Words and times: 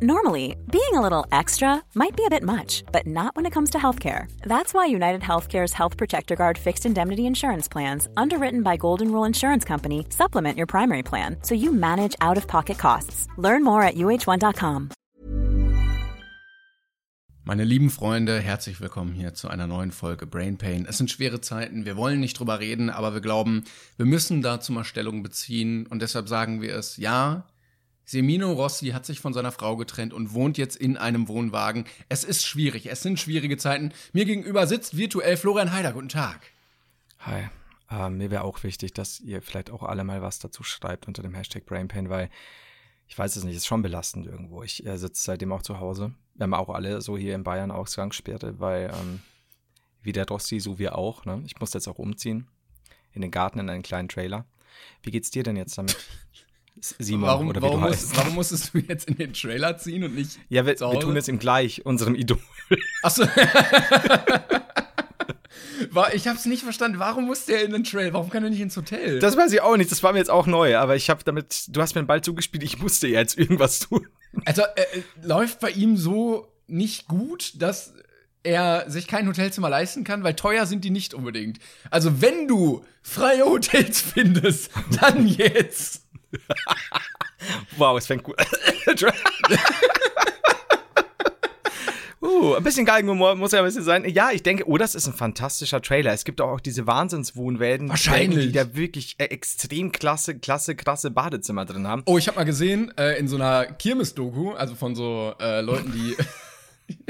Normally, 0.00 0.54
being 0.70 0.94
a 0.94 1.00
little 1.00 1.26
extra 1.32 1.82
might 1.96 2.14
be 2.14 2.24
a 2.24 2.30
bit 2.30 2.44
much, 2.44 2.84
but 2.92 3.04
not 3.04 3.34
when 3.34 3.46
it 3.46 3.52
comes 3.52 3.70
to 3.70 3.78
healthcare. 3.78 4.30
That's 4.42 4.72
why 4.72 4.86
United 4.86 5.22
Healthcare's 5.22 5.72
Health 5.72 5.96
Protector 5.96 6.36
Guard 6.36 6.56
fixed 6.56 6.86
indemnity 6.86 7.26
insurance 7.26 7.66
plans, 7.66 8.06
underwritten 8.16 8.62
by 8.62 8.76
Golden 8.76 9.10
Rule 9.10 9.26
Insurance 9.26 9.64
Company, 9.64 10.06
supplement 10.10 10.56
your 10.56 10.68
primary 10.68 11.02
plan 11.02 11.38
so 11.42 11.56
you 11.56 11.72
manage 11.72 12.14
out 12.20 12.36
of 12.36 12.46
pocket 12.46 12.78
costs. 12.78 13.26
Learn 13.38 13.64
more 13.64 13.82
at 13.82 13.96
uh1.com. 13.96 14.90
Meine 17.42 17.64
lieben 17.64 17.90
Freunde, 17.90 18.38
herzlich 18.38 18.80
willkommen 18.80 19.14
hier 19.14 19.34
zu 19.34 19.48
einer 19.48 19.66
neuen 19.66 19.90
Folge 19.90 20.26
Brain 20.26 20.58
Pain. 20.58 20.86
Es 20.88 20.98
sind 20.98 21.10
schwere 21.10 21.40
Zeiten, 21.40 21.86
wir 21.86 21.96
wollen 21.96 22.20
nicht 22.20 22.38
drüber 22.38 22.60
reden, 22.60 22.88
aber 22.88 23.14
wir 23.14 23.20
glauben, 23.20 23.64
wir 23.96 24.06
müssen 24.06 24.42
dazu 24.42 24.72
mal 24.72 24.84
Stellung 24.84 25.24
beziehen 25.24 25.88
und 25.88 26.02
deshalb 26.02 26.28
sagen 26.28 26.62
wir 26.62 26.76
es, 26.76 26.98
ja, 26.98 27.46
Semino 28.08 28.52
Rossi 28.52 28.86
hat 28.88 29.04
sich 29.04 29.20
von 29.20 29.34
seiner 29.34 29.52
Frau 29.52 29.76
getrennt 29.76 30.14
und 30.14 30.32
wohnt 30.32 30.56
jetzt 30.56 30.76
in 30.76 30.96
einem 30.96 31.28
Wohnwagen. 31.28 31.84
Es 32.08 32.24
ist 32.24 32.46
schwierig, 32.46 32.86
es 32.90 33.02
sind 33.02 33.20
schwierige 33.20 33.58
Zeiten. 33.58 33.92
Mir 34.14 34.24
gegenüber 34.24 34.66
sitzt 34.66 34.96
virtuell 34.96 35.36
Florian 35.36 35.72
Heider. 35.72 35.92
Guten 35.92 36.08
Tag. 36.08 36.40
Hi. 37.18 37.50
Uh, 37.92 38.08
mir 38.08 38.30
wäre 38.30 38.44
auch 38.44 38.62
wichtig, 38.62 38.94
dass 38.94 39.20
ihr 39.20 39.42
vielleicht 39.42 39.68
auch 39.68 39.82
alle 39.82 40.04
mal 40.04 40.22
was 40.22 40.38
dazu 40.38 40.62
schreibt 40.62 41.06
unter 41.06 41.20
dem 41.20 41.34
Hashtag 41.34 41.66
BrainPain, 41.66 42.08
weil 42.08 42.30
ich 43.08 43.18
weiß 43.18 43.36
es 43.36 43.44
nicht, 43.44 43.56
ist 43.56 43.66
schon 43.66 43.82
belastend 43.82 44.26
irgendwo. 44.26 44.62
Ich 44.62 44.86
äh, 44.86 44.96
sitze 44.96 45.22
seitdem 45.22 45.52
auch 45.52 45.62
zu 45.62 45.78
Hause. 45.78 46.14
Wir 46.34 46.44
haben 46.44 46.54
auch 46.54 46.70
alle 46.70 47.02
so 47.02 47.18
hier 47.18 47.34
in 47.34 47.44
Bayern 47.44 47.70
Ausgangssperre, 47.70 48.58
weil 48.58 48.90
ähm, 48.90 49.20
wie 50.00 50.12
der 50.12 50.26
Rossi, 50.26 50.60
so 50.60 50.78
wir 50.78 50.96
auch. 50.96 51.26
Ne? 51.26 51.42
Ich 51.44 51.60
muss 51.60 51.74
jetzt 51.74 51.88
auch 51.88 51.98
umziehen 51.98 52.48
in 53.12 53.20
den 53.20 53.30
Garten 53.30 53.58
in 53.58 53.68
einen 53.68 53.82
kleinen 53.82 54.08
Trailer. 54.08 54.46
Wie 55.02 55.10
geht's 55.10 55.30
dir 55.30 55.42
denn 55.42 55.56
jetzt 55.56 55.76
damit? 55.76 55.94
Simon 56.98 57.28
warum, 57.28 57.48
oder 57.48 57.60
wie 57.60 57.66
warum 57.66 57.82
du 57.82 57.88
heißt. 57.88 58.16
warum 58.16 58.34
musstest 58.34 58.74
du 58.74 58.78
jetzt 58.78 59.08
in 59.08 59.16
den 59.16 59.32
Trailer 59.32 59.78
ziehen 59.78 60.04
und 60.04 60.14
nicht 60.14 60.38
Ja, 60.48 60.66
wir, 60.66 60.78
wir 60.78 61.00
tun 61.00 61.16
es 61.16 61.28
ihm 61.28 61.38
gleich, 61.38 61.84
unserem 61.86 62.14
Idol. 62.14 62.38
Achso. 63.02 63.24
ich 66.12 66.26
habe 66.26 66.38
es 66.38 66.44
nicht 66.46 66.62
verstanden. 66.62 66.98
Warum 66.98 67.26
musste 67.26 67.52
er 67.52 67.64
in 67.64 67.72
den 67.72 67.84
Trailer? 67.84 68.12
Warum 68.12 68.30
kann 68.30 68.44
er 68.44 68.50
nicht 68.50 68.60
ins 68.60 68.76
Hotel? 68.76 69.18
Das 69.18 69.36
weiß 69.36 69.52
ich 69.52 69.60
auch 69.60 69.76
nicht. 69.76 69.90
Das 69.90 70.02
war 70.02 70.12
mir 70.12 70.18
jetzt 70.18 70.30
auch 70.30 70.46
neu. 70.46 70.76
Aber 70.76 70.96
ich 70.96 71.10
habe 71.10 71.24
damit, 71.24 71.64
du 71.68 71.80
hast 71.80 71.94
mir 71.94 72.02
den 72.02 72.06
Ball 72.06 72.22
zugespielt. 72.22 72.62
Ich 72.62 72.78
musste 72.78 73.08
jetzt 73.08 73.38
irgendwas 73.38 73.80
tun. 73.80 74.06
Also 74.44 74.62
äh, 74.62 74.84
läuft 75.22 75.60
bei 75.60 75.70
ihm 75.70 75.96
so 75.96 76.52
nicht 76.66 77.08
gut, 77.08 77.54
dass 77.60 77.94
er 78.42 78.88
sich 78.88 79.06
kein 79.06 79.26
Hotelzimmer 79.26 79.68
leisten 79.68 80.04
kann, 80.04 80.22
weil 80.22 80.34
teuer 80.34 80.66
sind 80.66 80.84
die 80.84 80.90
nicht 80.90 81.14
unbedingt. 81.14 81.58
Also 81.90 82.20
wenn 82.20 82.46
du 82.46 82.84
freie 83.02 83.44
Hotels 83.44 84.00
findest, 84.00 84.70
dann 85.00 85.26
jetzt. 85.26 86.07
wow, 87.76 87.96
es 87.98 88.06
fängt 88.06 88.22
gut. 88.24 88.36
Uh, 92.20 92.54
ein 92.56 92.64
bisschen 92.64 92.84
Galgenhumor 92.84 93.36
muss 93.36 93.52
ja 93.52 93.60
ein 93.60 93.64
bisschen 93.64 93.84
sein. 93.84 94.04
Ja, 94.04 94.32
ich 94.32 94.42
denke, 94.42 94.68
oh, 94.68 94.76
das 94.76 94.96
ist 94.96 95.06
ein 95.06 95.12
fantastischer 95.12 95.80
Trailer. 95.80 96.12
Es 96.12 96.24
gibt 96.24 96.40
auch, 96.40 96.48
auch 96.50 96.60
diese 96.60 96.84
Wahnsinnswohnwelten, 96.86 97.88
Wahrscheinlich. 97.88 98.46
die 98.46 98.52
da 98.52 98.74
wirklich 98.74 99.14
äh, 99.18 99.26
extrem 99.26 99.92
klasse, 99.92 100.36
klasse, 100.36 100.74
krasse 100.74 101.12
Badezimmer 101.12 101.64
drin 101.64 101.86
haben. 101.86 102.02
Oh, 102.06 102.18
ich 102.18 102.26
habe 102.26 102.36
mal 102.36 102.44
gesehen, 102.44 102.92
äh, 102.98 103.16
in 103.18 103.28
so 103.28 103.36
einer 103.36 103.66
Kirmes-Doku, 103.66 104.52
also 104.52 104.74
von 104.74 104.96
so 104.96 105.32
äh, 105.40 105.60
Leuten, 105.60 105.92
die 105.92 106.16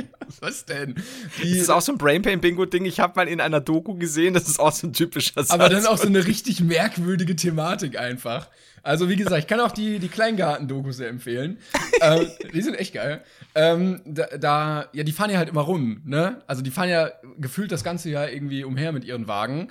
Was 0.41 0.65
denn? 0.65 0.95
Die, 1.43 1.51
das 1.51 1.62
ist 1.62 1.71
auch 1.71 1.81
so 1.81 1.93
ein 1.93 1.98
Brainpain-Bingo-Ding. 1.98 2.84
Ich 2.84 3.01
habe 3.01 3.15
mal 3.17 3.29
in 3.29 3.41
einer 3.41 3.61
Doku 3.61 3.95
gesehen, 3.95 4.34
das 4.34 4.48
ist 4.48 4.61
auch 4.61 4.73
so 4.73 4.87
ein 4.87 4.93
typischer 4.93 5.34
Satz. 5.34 5.51
Aber 5.51 5.69
dann 5.69 5.87
auch 5.87 5.98
so 5.98 6.07
eine 6.07 6.27
richtig 6.27 6.61
merkwürdige 6.61 7.37
Thematik 7.37 7.98
einfach. 7.98 8.49
Also, 8.83 9.09
wie 9.09 9.17
gesagt, 9.17 9.39
ich 9.39 9.47
kann 9.47 9.61
auch 9.61 9.73
die, 9.73 9.99
die 9.99 10.09
Kleingarten-Dokus 10.09 10.99
sehr 10.99 11.09
empfehlen. 11.09 11.59
ähm, 12.01 12.27
die 12.53 12.62
sind 12.62 12.75
echt 12.75 12.95
geil. 12.95 13.23
Ähm, 13.55 14.01
da, 14.05 14.27
da, 14.39 14.89
ja, 14.93 15.03
die 15.03 15.12
fahren 15.12 15.31
ja 15.31 15.39
halt 15.39 15.49
immer 15.49 15.62
rum, 15.62 16.03
ne? 16.05 16.43
Also, 16.47 16.62
die 16.62 16.71
fahren 16.71 16.89
ja 16.89 17.11
gefühlt 17.39 17.73
das 17.73 17.84
ganze 17.84 18.11
Jahr 18.11 18.31
irgendwie 18.31 18.65
umher 18.65 18.93
mit 18.93 19.05
ihren 19.05 19.29
Wagen. 19.29 19.69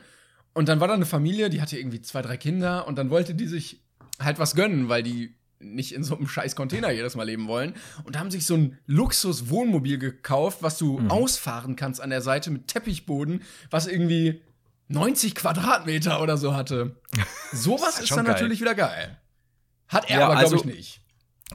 Und 0.53 0.69
dann 0.69 0.80
war 0.80 0.88
da 0.88 0.95
eine 0.95 1.05
Familie, 1.05 1.50
die 1.50 1.62
hatte 1.62 1.78
irgendwie 1.78 2.01
zwei, 2.01 2.22
drei 2.22 2.35
Kinder 2.35 2.88
und 2.88 2.97
dann 2.97 3.09
wollte 3.09 3.35
die 3.35 3.47
sich 3.47 3.84
halt 4.19 4.39
was 4.39 4.56
gönnen, 4.56 4.89
weil 4.89 5.03
die 5.03 5.37
nicht 5.59 5.94
in 5.94 6.03
so 6.03 6.16
einem 6.16 6.28
scheiß 6.28 6.56
Container 6.56 6.91
jedes 6.91 7.16
Mal 7.16 7.23
leben 7.23 7.47
wollen 7.47 7.73
und 8.03 8.18
haben 8.19 8.31
sich 8.31 8.45
so 8.45 8.56
ein 8.56 8.78
Luxus-Wohnmobil 8.85 9.97
gekauft, 9.97 10.59
was 10.62 10.78
du 10.78 11.00
mhm. 11.00 11.12
ausfahren 11.12 11.75
kannst 11.75 12.01
an 12.01 12.09
der 12.09 12.22
Seite 12.22 12.51
mit 12.51 12.68
Teppichboden, 12.68 13.41
was 13.69 13.88
irgendwie 13.88 14.41
90 14.90 15.35
Quadratmeter 15.35 16.22
oder 16.22 16.38
so 16.38 16.56
hatte. 16.56 16.95
Sowas 17.51 17.95
ist, 17.95 18.03
ist 18.03 18.12
dann 18.12 18.25
geil. 18.25 18.34
natürlich 18.34 18.62
wieder 18.62 18.75
geil. 18.75 19.18
Hat 19.88 20.09
er 20.09 20.19
ja, 20.19 20.25
aber, 20.25 20.35
glaube 20.35 20.56
also, 20.56 20.56
ich, 20.57 20.75
nicht. 20.75 21.01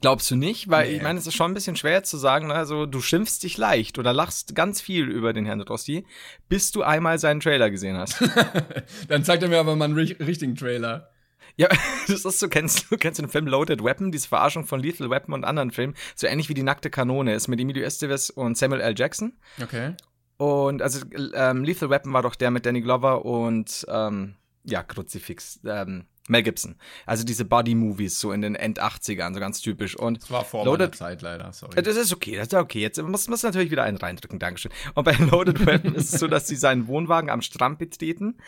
Glaubst 0.01 0.31
du 0.31 0.37
nicht? 0.37 0.71
Weil 0.71 0.89
nee. 0.89 0.97
ich 0.97 1.03
meine, 1.03 1.19
es 1.19 1.27
ist 1.27 1.35
schon 1.35 1.51
ein 1.51 1.55
bisschen 1.55 1.77
schwer 1.77 2.03
zu 2.03 2.17
sagen, 2.17 2.49
ne? 2.49 2.55
also 2.55 2.87
du 2.87 3.01
schimpfst 3.01 3.41
dich 3.43 3.59
leicht 3.59 3.99
oder 3.99 4.15
lachst 4.15 4.55
ganz 4.55 4.81
viel 4.81 5.09
über 5.09 5.35
den 5.35 5.45
Herrn 5.45 5.61
Rossi, 5.61 6.07
bis 6.49 6.73
du 6.73 6.83
einmal 6.83 7.19
seinen 7.19 7.41
Trailer 7.41 7.71
gesehen 7.71 7.99
hast. 7.99 8.23
dann 9.09 9.23
zeigt 9.25 9.43
er 9.43 9.51
mir 9.51 9.61
aber 9.61 9.77
mal 9.77 9.85
einen 9.85 9.95
richtigen 9.95 10.57
Trailer. 10.57 11.12
Ja, 11.57 11.69
das 12.07 12.25
ist 12.25 12.39
so, 12.39 12.49
kennst 12.49 12.91
du, 12.91 12.97
kennst 12.97 13.19
du 13.19 13.23
den 13.23 13.31
Film 13.31 13.47
Loaded 13.47 13.83
Weapon, 13.83 14.13
diese 14.13 14.29
Verarschung 14.29 14.65
von 14.67 14.81
Lethal 14.81 15.11
Weapon 15.11 15.35
und 15.35 15.45
anderen 15.45 15.71
Filmen, 15.71 15.95
so 16.15 16.27
ähnlich 16.27 16.49
wie 16.49 16.55
die 16.55 16.63
nackte 16.63 16.91
Kanone 16.91 17.35
ist 17.35 17.49
mit 17.49 17.61
Emilio 17.61 17.85
Estevez 17.85 18.31
und 18.31 18.57
Samuel 18.57 18.81
L. 18.81 18.95
Jackson. 18.97 19.35
Okay. 19.63 19.95
Und 20.39 20.83
also 20.83 21.01
ähm, 21.35 21.65
Lethal 21.65 21.91
Weapon 21.91 22.13
war 22.13 22.23
doch 22.23 22.35
der 22.35 22.51
mit 22.51 22.67
Danny 22.67 22.81
Glover 22.81 23.25
und 23.25 23.87
ähm, 23.89 24.35
ja, 24.65 24.83
Kruzifix, 24.83 25.61
ähm, 25.65 26.07
Mel 26.29 26.43
Gibson. 26.43 26.77
Also 27.05 27.25
diese 27.25 27.45
Body-Movies 27.45 28.19
so 28.19 28.33
in 28.33 28.43
den 28.43 28.55
End-80ern, 28.55 29.35
so 29.35 29.41
ganz 29.41 29.61
typisch. 29.61 29.97
Und 29.97 30.23
das 30.23 30.31
war 30.31 30.45
vor 30.45 30.65
Loaded, 30.65 30.81
meiner 30.81 30.93
Zeit 30.93 31.23
leider, 31.23 31.53
sorry. 31.53 31.83
Das 31.83 31.97
ist 31.97 32.13
okay, 32.13 32.37
das 32.37 32.49
ist 32.49 32.55
okay. 32.55 32.81
Jetzt 32.81 33.01
muss 33.03 33.29
man 33.29 33.39
natürlich 33.43 33.71
wieder 33.71 33.83
einen 33.83 33.97
reindrücken, 33.97 34.39
Dankeschön. 34.39 34.73
Und 34.95 35.05
bei 35.05 35.13
Loaded 35.31 35.67
Weapon 35.67 35.95
ist 35.95 36.15
es 36.15 36.21
so, 36.21 36.29
dass 36.29 36.47
sie 36.47 36.57
seinen 36.57 36.87
Wohnwagen 36.87 37.31
am 37.31 37.43
Strand 37.43 37.79
betreten 37.79 38.39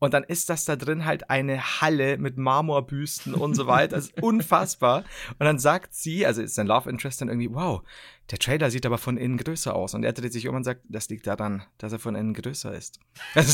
und 0.00 0.14
dann 0.14 0.24
ist 0.24 0.48
das 0.48 0.64
da 0.64 0.76
drin 0.76 1.04
halt 1.04 1.28
eine 1.28 1.80
Halle 1.80 2.16
mit 2.16 2.38
Marmorbüsten 2.38 3.34
und 3.34 3.54
so 3.54 3.66
weiter. 3.66 3.96
Das 3.96 4.06
ist 4.06 4.22
unfassbar. 4.22 5.04
Und 5.38 5.44
dann 5.44 5.58
sagt 5.58 5.94
sie, 5.94 6.24
also 6.26 6.40
ist 6.40 6.54
sein 6.54 6.66
Love 6.66 6.88
Interest 6.88 7.20
dann 7.20 7.28
irgendwie, 7.28 7.52
wow, 7.52 7.82
der 8.30 8.38
Trailer 8.38 8.70
sieht 8.70 8.86
aber 8.86 8.96
von 8.96 9.18
innen 9.18 9.36
größer 9.36 9.74
aus. 9.74 9.92
Und 9.92 10.02
er 10.02 10.14
dreht 10.14 10.32
sich 10.32 10.48
um 10.48 10.56
und 10.56 10.64
sagt, 10.64 10.80
das 10.88 11.10
liegt 11.10 11.26
daran, 11.26 11.64
dass 11.76 11.92
er 11.92 11.98
von 11.98 12.14
innen 12.14 12.34
größer 12.34 12.74
ist. 12.74 12.98
Das 13.34 13.46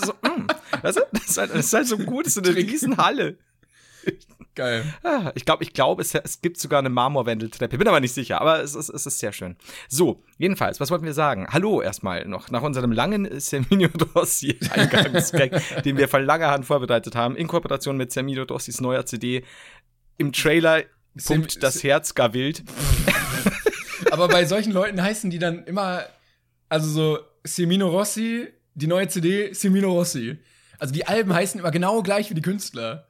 ist 0.00 0.06
so, 0.06 0.12
mm, 0.12 0.46
das, 0.82 0.96
ist 0.96 1.38
halt, 1.38 1.50
das 1.50 1.66
ist 1.66 1.72
halt 1.72 1.86
so 1.86 1.98
gut, 1.98 2.26
das 2.26 2.36
ist 2.36 2.44
so 2.44 2.50
eine 2.50 2.56
Riesenhalle. 2.56 3.38
Geil. 4.54 4.84
Ah, 5.04 5.30
ich 5.34 5.44
glaube, 5.44 5.62
ich 5.62 5.72
glaube, 5.72 6.02
es, 6.02 6.14
es, 6.14 6.40
gibt 6.40 6.58
sogar 6.58 6.80
eine 6.80 6.88
Marmorwendeltreppe. 6.88 7.78
Bin 7.78 7.86
aber 7.86 8.00
nicht 8.00 8.12
sicher, 8.12 8.40
aber 8.40 8.60
es 8.60 8.74
ist, 8.74 8.88
es 8.88 9.06
ist 9.06 9.20
sehr 9.20 9.32
schön. 9.32 9.56
So, 9.88 10.24
jedenfalls, 10.36 10.80
was 10.80 10.90
wollten 10.90 11.04
wir 11.04 11.14
sagen? 11.14 11.46
Hallo 11.50 11.80
erstmal 11.80 12.26
noch 12.26 12.50
nach 12.50 12.62
unserem 12.62 12.90
langen 12.90 13.40
Semino 13.40 13.88
Rossi 14.14 14.58
Eingangsgag, 14.70 15.82
den 15.84 15.96
wir 15.96 16.08
von 16.08 16.24
langer 16.24 16.50
Hand 16.50 16.66
vorbereitet 16.66 17.14
haben, 17.14 17.36
in 17.36 17.46
Kooperation 17.46 17.96
mit 17.96 18.10
Semino 18.10 18.42
Rossis 18.42 18.80
neuer 18.80 19.06
CD. 19.06 19.44
Im 20.16 20.32
Trailer 20.32 20.82
pumpt 21.24 21.52
Sem 21.52 21.60
das 21.60 21.84
Herz 21.84 22.14
gar 22.14 22.34
wild. 22.34 22.64
aber 24.10 24.28
bei 24.28 24.44
solchen 24.44 24.72
Leuten 24.72 25.00
heißen 25.00 25.30
die 25.30 25.38
dann 25.38 25.64
immer, 25.64 26.04
also 26.68 26.88
so 26.88 27.18
Semino 27.44 27.88
Rossi, 27.88 28.48
die 28.74 28.86
neue 28.86 29.08
CD 29.08 29.52
Semino 29.52 29.92
Rossi. 29.92 30.38
Also 30.78 30.94
die 30.94 31.06
Alben 31.06 31.32
heißen 31.34 31.60
immer 31.60 31.70
genau 31.70 32.02
gleich 32.02 32.30
wie 32.30 32.34
die 32.34 32.42
Künstler. 32.42 33.07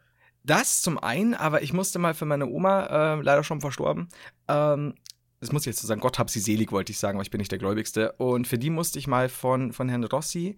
Das 0.48 0.80
zum 0.80 0.98
einen, 0.98 1.34
aber 1.34 1.62
ich 1.62 1.74
musste 1.74 1.98
mal 1.98 2.14
für 2.14 2.24
meine 2.24 2.46
Oma, 2.46 2.86
äh, 2.86 3.20
leider 3.20 3.44
schon 3.44 3.60
verstorben, 3.60 4.08
ähm, 4.48 4.94
das 5.40 5.52
muss 5.52 5.62
ich 5.62 5.66
jetzt 5.66 5.80
so 5.80 5.86
sagen, 5.86 6.00
Gott 6.00 6.18
hab 6.18 6.30
sie 6.30 6.40
selig, 6.40 6.72
wollte 6.72 6.90
ich 6.90 6.98
sagen, 6.98 7.18
aber 7.18 7.22
ich 7.22 7.30
bin 7.30 7.38
nicht 7.38 7.52
der 7.52 7.58
Gläubigste. 7.58 8.12
Und 8.12 8.48
für 8.48 8.56
die 8.58 8.70
musste 8.70 8.98
ich 8.98 9.06
mal 9.06 9.28
von, 9.28 9.72
von 9.72 9.88
Herrn 9.88 10.02
Rossi 10.04 10.56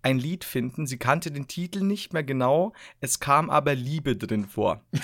ein 0.00 0.18
Lied 0.18 0.44
finden. 0.44 0.86
Sie 0.86 0.96
kannte 0.96 1.30
den 1.32 1.48
Titel 1.48 1.82
nicht 1.82 2.12
mehr 2.12 2.22
genau, 2.22 2.72
es 3.00 3.18
kam 3.20 3.50
aber 3.50 3.74
Liebe 3.74 4.16
drin 4.16 4.46
vor. 4.46 4.80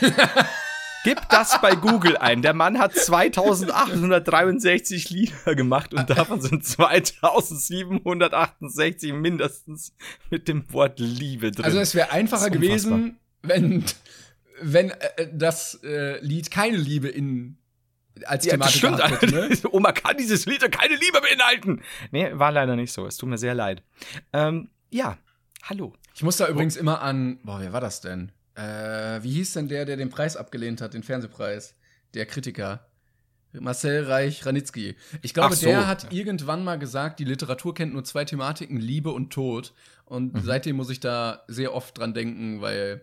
Gib 1.04 1.28
das 1.30 1.60
bei 1.60 1.74
Google 1.74 2.16
ein. 2.16 2.42
Der 2.42 2.54
Mann 2.54 2.78
hat 2.78 2.94
2863 2.94 5.10
Lieder 5.10 5.54
gemacht 5.54 5.92
und 5.94 6.08
davon 6.10 6.40
sind 6.40 6.64
2768 6.64 9.12
mindestens 9.12 9.92
mit 10.30 10.46
dem 10.48 10.72
Wort 10.72 11.00
Liebe 11.00 11.50
drin. 11.50 11.64
Also 11.64 11.78
es 11.78 11.94
wäre 11.94 12.12
einfacher 12.12 12.50
gewesen, 12.50 13.18
wenn 13.42 13.84
wenn 14.60 14.90
äh, 14.90 15.28
das 15.32 15.80
äh, 15.82 16.20
Lied 16.20 16.50
keine 16.50 16.76
Liebe 16.76 17.08
in 17.08 17.58
als 18.26 18.44
ja, 18.44 18.52
Thematik 18.52 18.80
das 18.82 18.98
stimmt. 18.98 19.22
Hätte, 19.22 19.34
ne? 19.34 19.58
Oma 19.72 19.92
kann 19.92 20.16
dieses 20.16 20.46
Lied 20.46 20.60
keine 20.72 20.94
Liebe 20.94 21.20
beinhalten. 21.20 21.82
Nee, 22.10 22.30
war 22.32 22.52
leider 22.52 22.76
nicht 22.76 22.92
so. 22.92 23.06
Es 23.06 23.16
tut 23.16 23.28
mir 23.28 23.38
sehr 23.38 23.54
leid. 23.54 23.82
Ähm, 24.32 24.70
ja, 24.90 25.18
hallo. 25.62 25.94
Ich 26.14 26.22
muss 26.22 26.36
da 26.36 26.48
übrigens 26.48 26.76
immer 26.76 27.00
an, 27.00 27.38
boah, 27.44 27.60
wer 27.60 27.72
war 27.72 27.80
das 27.80 28.00
denn? 28.00 28.32
Äh, 28.54 29.22
wie 29.22 29.30
hieß 29.30 29.52
denn 29.52 29.68
der, 29.68 29.84
der 29.84 29.96
den 29.96 30.10
Preis 30.10 30.36
abgelehnt 30.36 30.80
hat, 30.80 30.94
den 30.94 31.02
Fernsehpreis? 31.02 31.76
Der 32.14 32.26
Kritiker. 32.26 32.88
Marcel 33.52 34.04
Reich 34.04 34.44
Ranitzky. 34.44 34.96
Ich 35.22 35.32
glaube, 35.32 35.56
so. 35.56 35.66
der 35.66 35.86
hat 35.86 36.12
irgendwann 36.12 36.64
mal 36.64 36.78
gesagt, 36.78 37.18
die 37.18 37.24
Literatur 37.24 37.74
kennt 37.74 37.92
nur 37.92 38.04
zwei 38.04 38.24
Thematiken, 38.24 38.78
Liebe 38.78 39.10
und 39.10 39.30
Tod. 39.30 39.72
Und 40.04 40.34
mhm. 40.34 40.40
seitdem 40.42 40.76
muss 40.76 40.90
ich 40.90 41.00
da 41.00 41.44
sehr 41.48 41.74
oft 41.74 41.96
dran 41.96 42.14
denken, 42.14 42.60
weil 42.60 43.02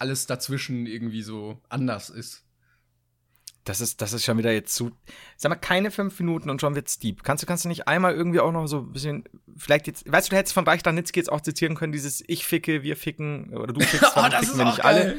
alles 0.00 0.26
dazwischen 0.26 0.86
irgendwie 0.86 1.22
so 1.22 1.60
anders 1.68 2.10
ist. 2.10 2.44
Das 3.64 3.80
ist, 3.82 4.00
das 4.00 4.14
ist 4.14 4.24
schon 4.24 4.38
wieder 4.38 4.50
jetzt 4.52 4.74
zu. 4.74 4.90
Sag 5.36 5.50
mal, 5.50 5.56
keine 5.56 5.90
fünf 5.90 6.18
Minuten 6.18 6.48
und 6.48 6.60
schon 6.62 6.74
wird's 6.74 6.98
deep. 6.98 7.22
Kannst 7.22 7.42
du, 7.42 7.46
kannst 7.46 7.64
du 7.64 7.68
nicht 7.68 7.86
einmal 7.86 8.14
irgendwie 8.14 8.40
auch 8.40 8.52
noch 8.52 8.66
so 8.66 8.78
ein 8.78 8.92
bisschen, 8.92 9.24
vielleicht 9.56 9.86
jetzt, 9.86 10.10
weißt 10.10 10.28
du, 10.28 10.30
du 10.30 10.36
hättest 10.38 10.54
von 10.54 10.64
Reich 10.66 10.82
Danitzky 10.82 11.20
jetzt 11.20 11.30
auch 11.30 11.42
zitieren 11.42 11.74
können, 11.76 11.92
dieses 11.92 12.24
Ich 12.26 12.46
ficke, 12.46 12.82
wir 12.82 12.96
ficken, 12.96 13.54
oder 13.56 13.72
du 13.74 13.80
fickst, 13.84 14.12
oh, 14.12 14.16
warum 14.16 14.30
das 14.30 14.40
ficken 14.40 14.52
ist 14.52 14.58
wir 14.58 14.64
auch 14.66 14.70
nicht 14.72 14.82
geil. 14.82 14.94
alle. 15.02 15.18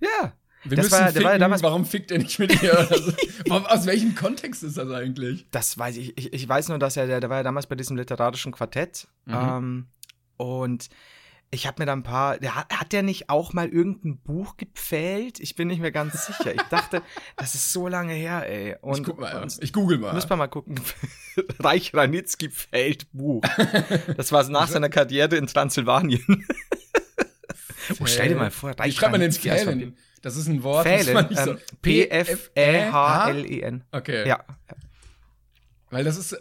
Ja. 0.00 0.32
Wir 0.64 0.76
Das 0.76 0.86
müssen 0.86 1.00
war 1.00 1.08
ficken, 1.08 1.24
war 1.24 1.38
damals- 1.38 1.62
warum 1.62 1.84
fickt 1.84 2.10
er 2.12 2.18
nicht 2.18 2.38
mit 2.38 2.62
ihr? 2.62 2.78
Also, 2.78 3.12
aus 3.50 3.84
welchem 3.84 4.14
Kontext 4.14 4.62
ist 4.62 4.78
das 4.78 4.88
eigentlich? 4.90 5.46
Das 5.50 5.76
weiß 5.76 5.96
ich. 5.98 6.16
Ich, 6.16 6.32
ich 6.32 6.48
weiß 6.48 6.68
nur, 6.68 6.78
dass 6.78 6.96
er, 6.96 7.06
der, 7.06 7.20
der 7.20 7.28
war 7.28 7.38
ja 7.38 7.42
damals 7.42 7.66
bei 7.66 7.74
diesem 7.74 7.96
literarischen 7.96 8.52
Quartett. 8.52 9.06
Mhm. 9.26 9.34
Ähm, 9.34 9.86
und 10.38 10.88
ich 11.54 11.66
habe 11.66 11.82
mir 11.82 11.86
da 11.86 11.92
ein 11.92 12.02
paar. 12.02 12.38
Der, 12.38 12.54
hat, 12.54 12.92
der 12.92 13.02
nicht 13.02 13.28
auch 13.28 13.52
mal 13.52 13.68
irgendein 13.68 14.16
Buch 14.18 14.56
gepfählt? 14.56 15.38
Ich 15.38 15.54
bin 15.54 15.68
nicht 15.68 15.82
mehr 15.82 15.92
ganz 15.92 16.24
sicher. 16.26 16.54
Ich 16.54 16.62
dachte, 16.62 17.02
das 17.36 17.54
ist 17.54 17.70
so 17.72 17.88
lange 17.88 18.14
her, 18.14 18.48
ey. 18.48 18.76
Und, 18.80 19.00
ich 19.00 19.04
guck 19.04 19.20
mal, 19.20 19.42
und 19.42 19.58
ich 19.60 19.74
google 19.74 19.98
mal. 19.98 20.14
Müssen 20.14 20.30
wir 20.30 20.36
mal 20.36 20.48
gucken. 20.48 20.80
Reich 21.58 21.92
Ranitzky 21.94 22.48
fällt 22.50 23.12
Buch. 23.12 23.42
Das 24.16 24.32
war 24.32 24.48
nach 24.48 24.68
seiner 24.68 24.88
Karriere 24.88 25.36
in 25.36 25.46
Transsilvanien. 25.46 26.46
oh, 28.00 28.06
stell 28.06 28.30
dir 28.30 28.36
mal 28.36 28.50
vor, 28.50 28.70
Wie 28.70 28.80
Reich 28.80 28.94
schreibt 28.94 29.12
man 29.12 29.20
den 29.20 29.26
Ranitzky 29.26 29.50
als 29.50 29.64
Fählen? 29.64 29.94
Das 30.22 30.36
ist 30.36 30.48
ein 30.48 30.62
Wort, 30.62 30.86
das 30.86 31.04
Fählen. 31.04 31.14
man 31.14 31.28
nicht 31.28 31.42
so. 31.42 31.50
Ähm, 31.52 31.58
P-F-E-H-L-E-N. 31.82 33.84
Okay. 33.92 34.26
Ja. 34.26 34.42
Weil 35.90 36.04
das 36.04 36.16
ist, 36.16 36.32
äh, 36.32 36.38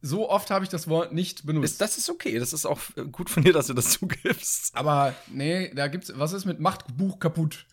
so 0.00 0.28
oft 0.30 0.50
habe 0.50 0.64
ich 0.64 0.70
das 0.70 0.86
Wort 0.88 1.12
nicht 1.12 1.44
benutzt. 1.46 1.72
Ist, 1.72 1.80
das 1.80 1.98
ist 1.98 2.08
okay. 2.10 2.38
Das 2.38 2.52
ist 2.52 2.66
auch 2.66 2.78
äh, 2.96 3.04
gut 3.04 3.30
von 3.30 3.42
dir, 3.42 3.52
dass 3.52 3.66
du 3.66 3.74
das 3.74 3.90
zugibst. 3.98 4.74
Aber 4.76 5.14
nee, 5.28 5.72
da 5.74 5.88
gibt's, 5.88 6.12
was 6.16 6.32
ist 6.32 6.44
mit 6.44 6.60
macht 6.60 6.96
Buch 6.96 7.18
kaputt? 7.18 7.66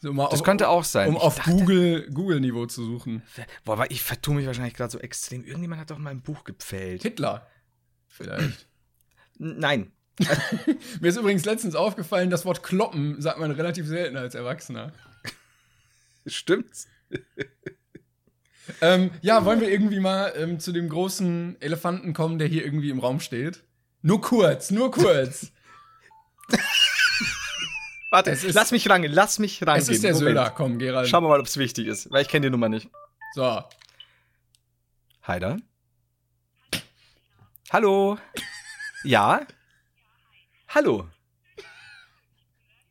So 0.00 0.12
mal 0.12 0.28
Das 0.30 0.40
auf- 0.40 0.44
könnte 0.46 0.68
auch 0.68 0.84
sein. 0.84 1.08
Um 1.08 1.16
Ich 1.16 1.22
auf 1.22 1.36
dachte- 1.36 1.50
Google, 1.50 2.10
Google-Niveau 2.12 2.66
zu 2.66 2.84
suchen. 2.84 3.22
Boah, 3.64 3.72
aber 3.74 3.90
ich 3.90 4.02
vertue 4.02 4.34
mich 4.36 4.46
wahrscheinlich 4.46 4.74
gerade 4.74 4.90
so 4.92 4.98
extrem. 4.98 5.44
Irgendjemand 5.44 5.80
hat 5.80 5.90
doch 5.90 5.98
mal 5.98 6.10
ein 6.10 6.20
Buch 6.22 6.44
gepfählt. 6.44 7.02
Hitler. 7.02 7.46
Vielleicht. 8.08 8.68
Nein. 9.38 9.90
Mir 11.00 11.08
ist 11.08 11.16
übrigens 11.16 11.44
letztens 11.44 11.74
aufgefallen, 11.74 12.30
das 12.30 12.44
Wort 12.44 12.62
kloppen 12.62 13.20
sagt 13.20 13.40
man 13.40 13.50
relativ 13.50 13.86
selten 13.88 14.16
als 14.16 14.36
Erwachsener. 14.36 14.92
Stimmt's? 16.26 16.86
Ähm, 18.80 19.10
ja, 19.20 19.44
wollen 19.44 19.60
wir 19.60 19.68
irgendwie 19.70 20.00
mal 20.00 20.32
ähm, 20.36 20.58
zu 20.60 20.72
dem 20.72 20.88
großen 20.88 21.60
Elefanten 21.60 22.12
kommen, 22.14 22.38
der 22.38 22.48
hier 22.48 22.64
irgendwie 22.64 22.90
im 22.90 22.98
Raum 22.98 23.20
steht? 23.20 23.62
Nur 24.02 24.20
kurz, 24.20 24.70
nur 24.70 24.90
kurz. 24.90 25.52
Warte, 28.10 28.30
ist- 28.30 28.54
lass 28.54 28.70
mich 28.70 28.88
rangehen, 28.88 29.12
lass 29.12 29.38
mich 29.38 29.60
rangehen. 29.62 29.82
es 29.82 29.88
ist 29.88 30.04
der 30.04 30.12
Moment. 30.12 30.28
Söder. 30.36 30.50
Komm, 30.50 30.78
Gerald. 30.78 31.08
Schauen 31.08 31.24
wir 31.24 31.28
mal, 31.28 31.40
ob 31.40 31.46
es 31.46 31.56
wichtig 31.56 31.86
ist, 31.86 32.10
weil 32.10 32.22
ich 32.22 32.28
kenne 32.28 32.46
die 32.46 32.50
Nummer 32.50 32.68
nicht. 32.68 32.88
So. 33.34 33.62
Heider? 35.26 35.56
Hallo? 37.70 38.18
Ja? 39.04 39.46
Hallo? 40.68 41.08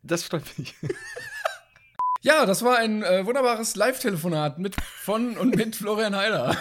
Das 0.01 0.23
freut 0.23 0.43
mich. 0.57 0.75
Ja, 2.23 2.45
das 2.45 2.63
war 2.63 2.77
ein 2.77 3.03
äh, 3.03 3.25
wunderbares 3.25 3.75
Live-Telefonat 3.75 4.57
mit 4.57 4.77
von 4.81 5.35
und 5.35 5.57
mit 5.57 5.75
Florian 5.75 6.15
Heider. 6.15 6.55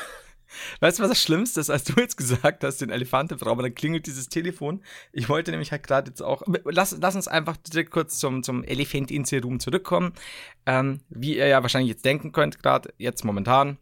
Weißt 0.80 0.98
du, 0.98 1.04
was 1.04 1.10
das 1.10 1.22
Schlimmste 1.22 1.60
ist, 1.60 1.70
als 1.70 1.84
du 1.84 2.00
jetzt 2.00 2.16
gesagt 2.16 2.64
hast, 2.64 2.78
den 2.78 2.90
Elefant 2.90 3.30
im 3.30 3.38
Raum, 3.38 3.58
dann 3.58 3.72
klingelt 3.72 4.06
dieses 4.06 4.28
Telefon. 4.28 4.82
Ich 5.12 5.28
wollte 5.28 5.52
nämlich 5.52 5.70
halt 5.70 5.84
gerade 5.84 6.10
jetzt 6.10 6.20
auch. 6.20 6.42
Lass, 6.64 6.96
lass 7.00 7.14
uns 7.14 7.28
einfach 7.28 7.56
direkt 7.56 7.92
kurz 7.92 8.18
zum, 8.18 8.42
zum 8.42 8.64
Elefant 8.64 9.12
in 9.12 9.24
Room 9.40 9.60
zurückkommen. 9.60 10.14
Ähm, 10.66 10.98
wie 11.08 11.36
ihr 11.36 11.46
ja 11.46 11.62
wahrscheinlich 11.62 11.90
jetzt 11.90 12.04
denken 12.04 12.32
könnt, 12.32 12.60
gerade 12.60 12.92
jetzt 12.98 13.24
momentan, 13.24 13.78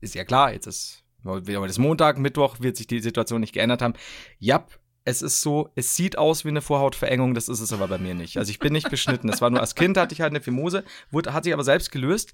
ist 0.00 0.14
ja 0.14 0.24
klar, 0.24 0.54
jetzt 0.54 0.66
ist 0.66 1.04
wieder 1.22 1.66
das 1.66 1.78
Montag, 1.78 2.18
Mittwoch, 2.18 2.60
wird 2.60 2.78
sich 2.78 2.86
die 2.86 3.00
Situation 3.00 3.40
nicht 3.40 3.52
geändert 3.52 3.82
haben. 3.82 3.92
Jap, 4.38 4.80
es 5.04 5.22
ist 5.22 5.40
so, 5.40 5.70
es 5.74 5.96
sieht 5.96 6.18
aus 6.18 6.44
wie 6.44 6.50
eine 6.50 6.60
Vorhautverengung, 6.60 7.34
das 7.34 7.48
ist 7.48 7.60
es 7.60 7.72
aber 7.72 7.88
bei 7.88 7.98
mir 7.98 8.14
nicht. 8.14 8.36
Also 8.36 8.50
ich 8.50 8.58
bin 8.58 8.72
nicht 8.72 8.90
beschnitten. 8.90 9.28
Das 9.28 9.40
war 9.40 9.50
nur 9.50 9.60
als 9.60 9.74
Kind 9.74 9.96
hatte 9.96 10.14
ich 10.14 10.20
halt 10.20 10.32
eine 10.32 10.40
Fimose, 10.40 10.84
wurde, 11.10 11.32
hat 11.32 11.44
sich 11.44 11.52
aber 11.52 11.64
selbst 11.64 11.90
gelöst. 11.90 12.32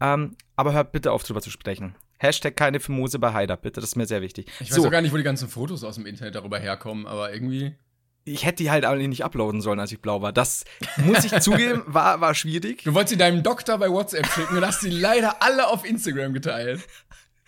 Ähm, 0.00 0.36
aber 0.56 0.72
hört 0.72 0.92
bitte 0.92 1.12
auf, 1.12 1.22
drüber 1.22 1.40
zu 1.40 1.50
sprechen. 1.50 1.94
Hashtag 2.18 2.56
keine 2.56 2.80
Fimose 2.80 3.18
bei 3.18 3.32
Haider, 3.32 3.56
bitte, 3.56 3.80
das 3.80 3.90
ist 3.90 3.96
mir 3.96 4.06
sehr 4.06 4.20
wichtig. 4.20 4.46
Ich 4.58 4.70
weiß 4.70 4.76
so, 4.76 4.86
auch 4.86 4.90
gar 4.90 5.00
nicht, 5.00 5.12
wo 5.12 5.16
die 5.16 5.22
ganzen 5.22 5.48
Fotos 5.48 5.84
aus 5.84 5.94
dem 5.94 6.06
Internet 6.06 6.34
darüber 6.34 6.58
herkommen, 6.58 7.06
aber 7.06 7.32
irgendwie. 7.32 7.76
ich 8.24 8.44
hätte 8.44 8.64
die 8.64 8.70
halt 8.72 8.84
alle 8.84 9.06
nicht 9.06 9.24
uploaden 9.24 9.60
sollen, 9.60 9.78
als 9.78 9.92
ich 9.92 10.00
blau 10.00 10.20
war. 10.20 10.32
Das 10.32 10.64
muss 10.96 11.24
ich 11.24 11.38
zugeben, 11.40 11.84
war, 11.86 12.20
war 12.20 12.34
schwierig. 12.34 12.82
Du 12.82 12.94
wolltest 12.94 13.10
sie 13.10 13.16
deinem 13.16 13.44
Doktor 13.44 13.78
bei 13.78 13.88
WhatsApp 13.88 14.26
schicken 14.26 14.56
und 14.56 14.66
hast 14.66 14.80
sie 14.80 14.90
leider 14.90 15.40
alle 15.42 15.68
auf 15.68 15.84
Instagram 15.84 16.32
geteilt. 16.32 16.80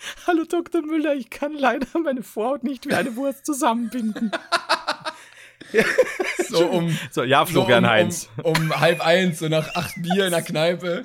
Hallo 0.26 0.44
Dr. 0.44 0.82
Müller, 0.82 1.14
ich 1.14 1.30
kann 1.30 1.52
leider 1.52 1.86
meine 1.98 2.22
Vorhaut 2.22 2.64
nicht 2.64 2.88
wie 2.88 2.94
eine 2.94 3.16
Wurst 3.16 3.46
zusammenbinden. 3.46 4.30
So 6.48 6.66
um, 6.66 6.98
So, 7.12 7.22
ja, 7.22 7.46
so 7.46 7.52
Florian 7.52 7.84
um, 7.84 7.90
Heinz. 7.90 8.28
um, 8.42 8.54
um 8.54 8.80
halb 8.80 9.06
eins, 9.06 9.38
so 9.38 9.48
nach 9.48 9.76
acht 9.76 9.94
Bier 10.02 10.24
in 10.24 10.32
der 10.32 10.42
Kneipe. 10.42 11.04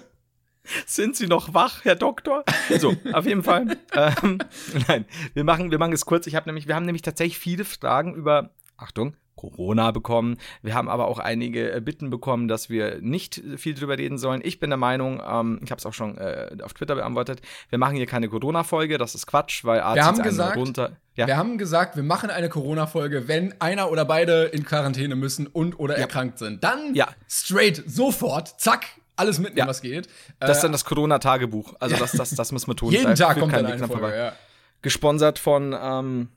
Sind 0.88 1.16
Sie 1.16 1.28
noch 1.28 1.54
wach, 1.54 1.86
Herr 1.86 1.96
Doktor? 1.96 2.44
So, 2.80 2.96
auf 3.14 3.28
jeden 3.28 3.44
Fall. 3.44 3.78
ähm, 3.94 4.40
nein, 4.88 5.06
wir 5.36 5.44
machen, 5.44 5.70
wir 5.70 5.78
machen 5.78 5.94
es 5.94 6.06
kurz. 6.06 6.26
Ich 6.26 6.34
habe 6.34 6.50
nämlich, 6.50 6.68
wir 6.68 6.74
haben 6.74 6.86
nämlich 6.86 7.04
tatsächlich 7.04 7.38
viele 7.38 7.64
Fragen 7.64 8.16
über, 8.16 8.56
Achtung, 8.76 9.16
Corona 9.36 9.92
bekommen. 9.92 10.38
Wir 10.62 10.74
haben 10.74 10.88
aber 10.90 11.08
auch 11.08 11.20
einige 11.20 11.72
äh, 11.74 11.82
Bitten 11.82 12.10
bekommen, 12.10 12.48
dass 12.48 12.70
wir 12.70 13.00
nicht 13.02 13.42
viel 13.58 13.74
drüber 13.76 13.98
reden 13.98 14.18
sollen. 14.18 14.42
Ich 14.44 14.60
bin 14.60 14.70
der 14.70 14.78
Meinung, 14.78 15.22
ähm, 15.28 15.60
ich 15.64 15.72
habe 15.72 15.80
es 15.80 15.86
auch 15.86 15.94
schon 15.94 16.18
äh, 16.18 16.56
auf 16.64 16.74
Twitter 16.74 16.96
beantwortet, 16.96 17.42
wir 17.70 17.78
machen 17.78 17.96
hier 17.98 18.06
keine 18.06 18.30
Corona-Folge. 18.30 18.98
Das 18.98 19.14
ist 19.16 19.28
Quatsch, 19.28 19.64
weil 19.66 19.82
A 19.82 19.96
Wir 19.96 20.06
haben 20.06 20.22
gesagt, 20.24 20.58
runter. 20.58 20.92
Ja, 21.16 21.28
Wir 21.28 21.38
haben 21.38 21.58
gesagt, 21.58 21.96
wir 21.96 22.04
machen 22.04 22.30
eine 22.30 22.50
Corona-Folge, 22.50 23.28
wenn 23.28 23.54
einer 23.62 23.90
oder 23.92 24.06
beide 24.06 24.44
in 24.46 24.66
Quarantäne 24.66 25.16
müssen 25.16 25.48
und 25.48 25.80
oder 25.80 25.98
erkrankt 25.98 26.40
sind. 26.40 26.64
Dann 26.64 26.94
Ja. 26.94 27.08
straight, 27.30 27.84
sofort, 27.88 28.60
zack, 28.60 28.86
alles 29.18 29.38
mitnehmen, 29.40 29.60
Ja. 29.60 29.68
was 29.68 29.82
geht. 29.82 30.08
das 30.40 30.52
ist 30.52 30.58
Äh, 30.58 30.62
dann 30.64 30.72
das 30.74 30.84
Corona-Tagebuch. 30.86 31.74
Also 31.80 31.96
das, 31.96 32.12
das, 32.14 32.32
das 32.32 32.52
müssen 32.52 32.68
wir 32.68 32.76
tun. 32.76 32.92
jeden 32.92 33.06
Da 33.06 33.14
Tag 33.16 33.40
kommt 33.40 33.54
kein 33.54 33.66
Weg 33.66 33.78
dran 33.78 33.88
Folge, 33.88 34.02
vorbei. 34.04 34.18
ja. 34.18 34.34
Gesponsert 34.82 35.40
von 35.40 35.74
ähm, 35.82 36.28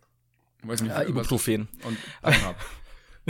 ja, 0.87 1.03
Ibuprofen. 1.03 1.69
und 1.85 1.97
Pornhub. 2.23 2.55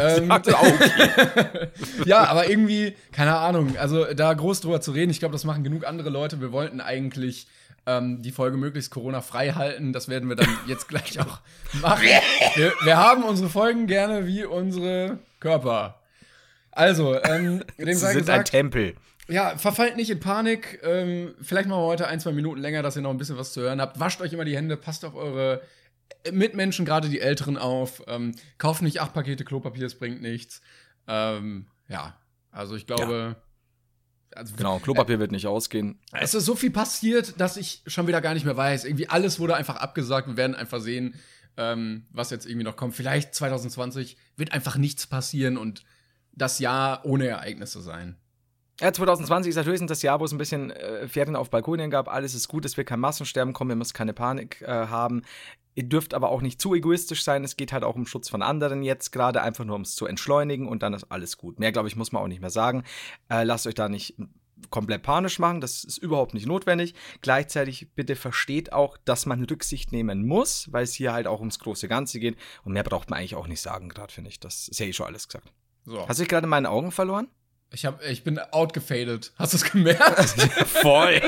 ähm, 0.00 0.32
ja, 2.04 2.24
aber 2.24 2.48
irgendwie, 2.48 2.94
keine 3.12 3.36
Ahnung, 3.36 3.76
also 3.76 4.04
da 4.14 4.32
groß 4.32 4.60
drüber 4.60 4.80
zu 4.80 4.92
reden, 4.92 5.10
ich 5.10 5.18
glaube, 5.18 5.32
das 5.32 5.44
machen 5.44 5.64
genug 5.64 5.86
andere 5.86 6.10
Leute. 6.10 6.40
Wir 6.40 6.52
wollten 6.52 6.80
eigentlich 6.80 7.46
ähm, 7.86 8.22
die 8.22 8.32
Folge 8.32 8.56
möglichst 8.56 8.90
Corona-frei 8.90 9.52
halten. 9.52 9.92
Das 9.92 10.08
werden 10.08 10.28
wir 10.28 10.36
dann 10.36 10.48
jetzt 10.66 10.88
gleich 10.88 11.18
auch 11.20 11.40
machen. 11.80 12.04
Wir, 12.54 12.72
wir 12.82 12.96
haben 12.98 13.24
unsere 13.24 13.48
Folgen 13.48 13.86
gerne 13.86 14.26
wie 14.26 14.44
unsere 14.44 15.18
Körper. 15.40 15.98
Also, 16.70 17.20
ähm, 17.24 17.64
dem 17.78 17.86
Sie 17.86 17.94
sei 17.94 18.12
sind 18.12 18.28
ein 18.30 18.40
gesagt, 18.40 18.50
Tempel. 18.50 18.94
ja, 19.28 19.56
verfallt 19.56 19.96
nicht 19.96 20.10
in 20.10 20.20
Panik. 20.20 20.80
Ähm, 20.84 21.34
vielleicht 21.40 21.68
machen 21.68 21.80
wir 21.80 21.86
heute 21.86 22.06
ein, 22.06 22.20
zwei 22.20 22.32
Minuten 22.32 22.60
länger, 22.60 22.82
dass 22.82 22.96
ihr 22.96 23.02
noch 23.02 23.10
ein 23.10 23.18
bisschen 23.18 23.38
was 23.38 23.52
zu 23.52 23.62
hören 23.62 23.80
habt. 23.80 23.98
Wascht 23.98 24.20
euch 24.20 24.32
immer 24.32 24.44
die 24.44 24.56
Hände, 24.56 24.76
passt 24.76 25.04
auf 25.04 25.14
eure 25.14 25.62
Mitmenschen, 26.30 26.84
gerade 26.84 27.08
die 27.08 27.20
Älteren, 27.20 27.56
auf. 27.56 28.02
Ähm, 28.06 28.34
kauft 28.58 28.82
nicht 28.82 29.00
acht 29.00 29.14
Pakete 29.14 29.44
Klopapier, 29.44 29.86
es 29.86 29.98
bringt 29.98 30.20
nichts. 30.20 30.60
Ähm, 31.06 31.66
ja, 31.88 32.16
also 32.50 32.76
ich 32.76 32.86
glaube. 32.86 33.36
Also, 34.34 34.54
Genau, 34.56 34.78
Klopapier 34.78 35.18
wird 35.18 35.32
nicht 35.32 35.46
ausgehen. 35.46 35.98
Es 36.12 36.34
ist 36.34 36.44
so 36.44 36.54
viel 36.54 36.70
passiert, 36.70 37.40
dass 37.40 37.56
ich 37.56 37.82
schon 37.86 38.06
wieder 38.06 38.20
gar 38.20 38.34
nicht 38.34 38.44
mehr 38.44 38.56
weiß. 38.56 38.84
Irgendwie 38.84 39.08
alles 39.08 39.40
wurde 39.40 39.56
einfach 39.56 39.76
abgesagt. 39.76 40.28
Wir 40.28 40.36
werden 40.36 40.54
einfach 40.54 40.80
sehen, 40.80 41.14
ähm, 41.56 42.06
was 42.10 42.30
jetzt 42.30 42.46
irgendwie 42.46 42.64
noch 42.64 42.76
kommt. 42.76 42.94
Vielleicht 42.94 43.34
2020 43.34 44.16
wird 44.36 44.52
einfach 44.52 44.76
nichts 44.76 45.06
passieren 45.06 45.56
und 45.56 45.84
das 46.32 46.58
Jahr 46.58 47.04
ohne 47.04 47.26
Ereignisse 47.26 47.80
sein. 47.80 48.16
Ja, 48.80 48.92
2020 48.92 49.50
ist 49.50 49.56
natürlich 49.56 49.84
das 49.86 50.02
Jahr, 50.02 50.20
wo 50.20 50.24
es 50.24 50.30
ein 50.30 50.38
bisschen 50.38 50.70
äh, 50.70 51.08
Ferien 51.08 51.34
auf 51.34 51.50
Balkonien 51.50 51.90
gab. 51.90 52.06
Alles 52.06 52.34
ist 52.34 52.46
gut, 52.46 52.64
es 52.64 52.76
wird 52.76 52.86
kein 52.86 53.00
Massensterben 53.00 53.52
kommen, 53.52 53.70
ihr 53.70 53.76
müsst 53.76 53.92
keine 53.92 54.12
Panik 54.12 54.62
äh, 54.62 54.66
haben. 54.66 55.22
Ihr 55.78 55.84
dürft 55.84 56.12
aber 56.12 56.30
auch 56.30 56.42
nicht 56.42 56.60
zu 56.60 56.74
egoistisch 56.74 57.22
sein. 57.22 57.44
Es 57.44 57.54
geht 57.54 57.72
halt 57.72 57.84
auch 57.84 57.94
um 57.94 58.04
Schutz 58.04 58.28
von 58.28 58.42
anderen 58.42 58.82
jetzt 58.82 59.12
gerade, 59.12 59.42
einfach 59.42 59.64
nur 59.64 59.76
um 59.76 59.82
es 59.82 59.94
zu 59.94 60.06
entschleunigen 60.06 60.66
und 60.66 60.82
dann 60.82 60.92
ist 60.92 61.04
alles 61.04 61.38
gut. 61.38 61.60
Mehr, 61.60 61.70
glaube 61.70 61.86
ich, 61.86 61.94
muss 61.94 62.10
man 62.10 62.20
auch 62.20 62.26
nicht 62.26 62.40
mehr 62.40 62.50
sagen. 62.50 62.82
Äh, 63.30 63.44
lasst 63.44 63.64
euch 63.64 63.76
da 63.76 63.88
nicht 63.88 64.16
komplett 64.70 65.04
panisch 65.04 65.38
machen, 65.38 65.60
das 65.60 65.84
ist 65.84 65.98
überhaupt 65.98 66.34
nicht 66.34 66.46
notwendig. 66.46 66.96
Gleichzeitig 67.22 67.92
bitte 67.94 68.16
versteht 68.16 68.72
auch, 68.72 68.96
dass 69.04 69.24
man 69.24 69.44
Rücksicht 69.44 69.92
nehmen 69.92 70.26
muss, 70.26 70.66
weil 70.72 70.82
es 70.82 70.94
hier 70.94 71.12
halt 71.12 71.28
auch 71.28 71.38
ums 71.38 71.60
große 71.60 71.86
Ganze 71.86 72.18
geht. 72.18 72.36
Und 72.64 72.72
mehr 72.72 72.82
braucht 72.82 73.08
man 73.08 73.20
eigentlich 73.20 73.36
auch 73.36 73.46
nicht 73.46 73.60
sagen, 73.60 73.88
gerade 73.88 74.12
finde 74.12 74.30
ich. 74.30 74.40
Das 74.40 74.66
ist 74.66 74.80
ja 74.80 74.86
eh 74.86 74.92
schon 74.92 75.06
alles 75.06 75.28
gesagt. 75.28 75.52
So. 75.84 76.08
Hast 76.08 76.18
du 76.18 76.24
dich 76.24 76.28
gerade 76.28 76.46
in 76.46 76.50
meinen 76.50 76.66
Augen 76.66 76.90
verloren? 76.90 77.28
Ich, 77.70 77.84
hab, 77.84 78.02
ich 78.02 78.24
bin 78.24 78.38
outgefadet. 78.38 79.32
Hast 79.36 79.52
du 79.52 79.58
es 79.58 79.70
gemerkt? 79.70 80.30
Voll. 80.66 81.20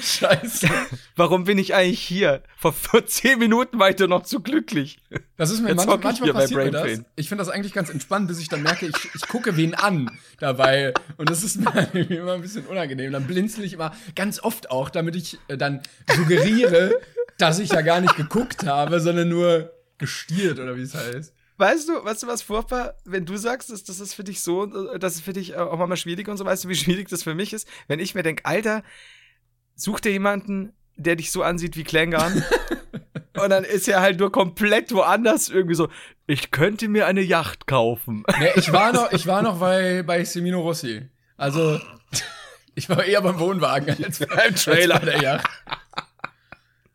Scheiße. 0.00 0.66
Warum 1.14 1.44
bin 1.44 1.58
ich 1.58 1.74
eigentlich 1.74 2.00
hier? 2.00 2.42
Vor 2.56 2.74
10 3.06 3.38
Minuten 3.38 3.78
war 3.78 3.90
ich 3.90 3.96
doch 3.96 4.08
noch 4.08 4.22
zu 4.22 4.40
glücklich. 4.40 4.98
Das 5.36 5.50
ist 5.50 5.60
mir 5.60 5.68
Jetzt 5.68 5.76
manchmal, 5.76 5.98
manchmal 5.98 6.32
passiert 6.32 6.64
mir 6.64 6.70
das. 6.70 6.82
Pain. 6.82 7.04
Ich 7.16 7.28
finde 7.28 7.44
das 7.44 7.52
eigentlich 7.52 7.74
ganz 7.74 7.90
entspannt, 7.90 8.28
bis 8.28 8.40
ich 8.40 8.48
dann 8.48 8.62
merke, 8.62 8.86
ich, 8.86 9.14
ich 9.14 9.28
gucke 9.28 9.58
wen 9.58 9.74
an 9.74 10.10
dabei. 10.40 10.94
Und 11.18 11.28
das 11.28 11.42
ist 11.44 11.58
mir 11.60 11.88
immer 12.10 12.32
ein 12.32 12.40
bisschen 12.40 12.66
unangenehm. 12.66 13.12
Dann 13.12 13.26
blinzel 13.26 13.62
ich 13.62 13.74
immer 13.74 13.94
ganz 14.14 14.42
oft 14.42 14.70
auch, 14.70 14.88
damit 14.88 15.16
ich 15.16 15.38
äh, 15.48 15.58
dann 15.58 15.82
suggeriere, 16.16 16.98
dass 17.36 17.58
ich 17.58 17.70
ja 17.72 17.82
gar 17.82 18.00
nicht 18.00 18.16
geguckt 18.16 18.64
habe, 18.66 19.00
sondern 19.00 19.28
nur 19.28 19.70
gestiert 19.98 20.58
oder 20.60 20.76
wie 20.76 20.82
es 20.82 20.94
heißt. 20.94 21.34
Weißt 21.58 21.88
du, 21.88 22.04
weißt 22.04 22.22
du 22.22 22.28
was 22.28 22.42
furchtbar, 22.42 22.94
wenn 23.04 23.26
du 23.26 23.36
sagst, 23.36 23.70
dass 23.70 23.82
das 23.82 23.98
ist 23.98 24.14
für 24.14 24.22
dich 24.22 24.40
so, 24.42 24.64
äh, 24.64 24.98
das 24.98 25.16
ist 25.16 25.22
für 25.22 25.32
dich 25.32 25.56
auch 25.56 25.76
mal 25.86 25.96
schwierig 25.96 26.28
und 26.28 26.36
so, 26.36 26.44
weißt 26.44 26.64
du, 26.64 26.68
wie 26.68 26.74
schwierig 26.76 27.08
das 27.08 27.24
für 27.24 27.34
mich 27.34 27.52
ist? 27.52 27.68
Wenn 27.88 27.98
ich 27.98 28.14
mir 28.14 28.22
denke, 28.22 28.44
Alter, 28.44 28.84
such 29.74 30.00
dir 30.00 30.12
jemanden, 30.12 30.72
der 30.96 31.16
dich 31.16 31.32
so 31.32 31.42
ansieht 31.42 31.76
wie 31.76 31.82
Klängern. 31.84 32.44
und 33.42 33.50
dann 33.50 33.64
ist 33.64 33.88
er 33.88 34.00
halt 34.00 34.20
nur 34.20 34.30
komplett 34.30 34.92
woanders 34.92 35.48
irgendwie 35.48 35.74
so, 35.74 35.88
ich 36.28 36.52
könnte 36.52 36.88
mir 36.88 37.06
eine 37.06 37.22
Yacht 37.22 37.66
kaufen. 37.66 38.24
Nee, 38.38 38.52
ich 38.54 38.72
war 38.72 38.92
noch, 38.94 39.10
ich 39.10 39.26
war 39.26 39.42
noch 39.42 39.58
bei, 39.58 40.04
bei 40.04 40.22
Semino 40.24 40.60
Rossi. 40.60 41.08
Also, 41.36 41.80
ich 42.76 42.88
war 42.88 43.04
eher 43.04 43.20
beim 43.22 43.40
Wohnwagen 43.40 44.04
als 44.04 44.20
beim 44.20 44.54
Trailer. 44.54 44.96
Als 44.96 45.04
bei 45.06 45.10
der 45.12 45.22
Yacht. 45.22 45.48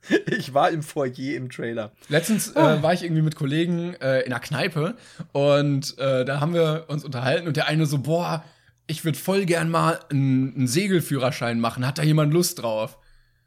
Ich 0.25 0.53
war 0.53 0.69
im 0.69 0.83
Foyer 0.83 1.35
im 1.35 1.49
Trailer. 1.49 1.91
Letztens 2.09 2.55
äh, 2.55 2.81
war 2.83 2.93
ich 2.93 3.03
irgendwie 3.03 3.21
mit 3.21 3.35
Kollegen 3.35 3.93
äh, 3.95 4.21
in 4.21 4.33
einer 4.33 4.39
Kneipe 4.39 4.95
und 5.31 5.97
äh, 5.97 6.25
da 6.25 6.39
haben 6.39 6.53
wir 6.53 6.85
uns 6.87 7.03
unterhalten 7.05 7.47
und 7.47 7.57
der 7.57 7.67
eine 7.67 7.85
so, 7.85 7.99
boah, 7.99 8.43
ich 8.87 9.05
würde 9.05 9.17
voll 9.17 9.45
gern 9.45 9.69
mal 9.69 9.99
einen, 10.09 10.67
Segelführerschein 10.67 11.59
machen. 11.59 11.87
Hat 11.87 11.97
da 11.97 12.03
jemand 12.03 12.33
Lust 12.33 12.61
drauf? 12.61 12.97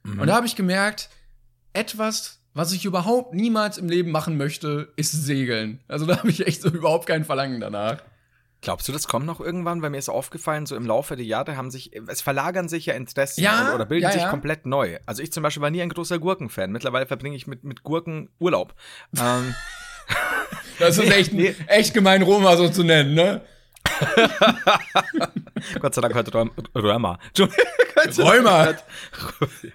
Und 0.04 0.28
da 0.28 0.36
habe 0.36 0.46
ich 0.46 0.54
gemerkt, 0.54 1.10
etwas, 1.72 2.40
was 2.54 2.72
ich 2.72 2.84
überhaupt 2.84 3.34
niemals 3.34 3.76
im 3.76 3.88
Leben 3.88 4.10
machen 4.12 4.36
möchte, 4.36 4.92
ist 4.96 5.12
Segeln. 5.12 5.80
Also 5.88 6.06
da 6.06 6.18
habe 6.18 6.30
ich 6.30 6.46
echt 6.46 6.62
so 6.62 6.68
überhaupt 6.68 7.06
kein 7.06 7.24
Verlangen 7.24 7.60
danach. 7.60 8.02
Glaubst 8.66 8.88
du, 8.88 8.92
das 8.92 9.06
kommt 9.06 9.26
noch 9.26 9.38
irgendwann? 9.38 9.80
Weil 9.80 9.90
mir 9.90 9.98
ist 9.98 10.08
aufgefallen, 10.08 10.66
so 10.66 10.74
im 10.74 10.86
Laufe 10.86 11.14
der 11.14 11.24
Jahre 11.24 11.56
haben 11.56 11.70
sich, 11.70 11.92
es 12.08 12.20
verlagern 12.20 12.68
sich 12.68 12.86
ja 12.86 12.94
Interessen 12.94 13.40
Ja, 13.40 13.72
oder, 13.72 13.86
bilden 13.86 14.02
ja, 14.02 14.10
sich 14.10 14.22
ja. 14.22 14.28
komplett 14.28 14.66
neu. 14.66 14.98
Also 15.06 15.22
ich 15.22 15.30
zum 15.30 15.44
Beispiel 15.44 15.62
war 15.62 15.70
nie 15.70 15.82
ein 15.82 15.88
großer 15.88 16.18
Gurkenfan. 16.18 16.72
Mittlerweile 16.72 17.06
verbringe 17.06 17.36
ich 17.36 17.46
mit, 17.46 17.62
mit 17.62 17.84
Gurken 17.84 18.28
Urlaub. 18.40 18.74
ähm, 19.16 19.54
Das 20.80 20.98
ist 20.98 21.12
echt, 21.12 21.32
nee. 21.32 21.54
echt 21.68 21.94
gemein, 21.94 22.22
Roma 22.22 22.56
so 22.56 22.68
zu 22.68 22.82
nennen, 22.82 23.14
ne? 23.14 23.42
Gott 25.80 25.94
sei 25.94 26.00
Dank 26.00 26.34
Röm 26.34 26.50
Römer. 26.74 27.18
Römer. 28.18 28.76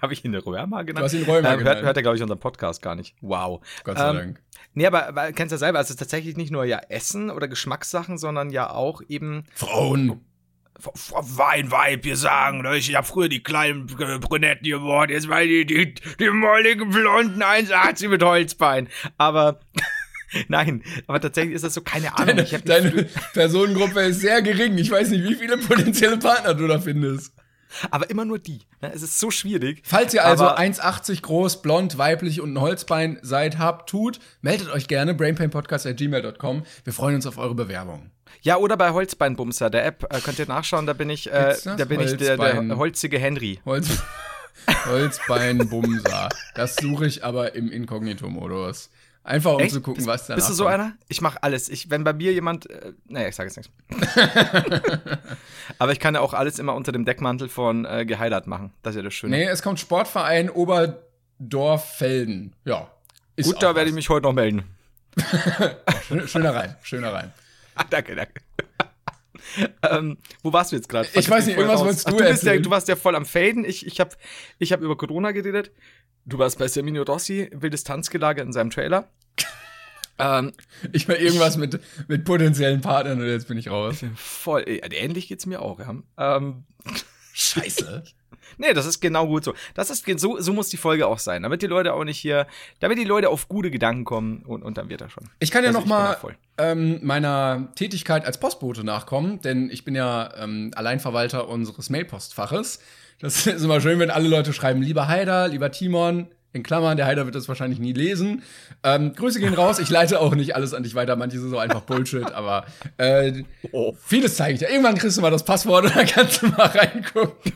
Habe 0.00 0.12
ich 0.12 0.24
ihn 0.24 0.34
Römer 0.34 0.84
genannt? 0.84 0.98
Du 0.98 1.04
hast 1.04 1.14
ihn 1.14 1.24
Römer 1.24 1.38
ähm, 1.38 1.44
hört, 1.44 1.58
genannt. 1.58 1.82
hört 1.82 1.96
er, 1.96 2.02
glaube 2.02 2.16
ich, 2.16 2.22
unseren 2.22 2.38
Podcast 2.40 2.82
gar 2.82 2.94
nicht. 2.94 3.14
Wow. 3.20 3.60
Gott 3.84 3.98
sei 3.98 4.10
Ähm, 4.10 4.16
Dank. 4.16 4.42
Nee, 4.74 4.86
aber, 4.86 5.08
aber 5.08 5.32
kennst 5.32 5.52
du 5.52 5.54
ja 5.54 5.58
selber, 5.58 5.80
es 5.80 5.90
ist 5.90 5.98
tatsächlich 5.98 6.36
nicht 6.36 6.50
nur 6.50 6.64
ja 6.64 6.80
Essen 6.88 7.30
oder 7.30 7.48
Geschmackssachen, 7.48 8.16
sondern 8.18 8.50
ja 8.50 8.70
auch 8.70 9.02
eben 9.08 9.44
Frauen. 9.54 10.24
Weinweib, 10.80 12.04
wir 12.04 12.16
sagen, 12.16 12.62
ne? 12.62 12.76
ich 12.76 12.94
habe 12.96 13.06
früher 13.06 13.28
die 13.28 13.42
kleinen 13.42 13.86
Brünetten 13.86 14.64
geworden, 14.64 15.12
jetzt 15.12 15.28
mal 15.28 15.46
die, 15.46 15.64
die, 15.64 15.94
die 16.18 16.30
molligen 16.30 16.90
Blonden 16.90 17.42
1,80 17.42 18.08
mit 18.08 18.22
Holzbein. 18.22 18.88
Aber, 19.16 19.60
nein, 20.48 20.82
aber 21.06 21.20
tatsächlich 21.20 21.54
ist 21.54 21.64
das 21.64 21.74
so, 21.74 21.80
keine 21.82 22.16
Ahnung. 22.18 22.36
Deine, 22.36 22.62
deine 22.64 23.08
Personengruppe 23.32 24.00
ist 24.02 24.20
sehr 24.20 24.42
gering. 24.42 24.78
Ich 24.78 24.90
weiß 24.90 25.10
nicht, 25.10 25.24
wie 25.28 25.34
viele 25.34 25.58
potenzielle 25.58 26.16
Partner 26.18 26.54
du 26.54 26.66
da 26.66 26.78
findest. 26.80 27.32
aber 27.90 28.10
immer 28.10 28.24
nur 28.24 28.38
die. 28.38 28.60
Ne? 28.82 28.92
Es 28.94 29.02
ist 29.02 29.18
so 29.18 29.30
schwierig. 29.30 29.82
Falls 29.84 30.12
ihr 30.14 30.24
also 30.24 30.44
Aber- 30.44 30.58
1,80 30.58 31.22
groß, 31.22 31.62
blond, 31.62 31.96
weiblich 31.98 32.40
und 32.40 32.52
ein 32.54 32.60
Holzbein 32.60 33.18
seid, 33.22 33.58
habt, 33.58 33.88
tut, 33.88 34.18
meldet 34.42 34.68
euch 34.70 34.88
gerne 34.88 35.14
brainpainpodcast.gmail.com. 35.14 36.64
Wir 36.84 36.92
freuen 36.92 37.14
uns 37.16 37.26
auf 37.26 37.38
eure 37.38 37.54
Bewerbung. 37.54 38.10
Ja, 38.42 38.56
oder 38.56 38.76
bei 38.76 38.90
Holzbeinbumser, 38.90 39.70
der 39.70 39.84
App, 39.86 40.04
äh, 40.12 40.20
könnt 40.20 40.38
ihr 40.38 40.46
nachschauen, 40.46 40.86
da 40.86 40.94
bin 40.94 41.10
ich, 41.10 41.30
äh, 41.30 41.54
da 41.64 41.84
bin 41.84 42.00
ich 42.00 42.16
der, 42.16 42.36
der 42.36 42.76
holzige 42.76 43.18
Henry. 43.18 43.60
Holz, 43.64 43.88
Holzbeinbumser. 44.86 46.28
Das 46.54 46.76
suche 46.76 47.06
ich 47.06 47.24
aber 47.24 47.54
im 47.54 47.70
Inkognito-Modus. 47.70 48.90
Einfach 49.24 49.54
um 49.54 49.60
Echt? 49.60 49.72
zu 49.72 49.80
gucken, 49.80 50.04
bist, 50.04 50.08
was 50.08 50.26
da 50.26 50.34
Bist 50.34 50.48
du 50.48 50.52
so 50.52 50.66
einer? 50.66 50.94
Ich 51.08 51.20
mache 51.20 51.40
alles. 51.42 51.68
Ich, 51.68 51.90
wenn 51.90 52.02
bei 52.02 52.12
mir 52.12 52.32
jemand, 52.32 52.68
äh, 52.68 52.92
naja, 53.06 53.28
ich 53.28 53.36
sage 53.36 53.50
jetzt 53.50 53.56
nichts. 53.56 53.72
Aber 55.78 55.92
ich 55.92 56.00
kann 56.00 56.14
ja 56.14 56.20
auch 56.20 56.34
alles 56.34 56.58
immer 56.58 56.74
unter 56.74 56.90
dem 56.90 57.04
Deckmantel 57.04 57.48
von 57.48 57.84
äh, 57.84 58.04
geheiratet 58.04 58.48
machen. 58.48 58.72
Das 58.82 58.94
ist 58.94 58.96
ja 58.96 59.02
das 59.02 59.14
Schöne. 59.14 59.36
Nee, 59.36 59.44
es 59.44 59.62
kommt 59.62 59.78
Sportverein 59.78 60.50
Oberdorf-Felden. 60.50 62.56
Ja. 62.64 62.90
Gut, 63.40 63.62
da 63.62 63.76
werde 63.76 63.90
ich 63.90 63.94
mich 63.94 64.08
heute 64.08 64.24
noch 64.24 64.32
melden. 64.32 64.64
Schöner 66.26 66.54
rein, 66.54 66.76
schöner 66.82 67.12
rein. 67.12 67.32
Ah, 67.74 67.84
danke, 67.88 68.14
danke. 68.14 68.34
ähm, 69.90 70.18
wo 70.42 70.52
warst 70.52 70.72
du 70.72 70.76
jetzt 70.76 70.88
gerade? 70.88 71.08
Ich 71.14 71.28
weiß 71.28 71.46
nicht, 71.46 71.56
irgendwas 71.56 71.80
wolltest 71.80 72.08
du 72.08 72.14
Ach, 72.14 72.18
du, 72.18 72.24
bist 72.24 72.42
ja, 72.42 72.58
du 72.58 72.70
warst 72.70 72.88
ja 72.88 72.96
voll 72.96 73.16
am 73.16 73.24
Faden. 73.24 73.64
Ich, 73.64 73.86
ich 73.86 74.00
habe 74.00 74.10
ich 74.58 74.72
hab 74.72 74.80
über 74.80 74.96
Corona 74.96 75.32
geredet. 75.32 75.70
Du 76.24 76.38
warst 76.38 76.58
bei 76.58 76.68
Semino 76.68 77.02
Rossi, 77.02 77.50
wildes 77.52 77.84
Tanzgelage 77.84 78.42
in 78.42 78.52
seinem 78.52 78.70
Trailer. 78.70 79.08
ähm, 80.18 80.52
Ich 80.92 81.08
war 81.08 81.18
irgendwas 81.18 81.56
mit, 81.56 81.80
mit 82.08 82.24
potenziellen 82.24 82.80
Partnern 82.80 83.20
und 83.20 83.26
jetzt 83.26 83.48
bin 83.48 83.58
ich 83.58 83.70
raus. 83.70 84.04
voll, 84.14 84.62
äh, 84.62 84.78
ähnlich 84.94 85.28
geht's 85.28 85.46
mir 85.46 85.60
auch, 85.60 85.80
ja. 85.80 85.94
Ähm, 86.18 86.64
Scheiße. 87.32 88.04
Nee, 88.58 88.74
das 88.74 88.86
ist 88.86 89.00
genau 89.00 89.26
gut 89.26 89.44
so. 89.44 89.54
Das 89.74 89.88
ist 89.88 90.06
so, 90.20 90.38
so 90.38 90.52
muss 90.52 90.68
die 90.68 90.76
Folge 90.76 91.06
auch 91.06 91.18
sein. 91.18 91.42
Damit 91.42 91.62
die 91.62 91.66
Leute 91.66 91.94
auch 91.94 92.04
nicht 92.04 92.18
hier, 92.18 92.46
damit 92.80 92.98
die 92.98 93.04
Leute 93.04 93.28
auf 93.30 93.48
gute 93.48 93.70
Gedanken 93.70 94.04
kommen 94.04 94.42
und, 94.44 94.62
und 94.62 94.76
dann 94.76 94.88
wird 94.90 95.00
er 95.00 95.08
schon. 95.08 95.30
Ich 95.38 95.50
kann 95.50 95.62
ja 95.64 95.68
Also 95.68 95.80
noch 95.80 95.86
mal 95.86 96.16
ähm, 96.58 97.00
meiner 97.02 97.72
Tätigkeit 97.76 98.26
als 98.26 98.38
Postbote 98.38 98.84
nachkommen, 98.84 99.40
denn 99.40 99.70
ich 99.70 99.84
bin 99.84 99.94
ja 99.94 100.34
ähm, 100.36 100.70
Alleinverwalter 100.74 101.48
unseres 101.48 101.88
Mailpostfaches. 101.88 102.80
Das 103.22 103.46
ist 103.46 103.64
immer 103.64 103.80
schön, 103.80 103.98
wenn 103.98 104.10
alle 104.10 104.28
Leute 104.28 104.52
schreiben, 104.52 104.82
lieber 104.82 105.08
Haider, 105.08 105.48
lieber 105.48 105.70
Timon, 105.70 106.28
in 106.52 106.62
Klammern, 106.62 106.98
der 106.98 107.06
Haider 107.06 107.24
wird 107.24 107.34
das 107.34 107.48
wahrscheinlich 107.48 107.78
nie 107.78 107.94
lesen. 107.94 108.42
Ähm, 108.82 109.14
Grüße 109.14 109.40
gehen 109.40 109.54
raus, 109.54 109.78
ich 109.78 109.88
leite 109.88 110.20
auch 110.20 110.34
nicht 110.34 110.54
alles 110.54 110.74
an 110.74 110.82
dich 110.82 110.94
weiter, 110.94 111.16
manches 111.16 111.42
ist 111.42 111.52
auch 111.54 111.60
einfach 111.60 111.80
Bullshit, 111.82 112.30
aber 112.32 112.66
äh, 112.98 113.44
Oh. 113.70 113.96
vieles 114.04 114.36
zeige 114.36 114.52
ich 114.54 114.58
dir. 114.58 114.68
Irgendwann 114.68 114.98
kriegst 114.98 115.16
du 115.16 115.22
mal 115.22 115.30
das 115.30 115.44
Passwort 115.44 115.84
und 115.86 115.96
dann 115.96 116.06
kannst 116.06 116.42
du 116.42 116.48
mal 116.48 116.66
reingucken. 116.66 117.52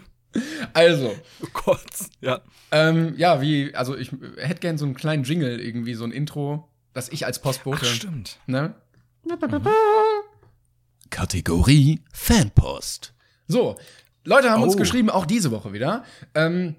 Also, 0.73 1.15
Oh 1.43 1.47
Gott. 1.53 1.81
Ja. 2.23 2.41
ähm, 2.71 3.15
ja, 3.19 3.41
wie, 3.43 3.75
also 3.75 3.97
ich 3.97 4.13
hätte 4.39 4.61
gern 4.61 4.79
so 4.79 4.85
einen 4.87 4.95
kleinen 4.95 5.25
Jingle, 5.25 5.61
irgendwie, 5.61 5.95
so 5.95 6.05
ein 6.05 6.13
Intro, 6.13 6.69
dass 6.95 7.09
ich 7.11 7.27
als 7.27 7.41
Postbote. 7.41 7.85
Stimmt. 7.85 8.39
Ne? 8.47 8.75
Kategorie 11.11 12.01
Fanpost. 12.13 13.15
So, 13.49 13.77
Leute 14.27 14.51
haben 14.51 14.63
uns 14.63 14.75
Oh. 14.75 14.79
geschrieben, 14.79 15.09
auch 15.09 15.25
diese 15.25 15.51
Woche 15.51 15.73
wieder. 15.73 16.05
Ähm, 16.35 16.77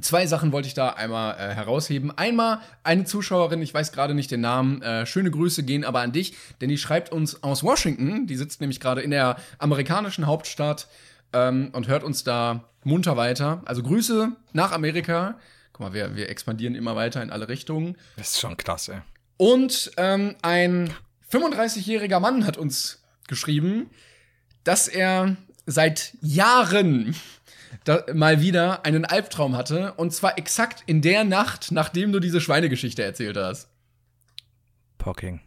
zwei 0.00 0.26
Sachen 0.26 0.52
wollte 0.52 0.68
ich 0.68 0.74
da 0.74 0.90
einmal 0.90 1.34
äh, 1.34 1.54
herausheben. 1.54 2.10
Einmal 2.16 2.60
eine 2.84 3.04
Zuschauerin, 3.04 3.60
ich 3.62 3.74
weiß 3.74 3.92
gerade 3.92 4.14
nicht 4.14 4.30
den 4.30 4.40
Namen, 4.42 4.80
äh, 4.82 5.04
schöne 5.06 5.30
Grüße 5.30 5.62
gehen 5.64 5.84
aber 5.84 6.00
an 6.00 6.12
dich, 6.12 6.34
denn 6.60 6.68
die 6.68 6.78
schreibt 6.78 7.10
uns 7.10 7.42
aus 7.42 7.62
Washington, 7.64 8.26
die 8.26 8.36
sitzt 8.36 8.60
nämlich 8.60 8.78
gerade 8.78 9.00
in 9.00 9.10
der 9.10 9.36
amerikanischen 9.58 10.26
Hauptstadt 10.26 10.86
ähm, 11.32 11.70
und 11.72 11.88
hört 11.88 12.04
uns 12.04 12.24
da 12.24 12.68
munter 12.84 13.16
weiter. 13.16 13.62
Also 13.64 13.82
Grüße 13.82 14.32
nach 14.52 14.72
Amerika. 14.72 15.38
Guck 15.72 15.80
mal, 15.86 15.92
wir, 15.94 16.14
wir 16.14 16.28
expandieren 16.28 16.74
immer 16.74 16.94
weiter 16.96 17.22
in 17.22 17.30
alle 17.30 17.48
Richtungen. 17.48 17.96
Das 18.16 18.30
ist 18.32 18.40
schon 18.40 18.56
krass, 18.58 18.88
ey. 18.88 19.00
Und 19.38 19.90
ähm, 19.96 20.36
ein 20.42 20.90
35-jähriger 21.32 22.20
Mann 22.20 22.46
hat 22.46 22.58
uns 22.58 23.02
geschrieben, 23.28 23.88
dass 24.64 24.88
er 24.88 25.36
seit 25.66 26.14
Jahren 26.20 27.14
mal 28.12 28.40
wieder 28.40 28.84
einen 28.84 29.04
Albtraum 29.04 29.56
hatte. 29.56 29.94
Und 29.94 30.12
zwar 30.12 30.38
exakt 30.38 30.82
in 30.86 31.02
der 31.02 31.24
Nacht, 31.24 31.72
nachdem 31.72 32.12
du 32.12 32.20
diese 32.20 32.40
Schweinegeschichte 32.40 33.02
erzählt 33.02 33.36
hast. 33.36 33.68
Pocking. 34.98 35.40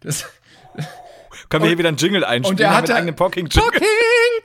Das, 0.00 0.26
Können 1.48 1.64
wir 1.64 1.68
hier 1.68 1.78
wieder 1.78 1.88
einen 1.88 1.96
Jingle 1.98 2.24
einspielen? 2.24 2.58
und 2.58 2.60
er 2.60 2.76
hatte 2.76 2.94
einen 2.94 3.16
Pocking-Jingle. 3.16 3.72
Fucking, 3.72 3.88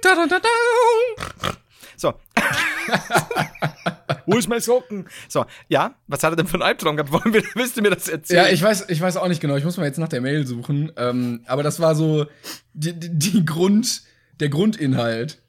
da, 0.01 0.15
da, 0.15 0.25
da, 0.27 0.39
da. 0.39 1.58
So. 1.98 2.13
Wo 4.31 4.38
ist 4.38 4.48
mein 4.48 4.62
Socken? 4.62 5.07
So, 5.27 5.45
ja, 5.67 5.95
was 6.07 6.24
hat 6.24 6.33
er 6.33 6.36
denn 6.36 6.48
für 6.48 6.55
einen 6.55 6.63
Albtraum 6.63 6.95
gehabt? 6.95 7.12
Wollen 7.12 7.33
wir, 7.33 7.43
willst 7.55 7.77
du 7.77 7.81
mir 7.81 7.89
das 7.89 8.07
erzählen? 8.07 8.45
Ja, 8.45 8.51
ich 8.51 8.62
weiß, 8.62 8.89
ich 8.89 9.01
weiß 9.01 9.17
auch 9.17 9.27
nicht 9.27 9.41
genau. 9.41 9.55
Ich 9.55 9.63
muss 9.63 9.77
mal 9.77 9.86
jetzt 9.86 9.98
nach 9.98 10.07
der 10.07 10.21
Mail 10.21 10.45
suchen. 10.45 10.91
Ähm, 10.98 11.41
aber 11.45 11.63
das 11.63 11.79
war 11.79 11.95
so 11.95 12.27
die, 12.74 12.93
die, 12.93 13.17
die 13.17 13.45
Grund, 13.45 14.03
der 14.39 14.50
Grundinhalt. 14.50 15.41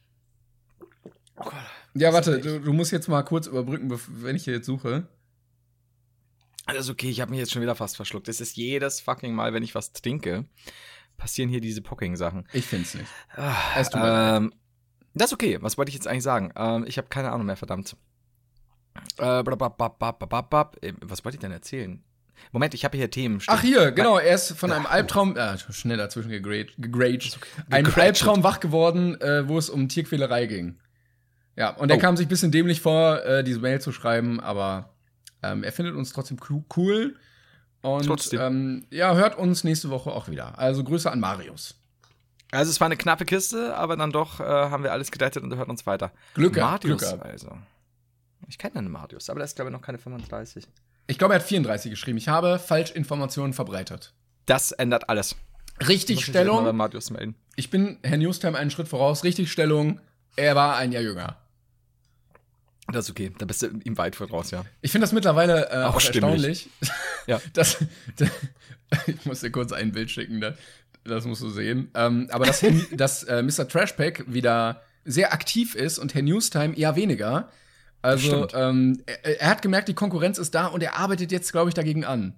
Ja, 1.95 2.13
warte, 2.13 2.41
du, 2.41 2.61
du 2.61 2.73
musst 2.73 2.93
jetzt 2.93 3.09
mal 3.09 3.23
kurz 3.23 3.47
überbrücken, 3.47 3.93
wenn 4.09 4.37
ich 4.37 4.45
hier 4.45 4.55
jetzt 4.55 4.67
suche. 4.67 5.07
Also 6.67 6.93
okay, 6.93 7.11
ich 7.11 7.21
habe 7.21 7.31
mich 7.31 7.41
jetzt 7.41 7.53
schon 7.53 7.63
wieder 7.63 7.75
fast 7.75 7.97
verschluckt. 7.97 8.29
Es 8.29 8.41
ist 8.41 8.57
jedes 8.57 9.01
fucking 9.01 9.35
Mal, 9.35 9.53
wenn 9.53 9.63
ich 9.63 9.75
was 9.75 9.93
trinke, 9.93 10.45
passieren 11.17 11.51
hier 11.51 11.61
diese 11.61 11.83
Pocking-Sachen. 11.83 12.47
Ich 12.53 12.67
find's 12.67 12.95
nicht. 12.95 13.11
Ah, 13.35 14.37
ähm, 14.37 14.53
das 15.15 15.31
ist 15.31 15.35
okay. 15.35 15.59
Was 15.61 15.77
wollte 15.77 15.91
ich 15.91 15.95
jetzt 15.95 16.07
eigentlich 16.07 16.23
sagen? 16.23 16.53
Ähm, 16.57 16.85
ich 16.87 16.97
habe 16.97 17.09
keine 17.09 17.33
Ahnung 17.33 17.47
mehr, 17.47 17.57
verdammt. 17.57 17.97
Äh, 19.19 19.43
blabababababab. 19.43 20.77
Äh, 20.83 20.93
was 21.01 21.25
wollte 21.25 21.37
ich 21.37 21.41
denn 21.41 21.53
erzählen? 21.53 22.03
Moment, 22.53 22.73
ich 22.75 22.85
habe 22.85 22.97
hier 22.97 23.11
Themen. 23.11 23.41
stehen. 23.41 23.55
Ach 23.57 23.61
hier, 23.61 23.93
genau, 23.93 24.19
er 24.19 24.35
ist 24.35 24.53
von 24.53 24.73
einem 24.73 24.87
Albtraum, 24.87 25.37
äh, 25.37 25.59
schnell 25.59 25.99
dazwischen 25.99 26.31
gegraged, 26.31 26.75
Gegraged. 26.79 27.39
Albtraum 27.71 28.43
wach 28.43 28.61
geworden, 28.61 29.21
äh, 29.21 29.47
wo 29.47 29.59
es 29.59 29.69
um 29.69 29.89
Tierquälerei 29.89 30.47
ging. 30.47 30.79
Ja, 31.57 31.71
und 31.77 31.91
er 31.91 31.97
Oh. 31.99 32.01
kam 32.01 32.17
sich 32.17 32.27
ein 32.27 32.31
bisschen 32.31 32.51
dämlich 32.51 32.81
vor, 32.81 33.23
äh, 33.25 33.45
diese 33.45 33.61
Mail 33.61 33.81
zu 33.83 33.93
schreiben, 33.93 34.41
aber 34.41 34.95
ähm, 35.43 35.63
er 35.65 35.73
findet 35.73 35.95
uns 35.97 36.13
trotzdem 36.13 36.39
cool. 36.77 37.17
Und 37.83 38.07
Trotzdem. 38.07 38.41
Ähm, 38.41 38.87
ja, 38.91 39.15
hört 39.15 39.37
uns 39.39 39.65
nächste 39.65 39.89
Woche 39.91 40.11
auch 40.11 40.29
wieder. 40.29 40.59
Also 40.59 40.85
Grüße 40.85 41.11
an 41.11 41.19
Marius. 41.21 41.77
Also 42.53 42.71
es 42.71 42.81
war 42.81 42.87
eine 42.87 42.97
knappe 42.97 43.25
Kiste, 43.25 43.75
aber 43.77 43.97
dann 43.97 44.11
doch 44.13 44.41
äh, 44.41 44.45
haben 44.45 44.83
wir 44.83 44.93
alles 44.93 45.11
gerettet 45.11 45.43
und 45.43 45.55
hört 45.57 45.69
uns 45.69 45.87
weiter. 45.87 46.11
Glück 46.35 46.57
Marius, 46.57 47.01
Glück 47.01 47.23
also. 47.25 47.57
Ich 48.49 48.59
kenne 48.59 48.77
einen 48.77 48.91
Marius, 48.91 49.31
aber 49.31 49.39
der 49.39 49.45
ist, 49.45 49.57
glaube 49.57 49.71
ich, 49.71 49.73
noch 49.73 49.83
keine 49.83 49.99
35. 49.99 50.67
Ich 51.07 51.19
glaube, 51.19 51.35
er 51.35 51.41
hat 51.41 51.47
34 51.47 51.91
geschrieben. 51.91 52.19
Ich 52.19 52.29
habe 52.29 52.59
Falschinformationen 52.59 53.53
verbreitet. 53.53 54.13
Das 54.47 54.73
ändert 54.73 55.09
alles. 55.09 55.37
Muss 55.79 55.89
Richtig 55.89 56.29
ich. 56.29 56.35
Marius 56.35 57.11
melden. 57.11 57.35
Bin 57.71 57.99
Herr 58.03 58.19
Newstime 58.19 58.57
einen 58.57 58.71
Schritt 58.71 58.89
voraus. 58.89 59.25
Richtig 59.25 59.51
Stellung. 59.51 60.01
Er 60.37 60.55
war 60.55 60.77
ein 60.77 60.93
Jahr 60.93 61.03
jünger. 61.03 61.37
Das 62.93 63.07
ist 63.07 63.11
okay, 63.11 63.33
da 63.39 63.47
bist 63.47 63.63
du 63.63 63.69
ihm 63.85 63.97
weit 63.99 64.17
voraus, 64.17 64.51
ja. 64.51 64.65
Ich 64.81 64.91
finde 64.91 65.05
das 65.05 65.13
mittlerweile 65.13 65.71
äh, 65.71 65.85
Auch 65.85 65.91
auch, 65.91 65.95
erstaunlich. 65.95 66.69
Ja. 67.27 67.41
dass, 67.53 67.85
ich 69.07 69.25
muss 69.25 69.41
dir 69.41 69.51
kurz 69.51 69.73
ein 69.73 69.93
Bild 69.93 70.11
schicken, 70.11 70.41
das, 70.41 70.57
das 71.05 71.25
musst 71.25 71.43
du 71.43 71.51
sehen. 71.51 71.91
Ähm, 71.95 72.29
aber 72.31 72.47
dass, 72.47 72.65
dass 72.93 73.23
äh, 73.25 73.43
Mr. 73.43 73.69
Trashpack 73.69 74.25
wieder 74.27 74.83
sehr 75.05 75.33
aktiv 75.33 75.75
ist 75.75 75.99
und 75.99 76.15
Herr 76.15 76.23
Newstime 76.23 76.77
eher 76.77 76.97
weniger. 76.97 77.49
Also 78.03 78.49
ähm, 78.55 79.03
er, 79.07 79.41
er 79.43 79.49
hat 79.51 79.63
gemerkt, 79.63 79.89
die 79.89 79.95
Konkurrenz 79.95 80.39
ist 80.39 80.55
da 80.55 80.67
und 80.67 80.83
er 80.83 80.97
arbeitet 80.97 81.31
jetzt, 81.33 81.53
glaube 81.53 81.69
ich, 81.69 81.75
dagegen 81.75 82.05
an. 82.05 82.35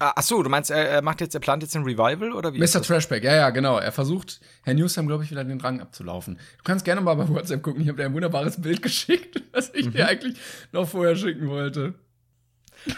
Ah, 0.00 0.12
ach 0.16 0.22
so, 0.22 0.42
du 0.42 0.50
meinst, 0.50 0.70
er, 0.72 0.88
er 0.88 1.02
macht 1.02 1.20
jetzt, 1.20 1.34
er 1.34 1.40
plant 1.40 1.62
jetzt 1.62 1.76
ein 1.76 1.84
Revival 1.84 2.32
oder 2.32 2.52
wie? 2.52 2.58
Mr. 2.58 2.64
das? 2.64 2.82
Trashpack, 2.88 3.22
ja, 3.22 3.36
ja, 3.36 3.50
genau. 3.50 3.78
Er 3.78 3.92
versucht, 3.92 4.40
Herr 4.64 4.74
Newstime, 4.74 5.06
glaube 5.06 5.22
ich, 5.22 5.30
wieder 5.30 5.44
den 5.44 5.60
Rang 5.60 5.80
abzulaufen. 5.80 6.34
Du 6.58 6.64
kannst 6.64 6.84
gerne 6.84 7.00
mal 7.00 7.14
bei 7.14 7.28
WhatsApp 7.28 7.62
gucken. 7.62 7.80
Ich 7.82 7.88
habe 7.88 7.98
dir 7.98 8.04
ein 8.06 8.12
wunderbares 8.14 8.60
Bild 8.60 8.82
geschickt, 8.82 9.40
das 9.52 9.70
ich 9.72 9.86
Mhm. 9.86 9.92
dir 9.92 10.08
eigentlich 10.08 10.36
noch 10.72 10.88
vorher 10.88 11.14
schicken 11.16 11.48
wollte. 11.48 11.94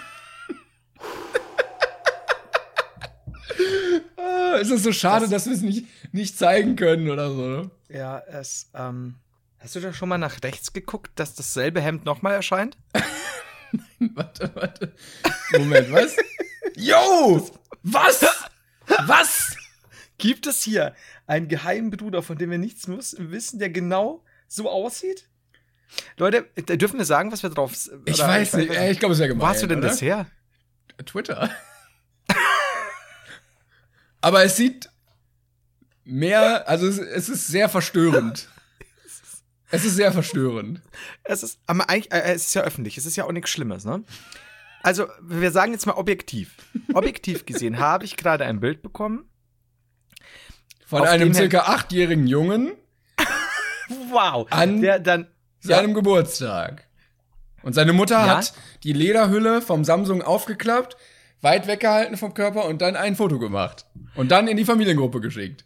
Ah, 4.18 4.58
es 4.60 4.70
ist 4.70 4.82
so 4.82 4.92
schade, 4.92 5.28
dass 5.28 5.46
wir 5.46 5.52
es 5.52 5.60
nicht, 5.62 5.86
nicht 6.12 6.36
zeigen 6.38 6.76
können 6.76 7.10
oder 7.10 7.30
so. 7.30 7.42
ne? 7.46 7.70
Ja, 7.88 8.18
es, 8.26 8.70
ähm. 8.74 9.14
Hast 9.66 9.74
du 9.74 9.80
da 9.80 9.92
schon 9.92 10.08
mal 10.08 10.16
nach 10.16 10.44
rechts 10.44 10.72
geguckt, 10.72 11.10
dass 11.16 11.34
dasselbe 11.34 11.80
Hemd 11.80 12.04
nochmal 12.04 12.34
erscheint? 12.34 12.78
Warte, 13.98 14.48
warte. 14.54 14.94
Moment, 15.58 15.90
was? 15.90 16.14
Yo! 16.76 17.50
Was? 17.82 18.24
Was? 19.06 19.56
Gibt 20.18 20.46
es 20.46 20.62
hier 20.62 20.94
einen 21.26 21.48
geheimen 21.48 21.90
Bruder, 21.90 22.22
von 22.22 22.38
dem 22.38 22.52
wir 22.52 22.58
nichts 22.58 22.86
wissen, 22.86 23.58
der 23.58 23.70
genau 23.70 24.22
so 24.46 24.70
aussieht? 24.70 25.28
Leute, 26.16 26.42
dürfen 26.76 26.98
wir 26.98 27.04
sagen, 27.04 27.32
was 27.32 27.42
wir 27.42 27.50
drauf. 27.50 27.72
Ich 28.04 28.20
weiß 28.20 28.52
nicht. 28.54 28.70
Äh, 28.70 28.92
Ich 28.92 29.00
glaube, 29.00 29.14
es 29.14 29.18
wäre 29.18 29.30
Wo 29.30 29.34
gemein. 29.34 29.48
hast 29.48 29.62
du 29.64 29.66
denn 29.66 29.80
oder? 29.80 29.88
das 29.88 30.00
her? 30.00 30.26
Twitter. 31.06 31.50
Aber 34.20 34.44
es 34.44 34.54
sieht 34.56 34.88
mehr, 36.04 36.68
also 36.68 36.86
es, 36.86 36.98
es 36.98 37.28
ist 37.28 37.48
sehr 37.48 37.68
verstörend. 37.68 38.48
Es 39.76 39.84
ist 39.84 39.96
sehr 39.96 40.12
verstörend. 40.12 40.80
Es 41.24 41.42
ist, 41.42 41.58
aber 41.66 41.88
eigentlich, 41.88 42.12
äh, 42.12 42.32
es 42.34 42.46
ist 42.46 42.54
ja 42.54 42.62
öffentlich, 42.62 42.96
es 42.98 43.06
ist 43.06 43.16
ja 43.16 43.24
auch 43.24 43.32
nichts 43.32 43.50
Schlimmes, 43.50 43.84
ne? 43.84 44.02
Also, 44.82 45.06
wir 45.22 45.50
sagen 45.50 45.72
jetzt 45.72 45.86
mal 45.86 45.94
objektiv. 45.94 46.54
Objektiv 46.94 47.44
gesehen 47.46 47.78
habe 47.80 48.04
ich 48.04 48.16
gerade 48.16 48.44
ein 48.44 48.60
Bild 48.60 48.82
bekommen. 48.82 49.28
Von 50.86 51.02
einem 51.02 51.34
circa 51.34 51.60
achtjährigen 51.62 52.26
Jungen 52.26 52.72
Wow. 54.10 54.46
An- 54.50 54.80
der 54.80 54.98
dann. 55.00 55.26
seinem 55.60 55.94
Geburtstag. 55.94 56.84
Und 57.62 57.72
seine 57.74 57.92
Mutter 57.92 58.14
Ja? 58.24 58.36
hat 58.38 58.52
die 58.84 58.92
Lederhülle 58.92 59.60
vom 59.60 59.82
Samsung 59.84 60.22
aufgeklappt, 60.22 60.96
weit 61.40 61.66
weggehalten 61.66 62.16
vom 62.16 62.32
Körper 62.34 62.64
und 62.66 62.80
dann 62.80 62.94
ein 62.94 63.16
Foto 63.16 63.40
gemacht. 63.40 63.86
Und 64.14 64.30
dann 64.30 64.46
in 64.46 64.56
die 64.56 64.64
Familiengruppe 64.64 65.20
geschickt. 65.20 65.64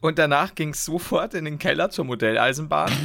Und 0.00 0.18
danach 0.18 0.54
ging 0.54 0.70
es 0.70 0.84
sofort 0.84 1.34
in 1.34 1.44
den 1.44 1.58
Keller 1.58 1.90
zur 1.90 2.04
Modelleisenbahn. 2.04 2.92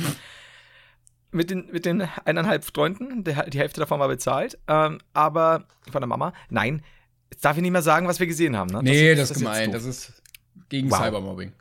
mit, 1.35 1.49
den, 1.49 1.67
mit 1.71 1.85
den 1.85 2.07
eineinhalb 2.23 2.65
Freunden. 2.65 3.23
Der, 3.23 3.49
die 3.49 3.59
Hälfte 3.59 3.79
davon 3.79 3.99
war 3.99 4.07
bezahlt. 4.07 4.57
Ähm, 4.67 4.99
aber 5.13 5.65
von 5.91 6.01
der 6.01 6.07
Mama. 6.07 6.33
Nein, 6.49 6.83
jetzt 7.31 7.43
darf 7.45 7.57
ich 7.57 7.61
nicht 7.61 7.71
mehr 7.71 7.81
sagen, 7.81 8.07
was 8.07 8.19
wir 8.19 8.27
gesehen 8.27 8.55
haben. 8.55 8.71
Ne? 8.71 8.81
Nee, 8.81 9.15
das, 9.15 9.29
ist 9.29 9.37
jetzt 9.37 9.39
gemein. 9.39 9.71
Das 9.71 9.83
ist 9.83 10.21
gegen 10.69 10.89
Wow. 10.89 10.99
Cybermobbing. 10.99 11.51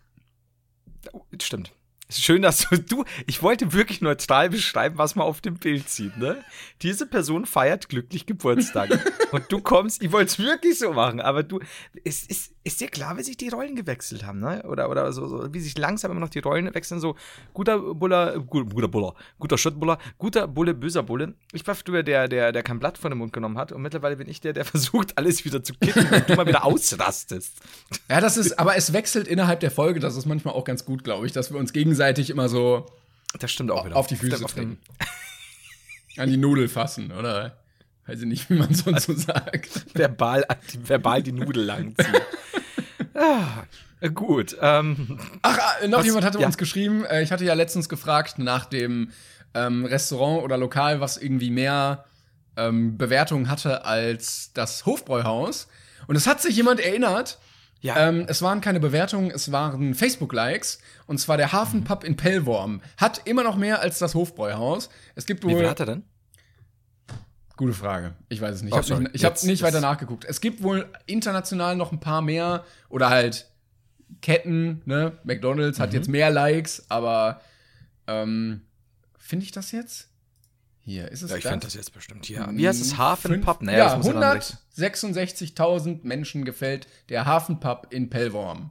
Stimmt. 1.41 1.73
Schön, 2.17 2.43
dass 2.43 2.69
du, 2.69 2.77
du, 2.79 3.05
ich 3.27 3.43
wollte 3.43 3.73
wirklich 3.73 4.01
neutral 4.01 4.51
beschreiben, 4.51 4.99
was 4.99 5.15
man 5.15 5.27
auf 5.27 5.41
dem 5.41 5.55
Bild 5.55 5.89
sieht, 5.89 6.17
ne? 6.17 6.43
Diese 6.83 7.07
Person 7.07 7.47
feiert 7.47 7.89
glücklich 7.89 8.27
Geburtstag. 8.27 8.91
und 9.33 9.51
du 9.51 9.61
kommst, 9.61 10.03
ich 10.03 10.13
wollte 10.13 10.27
es 10.27 10.39
wirklich 10.39 10.79
so 10.79 10.93
machen, 10.93 11.21
aber 11.21 11.43
du, 11.43 11.61
ist, 12.05 12.31
ist, 12.31 12.53
ist 12.65 12.81
dir 12.81 12.89
klar, 12.89 13.19
wie 13.19 13.23
sich 13.23 13.37
die 13.37 13.49
Rollen 13.49 13.77
gewechselt 13.77 14.25
haben, 14.25 14.41
ne? 14.41 14.63
Oder, 14.69 14.91
oder 14.91 15.13
so, 15.13 15.27
so, 15.27 15.53
wie 15.53 15.61
sich 15.61 15.77
langsam 15.77 16.11
immer 16.11 16.21
noch 16.21 16.31
die 16.31 16.39
Rollen 16.39 16.75
wechseln, 16.75 17.01
so 17.01 17.17
guter 17.53 17.79
Buller, 17.79 18.39
gut, 18.41 18.73
guter 18.73 18.89
Buller, 18.89 19.15
guter 19.39 19.59
Schüttbuller, 19.59 19.99
guter 20.19 20.49
Bulle, 20.49 20.75
böser 20.75 21.03
Bulle. 21.03 21.35
Ich 21.53 21.67
war 21.67 21.75
früher 21.75 22.03
der, 22.03 22.29
der, 22.29 22.53
der 22.53 22.63
kein 22.63 22.79
Blatt 22.79 22.97
vor 22.97 23.11
den 23.11 23.19
Mund 23.19 23.33
genommen 23.33 23.59
hat 23.59 23.73
und 23.73 23.83
mittlerweile 23.83 24.17
bin 24.17 24.29
ich 24.29 24.41
der, 24.41 24.53
der 24.53 24.65
versucht, 24.75 25.19
alles 25.19 25.45
wieder 25.45 25.63
zu 25.63 25.75
kippen 25.75 26.07
und 26.07 26.29
du 26.29 26.35
mal 26.37 26.47
wieder 26.47 26.65
ausrastest. 26.65 27.61
Ja, 28.09 28.21
das 28.21 28.37
ist, 28.37 28.59
aber 28.59 28.77
es 28.77 28.93
wechselt 28.93 29.29
innerhalb 29.29 29.61
der 29.61 29.71
Folge. 29.71 30.01
Das 30.01 30.17
ist 30.17 30.27
manchmal 30.27 30.55
auch 30.55 30.65
ganz 30.65 30.85
gut, 30.85 31.05
glaube 31.05 31.27
ich, 31.27 31.33
dass 31.33 31.53
wir 31.53 31.59
uns 31.59 31.73
gegenseitig 31.73 32.04
immer 32.31 32.49
so 32.49 32.87
Das 33.39 33.51
stimmt 33.51 33.71
auch 33.71 33.85
wieder. 33.85 33.97
auf 33.97 34.07
die 34.07 34.17
Füße 34.17 34.45
treten. 34.47 34.79
An 36.17 36.29
die 36.31 36.37
Nudel 36.37 36.69
fassen, 36.69 37.11
oder? 37.13 37.57
Weiß 38.07 38.21
ich 38.21 38.27
nicht, 38.27 38.49
wie 38.51 38.55
man 38.55 38.73
sonst 38.75 39.05
so 39.05 39.15
sagt. 39.15 39.87
verbal, 39.95 40.45
verbal 40.85 41.23
die 41.23 41.33
Nudel 41.33 41.65
langziehen. 41.65 42.15
ah, 43.15 43.65
gut. 44.15 44.57
Ähm, 44.61 45.19
Ach, 45.43 45.59
äh, 45.83 45.89
noch 45.89 45.99
Was? 45.99 46.07
jemand 46.07 46.25
hatte 46.25 46.39
Ja. 46.39 46.47
uns 46.47 46.59
geschrieben, 46.59 47.05
äh, 47.05 47.23
ich 47.23 47.33
hatte 47.33 47.45
ja 47.45 47.55
letztens 47.55 47.89
gefragt 47.89 48.39
nach 48.39 48.67
dem 48.67 49.11
ähm, 49.55 49.85
Restaurant 49.87 50.43
oder 50.45 50.57
Lokal, 50.57 51.01
was 51.01 51.17
irgendwie 51.17 51.51
mehr 51.51 52.05
ähm, 52.57 52.97
Bewertungen 52.99 53.49
hatte 53.49 53.85
als 53.85 54.53
das 54.53 54.87
Hofbräuhaus. 54.87 55.67
Und 56.07 56.17
es 56.17 56.27
hat 56.27 56.41
sich 56.43 56.55
jemand 56.57 56.81
erinnert. 56.81 57.39
Ja. 57.85 58.09
Ähm, 58.09 58.25
es 58.29 58.41
waren 58.41 58.63
keine 58.63 58.81
Bewertungen, 58.81 59.31
es 59.31 59.53
waren 59.53 59.95
Facebook-Likes. 59.95 60.79
Und 61.07 61.19
zwar 61.19 61.37
der 61.37 61.53
Hafenpub 61.53 62.03
in 62.03 62.17
Pellworm. 62.17 62.81
Hat 62.97 63.21
immer 63.27 63.43
noch 63.45 63.57
mehr 63.57 63.81
als 63.83 63.99
das 63.99 64.15
Hofbräuhaus. 64.15 64.89
Es 65.15 65.27
gibt 65.27 65.45
wie 65.45 65.51
wohl. 65.53 65.59
viel 65.59 65.69
hat 65.69 65.81
er 65.81 65.87
denn? 65.87 66.03
Gute 67.59 67.75
Frage. 67.75 68.15
Ich 68.31 68.41
weiß 68.41 68.55
es 68.57 68.63
nicht. 68.63 68.73
Oh, 68.73 68.81
Ich 68.81 68.91
habe 68.91 69.03
nicht, 69.03 69.15
ich 69.15 69.25
hab 69.27 69.43
nicht 69.43 69.63
weiter 69.63 69.83
nachgeguckt. 69.83 70.25
Es 70.25 70.41
gibt 70.41 70.63
wohl 70.63 70.89
international 71.05 71.77
noch 71.77 71.93
ein 71.93 72.01
paar 72.01 72.23
mehr 72.23 72.65
oder 72.89 73.11
halt 73.11 73.51
Ketten, 74.23 74.81
ne? 74.87 75.19
McDonalds 75.25 75.79
Mhm. 75.79 75.83
hat 75.83 75.93
jetzt 75.93 76.09
mehr 76.09 76.31
Likes, 76.31 76.87
aber 76.89 77.43
ähm, 78.07 78.63
finde 79.19 79.45
ich 79.45 79.53
das 79.53 79.73
jetzt? 79.73 80.09
Hier, 80.87 81.11
ist 81.11 81.23
es 81.23 81.31
Ja, 81.31 81.39
ich 81.39 81.45
finde 81.45 81.61
das 81.67 81.75
jetzt 81.75 81.95
bestimmt. 81.95 82.29
Ja. 82.29 82.49
Wie 82.53 82.69
heißt 82.69 82.81
es? 82.81 82.89
Fünf- 82.91 82.99
Hafenpub? 82.99 83.63
Nee, 83.63 83.73
ja, 83.77 83.85
das 83.87 83.97
muss 83.97 84.07
ja 84.07 84.13
dann 84.13 84.37
recht- 84.37 84.59
166.000 84.77 86.01
Menschen 86.05 86.45
gefällt 86.45 86.87
der 87.09 87.25
Hafenpub 87.25 87.87
in 87.91 88.11
Pellworm. 88.11 88.71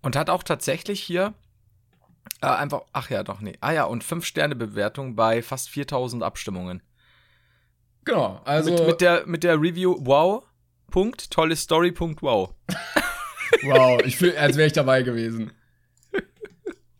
Und 0.00 0.14
hat 0.14 0.30
auch 0.30 0.44
tatsächlich 0.44 1.02
hier 1.02 1.34
äh, 2.40 2.46
einfach, 2.46 2.82
ach 2.92 3.10
ja, 3.10 3.24
doch, 3.24 3.40
nee. 3.40 3.54
Ah 3.60 3.72
ja, 3.72 3.84
und 3.84 4.04
5-Sterne-Bewertung 4.04 5.16
bei 5.16 5.42
fast 5.42 5.70
4000 5.70 6.22
Abstimmungen. 6.22 6.82
Genau, 8.04 8.40
also 8.44 8.70
mit, 8.70 8.86
mit, 8.86 9.00
der, 9.00 9.26
mit 9.26 9.42
der 9.42 9.60
Review, 9.60 9.96
wow, 10.00 10.44
Punkt, 10.90 11.30
tolle 11.32 11.56
Story, 11.56 11.90
Punkt, 11.90 12.22
wow. 12.22 12.54
Wow, 13.62 14.00
ich 14.04 14.16
fühle, 14.18 14.38
als 14.38 14.56
wäre 14.56 14.66
ich 14.66 14.74
dabei 14.74 15.02
gewesen. 15.02 15.50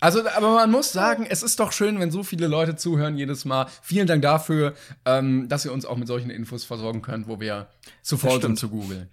Also, 0.00 0.28
aber 0.28 0.54
man 0.54 0.70
muss 0.70 0.92
sagen, 0.92 1.26
es 1.28 1.42
ist 1.42 1.58
doch 1.58 1.72
schön, 1.72 1.98
wenn 1.98 2.10
so 2.10 2.22
viele 2.22 2.46
Leute 2.46 2.76
zuhören 2.76 3.16
jedes 3.16 3.44
Mal. 3.44 3.66
Vielen 3.82 4.06
Dank 4.06 4.22
dafür, 4.22 4.74
ähm, 5.04 5.48
dass 5.48 5.64
ihr 5.64 5.72
uns 5.72 5.84
auch 5.84 5.96
mit 5.96 6.06
solchen 6.06 6.30
Infos 6.30 6.64
versorgen 6.64 7.02
könnt, 7.02 7.26
wo 7.26 7.40
wir 7.40 7.68
zu 8.02 8.16
faul 8.16 8.40
sind 8.40 8.58
zu 8.58 8.68
googeln. 8.68 9.10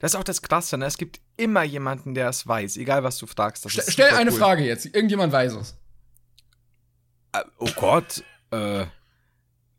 Das 0.00 0.12
ist 0.12 0.16
auch 0.16 0.24
das 0.24 0.42
Krasse, 0.42 0.76
ne? 0.76 0.84
Es 0.84 0.98
gibt 0.98 1.20
immer 1.38 1.62
jemanden, 1.62 2.14
der 2.14 2.28
es 2.28 2.46
weiß, 2.46 2.76
egal 2.76 3.04
was 3.04 3.16
du 3.16 3.26
fragst. 3.26 3.64
Ist 3.64 3.90
stell 3.90 4.14
eine 4.14 4.30
cool. 4.30 4.38
Frage 4.38 4.64
jetzt. 4.64 4.84
Irgendjemand 4.84 5.32
weiß 5.32 5.54
es. 5.54 5.76
Äh, 7.32 7.40
oh 7.58 7.70
Gott, 7.74 8.22
äh, 8.50 8.82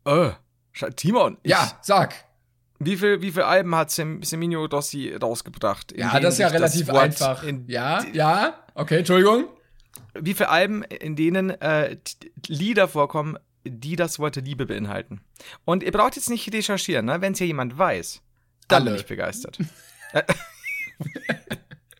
äh, 0.04 0.32
Timon, 0.96 1.36
ich, 1.42 1.50
Ja, 1.50 1.78
sag. 1.82 2.14
Wie 2.78 2.96
viel, 2.96 3.20
wie 3.20 3.30
viel 3.30 3.42
Alben 3.42 3.74
hat 3.74 3.90
Sem 3.90 4.22
Seminio 4.22 4.66
Dossi 4.66 5.14
rausgebracht? 5.14 5.92
Ja, 5.96 6.18
das 6.18 6.34
ist 6.34 6.40
ja 6.40 6.48
relativ 6.48 6.88
einfach. 6.90 7.42
In, 7.42 7.66
ja, 7.68 8.02
ja, 8.12 8.64
okay, 8.74 8.98
Entschuldigung. 8.98 9.48
Wie 10.14 10.34
viele 10.34 10.48
Alben, 10.48 10.82
in 10.82 11.16
denen 11.16 11.50
äh, 11.50 11.96
Lieder 12.46 12.88
vorkommen, 12.88 13.38
die 13.64 13.96
das 13.96 14.18
Wort 14.18 14.36
Liebe 14.36 14.66
beinhalten? 14.66 15.20
Und 15.64 15.82
ihr 15.82 15.92
braucht 15.92 16.16
jetzt 16.16 16.30
nicht 16.30 16.52
recherchieren, 16.52 17.06
ne? 17.06 17.20
wenn 17.20 17.32
es 17.32 17.38
ja 17.38 17.46
jemand 17.46 17.78
weiß. 17.78 18.20
Dann 18.68 18.84
bin 18.84 18.94
ich 18.94 19.06
begeistert. 19.06 19.58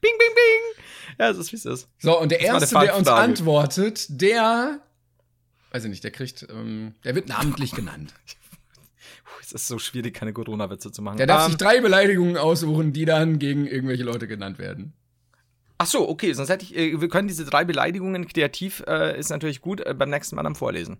Bing, 0.00 0.12
bing, 0.18 0.34
bing. 0.34 0.84
Ja, 1.18 1.30
es 1.30 1.38
ist 1.38 1.52
wie 1.52 1.56
es 1.56 1.66
ist. 1.66 1.88
So, 1.98 2.18
und 2.18 2.30
der 2.30 2.38
Das 2.38 2.72
Erste, 2.72 2.78
der 2.80 2.96
uns 2.96 3.08
antwortet, 3.08 4.06
der, 4.08 4.80
weiß 5.70 5.84
ich 5.84 5.90
nicht, 5.90 6.02
der 6.04 6.10
kriegt, 6.10 6.46
ähm, 6.50 6.94
der 7.04 7.14
wird 7.14 7.28
namentlich 7.28 7.72
genannt. 7.72 8.14
Es 9.42 9.52
ist 9.52 9.66
so 9.66 9.80
schwierig, 9.80 10.14
keine 10.14 10.32
Corona-Witze 10.32 10.92
zu 10.92 11.02
machen. 11.02 11.16
Der 11.16 11.26
darf 11.26 11.46
Ähm, 11.46 11.48
sich 11.48 11.56
drei 11.56 11.80
Beleidigungen 11.80 12.36
aussuchen, 12.36 12.92
die 12.92 13.04
dann 13.04 13.40
gegen 13.40 13.66
irgendwelche 13.66 14.04
Leute 14.04 14.28
genannt 14.28 14.58
werden. 14.58 14.92
Ach 15.82 15.86
so, 15.86 16.06
okay, 16.10 16.34
sonst 16.34 16.50
hätte 16.50 16.62
ich, 16.62 16.76
äh, 16.76 17.00
wir 17.00 17.08
können 17.08 17.26
diese 17.26 17.46
drei 17.46 17.64
Beleidigungen 17.64 18.28
kreativ, 18.28 18.84
äh, 18.86 19.18
ist 19.18 19.30
natürlich 19.30 19.62
gut, 19.62 19.80
äh, 19.80 19.94
beim 19.94 20.10
nächsten 20.10 20.36
Mal 20.36 20.42
dann 20.42 20.54
vorlesen. 20.54 20.98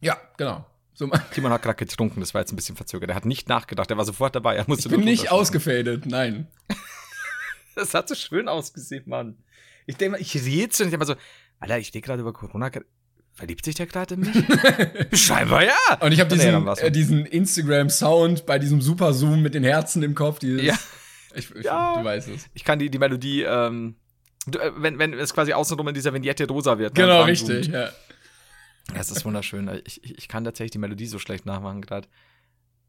Ja, 0.00 0.16
genau. 0.36 0.64
So, 0.94 1.10
Timon 1.34 1.50
hat 1.50 1.62
gerade 1.62 1.74
getrunken, 1.74 2.20
das 2.20 2.34
war 2.34 2.40
jetzt 2.40 2.52
ein 2.52 2.56
bisschen 2.56 2.76
verzögert. 2.76 3.10
Er 3.10 3.16
hat 3.16 3.24
nicht 3.24 3.48
nachgedacht, 3.48 3.90
er 3.90 3.96
war 3.96 4.04
sofort 4.04 4.36
dabei. 4.36 4.54
Er 4.54 4.64
musste 4.68 4.88
ich 4.88 4.94
bin 4.94 5.04
nicht 5.04 5.32
ausgefadet, 5.32 6.06
nein. 6.06 6.46
Das 7.74 7.94
hat 7.94 8.08
so 8.08 8.14
schön 8.14 8.48
ausgesehen, 8.48 9.04
Mann. 9.06 9.38
Ich 9.86 9.96
denke 9.96 10.12
mal, 10.12 10.20
ich 10.20 10.34
rätsel 10.36 10.84
und 10.84 10.88
ich 10.88 10.90
denk 10.92 11.00
mal 11.00 11.06
so, 11.06 11.14
Alter, 11.58 11.78
ich 11.78 11.88
stehe 11.88 12.02
gerade 12.02 12.20
über 12.20 12.32
Corona. 12.32 12.70
Verliebt 13.34 13.64
sich 13.64 13.74
der 13.74 13.86
gerade 13.86 14.14
in 14.14 14.20
mich? 14.20 14.36
Scheinbar 15.20 15.64
ja. 15.64 15.76
Und 16.00 16.12
ich 16.12 16.20
habe 16.20 16.32
diesen, 16.32 16.66
äh, 16.66 16.90
diesen 16.92 17.26
Instagram-Sound 17.26 18.46
bei 18.46 18.60
diesem 18.60 18.80
Super-Zoom 18.80 19.42
mit 19.42 19.54
den 19.54 19.64
Herzen 19.64 20.02
im 20.04 20.14
Kopf. 20.14 20.38
Dieses, 20.40 20.62
Ja. 20.62 20.74
Ich, 21.38 21.54
ich, 21.54 21.64
Ja. 21.64 21.96
Du 21.96 22.04
weißt 22.04 22.28
es. 22.28 22.46
Ich 22.54 22.64
kann 22.64 22.78
die, 22.78 22.90
die 22.90 22.98
Melodie, 22.98 23.42
ähm, 23.42 23.96
äh, 24.46 24.70
wenn, 24.76 24.98
wenn 24.98 25.14
es 25.14 25.32
quasi 25.34 25.52
außenrum 25.52 25.88
in 25.88 25.94
dieser 25.94 26.12
Vignette 26.12 26.46
rosa 26.46 26.78
wird. 26.78 26.94
Genau, 26.94 27.22
richtig. 27.22 27.64
zoomt. 27.64 27.74
Ja. 27.74 27.90
Das 28.94 29.10
ist 29.10 29.24
wunderschön. 29.24 29.82
Ich, 29.84 30.02
ich, 30.02 30.28
kann 30.28 30.44
tatsächlich 30.44 30.70
die 30.70 30.78
Melodie 30.78 31.06
so 31.06 31.18
schlecht 31.18 31.44
nachmachen 31.44 31.82
gerade. 31.82 32.08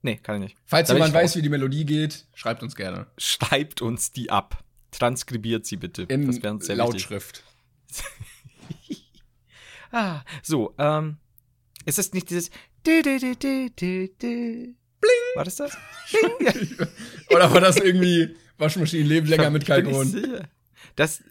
Nee, 0.02 0.16
kann 0.16 0.36
ich 0.36 0.42
nicht. 0.42 0.58
Falls 0.66 0.88
Da 0.88 0.94
jemand 0.94 1.14
weiß, 1.14 1.36
wie 1.36 1.42
die 1.42 1.50
Melodie 1.50 1.86
geht, 1.86 2.26
schreibt 2.34 2.64
uns 2.64 2.76
gerne. 2.76 3.08
Schreibt 3.18 3.82
uns 3.82 4.14
die 4.14 4.30
ab. 4.30 4.64
Transkribiert 4.92 5.66
sie 5.66 5.76
bitte. 5.76 6.04
In 6.04 6.26
das 6.26 6.42
wäre 6.42 6.54
uns 6.54 6.66
sehr. 6.66 6.76
Lautschrift. 6.76 7.44
Ah, 9.92 10.22
so, 10.44 10.76
ähm, 10.78 11.18
ist 11.86 11.98
das 11.98 12.14
nicht 12.14 12.30
dieses 12.30 12.52
Bling. 15.02 15.36
War 15.36 15.44
das 15.46 15.56
das? 15.56 15.78
Bling. 16.12 16.76
Ja. 16.80 16.86
Oder 17.36 17.54
war 17.54 17.62
das 17.62 17.78
irgendwie 17.78 18.36
Waschmaschinen 18.58 19.08
leben 19.08 19.28
länger 19.28 19.50
mit 19.50 19.66
Kalkon? 19.66 20.46
Das, 20.96 21.24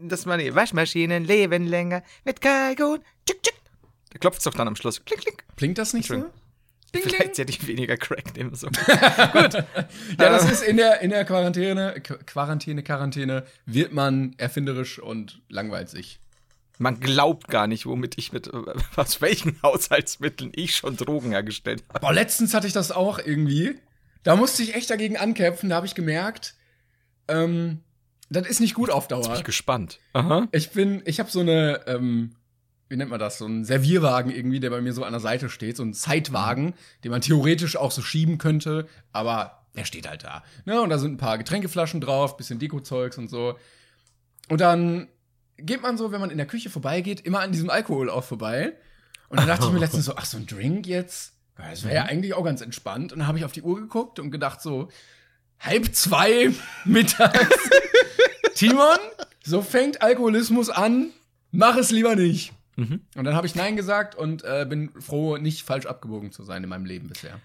das 0.00 0.26
meine 0.26 0.54
Waschmaschinen 0.54 1.24
leben 1.24 1.66
länger 1.66 2.02
mit 2.24 2.40
Kalkon. 2.40 3.00
Tschick, 3.26 3.42
tschick. 3.42 3.54
Da 4.10 4.18
klopft 4.18 4.38
es 4.38 4.44
doch 4.44 4.54
dann 4.54 4.68
am 4.68 4.76
Schluss. 4.76 5.04
Klick, 5.04 5.20
klick. 5.20 5.44
Klingt 5.56 5.78
das 5.78 5.92
nicht 5.92 6.06
so? 6.08 6.14
Ding, 6.94 7.02
Vielleicht 7.02 7.36
hätte 7.36 7.50
ich 7.50 7.66
weniger 7.66 7.98
Crack 7.98 8.34
nehmen 8.36 8.54
sollen. 8.54 8.72
Ja, 8.88 9.66
das 10.16 10.44
Ähm. 10.44 10.50
ist 10.50 10.62
in 10.62 10.76
der, 10.78 11.00
in 11.02 11.10
der 11.10 11.24
Quarantäne, 11.26 11.96
Qu- 11.98 12.24
Quarantäne, 12.24 12.82
Quarantäne, 12.82 13.44
wird 13.66 13.92
man 13.92 14.34
erfinderisch 14.38 14.98
und 14.98 15.42
langweilt 15.50 15.90
sich. 15.90 16.18
Man 16.78 17.00
glaubt 17.00 17.48
gar 17.48 17.66
nicht, 17.66 17.86
womit 17.86 18.16
ich 18.18 18.32
mit, 18.32 18.50
aus 18.96 19.20
welchen 19.20 19.60
Haushaltsmitteln 19.62 20.52
ich 20.54 20.76
schon 20.76 20.96
Drogen 20.96 21.32
hergestellt 21.32 21.84
habe. 21.88 22.00
Boah, 22.00 22.12
letztens 22.12 22.54
hatte 22.54 22.66
ich 22.66 22.72
das 22.72 22.90
auch 22.92 23.18
irgendwie. 23.18 23.78
Da 24.22 24.36
musste 24.36 24.62
ich 24.62 24.74
echt 24.74 24.90
dagegen 24.90 25.16
ankämpfen. 25.16 25.68
Da 25.70 25.76
habe 25.76 25.86
ich 25.86 25.94
gemerkt, 25.94 26.54
ähm, 27.28 27.80
das 28.30 28.46
ist 28.46 28.60
nicht 28.60 28.74
gut 28.74 28.90
auf 28.90 29.04
Jetzt 29.04 29.08
bin 29.08 29.22
Dauer. 29.22 29.36
ich 29.36 29.44
gespannt. 29.44 29.98
Aha. 30.12 30.48
Ich 30.52 30.70
bin, 30.70 31.02
ich 31.04 31.18
habe 31.18 31.30
so 31.30 31.40
eine, 31.40 31.86
ähm, 31.86 32.34
wie 32.88 32.96
nennt 32.96 33.10
man 33.10 33.20
das, 33.20 33.38
so 33.38 33.44
einen 33.44 33.64
Servierwagen 33.64 34.30
irgendwie, 34.30 34.60
der 34.60 34.70
bei 34.70 34.80
mir 34.80 34.92
so 34.92 35.04
an 35.04 35.12
der 35.12 35.20
Seite 35.20 35.48
steht, 35.48 35.76
so 35.76 35.82
ein 35.82 35.94
Zeitwagen, 35.94 36.74
den 37.04 37.10
man 37.10 37.20
theoretisch 37.20 37.76
auch 37.76 37.90
so 37.90 38.02
schieben 38.02 38.38
könnte, 38.38 38.86
aber 39.12 39.66
der 39.76 39.84
steht 39.84 40.08
halt 40.08 40.24
da. 40.24 40.42
Ne? 40.64 40.80
Und 40.80 40.90
da 40.90 40.98
sind 40.98 41.12
ein 41.14 41.18
paar 41.18 41.38
Getränkeflaschen 41.38 42.00
drauf, 42.00 42.36
bisschen 42.36 42.58
Dekozeugs 42.58 43.18
und 43.18 43.28
so. 43.28 43.56
Und 44.48 44.60
dann 44.60 45.08
geht 45.58 45.82
man 45.82 45.98
so, 45.98 46.12
wenn 46.12 46.20
man 46.20 46.30
in 46.30 46.38
der 46.38 46.46
Küche 46.46 46.70
vorbeigeht, 46.70 47.20
immer 47.20 47.40
an 47.40 47.52
diesem 47.52 47.70
Alkohol 47.70 48.10
auch 48.10 48.24
vorbei. 48.24 48.74
Und 49.28 49.38
dann 49.38 49.46
dachte 49.46 49.66
ich 49.66 49.72
mir 49.72 49.78
letztens 49.80 50.06
so, 50.06 50.16
ach, 50.16 50.24
so 50.24 50.38
ein 50.38 50.46
Drink 50.46 50.86
jetzt? 50.86 51.34
Das 51.56 51.82
wäre 51.84 51.94
ja 51.94 52.04
eigentlich 52.04 52.34
auch 52.34 52.44
ganz 52.44 52.60
entspannt. 52.60 53.12
Und 53.12 53.18
dann 53.18 53.28
habe 53.28 53.38
ich 53.38 53.44
auf 53.44 53.52
die 53.52 53.62
Uhr 53.62 53.80
geguckt 53.80 54.20
und 54.20 54.30
gedacht 54.30 54.60
so, 54.62 54.88
halb 55.58 55.94
zwei 55.94 56.52
mittags. 56.84 57.70
Timon, 58.54 58.98
so 59.44 59.62
fängt 59.62 60.02
Alkoholismus 60.02 60.70
an. 60.70 61.10
Mach 61.50 61.76
es 61.76 61.90
lieber 61.90 62.14
nicht. 62.14 62.52
Mhm. 62.76 63.00
Und 63.16 63.24
dann 63.24 63.34
habe 63.34 63.46
ich 63.46 63.54
Nein 63.56 63.74
gesagt 63.74 64.14
und 64.14 64.44
äh, 64.44 64.64
bin 64.68 64.90
froh, 65.00 65.36
nicht 65.36 65.64
falsch 65.64 65.86
abgebogen 65.86 66.30
zu 66.30 66.44
sein 66.44 66.62
in 66.62 66.68
meinem 66.68 66.84
Leben 66.84 67.08
bisher. 67.08 67.40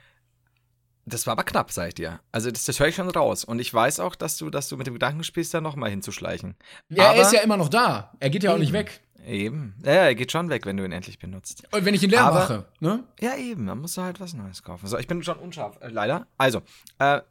Das 1.06 1.28
war 1.28 1.34
aber 1.34 1.44
knapp, 1.44 1.72
sag 1.72 1.90
ich 1.90 1.96
dir. 1.96 2.20
Also 2.32 2.50
das, 2.50 2.64
das 2.66 2.80
höre 2.80 2.88
ich 2.88 2.96
schon 2.96 3.10
raus. 3.10 3.44
Und 3.44 3.60
ich 3.60 3.74
weiß 3.74 4.00
auch, 4.00 4.16
dass 4.16 4.38
du, 4.38 4.50
dass 4.50 4.70
du 4.70 4.78
mit 4.78 4.88
dem 4.88 4.94
Gedanken 4.94 5.24
spielst, 5.24 5.54
da 5.54 5.60
nochmal 5.62 5.90
hinzuschleichen. 5.90 6.56
Ja, 6.90 7.10
Aber- 7.10 7.16
er 7.18 7.22
ist 7.24 7.34
ja 7.34 7.42
immer 7.42 7.58
noch 7.58 7.70
da. 7.70 8.12
Er 8.20 8.30
geht 8.30 8.44
ja 8.44 8.54
auch 8.54 8.58
nicht 8.58 8.70
Eben. 8.70 8.78
weg. 8.78 9.02
Eben. 9.26 9.76
Ja, 9.86 9.92
er 9.92 10.16
geht 10.16 10.32
schon 10.32 10.50
weg, 10.50 10.66
wenn 10.66 10.76
du 10.78 10.84
ihn 10.86 10.92
endlich 10.92 11.20
benutzt. 11.20 11.64
Und 11.72 11.86
wenn 11.86 11.94
ich 11.94 12.04
ihn 12.04 12.10
leer 12.10 12.24
Aber- 12.26 12.40
mache, 12.40 12.66
ne? 12.80 13.04
Ja, 13.20 13.36
eben. 13.36 13.66
Man 13.66 13.80
muss 13.80 13.98
halt 13.98 14.20
was 14.20 14.34
Neues 14.34 14.64
kaufen. 14.64 14.88
So, 14.88 14.98
ich 14.98 15.08
bin 15.08 15.22
schon 15.24 15.38
unscharf, 15.40 15.78
äh, 15.82 15.88
leider. 15.90 16.28
Also, 16.38 16.62
äh, 17.00 17.22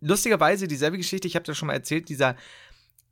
lustigerweise 0.00 0.68
dieselbe 0.68 0.96
Geschichte, 0.98 1.26
ich 1.26 1.34
habe 1.36 1.44
dir 1.44 1.54
schon 1.54 1.66
mal 1.68 1.74
erzählt, 1.74 2.08
dieser, 2.08 2.36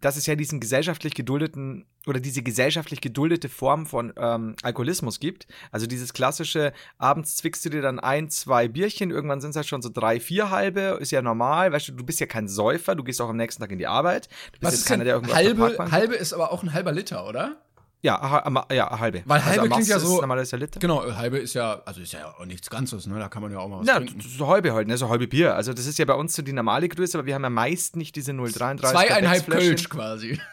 dass 0.01 0.17
es 0.17 0.27
ja 0.27 0.35
diesen 0.35 0.61
gesellschaftlich 0.61 1.15
geduldeten 1.15 1.87
oder 2.07 2.21
diese 2.21 2.43
gesellschaftlich 2.43 3.01
geduldete 3.01 3.49
Form 3.49 3.87
von 3.87 4.13
ähm, 4.17 4.57
Alkoholismus 4.63 5.21
gibt. 5.21 5.47
Also 5.71 5.87
dieses 5.87 6.13
klassische, 6.13 6.73
abends 6.99 7.37
zwickst 7.37 7.65
du 7.65 7.71
dir 7.71 7.81
dann 7.81 7.99
ein, 7.99 8.29
zwei 8.29 8.69
Bierchen, 8.69 9.11
irgendwann 9.11 9.41
sind 9.41 9.51
es 9.51 9.57
halt 9.57 9.67
schon 9.67 9.81
so 9.81 9.89
drei, 9.89 10.21
vier 10.21 10.51
halbe, 10.51 10.99
ist 11.01 11.11
ja 11.11 11.23
normal, 11.23 11.73
weißt 11.73 11.89
du, 11.89 11.93
du 11.93 12.05
bist 12.05 12.21
ja 12.21 12.27
kein 12.27 12.49
Säufer, 12.49 12.95
du 12.95 13.05
gehst 13.05 13.21
auch 13.21 13.31
am 13.31 13.37
nächsten 13.37 13.63
Tag 13.63 13.73
in 13.73 13.79
die 13.79 13.87
Arbeit. 13.87 14.29
Du 14.53 14.61
bist 14.61 14.63
Was 14.63 14.73
jetzt 14.73 14.81
ist 14.81 14.89
keiner, 14.89 15.05
der 15.05 15.21
der 15.21 15.35
halbe, 15.35 15.91
halbe 15.91 16.15
ist 16.15 16.35
aber 16.35 16.53
auch 16.53 16.63
ein 16.63 16.73
halber 16.75 16.93
Liter, 16.93 17.27
oder? 17.27 17.64
Ja, 18.05 18.21
aha, 18.21 18.67
ja, 18.71 18.99
halbe. 19.01 19.23
Weil 19.25 19.43
halbe 19.43 19.63
am 19.63 19.71
klingt 19.71 19.89
ja 19.89 19.99
so- 19.99 20.23
Ist 20.23 20.53
Liter. 20.53 20.79
Genau, 20.79 21.11
halbe 21.17 21.39
ist 21.39 21.55
ja, 21.55 21.81
also 21.87 22.03
ist 22.03 22.13
ja 22.13 22.35
auch 22.35 22.45
nichts 22.45 22.69
Ganzes, 22.69 23.07
ne? 23.07 23.19
Da 23.19 23.29
kann 23.31 23.41
man 23.41 23.51
ja 23.51 23.59
auch 23.61 23.69
mal 23.69 23.81
was 23.81 23.87
Ja, 23.87 23.97
trinken. 23.97 24.21
so 24.21 24.47
halbe 24.47 24.75
halt, 24.75 24.89
ne? 24.89 24.99
So 24.99 25.09
halbe 25.09 25.27
Bier. 25.27 25.55
Also 25.55 25.73
das 25.73 25.87
ist 25.87 25.99
ja 25.99 26.05
bei 26.05 26.13
uns 26.13 26.37
so 26.37 26.43
die 26.43 26.53
normale 26.53 26.87
Größe, 26.91 27.17
aber 27.17 27.27
wir 27.27 27.35
haben 27.35 27.45
ja 27.45 27.49
meist 27.49 27.97
nicht 27.97 28.15
diese 28.15 28.33
0,33 28.33 28.91
Zweieinhalb. 28.91 29.47
Kölsch 29.51 29.89
quasi. 29.89 30.39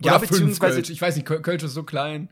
Ja, 0.00 0.12
Oder 0.12 0.20
beziehungsweise- 0.28 0.74
Kölsch. 0.76 0.90
Ich 0.90 1.02
weiß 1.02 1.16
nicht, 1.16 1.26
Köl- 1.26 1.40
Kölsch 1.42 1.64
ist 1.64 1.74
so 1.74 1.82
klein. 1.82 2.30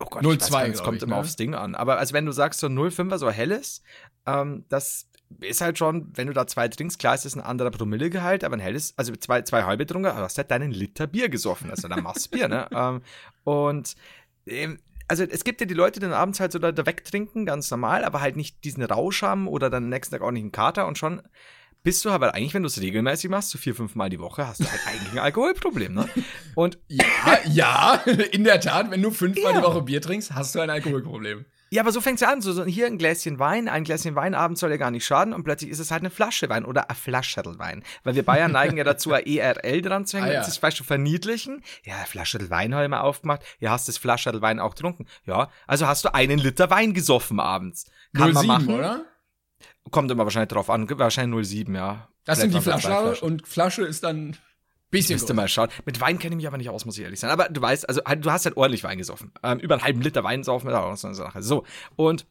Oh 0.00 0.06
Gott, 0.06 0.22
0,2 0.22 0.32
ich 0.32 0.40
weiß 0.40 0.50
gar 0.50 0.60
nicht, 0.62 0.68
Es 0.70 0.72
glaub 0.76 0.84
kommt 0.86 0.96
ich, 0.96 1.02
immer 1.02 1.16
ne? 1.16 1.20
aufs 1.20 1.36
Ding 1.36 1.54
an. 1.54 1.74
Aber 1.74 1.98
also 1.98 2.14
wenn 2.14 2.24
du 2.24 2.32
sagst 2.32 2.60
so 2.60 2.68
0,5er, 2.68 3.18
so 3.18 3.30
helles, 3.30 3.82
ähm, 4.26 4.64
das 4.70 5.07
ist 5.40 5.60
halt 5.60 5.78
schon, 5.78 6.10
wenn 6.14 6.26
du 6.26 6.32
da 6.32 6.46
zwei 6.46 6.68
trinkst, 6.68 6.98
klar 6.98 7.14
ist 7.14 7.24
das 7.24 7.34
ein 7.36 7.40
anderer 7.42 7.70
Promillegehalt, 7.70 8.44
aber 8.44 8.56
ein 8.56 8.60
helles, 8.60 8.94
also 8.96 9.14
zwei, 9.16 9.42
zwei 9.42 9.64
halbe 9.64 9.86
Trunken, 9.86 10.10
du 10.10 10.14
hast 10.16 10.38
halt 10.38 10.50
deinen 10.50 10.70
Liter 10.70 11.06
Bier 11.06 11.28
gesoffen. 11.28 11.70
Also 11.70 11.88
dann 11.88 12.02
machst 12.02 12.26
du 12.26 12.30
Bier, 12.36 12.48
ne? 12.48 12.66
ähm, 12.72 13.02
und 13.44 13.94
ähm, 14.46 14.78
also 15.06 15.24
es 15.24 15.44
gibt 15.44 15.60
ja 15.60 15.66
die 15.66 15.74
Leute, 15.74 16.00
die 16.00 16.06
dann 16.06 16.12
abends 16.14 16.38
halt 16.40 16.52
so 16.52 16.58
da, 16.58 16.70
da 16.72 16.84
wegtrinken, 16.84 17.46
ganz 17.46 17.70
normal, 17.70 18.04
aber 18.04 18.20
halt 18.20 18.36
nicht 18.36 18.64
diesen 18.64 18.82
Rausch 18.82 19.22
haben 19.22 19.48
oder 19.48 19.70
dann 19.70 19.84
am 19.84 19.88
nächsten 19.90 20.14
Tag 20.14 20.22
auch 20.22 20.30
nicht 20.30 20.42
einen 20.42 20.52
Kater 20.52 20.86
und 20.86 20.98
schon 20.98 21.22
bist 21.82 22.04
du 22.04 22.10
aber 22.10 22.34
eigentlich, 22.34 22.54
wenn 22.54 22.62
du 22.62 22.66
es 22.66 22.80
regelmäßig 22.80 23.30
machst, 23.30 23.50
so 23.50 23.56
vier, 23.58 23.74
fünf 23.74 23.94
Mal 23.94 24.10
die 24.10 24.18
Woche, 24.18 24.46
hast 24.46 24.60
du 24.60 24.70
halt 24.70 24.80
eigentlich 24.86 25.12
ein 25.12 25.18
Alkoholproblem, 25.20 25.94
ne? 25.94 26.08
Und 26.54 26.78
Ja, 26.88 27.04
ja, 27.46 27.94
in 28.32 28.44
der 28.44 28.60
Tat, 28.60 28.90
wenn 28.90 29.00
du 29.00 29.10
fünfmal 29.10 29.52
Ja. 29.54 29.60
die 29.60 29.66
Woche 29.66 29.82
Bier 29.82 30.02
trinkst, 30.02 30.34
hast 30.34 30.54
du 30.54 30.60
ein 30.60 30.70
Alkoholproblem. 30.70 31.46
Ja, 31.70 31.82
aber 31.82 31.92
so 31.92 32.00
fängt's 32.00 32.20
ja 32.22 32.30
an. 32.32 32.40
So, 32.40 32.52
so 32.52 32.64
hier 32.64 32.86
ein 32.86 32.98
Gläschen 32.98 33.38
Wein, 33.38 33.68
ein 33.68 33.84
Gläschen 33.84 34.14
Wein 34.14 34.34
abends 34.34 34.60
soll 34.60 34.70
ja 34.70 34.76
gar 34.76 34.90
nicht 34.90 35.04
schaden 35.04 35.34
und 35.34 35.44
plötzlich 35.44 35.70
ist 35.70 35.78
es 35.78 35.90
halt 35.90 36.02
eine 36.02 36.10
Flasche 36.10 36.48
Wein 36.48 36.64
oder 36.64 36.88
ein 36.90 36.96
Flascherl 36.96 37.58
Wein. 37.58 37.82
Weil 38.04 38.14
wir 38.14 38.24
Bayern 38.24 38.52
neigen 38.52 38.76
ja 38.76 38.84
dazu, 38.84 39.12
ein 39.14 39.24
ERL 39.26 39.82
dran 39.82 40.06
zu 40.06 40.16
hängen, 40.16 40.28
Ah, 40.28 40.32
ja. 40.32 40.38
das 40.40 40.48
ist 40.48 40.62
weißt 40.62 40.80
du, 40.80 40.84
verniedlichen. 40.84 41.62
Ja, 41.84 41.94
Flascherl 42.06 42.48
Wein 42.50 42.74
habe 42.74 42.84
ich 42.84 42.90
mal 42.90 43.00
aufgemacht. 43.00 43.42
Ja, 43.60 43.70
hast 43.70 43.88
das 43.88 43.98
Flascherl 43.98 44.40
Wein 44.40 44.60
auch 44.60 44.74
getrunken. 44.74 45.06
Ja, 45.24 45.50
also 45.66 45.86
hast 45.86 46.04
du 46.04 46.14
einen 46.14 46.38
Liter 46.38 46.70
Wein 46.70 46.94
gesoffen 46.94 47.40
abends. 47.40 47.86
Kann 48.14 48.32
man 48.32 48.42
07, 48.42 48.46
machen. 48.46 48.74
oder? 48.74 49.04
Kommt 49.90 50.10
immer 50.10 50.24
wahrscheinlich 50.24 50.48
drauf 50.50 50.70
an. 50.70 50.88
Wahrscheinlich 50.98 51.46
07, 51.48 51.74
ja. 51.74 52.08
Das 52.24 52.40
sind 52.40 52.52
die 52.54 52.60
Vielleicht 52.60 52.78
es 52.78 52.84
zwei 52.84 52.90
Flaschen 53.04 53.26
und 53.26 53.48
Flasche 53.48 53.82
ist 53.84 54.04
dann 54.04 54.36
bisschen 54.90 55.14
Müsste 55.16 55.34
mal 55.34 55.48
schauen. 55.48 55.68
Mit 55.84 56.00
Wein 56.00 56.18
kenne 56.18 56.34
ich 56.34 56.38
mich 56.38 56.46
aber 56.46 56.56
nicht 56.58 56.70
aus, 56.70 56.84
muss 56.84 56.96
ich 56.98 57.04
ehrlich 57.04 57.20
sein. 57.20 57.30
Aber 57.30 57.48
du 57.48 57.60
weißt, 57.60 57.88
also 57.88 58.00
du 58.00 58.30
hast 58.30 58.44
halt 58.46 58.56
ordentlich 58.56 58.84
Wein 58.84 58.98
gesoffen. 58.98 59.32
Ähm, 59.42 59.58
über 59.58 59.74
einen 59.74 59.84
halben 59.84 60.00
Liter 60.02 60.24
Wein 60.24 60.42
saufen 60.44 60.68
ist 60.68 60.74
auch 60.74 60.96
so 60.96 61.06
eine 61.08 61.14
Sache. 61.14 61.42
So, 61.42 61.64
und 61.96 62.26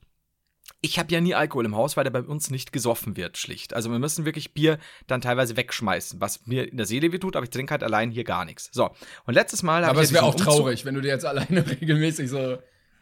ich 0.82 1.00
habe 1.00 1.12
ja 1.14 1.22
nie 1.22 1.34
Alkohol 1.34 1.66
im 1.66 1.76
Haus, 1.76 1.96
weil 1.98 2.04
der 2.04 2.12
bei 2.12 2.22
uns 2.22 2.50
nicht 2.50 2.72
gesoffen 2.74 3.16
wird, 3.16 3.38
schlicht. 3.38 3.74
Also 3.74 3.90
wir 3.90 4.00
müssen 4.00 4.26
wirklich 4.26 4.54
Bier 4.54 4.80
dann 5.08 5.22
teilweise 5.22 5.56
wegschmeißen, 5.56 6.20
was 6.20 6.46
mir 6.46 6.70
in 6.70 6.78
der 6.78 6.86
Seele 6.86 7.12
wehtut, 7.12 7.36
aber 7.36 7.46
ich 7.46 7.50
trinke 7.50 7.72
halt 7.72 7.84
allein 7.84 8.12
hier 8.12 8.24
gar 8.26 8.44
nichts. 8.46 8.70
So, 8.74 8.90
und 9.26 9.34
letztes 9.34 9.64
Mal 9.64 9.84
habe 9.84 9.92
Aber 9.92 10.02
ich 10.02 10.08
es 10.10 10.14
wäre 10.14 10.26
auch 10.26 10.36
diesen 10.36 10.48
Umzug- 10.48 10.58
traurig, 10.58 10.86
wenn 10.86 10.96
du 10.96 11.02
dir 11.02 11.08
jetzt 11.10 11.26
alleine 11.26 11.66
regelmäßig 11.68 12.30
so. 12.30 12.58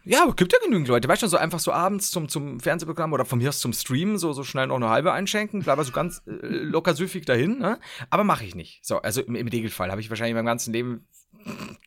Ja, 0.08 0.32
gibt 0.36 0.54
ja 0.54 0.60
genügend 0.63 0.88
Leute. 0.88 1.08
Weißt 1.08 1.24
du, 1.24 1.28
so 1.28 1.38
einfach 1.38 1.60
so 1.60 1.72
abends 1.72 2.12
zum, 2.12 2.30
zum 2.30 2.60
Fernsehprogramm 2.60 3.12
oder 3.12 3.26
von 3.26 3.39
mir 3.39 3.50
aus 3.50 3.60
zum 3.60 3.74
Stream 3.74 4.18
so, 4.18 4.34
so 4.34 4.44
schnell 4.44 4.68
noch 4.68 4.76
eine 4.76 4.89
halbe 4.89 5.12
einschenken, 5.12 5.63
bleibe 5.63 5.84
so 5.84 5.91
ganz 5.91 6.22
äh, 6.28 6.32
locker 6.32 6.94
süffig 6.94 7.26
dahin, 7.26 7.58
ne? 7.58 7.80
Aber 8.12 8.24
mache 8.24 8.46
ich 8.46 8.54
nicht. 8.54 8.86
So, 8.86 9.02
also 9.02 9.22
im, 9.22 9.34
im 9.34 9.48
Regelfall 9.48 9.89
habe 9.89 10.02
ich 10.02 10.12
wahrscheinlich 10.12 10.36
mein 10.36 10.46
ganzen 10.46 10.74
Leben 10.74 11.08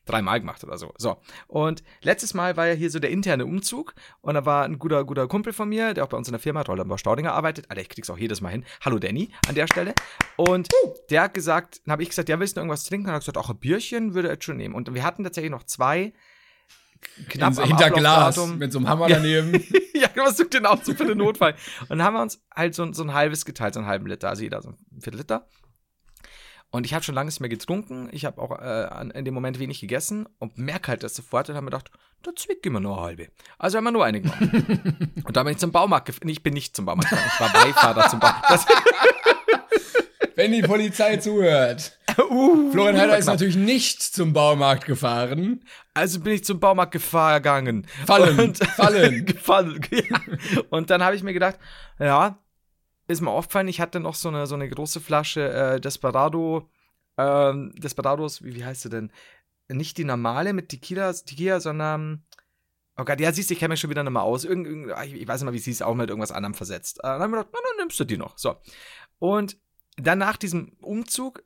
dreimal 0.04 0.40
gemacht 0.40 0.64
oder 0.64 0.78
so. 0.78 0.92
So. 0.98 1.18
Und 1.46 1.84
letztes 2.02 2.34
Mal 2.34 2.56
war 2.56 2.66
ja 2.66 2.74
hier 2.74 2.90
so 2.90 2.98
der 2.98 3.10
interne 3.10 3.46
Umzug 3.46 3.94
und 4.20 4.34
da 4.34 4.44
war 4.44 4.64
ein 4.64 4.78
guter, 4.78 5.04
guter 5.04 5.28
Kumpel 5.28 5.52
von 5.52 5.68
mir, 5.68 5.94
der 5.94 6.04
auch 6.04 6.08
bei 6.08 6.16
uns 6.16 6.28
in 6.28 6.32
der 6.32 6.40
Firma 6.40 6.62
Rollenbau 6.62 6.96
Staudinger 6.96 7.32
arbeitet. 7.32 7.70
Alter, 7.70 7.82
ich 7.82 7.88
krieg's 7.88 8.10
auch 8.10 8.18
jedes 8.18 8.40
Mal 8.40 8.50
hin. 8.50 8.64
Hallo 8.84 8.98
Danny 8.98 9.30
an 9.48 9.54
der 9.54 9.66
Stelle. 9.66 9.94
Und 10.36 10.68
der 11.10 11.22
hat 11.22 11.34
gesagt, 11.34 11.82
dann 11.84 11.92
habe 11.92 12.02
ich 12.02 12.08
gesagt, 12.08 12.28
ja, 12.28 12.40
willst 12.40 12.56
du 12.56 12.60
irgendwas 12.60 12.84
trinken? 12.84 13.06
Und 13.06 13.12
er 13.12 13.14
hat 13.14 13.22
gesagt, 13.22 13.38
auch 13.38 13.50
ein 13.50 13.58
Bierchen 13.58 14.14
würde 14.14 14.28
er 14.28 14.34
jetzt 14.34 14.44
schon 14.44 14.56
nehmen. 14.56 14.74
Und 14.74 14.92
wir 14.92 15.04
hatten 15.04 15.22
tatsächlich 15.24 15.50
noch 15.50 15.64
zwei 15.64 16.12
knapp 17.28 17.52
In- 17.54 17.58
am 17.60 17.64
hinter 17.68 17.90
Glas 17.90 18.46
mit 18.46 18.72
so 18.72 18.78
einem 18.78 18.88
Hammer 18.88 19.08
daneben. 19.08 19.52
ja, 19.94 20.08
was 20.16 20.36
sucht 20.36 20.54
den 20.54 20.66
auch 20.66 20.82
so 20.82 20.94
für 20.94 21.06
den 21.06 21.18
Notfall? 21.18 21.54
Und 21.82 21.90
dann 21.90 22.02
haben 22.02 22.14
wir 22.14 22.22
uns 22.22 22.42
halt 22.54 22.74
so, 22.74 22.92
so 22.92 23.02
ein 23.02 23.14
halbes 23.14 23.44
geteilt, 23.44 23.74
so 23.74 23.80
einen 23.80 23.88
halben 23.88 24.06
Liter, 24.06 24.28
also 24.28 24.42
jeder 24.42 24.62
so 24.62 24.70
ein 24.70 25.00
Viertel 25.00 25.18
Liter. 25.18 25.46
Und 26.70 26.84
ich 26.84 26.92
habe 26.92 27.02
schon 27.02 27.14
lange 27.14 27.28
nicht 27.28 27.40
mehr 27.40 27.48
getrunken. 27.48 28.10
Ich 28.12 28.26
habe 28.26 28.42
auch 28.42 28.58
äh, 28.60 29.08
in 29.18 29.24
dem 29.24 29.32
Moment 29.32 29.58
wenig 29.58 29.80
gegessen 29.80 30.28
und 30.38 30.58
merke 30.58 30.88
halt 30.88 31.02
das 31.02 31.16
sofort 31.16 31.48
und 31.48 31.54
habe 31.56 31.64
mir 31.64 31.70
gedacht, 31.70 31.90
da 32.22 32.30
zwickt 32.36 32.66
immer 32.66 32.78
nur 32.78 32.98
eine 32.98 33.06
halbe. 33.06 33.28
Also 33.58 33.78
haben 33.78 33.84
wir 33.84 33.90
nur 33.92 34.04
eine 34.04 34.20
genommen. 34.20 35.12
und 35.24 35.34
dann 35.36 35.44
bin 35.46 35.52
ich 35.52 35.58
zum 35.58 35.72
Baumarkt 35.72 36.04
gefahren. 36.06 36.26
Nee, 36.26 36.32
Ich 36.32 36.42
bin 36.42 36.52
nicht 36.52 36.76
zum 36.76 36.84
Baumarkt 36.84 37.08
gefahren. 37.08 37.30
Ich 37.32 37.40
war 37.40 37.52
Beifahrer 37.64 38.08
zum 38.10 38.20
Baumarkt. 38.20 38.66
Wenn 40.38 40.52
die 40.52 40.62
Polizei 40.62 41.16
zuhört. 41.16 41.98
uh, 42.30 42.70
Florian 42.70 42.96
Heider 42.96 43.18
ist 43.18 43.26
natürlich 43.26 43.56
nicht 43.56 44.00
zum 44.00 44.32
Baumarkt 44.32 44.86
gefahren. 44.86 45.64
Also 45.94 46.20
bin 46.20 46.34
ich 46.34 46.44
zum 46.44 46.60
Baumarkt 46.60 46.92
gegangen. 46.92 47.88
Fallen, 48.06 48.38
Und, 48.38 48.58
fallen. 48.58 49.26
gefallen. 49.26 49.80
Ja. 49.90 50.20
Und 50.70 50.90
dann 50.90 51.02
habe 51.02 51.16
ich 51.16 51.24
mir 51.24 51.32
gedacht, 51.32 51.58
ja, 51.98 52.38
ist 53.08 53.20
mir 53.20 53.32
aufgefallen, 53.32 53.66
ich 53.66 53.80
hatte 53.80 53.98
noch 53.98 54.14
so 54.14 54.28
eine, 54.28 54.46
so 54.46 54.54
eine 54.54 54.68
große 54.68 55.00
Flasche 55.00 55.50
äh, 55.50 55.80
Desperado, 55.80 56.70
ähm, 57.16 57.74
Desperados, 57.74 58.44
wie, 58.44 58.54
wie 58.54 58.64
heißt 58.64 58.82
sie 58.82 58.90
denn? 58.90 59.10
Nicht 59.66 59.98
die 59.98 60.04
normale 60.04 60.52
mit 60.52 60.68
Tequila, 60.68 61.12
Tequila 61.14 61.58
sondern, 61.58 62.22
oh 62.96 63.04
Gott, 63.04 63.18
ja, 63.18 63.32
siehst 63.32 63.50
du, 63.50 63.54
ich 63.54 63.58
kenne 63.58 63.72
mich 63.72 63.80
schon 63.80 63.90
wieder 63.90 64.04
nicht 64.04 64.12
mehr 64.12 64.22
aus. 64.22 64.44
Irgend, 64.44 64.68
irgend, 64.68 64.92
ich, 65.04 65.26
weiß 65.26 65.40
nicht 65.40 65.46
mal, 65.46 65.52
wie 65.52 65.58
sie 65.58 65.72
es 65.72 65.82
auch 65.82 65.96
mit 65.96 66.10
irgendwas 66.10 66.30
anderem 66.30 66.54
versetzt. 66.54 67.00
Äh, 67.00 67.08
dann 67.08 67.22
habe 67.22 67.24
ich 67.24 67.30
mir 67.30 67.36
gedacht, 67.38 67.54
na, 67.54 67.58
dann 67.70 67.76
nimmst 67.78 67.98
du 67.98 68.04
die 68.04 68.18
noch. 68.18 68.38
So. 68.38 68.54
Und 69.18 69.56
dann 69.98 70.18
nach 70.18 70.36
diesem 70.36 70.72
Umzug, 70.80 71.42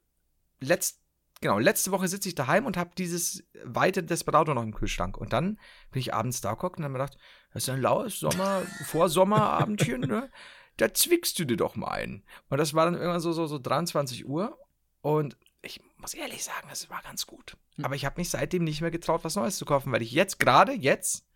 letzt, 0.61 1.01
genau, 1.41 1.59
letzte 1.59 1.91
Woche 1.91 2.09
sitze 2.09 2.29
ich 2.29 2.35
daheim 2.35 2.67
und 2.67 2.77
habe 2.77 2.91
dieses 2.97 3.45
weite 3.65 4.03
Desperado 4.03 4.55
noch 4.55 4.63
im 4.63 4.75
Kühlschrank. 4.75 5.17
Und 5.17 5.33
dann 5.33 5.59
bin 5.91 6.01
ich 6.01 6.15
abends 6.15 6.41
da 6.41 6.53
geguckt 6.53 6.79
und 6.79 6.85
habe 6.85 6.93
mir 6.93 6.99
gedacht, 7.01 7.19
das 7.53 7.65
ist 7.65 7.69
ein 7.71 7.81
laues 7.81 8.19
Sommer, 8.19 8.63
Vorsommerabendchen, 8.87 10.03
ne? 10.03 10.31
Da 10.79 10.93
zwickst 10.95 11.39
du 11.39 11.45
dir 11.45 11.57
doch 11.57 11.77
mal 11.77 11.91
ein. 11.91 12.25
Und 12.49 12.59
das 12.59 12.73
war 12.73 12.87
dann 12.87 12.95
irgendwann 12.95 13.21
so, 13.21 13.33
so, 13.33 13.47
so 13.47 13.59
23 13.59 14.27
Uhr. 14.27 14.59
Und 15.03 15.37
ich 15.61 15.81
muss 15.99 16.15
ehrlich 16.15 16.43
sagen, 16.43 16.69
es 16.73 16.89
war 16.89 17.03
ganz 17.03 17.27
gut. 17.27 17.57
Aber 17.83 17.95
ich 17.95 18.07
habe 18.07 18.21
mich 18.21 18.31
seitdem 18.31 18.65
nicht 18.65 18.81
mehr 18.81 18.91
getraut, 18.91 19.23
was 19.23 19.37
Neues 19.37 19.59
zu 19.59 19.67
kaufen, 19.67 19.93
weil 19.93 20.03
ich 20.03 20.13
jetzt, 20.13 20.39
gerade 20.39 20.73
jetzt, 20.73 21.27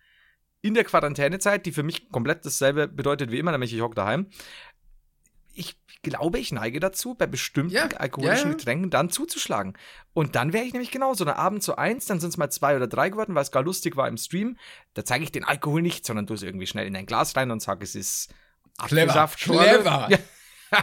in 0.63 0.75
der 0.75 0.85
Quarantänezeit, 0.85 1.67
die 1.67 1.73
für 1.73 1.83
mich 1.83 2.09
komplett 2.09 2.45
dasselbe 2.45 2.89
bedeutet 2.89 3.31
wie 3.31 3.39
immer, 3.39 3.53
nämlich 3.53 3.73
ich 3.73 3.81
hocke 3.81 3.95
daheim, 3.95 4.29
ich 5.57 5.77
glaube, 6.03 6.39
ich 6.39 6.53
neige 6.53 6.79
dazu, 6.79 7.15
bei 7.15 7.27
bestimmten 7.27 7.73
Ja, 7.75 7.87
alkoholischen 7.99 8.45
ja, 8.47 8.51
ja. 8.53 8.57
Getränken 8.57 8.91
dann 8.91 9.11
zuzuschlagen. 9.11 9.75
Und 10.13 10.37
dann 10.37 10.53
wäre 10.53 10.65
ich 10.65 10.73
nämlich 10.73 10.91
genauso. 10.93 11.25
Eine 11.25 11.37
Abend 11.37 11.63
zu 11.63 11.77
eins, 11.77 12.07
dann 12.07 12.21
sind 12.21 12.31
es 12.31 12.37
mal 12.37 12.51
zwei 12.51 12.77
oder 12.77 12.87
drei 12.87 13.11
geworden, 13.11 13.35
weil 13.35 13.43
es 13.43 13.51
gar 13.51 13.63
lustig 13.65 13.97
war 13.97 14.07
im 14.09 14.17
Stream. 14.17 14.57
Da 14.95 15.05
zeige 15.05 15.25
ich 15.25 15.33
den 15.33 15.45
Alkohol 15.45 15.83
nicht, 15.83 16.07
sondern 16.07 16.27
tue 16.27 16.37
es 16.37 16.43
irgendwie 16.43 16.67
schnell 16.67 16.87
in 16.87 16.95
ein 16.97 17.07
Glas 17.07 17.35
rein 17.37 17.51
und 17.51 17.61
sage, 17.61 17.83
es 17.83 17.95
ist 17.95 18.29
Clever, 18.87 19.11
Apfelsaftschorle. 19.11 19.69
clever. 19.81 20.09
Ja. 20.73 20.83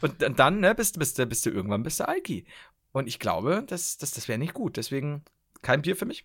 und 0.00 0.22
dann- 0.22 0.36
dann 0.36 0.60
ne, 0.60 0.74
bist, 0.74 0.98
bist, 0.98 1.18
du- 1.18 1.26
bist 1.26 1.44
du 1.44 1.50
irgendwann 1.50 1.82
bist 1.82 2.00
du 2.00 2.08
Alki. 2.08 2.46
Und 2.92 3.06
ich 3.08 3.18
glaube, 3.18 3.62
das, 3.66 3.98
das, 3.98 4.12
das 4.12 4.26
wäre 4.26 4.38
nicht 4.38 4.54
gut. 4.54 4.78
Deswegen 4.78 5.22
kein 5.60 5.82
Bier 5.82 5.96
für 5.96 6.06
mich. 6.06 6.24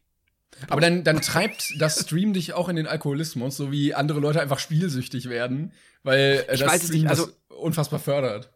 Aber 0.70 0.80
dann, 0.82 1.04
dann 1.04 1.20
treibt 1.22 1.74
das 1.80 2.00
Stream 2.02 2.32
dich 2.34 2.54
auch 2.54 2.70
in 2.70 2.76
den 2.78 2.88
Alkoholismus, 2.88 3.58
so 3.58 3.72
wie 3.72 3.94
andere 3.94 4.20
Leute 4.22 4.40
einfach 4.40 4.60
spielsüchtig 4.60 5.28
werden, 5.28 5.74
weil 6.04 6.46
äh, 6.48 6.54
Ich 6.54 6.60
das 6.60 6.84
Stream 6.84 7.02
nicht, 7.02 7.12
das 7.12 7.20
also- 7.20 7.32
unfassbar 7.50 8.00
fördert. 8.00 8.52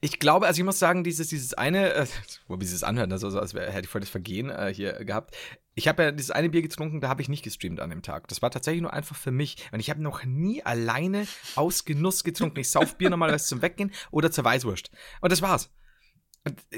Ich 0.00 0.18
glaube, 0.18 0.46
also 0.46 0.58
ich 0.60 0.64
muss 0.64 0.78
sagen, 0.80 1.04
dieses, 1.04 1.28
dieses 1.28 1.54
eine, 1.54 1.94
äh, 1.94 2.06
wo 2.48 2.60
wie 2.60 2.64
sie 2.64 2.74
es 2.74 2.82
anhört, 2.82 3.12
also 3.12 3.30
so, 3.30 3.38
als 3.38 3.54
hätte 3.54 3.80
ich 3.80 3.88
voll 3.88 4.00
das 4.00 4.10
Vergehen 4.10 4.50
äh, 4.50 4.72
hier 4.74 4.92
gehabt. 5.04 5.36
Ich 5.74 5.86
habe 5.86 6.02
ja 6.02 6.10
dieses 6.10 6.32
eine 6.32 6.48
Bier 6.48 6.62
getrunken, 6.62 7.00
da 7.00 7.08
habe 7.08 7.22
ich 7.22 7.28
nicht 7.28 7.44
gestreamt 7.44 7.78
an 7.78 7.90
dem 7.90 8.02
Tag. 8.02 8.26
Das 8.26 8.42
war 8.42 8.50
tatsächlich 8.50 8.82
nur 8.82 8.92
einfach 8.92 9.14
für 9.14 9.30
mich. 9.30 9.68
Und 9.70 9.78
ich 9.78 9.90
habe 9.90 10.02
noch 10.02 10.24
nie 10.24 10.64
alleine 10.64 11.26
aus 11.54 11.84
Genuss 11.84 12.24
getrunken. 12.24 12.58
Ich 12.58 12.70
sauf 12.70 12.96
Bier 12.96 13.10
normalerweise 13.10 13.46
zum 13.46 13.62
Weggehen 13.62 13.92
oder 14.10 14.32
zur 14.32 14.42
Weißwurst. 14.44 14.90
Und 15.20 15.30
das 15.30 15.42
war's. 15.42 15.70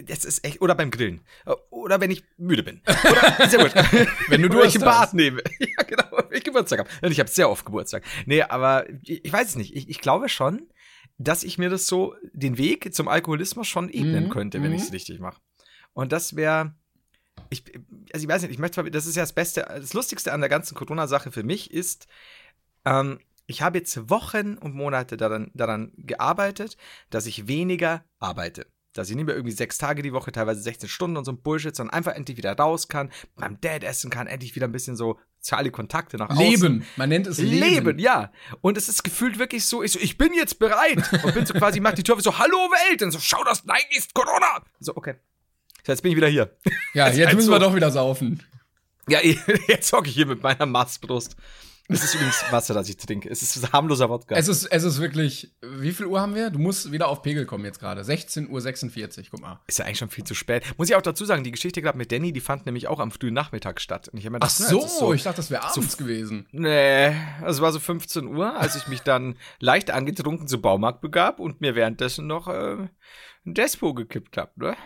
Das 0.07 0.25
ist 0.25 0.45
echt, 0.45 0.61
oder 0.61 0.75
beim 0.75 0.91
Grillen. 0.91 1.21
Oder 1.71 2.01
wenn 2.01 2.11
ich 2.11 2.25
müde 2.37 2.63
bin. 2.63 2.83
Oder, 2.87 3.49
sehr 3.49 3.61
gut. 3.61 3.73
Wenn 4.29 4.43
du 4.43 4.49
Durst 4.51 4.77
im 4.77 4.83
Bad 4.83 5.15
nehme. 5.15 5.43
Ja, 5.61 5.83
genau, 5.85 6.25
wenn 6.29 6.39
ich 6.39 6.45
Geburtstag 6.45 6.81
habe. 6.81 7.09
Ich 7.13 7.21
habe 7.21 7.31
sehr 7.31 7.49
oft 7.49 7.65
Geburtstag. 7.65 8.05
Nee, 8.27 8.43
aber 8.43 8.89
ich, 9.03 9.25
ich 9.25 9.33
weiß 9.33 9.51
es 9.51 9.57
nicht. 9.57 9.77
Ich, 9.77 9.89
ich 9.89 10.01
glaube 10.01 10.29
schon, 10.29 10.69
dass 11.19 11.45
ich 11.45 11.59
mir 11.59 11.69
das 11.69 11.87
so, 11.87 12.15
den 12.33 12.59
Weg 12.59 12.93
zum 12.95 13.09
Alkoholismus 13.09 13.69
schon 13.69 13.89
ebnen 13.91 14.25
Mhm, 14.25 14.31
könnte, 14.31 14.63
wenn 14.63 14.71
mhm. 14.71 14.77
ich 14.77 14.83
es 14.83 14.93
richtig 14.93 15.21
mache. 15.21 15.41
Und 15.93 16.13
das 16.13 16.35
wäre, 16.35 16.75
ich, 17.51 17.63
also 18.13 18.25
ich 18.25 18.29
weiß 18.29 18.43
nicht, 18.43 18.53
ich 18.53 18.59
möchte, 18.59 18.83
das 18.91 19.07
ist 19.07 19.17
ja 19.17 19.23
das 19.23 19.35
Beste, 19.35 19.67
das 19.69 19.93
Lustigste 19.93 20.33
an 20.33 20.41
der 20.41 20.49
ganzen 20.49 20.75
Corona-Sache 20.75 21.31
für 21.31 21.43
mich 21.43 21.71
ist, 21.71 22.07
ähm, 22.85 23.21
ich 23.47 23.63
habe 23.63 23.79
jetzt 23.79 24.09
Wochen 24.09 24.57
und 24.57 24.75
Monate 24.75 25.17
daran, 25.17 25.51
daran 25.55 25.93
gearbeitet, 25.97 26.77
dass 27.11 27.27
ich 27.27 27.49
weniger 27.49 28.05
arbeite. 28.21 28.67
Dass 28.93 29.09
ich 29.09 29.17
nicht 29.17 29.27
mehr 29.27 29.37
irgendwie 29.37 29.55
sechs 29.55 29.79
Tage 29.79 30.03
die 30.03 30.13
Woche, 30.13 30.33
teilweise 30.33 30.61
16 30.61 30.89
Stunden 30.89 31.17
und 31.17 31.25
so 31.25 31.33
ein 31.33 31.43
Bullshit, 31.43 31.75
sondern 31.77 31.95
einfach 31.95 32.15
endlich 32.15 32.37
wieder 32.37 32.57
raus 32.57 32.89
kann, 32.89 33.11
beim 33.37 33.61
Dad 33.61 33.85
essen 33.85 34.11
kann, 34.11 34.27
endlich 34.27 34.57
wieder 34.57 34.67
ein 34.67 34.73
bisschen 34.73 34.97
so 34.97 35.19
soziale 35.41 35.71
Kontakte 35.71 36.17
nach 36.17 36.31
außen. 36.31 36.43
Leben, 36.43 36.87
man 36.97 37.09
nennt 37.09 37.27
es 37.27 37.39
Leben. 37.39 37.87
Leben, 37.87 37.99
ja. 37.99 38.31
Und 38.61 38.77
es 38.77 38.89
ist 38.89 39.03
gefühlt 39.03 39.39
wirklich 39.39 39.65
so, 39.65 39.83
ich 39.83 39.93
so, 39.93 39.99
ich 39.99 40.19
bin 40.19 40.35
jetzt 40.35 40.59
bereit. 40.59 40.99
Und 41.25 41.35
bin 41.35 41.47
so 41.47 41.55
quasi, 41.55 41.81
mach 41.81 41.95
die 41.95 42.03
Tür 42.03 42.17
auf, 42.17 42.23
so, 42.23 42.39
hallo 42.39 42.57
Welt. 42.57 43.03
Und 43.03 43.11
so, 43.11 43.19
schau 43.21 43.43
das, 43.45 43.65
nein, 43.65 43.81
ist 43.97 44.13
Corona. 44.15 44.63
So, 44.81 44.97
okay. 44.97 45.15
So, 45.85 45.93
jetzt 45.93 46.03
bin 46.03 46.13
ich 46.13 46.17
wieder 46.17 46.29
hier. 46.29 46.57
Ja, 46.93 47.09
jetzt 47.13 47.27
halt 47.27 47.37
müssen 47.37 47.47
so. 47.47 47.53
wir 47.53 47.59
doch 47.59 47.75
wieder 47.75 47.91
saufen. 47.91 48.43
Ja, 49.09 49.21
jetzt 49.69 49.93
hocke 49.93 50.09
ich 50.09 50.15
hier 50.15 50.27
mit 50.27 50.43
meiner 50.43 50.67
Mastbrust. 50.67 51.37
Es 51.91 52.05
ist 52.05 52.15
übrigens 52.15 52.45
Wasser, 52.51 52.73
das 52.75 52.89
ich 52.89 52.97
trinke. 52.97 53.29
Es 53.29 53.43
ist 53.43 53.73
harmloser 53.73 54.09
Wodka. 54.09 54.37
Es 54.37 54.47
ist, 54.47 54.67
es 54.67 54.85
ist 54.85 55.01
wirklich, 55.01 55.53
wie 55.61 55.93
viel 55.93 56.07
Uhr 56.07 56.21
haben 56.21 56.35
wir? 56.35 56.51
Du 56.51 56.59
musst 56.59 56.93
wieder 56.93 57.09
auf 57.09 57.23
Pegel 57.23 57.47
kommen 57.47 57.65
jetzt 57.65 57.81
gerade. 57.81 58.03
16.46 58.03 59.19
Uhr, 59.19 59.25
guck 59.31 59.41
mal. 59.41 59.61
ist 59.67 59.79
ja 59.81 59.85
eigentlich 59.85 59.99
schon 59.99 60.11
viel 60.11 60.25
zu 60.25 60.35
spät. 60.35 60.65
Muss 60.79 60.89
ich 60.89 60.95
auch 60.95 61.03
dazu 61.03 61.25
sagen, 61.25 61.43
die 61.43 61.51
Geschichte 61.51 61.83
gerade 61.83 61.99
mit 61.99 62.13
Danny, 62.13 62.33
die 62.33 62.41
fand 62.41 62.67
nämlich 62.67 62.87
auch 62.87 63.01
am 63.01 63.11
frühen 63.11 63.35
Nachmittag 63.35 63.81
statt. 63.81 64.09
Und 64.09 64.19
ich 64.19 64.25
mir 64.25 64.39
Ach 64.41 64.49
gedacht, 64.49 64.57
na, 64.61 64.89
so, 64.89 65.13
ist 65.13 65.19
ich 65.19 65.25
dachte, 65.25 65.39
das 65.39 65.51
wäre 65.51 65.65
abends 65.65 65.97
gewesen. 65.97 66.47
Nee, 66.53 67.13
es 67.45 67.61
war 67.61 67.73
so 67.73 67.81
15 67.81 68.27
Uhr, 68.27 68.57
als 68.57 68.77
ich 68.77 68.87
mich 68.87 69.01
dann 69.01 69.37
leicht 69.59 69.91
angetrunken 69.91 70.47
zum 70.47 70.63
Baumarkt 70.63 71.01
begab 71.01 71.41
und 71.41 71.61
mir 71.61 71.75
währenddessen 71.75 72.27
noch 72.27 72.47
äh, 72.47 72.89
ein 73.45 73.55
Despo 73.55 73.95
gekippt 73.95 74.37
habe, 74.37 74.53
ne? 74.57 74.77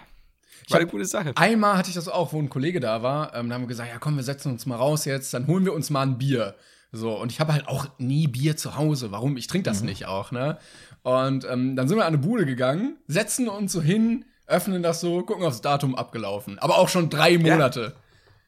War 0.70 0.80
eine 0.80 0.88
gute 0.88 1.04
Sache. 1.04 1.32
Einmal 1.36 1.76
hatte 1.76 1.90
ich 1.90 1.94
das 1.94 2.08
auch, 2.08 2.32
wo 2.32 2.38
ein 2.38 2.48
Kollege 2.48 2.80
da 2.80 3.02
war. 3.02 3.34
Ähm, 3.34 3.48
da 3.48 3.56
haben 3.56 3.62
wir 3.62 3.68
gesagt, 3.68 3.90
ja 3.90 3.98
komm, 3.98 4.16
wir 4.16 4.22
setzen 4.22 4.50
uns 4.50 4.64
mal 4.64 4.76
raus 4.76 5.04
jetzt, 5.04 5.34
dann 5.34 5.46
holen 5.46 5.64
wir 5.66 5.74
uns 5.74 5.90
mal 5.90 6.02
ein 6.02 6.16
Bier. 6.16 6.54
So, 6.96 7.18
und 7.18 7.32
ich 7.32 7.40
habe 7.40 7.52
halt 7.52 7.66
auch 7.66 7.86
nie 7.98 8.28
Bier 8.28 8.56
zu 8.56 8.76
Hause. 8.76 9.10
Warum? 9.10 9.36
Ich 9.36 9.48
trinke 9.48 9.68
das 9.68 9.80
Mhm. 9.80 9.86
nicht 9.86 10.06
auch, 10.06 10.30
ne? 10.30 10.58
Und 11.02 11.44
ähm, 11.50 11.74
dann 11.76 11.88
sind 11.88 11.96
wir 11.98 12.02
an 12.04 12.14
eine 12.14 12.18
Bude 12.18 12.46
gegangen, 12.46 12.96
setzen 13.08 13.48
uns 13.48 13.72
so 13.72 13.82
hin, 13.82 14.24
öffnen 14.46 14.82
das 14.82 15.00
so, 15.00 15.22
gucken 15.22 15.44
aufs 15.44 15.60
Datum 15.60 15.96
abgelaufen. 15.96 16.58
Aber 16.60 16.78
auch 16.78 16.88
schon 16.88 17.10
drei 17.10 17.36
Monate. 17.36 17.94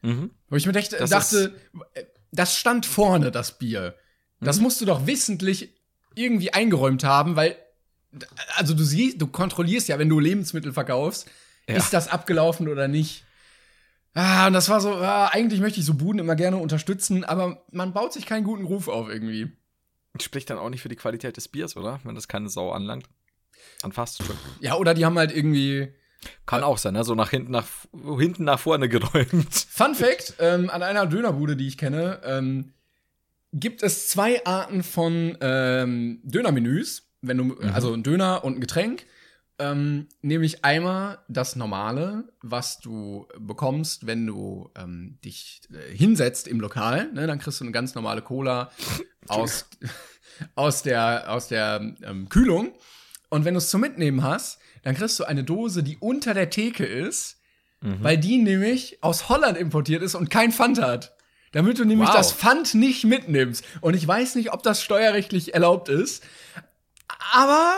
Mhm. 0.01 0.31
Wo 0.49 0.55
ich 0.55 0.65
mir 0.65 0.71
dachte, 0.71 0.95
Das 0.97 1.09
dachte 1.09 1.53
äh, 1.93 2.03
das 2.31 2.55
stand 2.57 2.85
vorne, 2.85 3.31
das 3.31 3.57
Bier. 3.57 3.95
Mhm. 4.39 4.45
Das 4.45 4.59
musst 4.61 4.79
du 4.79 4.85
doch 4.85 5.05
wissentlich 5.07 5.73
irgendwie 6.15 6.53
eingeräumt 6.53 7.03
haben, 7.03 7.35
weil, 7.35 7.55
also 8.55 8.73
du 8.73 8.83
siehst, 8.83 9.21
du 9.21 9.27
kontrollierst 9.27 9.87
ja, 9.89 9.99
wenn 9.99 10.09
du 10.09 10.19
Lebensmittel 10.19 10.71
verkaufst, 10.71 11.27
Ja. 11.67 11.75
ist 11.75 11.91
das 11.93 12.07
abgelaufen 12.07 12.69
oder 12.69 12.87
nicht. 12.87 13.23
Ah, 14.13 14.47
und 14.47 14.53
das 14.53 14.69
war 14.69 14.81
so, 14.81 14.93
ah, 14.95 15.27
eigentlich 15.27 15.59
möchte 15.59 15.79
ich 15.79 15.85
so 15.85 15.93
Buden 15.93 16.19
immer 16.19 16.35
gerne 16.35 16.57
unterstützen, 16.57 17.23
aber 17.23 17.63
man 17.71 17.93
baut 17.93 18.13
sich 18.13 18.25
keinen 18.25 18.43
guten 18.43 18.65
Ruf 18.65 18.87
auf 18.87 19.09
irgendwie. 19.09 19.51
Spricht 20.19 20.49
dann 20.49 20.57
auch 20.57 20.69
nicht 20.69 20.81
für 20.81 20.89
die 20.89 20.95
Qualität 20.95 21.37
des 21.37 21.47
Biers, 21.47 21.77
oder? 21.77 21.99
Wenn 22.03 22.15
das 22.15 22.27
keine 22.27 22.49
Sau 22.49 22.71
anlangt. 22.71 23.07
Dann 23.81 23.91
fast 23.91 24.23
schon. 24.23 24.35
Ja, 24.59 24.75
oder 24.75 24.93
die 24.93 25.05
haben 25.05 25.17
halt 25.17 25.35
irgendwie. 25.35 25.93
Kann 26.47 26.63
auch 26.63 26.79
sein, 26.79 26.93
ne? 26.93 27.03
So 27.03 27.13
nach 27.13 27.29
hinten 27.29 27.51
nach, 27.51 27.67
hinten 28.17 28.43
nach 28.43 28.59
vorne 28.59 28.89
geräumt. 28.89 29.53
Fun 29.69 29.93
Fact: 29.93 30.35
ähm, 30.39 30.69
An 30.71 30.81
einer 30.81 31.05
Dönerbude, 31.05 31.55
die 31.55 31.67
ich 31.67 31.77
kenne, 31.77 32.19
ähm, 32.23 32.73
gibt 33.53 33.83
es 33.83 34.09
zwei 34.09 34.43
Arten 34.45 34.81
von 34.81 35.37
ähm, 35.41 36.19
Dönermenüs. 36.23 37.03
Wenn 37.21 37.37
du, 37.37 37.57
also 37.73 37.93
ein 37.93 38.03
Döner 38.03 38.43
und 38.43 38.57
ein 38.57 38.61
Getränk. 38.61 39.05
Ähm, 39.59 40.07
nämlich 40.21 40.63
einmal 40.63 41.17
das 41.27 41.55
Normale, 41.55 42.25
was 42.41 42.79
du 42.79 43.27
bekommst, 43.39 44.05
wenn 44.05 44.27
du 44.27 44.69
ähm, 44.77 45.17
dich 45.25 45.61
äh, 45.73 45.95
hinsetzt 45.95 46.47
im 46.47 46.59
Lokal. 46.59 47.11
Ne? 47.13 47.25
Dann 47.25 47.39
kriegst 47.39 47.59
du 47.59 47.63
eine 47.65 47.71
ganz 47.71 47.95
normale 47.95 48.21
Cola 48.21 48.71
aus, 49.27 49.65
aus 50.55 50.83
der, 50.83 51.31
aus 51.33 51.47
der 51.47 51.95
ähm, 52.03 52.29
Kühlung. 52.29 52.73
Und 53.29 53.45
wenn 53.45 53.55
du 53.55 53.57
es 53.57 53.69
zum 53.71 53.81
Mitnehmen 53.81 54.21
hast, 54.23 54.59
dann 54.83 54.95
kriegst 54.95 55.19
du 55.19 55.23
eine 55.25 55.43
Dose, 55.43 55.81
die 55.83 55.97
unter 55.97 56.33
der 56.33 56.49
Theke 56.49 56.85
ist, 56.85 57.35
Mhm. 57.79 57.97
weil 58.03 58.17
die 58.17 58.39
nämlich 58.39 58.97
aus 59.03 59.29
Holland 59.29 59.55
importiert 59.55 60.01
ist 60.01 60.15
und 60.15 60.31
kein 60.31 60.51
Pfand 60.51 60.81
hat. 60.81 61.15
Damit 61.51 61.77
du 61.77 61.85
nämlich 61.85 62.09
Wow. 62.09 62.15
das 62.15 62.31
Pfand 62.33 62.73
nicht 62.73 63.03
mitnimmst. 63.03 63.63
Und 63.81 63.93
ich 63.95 64.07
weiß 64.07 64.33
nicht, 64.33 64.51
ob 64.51 64.63
das 64.63 64.81
steuerrechtlich 64.81 65.53
erlaubt 65.53 65.87
ist. 65.87 66.23
Aber 67.33 67.77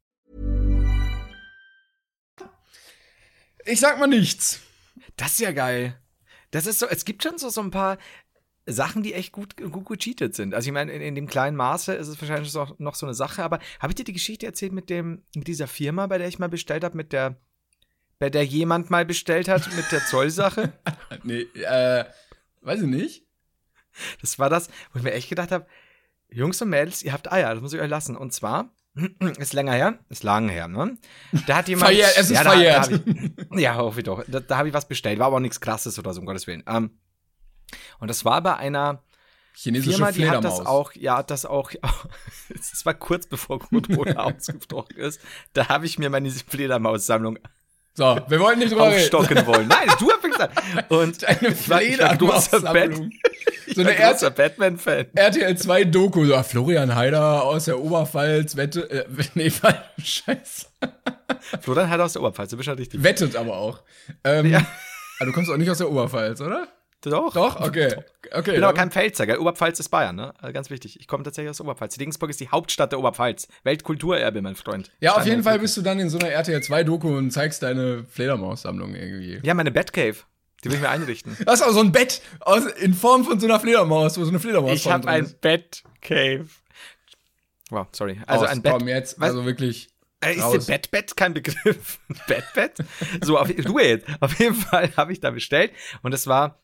Ich 3.65 3.79
sag 3.79 3.99
mal 3.99 4.07
nichts. 4.07 4.61
Das 5.17 5.33
ist 5.33 5.39
ja 5.39 5.51
geil. 5.51 5.97
Das 6.51 6.65
ist 6.65 6.79
so, 6.79 6.87
es 6.87 7.05
gibt 7.05 7.23
schon 7.23 7.37
so, 7.37 7.49
so 7.49 7.61
ein 7.61 7.71
paar 7.71 7.97
Sachen, 8.65 9.03
die 9.03 9.13
echt 9.13 9.31
gut, 9.31 9.57
gut 9.57 9.87
gecheatet 9.87 10.35
sind. 10.35 10.53
Also 10.53 10.67
ich 10.69 10.73
meine, 10.73 10.91
in, 10.91 11.01
in 11.01 11.15
dem 11.15 11.27
kleinen 11.27 11.57
Maße 11.57 11.93
ist 11.93 12.07
es 12.07 12.21
wahrscheinlich 12.21 12.51
so, 12.51 12.75
noch 12.77 12.95
so 12.95 13.05
eine 13.05 13.15
Sache, 13.15 13.43
aber 13.43 13.59
habe 13.79 13.91
ich 13.91 13.95
dir 13.95 14.03
die 14.03 14.13
Geschichte 14.13 14.45
erzählt 14.45 14.71
mit 14.71 14.89
dem, 14.89 15.23
mit 15.35 15.47
dieser 15.47 15.67
Firma, 15.67 16.07
bei 16.07 16.17
der 16.17 16.27
ich 16.27 16.39
mal 16.39 16.49
bestellt 16.49 16.83
habe, 16.83 16.97
mit 16.97 17.13
der, 17.13 17.37
bei 18.19 18.29
der 18.29 18.45
jemand 18.45 18.89
mal 18.89 19.05
bestellt 19.05 19.47
hat, 19.47 19.73
mit 19.75 19.91
der 19.91 20.05
Zollsache? 20.05 20.73
Nee, 21.23 21.41
äh, 21.41 22.05
weiß 22.61 22.81
ich 22.81 22.87
nicht. 22.87 23.25
Das 24.21 24.39
war 24.39 24.49
das, 24.49 24.69
wo 24.91 24.99
ich 24.99 25.03
mir 25.03 25.11
echt 25.11 25.29
gedacht 25.29 25.51
habe, 25.51 25.67
Jungs 26.29 26.61
und 26.61 26.69
Mädels, 26.69 27.03
ihr 27.03 27.11
habt 27.11 27.31
Eier, 27.31 27.53
das 27.53 27.61
muss 27.61 27.73
ich 27.73 27.81
euch 27.81 27.89
lassen. 27.89 28.15
Und 28.15 28.31
zwar, 28.31 28.73
ist 29.37 29.53
länger 29.53 29.73
her, 29.73 29.99
ist 30.09 30.23
lang 30.23 30.49
her, 30.49 30.67
ne? 30.67 30.97
Da 31.47 31.57
hat 31.57 31.67
jemand. 31.67 31.87
Verjährt, 31.87 32.13
es 32.17 32.29
ist 32.29 32.37
da- 32.37 32.43
da 32.43 32.51
verjährt. 32.51 32.91
hab 32.91 33.07
ich, 33.07 33.35
ja, 33.61 33.75
hoffe 33.75 33.99
ich 33.99 34.03
doch. 34.05 34.23
Da, 34.27 34.39
da 34.39 34.57
habe 34.57 34.67
ich 34.67 34.73
was 34.73 34.87
bestellt, 34.87 35.19
war 35.19 35.27
aber 35.27 35.37
auch 35.37 35.41
nichts 35.41 35.61
krasses 35.61 35.97
oder 35.97 36.13
so, 36.13 36.19
um 36.19 36.25
Gottes 36.25 36.47
Willen. 36.47 36.63
Ähm, 36.67 36.99
und 37.99 38.09
das 38.09 38.25
war 38.25 38.41
bei 38.41 38.57
einer 38.57 39.03
Chinesische 39.53 39.97
Firma, 39.97 40.11
die 40.11 40.29
hat 40.29 40.43
das 40.43 40.59
auch, 40.59 40.93
ja, 40.93 41.17
hat 41.17 41.29
das 41.31 41.45
auch, 41.45 41.71
es 42.49 42.85
war 42.85 42.93
kurz 42.93 43.27
bevor 43.27 43.59
Corona 43.59 44.23
ausgebrochen 44.23 44.97
ist, 44.97 45.21
da 45.53 45.69
habe 45.69 45.85
ich 45.85 45.99
mir 45.99 46.09
meine 46.09 46.29
Fledermaus-Sammlung 46.31 47.37
So, 47.93 48.17
wir 48.27 48.39
wollten 48.39 48.59
nicht 48.59 48.71
drüber 48.71 48.87
reden. 48.87 48.95
aufstocken 49.01 49.45
wollen. 49.45 49.67
Nein, 49.67 49.87
du 49.99 50.11
hast 50.11 50.21
gesagt. 50.21 50.63
Und 50.89 51.23
Eine 51.27 51.49
war, 51.67 51.79
war 51.79 52.17
großer, 52.17 52.61
Bat 52.61 52.95
So 53.75 53.83
war 53.83 53.91
eine 53.91 53.95
großer 53.95 54.31
Batman-Fan. 54.31 55.05
RTL 55.13 55.57
2 55.57 55.83
Doku, 55.85 56.25
so 56.25 56.35
ah, 56.35 56.43
Florian 56.43 56.95
Heider 56.95 57.43
aus 57.43 57.65
der 57.65 57.79
Oberpfalz, 57.79 58.55
wette, 58.55 58.89
äh, 58.89 59.05
nee, 59.33 59.51
scheiße. 60.01 60.67
Florian 61.61 61.89
hat 61.89 61.99
aus 61.99 62.13
der 62.13 62.21
Oberpfalz, 62.21 62.51
du 62.51 62.57
bist 62.57 62.67
ja 62.67 62.73
richtig. 62.73 63.03
Wettet 63.03 63.35
aber 63.35 63.57
auch. 63.57 63.81
Ähm, 64.23 64.45
Ja. 64.45 64.65
Aber 65.19 65.27
du 65.29 65.33
kommst 65.33 65.51
auch 65.51 65.57
nicht 65.57 65.69
aus 65.69 65.77
der 65.77 65.89
Oberpfalz, 65.91 66.41
oder? 66.41 66.67
Doch. 67.01 67.33
Doch? 67.33 67.59
Okay. 67.59 67.95
Okay. 68.31 68.51
Ich 68.51 68.55
bin 68.55 68.63
aber 68.63 68.73
kein 68.73 68.91
Pfälzer, 68.91 69.25
gell? 69.25 69.37
Oberpfalz 69.37 69.79
ist 69.79 69.89
Bayern, 69.89 70.15
ne? 70.15 70.33
Also 70.39 70.53
ganz 70.53 70.69
wichtig. 70.69 70.99
Ich 70.99 71.07
komme 71.07 71.23
tatsächlich 71.23 71.49
aus 71.49 71.59
Oberpfalz. 71.59 71.99
Regensburg 71.99 72.29
ist 72.29 72.39
die 72.39 72.49
Hauptstadt 72.49 72.91
der 72.91 72.99
Oberpfalz. 72.99 73.47
Weltkulturerbe, 73.63 74.41
mein 74.41 74.55
Freund. 74.55 74.91
ja, 74.99 75.15
auf 75.15 75.25
jeden 75.25 75.43
Fall 75.43 75.59
bist 75.59 75.75
du 75.77 75.81
dann 75.81 75.99
in 75.99 76.09
so 76.09 76.19
einer 76.19 76.29
RTL 76.29 76.61
2 76.61 76.83
Doku 76.83 77.17
und 77.17 77.31
zeigst 77.31 77.63
deine 77.63 78.03
Fledermaus-Sammlung 78.03 78.93
irgendwie. 78.95 79.39
Ja, 79.43 79.53
meine 79.53 79.71
Batcave. 79.71 80.17
Die 80.63 80.69
will 80.69 80.75
ich 80.75 80.81
mir 80.81 80.89
einrichten. 80.89 81.35
Das 81.45 81.61
ist 81.61 81.65
auch 81.67 81.71
so 81.71 81.79
ein 81.79 81.91
Bett 81.91 82.21
aus, 82.41 82.65
in 82.65 82.93
Form 82.93 83.25
von 83.25 83.39
so 83.39 83.47
einer 83.47 83.59
Fledermaus, 83.59 84.19
wo 84.19 84.23
so 84.23 84.29
eine 84.29 84.39
Fledermaus 84.39 84.73
ich 84.73 84.87
habe 84.91 85.07
ein. 85.07 85.33
Batcave. 85.41 86.45
Wow, 87.71 87.87
sorry. 87.93 88.19
Also 88.27 88.45
Aus, 88.45 88.51
ein 88.51 88.61
Bett. 88.61 88.73
Komm 88.73 88.87
jetzt, 88.87 89.19
Was? 89.19 89.29
also 89.29 89.45
wirklich. 89.45 89.89
Äh, 90.23 90.35
Ist 90.35 90.43
raus. 90.43 90.65
der 90.65 90.73
Bettbett 90.73 91.17
kein 91.17 91.33
Begriff? 91.33 91.99
Bettbett? 92.27 92.73
So, 93.23 93.39
auf, 93.39 93.51
du 93.51 93.79
jetzt. 93.79 94.05
Auf 94.19 94.37
jeden 94.39 94.53
Fall 94.53 94.91
habe 94.95 95.13
ich 95.13 95.19
da 95.19 95.31
bestellt 95.31 95.71
und 96.03 96.13
es 96.13 96.27
war 96.27 96.60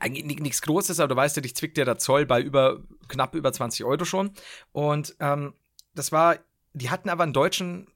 eigentlich 0.00 0.24
ni- 0.24 0.40
nichts 0.40 0.62
Großes, 0.62 1.00
aber 1.00 1.08
du 1.08 1.16
weißt 1.16 1.36
ja, 1.36 1.42
dich 1.42 1.56
zwickt 1.56 1.78
ja 1.78 1.84
der 1.84 1.98
Zoll 1.98 2.26
bei 2.26 2.40
über 2.40 2.82
knapp 3.08 3.34
über 3.34 3.52
20 3.52 3.84
Euro 3.84 4.04
schon. 4.04 4.32
Und 4.72 5.16
ähm, 5.20 5.54
das 5.94 6.12
war, 6.12 6.38
die 6.72 6.90
hatten 6.90 7.08
aber 7.08 7.22
einen 7.22 7.32
deutschen, 7.32 7.86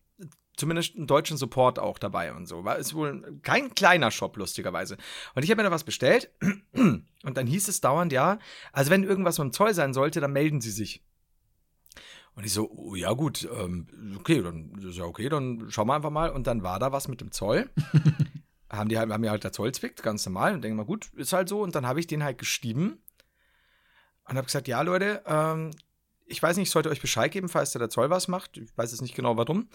zumindest 0.56 0.96
einen 0.96 1.06
deutschen 1.06 1.36
Support 1.36 1.78
auch 1.78 1.98
dabei 1.98 2.32
und 2.32 2.46
so. 2.46 2.64
War 2.64 2.76
ist 2.76 2.94
wohl 2.94 3.40
kein 3.42 3.74
kleiner 3.74 4.10
Shop, 4.10 4.36
lustigerweise. 4.36 4.96
Und 5.34 5.44
ich 5.44 5.50
habe 5.50 5.62
mir 5.62 5.68
da 5.68 5.74
was 5.74 5.84
bestellt 5.84 6.30
und 6.72 7.04
dann 7.22 7.46
hieß 7.46 7.68
es 7.68 7.80
dauernd, 7.80 8.12
ja, 8.12 8.38
also 8.72 8.90
wenn 8.90 9.04
irgendwas 9.04 9.38
mit 9.38 9.46
dem 9.46 9.52
Zoll 9.52 9.74
sein 9.74 9.94
sollte, 9.94 10.20
dann 10.20 10.32
melden 10.32 10.60
sie 10.60 10.70
sich. 10.70 11.02
Und 12.34 12.44
ich 12.44 12.52
so, 12.52 12.70
oh, 12.70 12.94
ja 12.94 13.12
gut, 13.14 13.48
ähm, 13.52 13.88
okay, 14.16 14.40
dann 14.40 14.70
ist 14.78 14.96
ja 14.96 15.04
okay, 15.04 15.28
dann 15.28 15.66
schauen 15.70 15.88
wir 15.88 15.94
einfach 15.94 16.10
mal. 16.10 16.30
Und 16.30 16.46
dann 16.46 16.62
war 16.62 16.78
da 16.78 16.92
was 16.92 17.08
mit 17.08 17.20
dem 17.20 17.32
Zoll. 17.32 17.68
haben 18.70 18.88
die 18.88 18.98
halt, 18.98 19.10
haben 19.10 19.20
mir 19.20 19.30
halt 19.30 19.44
der 19.44 19.52
Zoll 19.52 19.72
zwickt, 19.72 20.02
ganz 20.02 20.24
normal. 20.26 20.54
Und 20.54 20.62
denken 20.62 20.76
mal, 20.76 20.84
gut, 20.84 21.10
ist 21.14 21.32
halt 21.32 21.48
so. 21.48 21.62
Und 21.62 21.74
dann 21.74 21.86
habe 21.86 22.00
ich 22.00 22.06
den 22.06 22.22
halt 22.22 22.38
geschrieben 22.38 23.02
und 24.24 24.36
habe 24.36 24.46
gesagt, 24.46 24.68
ja 24.68 24.82
Leute, 24.82 25.22
ähm, 25.26 25.70
ich 26.28 26.42
weiß 26.42 26.56
nicht, 26.56 26.68
ich 26.68 26.72
sollte 26.72 26.90
euch 26.90 27.00
Bescheid 27.00 27.32
geben, 27.32 27.48
falls 27.48 27.72
der 27.72 27.88
Zoll 27.88 28.10
was 28.10 28.28
macht. 28.28 28.58
Ich 28.58 28.76
weiß 28.76 28.90
jetzt 28.92 29.00
nicht 29.00 29.14
genau 29.14 29.36
warum. 29.36 29.68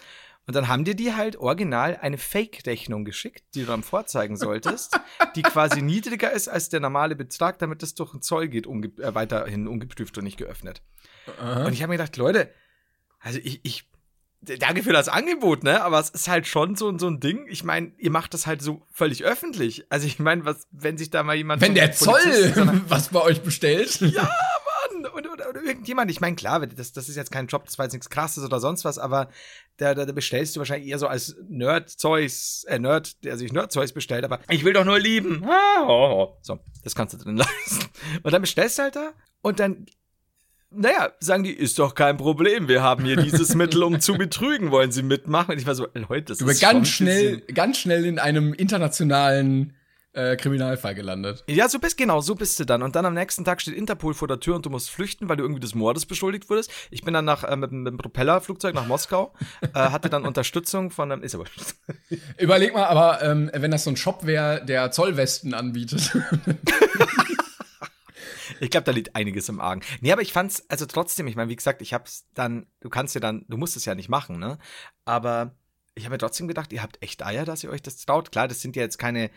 Und 0.46 0.56
dann 0.56 0.68
haben 0.68 0.84
dir 0.84 0.96
die 0.96 1.14
halt 1.14 1.38
original 1.38 1.98
eine 2.02 2.18
Fake-Rechnung 2.18 3.06
geschickt, 3.06 3.44
die 3.56 3.62
du 3.62 3.68
dann 3.68 3.82
vorzeigen 3.82 4.38
solltest, 4.38 5.00
die 5.36 5.42
quasi 5.42 5.82
niedriger 5.82 6.32
ist 6.32 6.48
als 6.48 6.70
der 6.70 6.80
normale 6.80 7.16
Betrag, 7.16 7.60
damit 7.60 7.82
es 7.82 7.96
durch 7.96 8.12
den 8.12 8.22
Zoll 8.22 8.50
geht, 8.50 8.68
unge 8.68 8.88
äh, 9.00 9.16
weiterhin 9.16 9.68
ungeprüft 9.68 10.18
und 10.18 10.26
nicht 10.26 10.38
geöffnet. 10.38 10.84
Aha. 11.40 11.66
Und 11.66 11.74
ich 11.74 11.82
habe 11.82 11.92
mir 11.92 11.98
gedacht, 11.98 12.18
Leute, 12.18 12.54
also 13.20 13.40
ich, 13.42 13.62
ich, 13.64 13.90
danke 14.44 14.84
für 14.84 14.94
das 14.94 15.08
Angebot, 15.10 15.64
ne? 15.64 15.82
Aber 15.84 16.00
es 16.00 16.10
ist 16.10 16.28
halt 16.28 16.48
schon 16.48 16.76
so, 16.76 16.98
so 16.98 17.08
ein 17.08 17.20
Ding. 17.20 17.46
Ich 17.50 17.64
meine, 17.64 17.92
ihr 17.98 18.12
macht 18.12 18.34
das 18.34 18.46
halt 18.48 18.62
so 18.62 18.86
völlig 18.92 19.24
öffentlich. 19.24 19.86
Also 19.90 20.08
ich 20.08 20.20
meine, 20.20 20.46
was, 20.46 20.68
wenn 20.72 20.98
sich 20.98 21.10
da 21.10 21.24
mal 21.24 21.36
jemand. 21.36 21.62
Wenn 21.62 21.76
der 21.76 21.88
Polizisten 21.88 22.54
Zoll 22.54 22.66
nach- 22.66 22.82
was 22.90 23.10
bei 23.10 23.22
euch 23.22 23.42
bestellt. 23.42 24.00
ja, 24.02 24.24
Mann! 24.24 25.06
Oder, 25.14 25.32
oder, 25.34 25.50
oder 25.50 25.62
irgendjemand, 25.64 26.12
ich 26.12 26.22
meine, 26.22 26.36
klar, 26.36 26.66
das, 26.66 26.94
das 26.94 27.10
ist 27.10 27.16
jetzt 27.16 27.32
kein 27.32 27.48
Job, 27.48 27.66
das 27.66 27.78
war 27.78 27.86
jetzt 27.86 27.94
nichts 27.94 28.10
krasses 28.10 28.44
oder 28.44 28.60
sonst 28.60 28.86
was, 28.86 28.98
aber 29.00 29.30
da, 29.78 29.94
da, 29.96 30.06
da 30.06 30.12
bestellst 30.12 30.56
du 30.56 30.60
wahrscheinlich 30.60 30.90
eher 30.90 31.00
so 31.00 31.08
als 31.08 31.36
Nerd-Zeus, 31.50 32.66
äh, 32.68 32.80
Nerd, 32.80 33.24
der 33.24 33.38
sich 33.38 33.52
Nerd-Zeus 33.52 33.94
bestellt, 33.94 34.24
aber 34.24 34.40
ich 34.50 34.64
will 34.64 34.74
doch 34.74 34.86
nur 34.86 35.00
lieben. 35.00 35.44
Ah, 35.48 35.84
oh, 35.88 35.90
oh. 36.34 36.38
So, 36.42 36.60
das 36.84 36.96
kannst 36.96 37.14
du 37.14 37.18
drin 37.18 37.38
lassen. 37.38 37.86
Und 38.24 38.32
dann 38.34 38.42
bestellst 38.42 38.78
du 38.78 38.84
halt 38.84 38.96
da 38.96 39.12
und 39.42 39.60
dann 39.60 39.86
naja, 40.76 41.12
sagen 41.20 41.44
die, 41.44 41.52
ist 41.54 41.80
doch 41.80 41.96
kein 41.96 42.18
Problem. 42.18 42.68
Wir 42.68 42.82
haben 42.82 43.06
hier 43.06 43.16
dieses 43.18 43.56
Mittel, 43.56 43.84
um 43.84 44.00
zu 44.00 44.14
betrügen. 44.16 44.72
Wollen 44.72 44.92
Sie 44.92 45.04
mitmachen? 45.04 45.52
Und 45.54 45.58
ich 45.60 45.68
war 45.68 45.76
so, 45.76 45.88
Leute, 45.94 46.26
das 46.26 46.38
Du 46.40 46.46
bist 46.46 46.62
ist 46.62 46.70
ganz 46.70 46.88
schnell, 46.90 47.38
bisschen- 47.38 47.56
ganz 47.56 47.78
schnell 47.78 48.06
in 48.06 48.20
einem 48.20 48.54
internationalen 48.54 49.74
äh, 50.16 50.36
Kriminalfall 50.36 50.94
gelandet. 50.94 51.44
Ja, 51.48 51.68
so 51.68 51.80
bist 51.80 51.98
genau, 51.98 52.22
so 52.22 52.36
bist 52.36 52.60
du 52.60 52.66
dann. 52.66 52.84
Und 52.84 52.96
dann 52.96 53.04
am 53.08 53.16
nächsten 53.16 53.44
Tag 53.46 53.62
steht 53.62 53.74
Interpol 53.74 54.14
vor 54.14 54.28
der 54.28 54.40
Tür 54.40 54.56
und 54.56 54.64
du 54.64 54.70
musst 54.70 54.92
flüchten, 54.92 55.28
weil 55.28 55.38
du 55.38 55.44
irgendwie 55.44 55.60
des 55.60 55.74
Mordes 55.74 56.06
beschuldigt 56.06 56.52
wurdest. 56.52 56.70
Ich 56.92 57.02
bin 57.04 57.16
dann 57.16 57.26
nach, 57.26 57.44
äh, 57.44 57.56
mit, 57.56 57.72
mit 57.72 57.88
dem 57.88 57.98
Propellerflugzeug 57.98 58.76
nach 58.76 58.86
Moskau, 58.86 59.34
äh, 59.62 59.70
hatte 59.74 60.10
dann 60.12 60.24
Unterstützung 60.28 60.92
von 60.92 61.12
einem, 61.12 61.24
ist 61.24 61.34
aber 61.34 61.46
Überleg 62.38 62.76
mal, 62.76 62.86
aber 62.86 63.24
ähm, 63.24 63.50
wenn 63.56 63.72
das 63.72 63.86
so 63.86 63.90
ein 63.90 63.98
Shop 63.98 64.24
wäre, 64.28 64.64
der 64.64 64.92
Zollwesten 64.92 65.56
anbietet. 65.56 66.16
Ich 68.64 68.70
glaube, 68.70 68.86
da 68.86 68.92
liegt 68.92 69.16
einiges 69.16 69.50
im 69.50 69.60
Argen. 69.60 69.82
Nee, 70.00 70.14
aber 70.14 70.22
ich 70.22 70.32
fand's, 70.32 70.64
also 70.70 70.86
trotzdem, 70.86 71.28
ich 71.28 71.36
meine, 71.36 71.50
wie 71.50 71.56
gesagt, 71.56 71.82
ich 71.82 71.94
hab's 71.94 72.26
dann, 72.34 72.66
du 72.80 72.90
kannst 72.90 73.14
ja 73.14 73.20
dann, 73.20 73.46
du 73.50 73.58
musst 73.58 73.76
es 73.76 73.84
ja 73.84 73.94
nicht 73.94 74.08
machen, 74.08 74.40
ne? 74.40 74.58
Aber 75.04 75.56
ich 75.96 76.06
habe 76.06 76.14
mir 76.14 76.18
trotzdem 76.18 76.48
gedacht, 76.48 76.72
ihr 76.72 76.82
habt 76.82 77.02
echt 77.04 77.26
Eier, 77.26 77.44
dass 77.44 77.64
ihr 77.64 77.70
euch 77.70 77.82
das 77.82 77.98
traut. 77.98 78.32
Klar, 78.32 78.48
das 78.48 78.62
sind 78.62 78.76
ja 78.76 78.82
jetzt 78.82 78.98
keine 78.98 79.30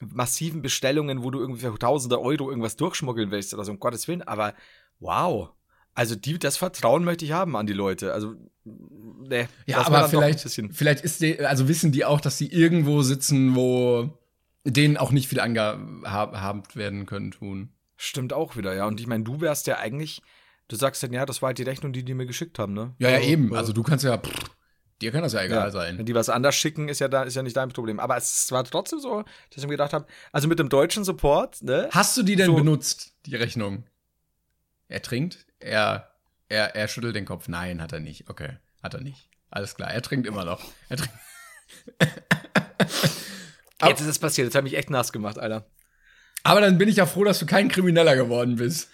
massiven 0.00 0.62
Bestellungen, 0.62 1.22
wo 1.22 1.30
du 1.30 1.38
irgendwie 1.38 1.60
für 1.60 1.78
tausende 1.78 2.20
Euro 2.20 2.48
irgendwas 2.48 2.76
durchschmuggeln 2.76 3.30
willst 3.30 3.52
oder 3.52 3.64
so, 3.64 3.72
um 3.72 3.78
Gottes 3.78 4.08
Willen, 4.08 4.22
aber 4.22 4.54
wow. 5.00 5.50
Also 5.94 6.16
die, 6.16 6.38
das 6.38 6.56
Vertrauen 6.56 7.04
möchte 7.04 7.26
ich 7.26 7.32
haben 7.32 7.54
an 7.54 7.66
die 7.66 7.74
Leute. 7.74 8.14
Also, 8.14 8.34
ne. 8.64 9.48
Ja, 9.66 9.86
aber 9.86 10.08
vielleicht, 10.08 10.40
vielleicht 10.40 11.04
ist 11.04 11.20
die, 11.20 11.38
also 11.40 11.68
wissen 11.68 11.92
die 11.92 12.06
auch, 12.06 12.22
dass 12.22 12.38
sie 12.38 12.46
irgendwo 12.46 13.02
sitzen, 13.02 13.54
wo 13.54 14.18
denen 14.64 14.96
auch 14.96 15.10
nicht 15.12 15.28
viel 15.28 15.40
angehabt 15.40 16.74
werden 16.74 17.04
können 17.04 17.32
tun. 17.32 17.68
Stimmt 18.04 18.32
auch 18.32 18.56
wieder, 18.56 18.74
ja. 18.74 18.86
Und 18.86 18.98
ich 18.98 19.06
meine, 19.06 19.22
du 19.22 19.40
wärst 19.40 19.68
ja 19.68 19.78
eigentlich, 19.78 20.22
du 20.66 20.74
sagst 20.74 21.04
dann, 21.04 21.12
ja, 21.12 21.24
das 21.24 21.40
war 21.40 21.48
halt 21.48 21.58
die 21.58 21.62
Rechnung, 21.62 21.92
die 21.92 22.04
die 22.04 22.14
mir 22.14 22.26
geschickt 22.26 22.58
haben, 22.58 22.72
ne? 22.72 22.96
Ja, 22.98 23.10
ja, 23.10 23.16
Also, 23.18 23.28
eben. 23.28 23.52
äh, 23.54 23.56
Also 23.56 23.72
du 23.72 23.82
kannst 23.84 24.04
ja, 24.04 24.18
pff, 24.18 24.50
Dir 25.00 25.10
kann 25.12 25.22
das 25.22 25.32
ja 25.34 25.42
egal 25.42 25.66
Ja. 25.66 25.70
sein. 25.70 25.98
Wenn 25.98 26.06
die 26.06 26.14
was 26.14 26.28
anders 26.28 26.54
schicken, 26.56 26.88
ist 26.88 26.98
ja, 27.00 27.06
da, 27.08 27.22
ist 27.24 27.34
ja 27.36 27.42
nicht 27.42 27.56
dein 27.56 27.68
Problem. 27.70 27.98
Aber 28.00 28.16
es 28.16 28.50
war 28.50 28.62
trotzdem 28.64 28.98
so, 29.00 29.22
dass 29.50 29.58
ich 29.58 29.62
mir 29.64 29.70
gedacht 29.70 29.92
habe, 29.92 30.06
also 30.32 30.46
mit 30.48 30.58
dem 30.60 30.68
deutschen 30.68 31.04
Support, 31.04 31.62
ne? 31.62 31.88
Hast 31.92 32.16
du 32.16 32.22
die 32.24 32.34
denn 32.36 32.46
So- 32.46 32.54
benutzt, 32.56 33.14
die 33.26 33.36
Rechnung? 33.36 33.84
Er 34.88 35.00
trinkt? 35.02 35.46
Er, 35.60 36.10
er, 36.48 36.74
er 36.74 36.88
schüttelt 36.88 37.14
den 37.16 37.24
Kopf. 37.24 37.46
Nein, 37.48 37.80
hat 37.80 37.92
er 37.92 38.00
nicht. 38.00 38.28
Okay, 38.28 38.56
hat 38.82 38.94
er 38.94 39.00
nicht. 39.00 39.28
Alles 39.50 39.74
klar, 39.76 39.90
er 39.92 40.02
trinkt 40.02 40.26
immer 40.26 40.44
noch. 40.44 40.60
Er 40.88 40.96
trinkt. 40.98 41.14
Jetzt 43.84 44.00
ist 44.00 44.06
es 44.06 44.18
passiert, 44.18 44.46
jetzt 44.46 44.54
hat 44.54 44.62
mich 44.64 44.76
echt 44.76 44.90
nass 44.90 45.12
gemacht, 45.12 45.38
Alter. 45.38 45.66
Aber 46.42 46.60
dann 46.60 46.78
bin 46.78 46.88
ich 46.88 46.96
ja 46.96 47.06
froh, 47.06 47.24
dass 47.24 47.38
du 47.38 47.46
kein 47.46 47.68
Krimineller 47.68 48.16
geworden 48.16 48.56
bist. 48.56 48.88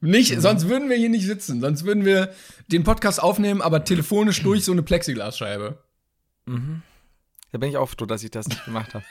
Nicht, 0.00 0.40
sonst 0.40 0.68
würden 0.68 0.88
wir 0.90 0.96
hier 0.96 1.08
nicht 1.08 1.26
sitzen. 1.26 1.60
Sonst 1.60 1.84
würden 1.84 2.04
wir 2.04 2.34
den 2.66 2.82
Podcast 2.82 3.22
aufnehmen, 3.22 3.62
aber 3.62 3.84
telefonisch 3.84 4.42
durch 4.42 4.64
so 4.64 4.72
eine 4.72 4.82
Plexiglasscheibe. 4.82 5.82
Da 7.52 7.58
bin 7.58 7.68
ich 7.70 7.76
auch 7.76 7.88
froh, 7.88 8.06
dass 8.06 8.24
ich 8.24 8.30
das 8.30 8.48
nicht 8.48 8.64
gemacht 8.64 8.94
habe. 8.94 9.04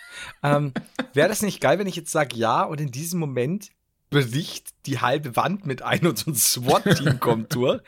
ähm, 0.44 0.74
Wäre 1.14 1.30
das 1.30 1.42
nicht 1.42 1.62
geil, 1.62 1.80
wenn 1.80 1.88
ich 1.88 1.96
jetzt 1.96 2.12
sage 2.12 2.36
ja 2.36 2.64
und 2.64 2.82
in 2.82 2.92
diesem 2.92 3.20
Moment 3.20 3.70
bricht 4.10 4.72
die 4.86 5.00
halbe 5.00 5.38
Wand 5.38 5.66
mit 5.66 5.82
ein 5.82 6.06
und 6.06 6.18
so 6.18 6.32
ein 6.32 6.36
SWAT-Team 6.36 7.20
kommt 7.22 7.56
durch? 7.56 7.82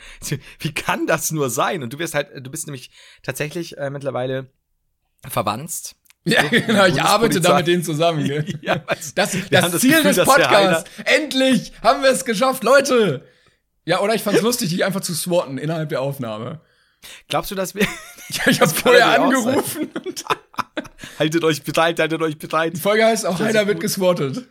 Wie 0.60 0.74
kann 0.74 1.06
das 1.06 1.32
nur 1.32 1.49
sein? 1.49 1.84
Und 1.84 1.91
du 1.91 1.99
wirst 1.99 2.16
halt, 2.16 2.30
du 2.34 2.49
bist 2.49 2.68
nämlich 2.68 2.91
tatsächlich 3.22 3.78
äh, 3.78 3.89
mittlerweile 3.89 4.49
verwandt. 5.28 5.95
Ja, 6.26 6.41
genau, 6.43 6.86
ich 6.86 7.01
arbeite 7.01 7.41
da 7.41 7.57
mit 7.57 7.67
denen 7.67 7.84
zusammen. 7.84 8.24
Gell? 8.28 8.45
Ja, 8.61 8.82
was- 8.88 9.13
Das, 9.13 9.32
das 9.51 9.71
das 9.71 9.82
Ziel 9.82 9.91
Gefühl, 9.91 10.13
des 10.13 10.24
Podcasts. 10.26 10.89
Endlich 11.05 11.74
haben 11.82 12.01
wir 12.01 12.09
es 12.11 12.24
geschafft, 12.26 12.63
Leute. 12.63 13.26
Ja, 13.86 13.99
oder 13.99 14.15
ich 14.15 14.24
fand's 14.24 14.41
lustig, 14.43 14.69
dich 14.69 14.86
einfach 14.86 15.01
zu 15.01 15.13
swatten 15.13 15.57
innerhalb 15.57 15.89
der 15.89 16.01
Aufnahme. 16.01 16.61
Glaubst 17.28 17.51
du, 17.51 17.55
dass 17.55 17.76
wir. 17.76 17.86
Ja, 18.30 18.43
ich 18.47 18.61
habe 18.61 18.71
vorher 18.74 19.21
angerufen 19.21 19.89
haltet 21.19 21.43
euch 21.43 21.61
bereit, 21.61 21.99
haltet 21.99 22.21
euch 22.21 22.38
bereit. 22.38 22.74
die 22.76 22.80
Folge 22.80 23.05
heißt 23.05 23.26
auch 23.26 23.38
Heiler 23.39 23.67
wird 23.67 23.82
geswattet. 23.82 24.47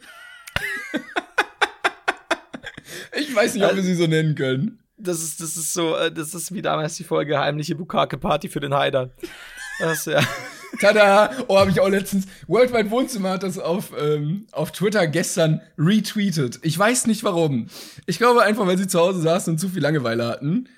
ich 3.16 3.34
weiß 3.34 3.54
nicht, 3.54 3.64
ob 3.64 3.74
wir 3.74 3.82
sie 3.82 3.94
so 3.94 4.06
nennen 4.06 4.34
können. 4.34 4.78
Das 4.98 5.22
ist, 5.22 5.40
das 5.40 5.56
ist 5.56 5.72
so, 5.72 5.96
äh, 5.96 6.12
das 6.12 6.34
ist 6.34 6.52
wie 6.52 6.62
damals 6.62 6.96
die 6.96 7.04
Folge 7.04 7.38
Heimliche 7.38 7.74
Bukake-Party 7.74 8.48
für 8.50 8.60
den 8.60 8.74
Haider. 8.74 9.10
Das, 9.80 10.04
ja. 10.04 10.20
Tada! 10.80 11.30
Oh, 11.48 11.58
habe 11.58 11.70
ich 11.70 11.80
auch 11.80 11.88
letztens. 11.88 12.26
Worldwide 12.46 12.90
Wohnzimmer 12.90 13.30
hat 13.30 13.42
das 13.42 13.58
auf, 13.58 13.92
ähm, 13.98 14.46
auf 14.52 14.72
Twitter 14.72 15.06
gestern 15.06 15.60
retweetet. 15.78 16.58
Ich 16.62 16.78
weiß 16.78 17.06
nicht 17.06 17.24
warum. 17.24 17.68
Ich 18.06 18.18
glaube 18.18 18.42
einfach, 18.42 18.66
weil 18.66 18.78
sie 18.78 18.86
zu 18.88 18.98
Hause 18.98 19.20
saßen 19.20 19.54
und 19.54 19.58
zu 19.58 19.68
viel 19.68 19.82
Langeweile 19.82 20.26
hatten. 20.26 20.68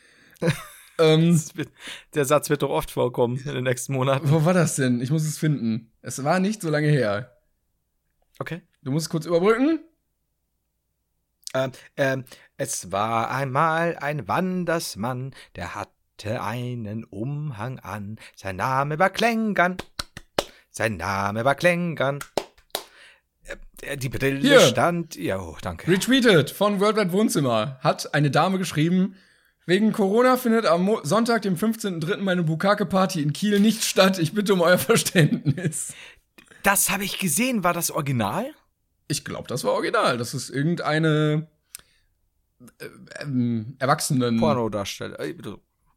ähm, 0.98 1.40
wird- 1.54 1.70
Der 2.14 2.24
Satz 2.24 2.50
wird 2.50 2.62
doch 2.62 2.70
oft 2.70 2.90
vorkommen 2.90 3.36
in 3.38 3.54
den 3.54 3.64
nächsten 3.64 3.92
Monaten. 3.94 4.30
wo 4.30 4.44
war 4.44 4.52
das 4.54 4.76
denn? 4.76 5.00
Ich 5.00 5.10
muss 5.10 5.24
es 5.24 5.38
finden. 5.38 5.92
Es 6.02 6.22
war 6.24 6.40
nicht 6.40 6.60
so 6.62 6.70
lange 6.70 6.88
her. 6.88 7.30
Okay. 8.38 8.62
Du 8.82 8.90
musst 8.90 9.10
kurz 9.10 9.26
überbrücken. 9.26 9.80
Ähm, 11.54 11.70
ähm, 11.96 12.24
es 12.56 12.90
war 12.90 13.30
einmal 13.30 13.96
ein 13.96 14.26
Wandersmann, 14.26 15.32
der 15.54 15.76
hatte 16.20 16.42
einen 16.42 17.04
Umhang 17.04 17.78
an. 17.80 18.18
Sein 18.36 18.56
Name 18.56 18.98
war 18.98 19.10
Klängern. 19.10 19.76
Sein 20.70 20.96
Name 20.96 21.44
war 21.44 21.54
Klängern. 21.54 22.20
Äh, 23.82 23.96
Die 23.96 24.08
Brille 24.08 24.38
Hier. 24.38 24.60
stand. 24.60 25.16
Ja, 25.16 25.40
oh, 25.40 25.56
danke. 25.60 25.90
Retweetet 25.90 26.50
von 26.50 26.80
Worldwide 26.80 27.12
Wohnzimmer. 27.12 27.78
Hat 27.80 28.14
eine 28.14 28.30
Dame 28.30 28.58
geschrieben, 28.58 29.16
wegen 29.66 29.92
Corona 29.92 30.36
findet 30.36 30.66
am 30.66 30.82
Mo 30.82 31.00
Sonntag, 31.04 31.42
dem 31.42 31.56
15.03. 31.56 32.18
meine 32.18 32.42
Bukake-Party 32.42 33.22
in 33.22 33.32
Kiel 33.32 33.60
nicht 33.60 33.82
statt. 33.82 34.18
Ich 34.18 34.34
bitte 34.34 34.52
um 34.54 34.60
euer 34.60 34.78
Verständnis. 34.78 35.94
Das 36.62 36.90
habe 36.90 37.04
ich 37.04 37.18
gesehen. 37.18 37.64
War 37.64 37.72
das 37.72 37.90
Original? 37.90 38.46
Ich 39.08 39.24
glaube, 39.24 39.48
das 39.48 39.64
war 39.64 39.72
original. 39.72 40.16
Das 40.16 40.32
ist 40.32 40.48
irgendeine 40.48 41.48
äh, 42.78 42.86
ähm, 43.20 43.76
Erwachsenen. 43.78 44.38
Pornodarsteller. 44.38 45.18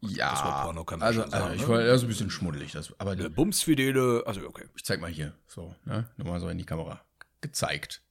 Ja. 0.01 0.31
Das 0.31 0.43
Wort 0.43 0.63
Porno 0.63 0.83
kann 0.83 0.99
man 0.99 1.07
also, 1.07 1.21
schon 1.21 1.31
sagen, 1.31 1.43
also 1.43 1.55
ich 1.55 1.61
ne? 1.61 1.67
war, 1.67 1.83
das 1.83 1.97
ist 1.97 2.03
ein 2.03 2.07
bisschen 2.09 2.29
schmuddelig. 2.29 2.71
Das, 2.71 2.93
aber 2.99 3.17
Äh, 3.17 3.29
Bumsfidele. 3.29 4.23
Also, 4.25 4.41
okay. 4.47 4.65
ich 4.75 4.83
zeig 4.83 5.01
mal 5.01 5.09
hier. 5.09 5.33
So, 5.47 5.75
ne? 5.85 6.09
Nur 6.17 6.27
mal 6.27 6.39
so 6.39 6.49
in 6.49 6.57
die 6.57 6.65
Kamera. 6.65 7.01
Gezeigt. 7.41 8.03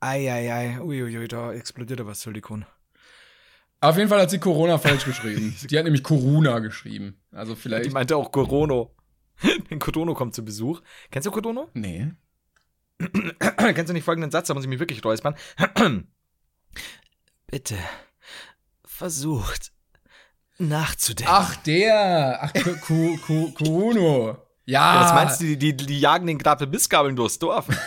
Eieiei. 0.00 0.80
Uiuiui, 0.80 1.28
da 1.28 1.52
explodierte 1.52 2.06
was 2.06 2.22
Silikon. 2.22 2.64
Auf 3.80 3.96
jeden 3.98 4.08
Fall 4.08 4.20
hat 4.20 4.30
sie 4.30 4.38
Corona 4.38 4.78
falsch 4.78 5.04
geschrieben. 5.04 5.54
Die 5.70 5.76
hat 5.76 5.84
nämlich 5.84 6.02
Corona 6.02 6.58
geschrieben. 6.60 7.20
Also 7.30 7.54
Die 7.54 7.60
vielleicht. 7.60 7.92
meinte 7.92 8.16
auch 8.16 8.32
Corono. 8.32 8.94
Denn 9.70 9.78
Kodono 9.78 10.14
kommt 10.14 10.34
zu 10.34 10.44
Besuch. 10.44 10.80
Kennst 11.10 11.26
du 11.26 11.30
Kodono? 11.30 11.68
Nee. 11.74 12.12
Kennst 13.58 13.90
du 13.90 13.92
nicht 13.92 14.04
folgenden 14.04 14.30
Satz? 14.30 14.48
Da 14.48 14.54
muss 14.54 14.62
ich 14.64 14.70
mich 14.70 14.78
wirklich 14.78 15.04
räuspern. 15.04 15.36
Bitte 17.46 17.76
versucht 18.86 19.72
nachzudenken. 20.58 21.32
Ach, 21.34 21.56
der. 21.56 22.38
Ach, 22.42 22.52
Ku- 22.54 22.76
Ku- 22.80 23.16
Ku- 23.26 23.52
Kuruno. 23.52 24.28
Ja. 24.28 24.94
Ja, 24.94 25.02
das 25.02 25.12
meinst 25.14 25.40
du, 25.40 25.44
die, 25.44 25.56
die, 25.56 25.76
die 25.76 26.00
jagen 26.00 26.26
den 26.26 26.38
gerade 26.38 26.64
mit 26.64 26.72
Mistgabeln 26.74 27.14
durchs 27.14 27.38
Dorf? 27.38 27.66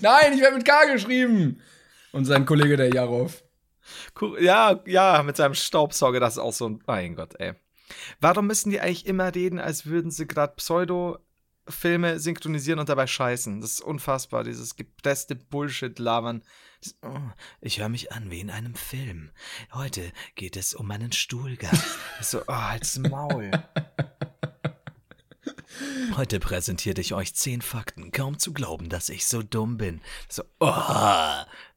Nein, 0.00 0.32
ich 0.34 0.40
werde 0.40 0.56
mit 0.56 0.64
K 0.64 0.84
geschrieben. 0.92 1.60
Und 2.12 2.24
sein 2.26 2.46
Kollege, 2.46 2.76
der 2.76 2.92
Jarov. 2.94 3.42
Ja, 4.40 4.80
ja, 4.86 5.22
mit 5.24 5.36
seinem 5.36 5.54
Staubsauger, 5.54 6.20
das 6.20 6.34
ist 6.34 6.38
auch 6.38 6.52
so 6.52 6.68
ein. 6.68 6.82
Mein 6.86 7.16
Gott, 7.16 7.34
ey. 7.40 7.54
Warum 8.20 8.46
müssen 8.46 8.70
die 8.70 8.80
eigentlich 8.80 9.06
immer 9.06 9.34
reden, 9.34 9.58
als 9.58 9.86
würden 9.86 10.10
sie 10.10 10.26
gerade 10.26 10.54
Pseudo-Filme 10.56 12.20
synchronisieren 12.20 12.78
und 12.80 12.88
dabei 12.88 13.06
scheißen? 13.06 13.60
Das 13.60 13.72
ist 13.72 13.80
unfassbar, 13.80 14.44
dieses 14.44 14.76
gepresste 14.76 15.34
Bullshit-Labern. 15.34 16.42
Oh, 17.02 17.18
Ich 17.60 17.80
höre 17.80 17.88
mich 17.88 18.12
an 18.12 18.30
wie 18.30 18.40
in 18.40 18.50
einem 18.50 18.74
Film. 18.74 19.30
Heute 19.72 20.12
geht 20.36 20.56
es 20.56 20.74
um 20.74 20.86
meinen 20.86 21.12
Stuhlgang. 21.12 21.76
So, 22.20 22.42
oh, 22.48 22.52
halt's 22.54 22.98
Maul. 22.98 23.50
Heute 26.16 26.40
präsentierte 26.40 27.00
ich 27.00 27.14
euch 27.14 27.34
zehn 27.34 27.62
Fakten. 27.62 28.10
Kaum 28.10 28.38
zu 28.38 28.52
glauben, 28.52 28.88
dass 28.88 29.08
ich 29.08 29.26
so 29.26 29.42
dumm 29.42 29.76
bin. 29.76 30.00
So, 30.28 30.42
oh, 30.58 30.72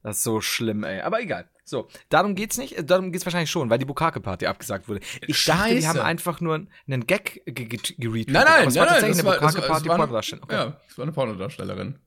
das 0.02 0.18
ist 0.18 0.24
so 0.24 0.42
schlimm, 0.42 0.84
ey. 0.84 1.02
Aber 1.02 1.22
egal. 1.22 1.48
So, 1.64 1.88
darum 2.10 2.34
geht's 2.34 2.58
nicht. 2.58 2.90
Darum 2.90 3.12
geht's 3.12 3.26
wahrscheinlich 3.26 3.52
schon, 3.52 3.70
weil 3.70 3.78
die 3.78 3.86
Bukake-Party 3.86 4.48
abgesagt 4.48 4.88
wurde. 4.90 5.00
Ich 5.28 5.46
dachte, 5.46 5.70
die 5.76 5.82
Scheiße. 5.82 5.88
haben 5.88 6.00
einfach 6.00 6.42
nur 6.42 6.66
einen 6.88 7.06
Gag 7.08 7.42
ge- 7.46 7.66
ge- 7.66 7.80
geretweetet. 7.98 8.34
Nein, 8.34 8.44
nein, 8.46 8.66
nein, 8.66 8.76
war 8.76 8.86
nein. 8.86 8.94
tatsächlich 8.94 9.18
Das 9.18 9.26
eine 9.26 9.26
war, 9.26 9.40
das, 9.40 9.56
das 9.56 9.88
war 9.88 9.96
eine. 10.00 10.42
Okay. 10.44 10.56
ja, 10.56 10.82
das 10.88 10.98
war 10.98 11.04
eine 11.04 11.12
Pornodarstellerin. 11.12 12.00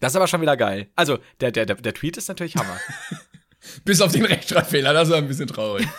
Das 0.00 0.12
ist 0.12 0.16
aber 0.16 0.26
schon 0.26 0.40
wieder 0.40 0.56
geil. 0.56 0.88
Also, 0.96 1.18
der, 1.40 1.52
der, 1.52 1.66
der, 1.66 1.94
Tweet 1.94 2.16
ist 2.16 2.28
natürlich 2.28 2.56
Hammer. 2.56 2.78
Bis 3.84 4.00
auf 4.00 4.12
den 4.12 4.24
Rechtschreibfehler, 4.24 4.94
das 4.94 5.10
war 5.10 5.18
ein 5.18 5.28
bisschen 5.28 5.46
traurig. 5.46 5.86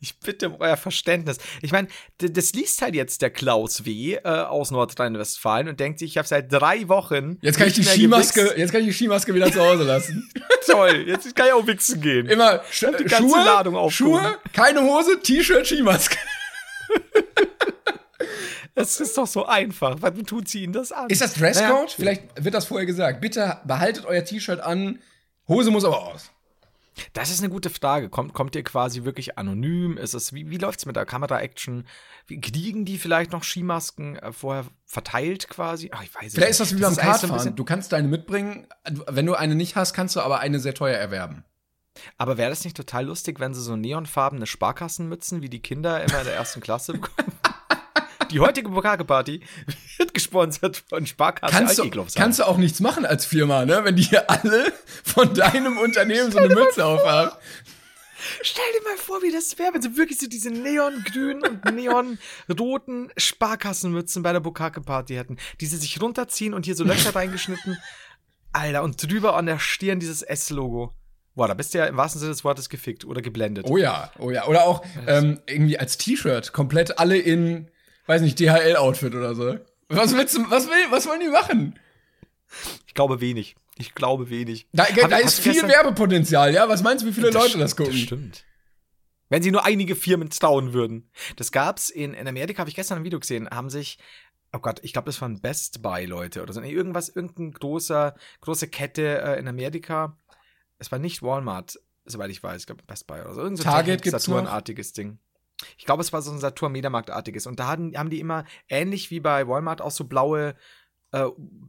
Ich 0.00 0.18
bitte 0.20 0.48
um 0.48 0.60
euer 0.60 0.76
Verständnis. 0.76 1.38
Ich 1.60 1.72
meine, 1.72 1.88
das 2.18 2.52
liest 2.52 2.82
halt 2.82 2.94
jetzt 2.94 3.20
der 3.20 3.30
Klaus 3.30 3.84
W. 3.84 4.14
Äh, 4.14 4.20
aus 4.22 4.70
Nordrhein-Westfalen 4.70 5.68
und 5.68 5.80
denkt 5.80 5.98
sich, 5.98 6.12
ich 6.12 6.18
habe 6.18 6.28
seit 6.28 6.52
drei 6.52 6.88
Wochen. 6.88 7.38
Jetzt 7.42 7.58
kann 7.58 7.66
ich 7.66 7.74
die 7.74 7.82
Skimaske, 7.82 8.54
jetzt 8.56 8.70
kann 8.70 8.82
ich 8.82 8.86
die 8.86 8.92
Skimaske 8.92 9.34
wieder 9.34 9.50
zu 9.50 9.60
Hause 9.60 9.82
lassen. 9.82 10.30
Toll, 10.66 11.04
jetzt 11.08 11.34
kann 11.34 11.48
ich 11.48 11.52
auch 11.52 11.66
wichsen 11.66 12.00
gehen. 12.00 12.26
Immer 12.26 12.62
Sch 12.70 12.86
die 12.98 13.04
ganze 13.04 13.28
Schuhe, 13.28 13.44
Ladung. 13.44 13.90
Schuhe, 13.90 14.38
keine 14.52 14.82
Hose, 14.82 15.20
T-Shirt, 15.20 15.66
Skimaske. 15.66 16.16
Es 18.78 19.00
ist 19.00 19.16
doch 19.16 19.26
so 19.26 19.46
einfach. 19.46 19.96
Warum 20.00 20.26
tut 20.26 20.48
sie 20.48 20.62
ihnen 20.62 20.74
das 20.74 20.92
an? 20.92 21.08
Ist 21.08 21.22
das 21.22 21.34
Dresscode? 21.34 21.68
Naja, 21.68 21.86
Vielleicht 21.96 22.44
wird 22.44 22.54
das 22.54 22.66
vorher 22.66 22.86
gesagt. 22.86 23.20
Bitte 23.22 23.58
behaltet 23.64 24.04
euer 24.04 24.22
T-Shirt 24.22 24.60
an. 24.60 24.98
Hose 25.48 25.70
muss 25.70 25.84
aber 25.84 26.02
aus. 26.06 26.30
Das 27.14 27.30
ist 27.30 27.40
eine 27.40 27.48
gute 27.50 27.70
Frage. 27.70 28.08
Kommt, 28.08 28.32
kommt 28.34 28.54
ihr 28.54 28.64
quasi 28.64 29.04
wirklich 29.04 29.38
anonym? 29.38 29.96
Ist 29.98 30.14
es, 30.14 30.32
wie, 30.32 30.50
wie 30.50 30.58
läuft's 30.58 30.86
mit 30.86 30.96
der 30.96 31.06
Kamera-Action? 31.06 31.86
Kriegen 32.42 32.84
die 32.84 32.98
vielleicht 32.98 33.32
noch 33.32 33.44
Skimasken 33.44 34.16
äh, 34.16 34.32
vorher 34.32 34.64
verteilt 34.84 35.48
quasi? 35.48 35.90
Ach, 35.92 36.02
ich 36.02 36.14
weiß 36.14 36.26
es 36.26 36.34
Vielleicht 36.34 36.48
nicht. 36.48 36.60
ist 36.60 36.60
das 36.60 36.76
wie 36.76 36.82
beim 36.82 36.96
Kartfahren. 36.96 37.56
Du 37.56 37.64
kannst 37.64 37.92
deine 37.92 38.08
mitbringen. 38.08 38.66
Wenn 39.08 39.26
du 39.26 39.34
eine 39.34 39.54
nicht 39.54 39.76
hast, 39.76 39.94
kannst 39.94 40.16
du 40.16 40.20
aber 40.20 40.40
eine 40.40 40.58
sehr 40.60 40.74
teuer 40.74 40.96
erwerben. 40.96 41.44
Aber 42.18 42.36
wäre 42.36 42.50
das 42.50 42.64
nicht 42.64 42.76
total 42.76 43.06
lustig, 43.06 43.40
wenn 43.40 43.54
sie 43.54 43.62
so 43.62 43.74
neonfarbene 43.76 44.46
Sparkassenmützen 44.46 45.40
wie 45.42 45.48
die 45.48 45.60
Kinder 45.62 46.02
immer 46.04 46.18
in 46.18 46.24
der 46.26 46.34
ersten 46.34 46.60
Klasse 46.60 46.92
bekommen? 46.94 47.32
Die 48.30 48.40
heutige 48.40 48.68
Bukake-Party 48.68 49.40
wird 49.98 50.14
gesponsert 50.14 50.82
von 50.88 51.06
Sparkasse 51.06 51.52
Kannst 51.52 51.78
du, 51.78 51.90
kannst 52.14 52.38
du 52.38 52.44
auch 52.44 52.56
nichts 52.56 52.80
machen 52.80 53.04
als 53.04 53.24
Firma, 53.24 53.64
ne? 53.64 53.80
Wenn 53.84 53.96
die 53.96 54.02
hier 54.02 54.30
alle 54.30 54.72
von 55.04 55.34
deinem 55.34 55.78
Unternehmen 55.78 56.30
so 56.30 56.38
eine 56.38 56.54
Mütze 56.54 56.84
aufhaben. 56.84 57.32
Stell 58.42 58.64
dir 58.78 58.84
mal 58.84 58.96
vor, 58.96 59.22
wie 59.22 59.30
das 59.30 59.58
wäre, 59.58 59.74
wenn 59.74 59.82
sie 59.82 59.96
wirklich 59.96 60.18
so 60.18 60.26
diese 60.26 60.50
neongrünen 60.50 61.42
und 61.42 61.64
neonroten 61.74 63.12
Sparkassenmützen 63.16 64.22
bei 64.22 64.32
der 64.32 64.40
Bukake-Party 64.40 65.14
hätten, 65.14 65.36
die 65.60 65.66
sie 65.66 65.76
sich 65.76 66.00
runterziehen 66.00 66.54
und 66.54 66.64
hier 66.64 66.74
so 66.74 66.84
Löcher 66.84 67.14
reingeschnitten. 67.14 67.78
Alter, 68.52 68.82
und 68.82 69.02
drüber 69.02 69.36
an 69.36 69.46
der 69.46 69.58
Stirn 69.58 70.00
dieses 70.00 70.22
S-Logo. 70.22 70.92
Boah, 71.34 71.48
da 71.48 71.54
bist 71.54 71.74
du 71.74 71.78
ja 71.78 71.84
im 71.84 71.98
wahrsten 71.98 72.18
Sinne 72.18 72.32
des 72.32 72.44
Wortes 72.44 72.70
gefickt 72.70 73.04
oder 73.04 73.20
geblendet. 73.20 73.66
Oh 73.68 73.76
ja, 73.76 74.10
oh 74.18 74.30
ja. 74.30 74.46
Oder 74.46 74.64
auch 74.64 74.82
ähm, 75.06 75.40
irgendwie 75.46 75.78
als 75.78 75.98
T-Shirt, 75.98 76.54
komplett 76.54 76.98
alle 76.98 77.18
in, 77.18 77.70
weiß 78.06 78.22
nicht, 78.22 78.38
DHL-Outfit 78.38 79.14
oder 79.14 79.34
so. 79.34 79.58
Was 79.88 80.14
willst 80.16 80.36
du, 80.36 80.50
was 80.50 80.66
will, 80.66 80.90
was 80.90 81.06
wollen 81.06 81.20
die 81.20 81.28
machen? 81.28 81.78
Ich 82.86 82.94
glaube 82.94 83.20
wenig. 83.20 83.56
Ich 83.78 83.94
glaube 83.94 84.30
wenig. 84.30 84.66
Da, 84.72 84.84
Hab- 84.84 85.10
da 85.10 85.16
hast 85.16 85.38
ist 85.38 85.40
viel 85.40 85.62
Werbepotenzial, 85.62 86.52
ja? 86.54 86.68
Was 86.68 86.82
meinst 86.82 87.04
du, 87.04 87.08
wie 87.08 87.12
viele 87.12 87.30
Leute 87.30 87.58
das 87.58 87.76
gucken? 87.76 87.92
Das 87.92 88.00
stimmt. 88.00 88.44
Wenn 89.28 89.42
sie 89.42 89.50
nur 89.50 89.64
einige 89.64 89.96
Firmen 89.96 90.30
trauen 90.30 90.72
würden. 90.72 91.10
Das 91.36 91.50
gab's 91.50 91.90
in, 91.90 92.14
in 92.14 92.28
Amerika, 92.28 92.60
habe 92.60 92.70
ich 92.70 92.76
gestern 92.76 92.98
ein 92.98 93.04
Video 93.04 93.18
gesehen, 93.18 93.48
haben 93.50 93.70
sich, 93.70 93.98
oh 94.52 94.60
Gott, 94.60 94.78
ich 94.82 94.92
glaube, 94.92 95.06
das 95.06 95.20
waren 95.20 95.40
Best 95.40 95.82
Buy 95.82 96.04
Leute 96.06 96.42
oder 96.42 96.52
so. 96.52 96.60
Nee, 96.60 96.70
irgendwas, 96.70 97.08
irgendein 97.08 97.50
großer, 97.52 98.14
große 98.40 98.68
Kette 98.68 99.20
äh, 99.20 99.38
in 99.38 99.48
Amerika. 99.48 100.16
Es 100.78 100.92
war 100.92 100.98
nicht 100.98 101.22
Walmart, 101.22 101.78
soweit 102.04 102.30
ich 102.30 102.42
weiß, 102.42 102.60
ich 102.62 102.66
glaube 102.66 102.84
Best 102.86 103.06
Buy 103.08 103.20
oder 103.22 103.34
so. 103.34 103.40
Irgend 103.40 103.58
so 103.58 103.64
Target 103.64 104.02
gibt's 104.02 104.28
noch? 104.28 104.62
Ding. 104.96 105.18
Ich 105.78 105.84
glaube, 105.84 106.02
es 106.02 106.12
war 106.12 106.22
so 106.22 106.30
ein 106.30 106.38
Saturn 106.38 106.72
Mediamarkt-artiges. 106.72 107.46
Und 107.46 107.58
da 107.60 107.68
hatten, 107.68 107.96
haben 107.96 108.10
die 108.10 108.20
immer, 108.20 108.44
ähnlich 108.68 109.10
wie 109.10 109.20
bei 109.20 109.48
Walmart, 109.48 109.80
auch 109.80 109.90
so 109.90 110.04
blaue 110.04 110.54
äh, 111.12 111.26